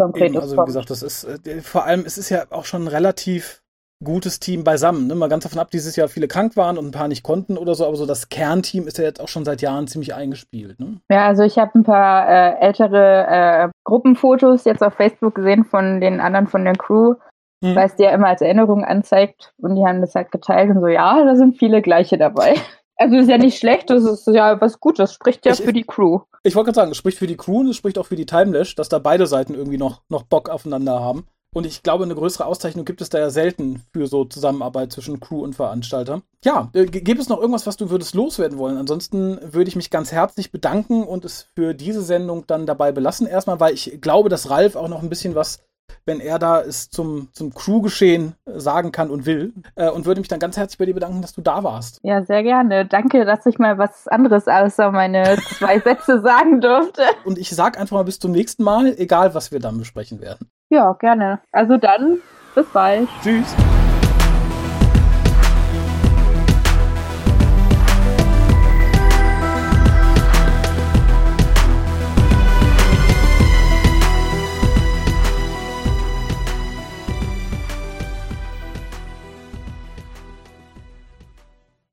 Konkretes 0.00 0.28
Eben, 0.30 0.38
also 0.38 0.56
wie 0.56 0.64
gesagt, 0.64 0.88
das 0.88 1.02
ist 1.02 1.24
äh, 1.24 1.60
vor 1.60 1.84
allem, 1.84 2.04
es 2.06 2.16
ist 2.16 2.30
ja 2.30 2.46
auch 2.48 2.64
schon 2.64 2.88
relativ 2.88 3.62
gutes 4.02 4.40
Team 4.40 4.64
beisammen. 4.64 5.06
Ne? 5.06 5.14
Mal 5.14 5.28
ganz 5.28 5.44
davon 5.44 5.58
ab, 5.58 5.70
dieses 5.70 5.96
Jahr 5.96 6.08
viele 6.08 6.28
krank 6.28 6.56
waren 6.56 6.78
und 6.78 6.86
ein 6.86 6.90
paar 6.90 7.08
nicht 7.08 7.22
konnten 7.22 7.58
oder 7.58 7.74
so, 7.74 7.86
aber 7.86 7.96
so 7.96 8.06
das 8.06 8.28
Kernteam 8.28 8.86
ist 8.86 8.98
ja 8.98 9.04
jetzt 9.04 9.20
auch 9.20 9.28
schon 9.28 9.44
seit 9.44 9.62
Jahren 9.62 9.86
ziemlich 9.86 10.14
eingespielt. 10.14 10.80
Ne? 10.80 11.00
Ja, 11.10 11.26
also 11.26 11.42
ich 11.42 11.58
habe 11.58 11.78
ein 11.78 11.84
paar 11.84 12.28
äh, 12.28 12.60
ältere 12.60 13.26
äh, 13.28 13.68
Gruppenfotos 13.84 14.64
jetzt 14.64 14.82
auf 14.82 14.94
Facebook 14.94 15.34
gesehen 15.34 15.64
von 15.64 16.00
den 16.00 16.20
anderen 16.20 16.46
von 16.46 16.64
der 16.64 16.74
Crew, 16.74 17.14
hm. 17.62 17.76
weil 17.76 17.86
es 17.86 17.96
dir 17.96 18.06
ja 18.06 18.14
immer 18.14 18.28
als 18.28 18.40
Erinnerung 18.40 18.84
anzeigt 18.84 19.52
und 19.58 19.76
die 19.76 19.84
haben 19.84 20.00
das 20.00 20.14
halt 20.14 20.32
geteilt 20.32 20.70
und 20.70 20.80
so, 20.80 20.86
ja, 20.86 21.22
da 21.24 21.36
sind 21.36 21.58
viele 21.58 21.82
gleiche 21.82 22.18
dabei. 22.18 22.54
Also 23.02 23.16
ist 23.16 23.30
ja 23.30 23.38
nicht 23.38 23.58
schlecht, 23.58 23.88
das 23.88 24.04
ist 24.04 24.26
ja 24.26 24.60
was 24.60 24.78
Gutes, 24.78 25.14
spricht 25.14 25.46
ja 25.46 25.52
ich, 25.52 25.62
für 25.62 25.72
die 25.72 25.84
Crew. 25.84 26.20
Ich 26.42 26.54
wollte 26.54 26.66
gerade 26.66 26.76
sagen, 26.76 26.90
es 26.90 26.98
spricht 26.98 27.16
für 27.16 27.26
die 27.26 27.38
Crew 27.38 27.60
und 27.60 27.68
es 27.68 27.76
spricht 27.76 27.96
auch 27.96 28.04
für 28.04 28.14
die 28.14 28.26
Timelash, 28.26 28.74
dass 28.74 28.90
da 28.90 28.98
beide 28.98 29.26
Seiten 29.26 29.54
irgendwie 29.54 29.78
noch, 29.78 30.02
noch 30.10 30.24
Bock 30.24 30.50
aufeinander 30.50 31.00
haben. 31.00 31.26
Und 31.52 31.66
ich 31.66 31.82
glaube, 31.82 32.04
eine 32.04 32.14
größere 32.14 32.46
Auszeichnung 32.46 32.84
gibt 32.84 33.00
es 33.00 33.08
da 33.08 33.18
ja 33.18 33.30
selten 33.30 33.82
für 33.92 34.06
so 34.06 34.24
Zusammenarbeit 34.24 34.92
zwischen 34.92 35.18
Crew 35.18 35.42
und 35.42 35.56
Veranstalter. 35.56 36.22
Ja, 36.44 36.70
äh, 36.74 36.86
gibt 36.86 37.20
es 37.20 37.28
noch 37.28 37.40
irgendwas, 37.40 37.66
was 37.66 37.76
du 37.76 37.90
würdest 37.90 38.14
loswerden 38.14 38.58
wollen? 38.58 38.76
Ansonsten 38.76 39.38
würde 39.42 39.68
ich 39.68 39.76
mich 39.76 39.90
ganz 39.90 40.12
herzlich 40.12 40.52
bedanken 40.52 41.02
und 41.02 41.24
es 41.24 41.46
für 41.54 41.74
diese 41.74 42.02
Sendung 42.02 42.46
dann 42.46 42.66
dabei 42.66 42.92
belassen. 42.92 43.26
Erstmal, 43.26 43.58
weil 43.58 43.74
ich 43.74 44.00
glaube, 44.00 44.28
dass 44.28 44.50
Ralf 44.50 44.76
auch 44.76 44.88
noch 44.88 45.02
ein 45.02 45.10
bisschen 45.10 45.34
was 45.34 45.58
wenn 46.06 46.20
er 46.20 46.38
da 46.38 46.60
es 46.60 46.90
zum, 46.90 47.28
zum 47.32 47.52
Crew-Geschehen 47.52 48.34
sagen 48.46 48.92
kann 48.92 49.10
und 49.10 49.26
will. 49.26 49.52
Äh, 49.74 49.90
und 49.90 50.06
würde 50.06 50.20
mich 50.20 50.28
dann 50.28 50.38
ganz 50.38 50.56
herzlich 50.56 50.78
bei 50.78 50.86
dir 50.86 50.94
bedanken, 50.94 51.22
dass 51.22 51.34
du 51.34 51.42
da 51.42 51.62
warst. 51.64 51.98
Ja, 52.02 52.22
sehr 52.22 52.42
gerne. 52.42 52.86
Danke, 52.86 53.24
dass 53.24 53.46
ich 53.46 53.58
mal 53.58 53.78
was 53.78 54.08
anderes 54.08 54.46
außer 54.46 54.90
meine 54.92 55.36
zwei 55.58 55.80
Sätze 55.80 56.20
sagen 56.22 56.60
durfte. 56.60 57.02
Und 57.24 57.38
ich 57.38 57.50
sag 57.50 57.78
einfach 57.78 57.96
mal 57.96 58.04
bis 58.04 58.18
zum 58.18 58.32
nächsten 58.32 58.62
Mal, 58.62 58.94
egal 58.98 59.34
was 59.34 59.52
wir 59.52 59.60
dann 59.60 59.78
besprechen 59.78 60.20
werden. 60.20 60.48
Ja, 60.70 60.92
gerne. 60.92 61.40
Also 61.50 61.76
dann, 61.76 62.18
bis 62.54 62.66
bald. 62.66 63.08
Tschüss. 63.22 63.56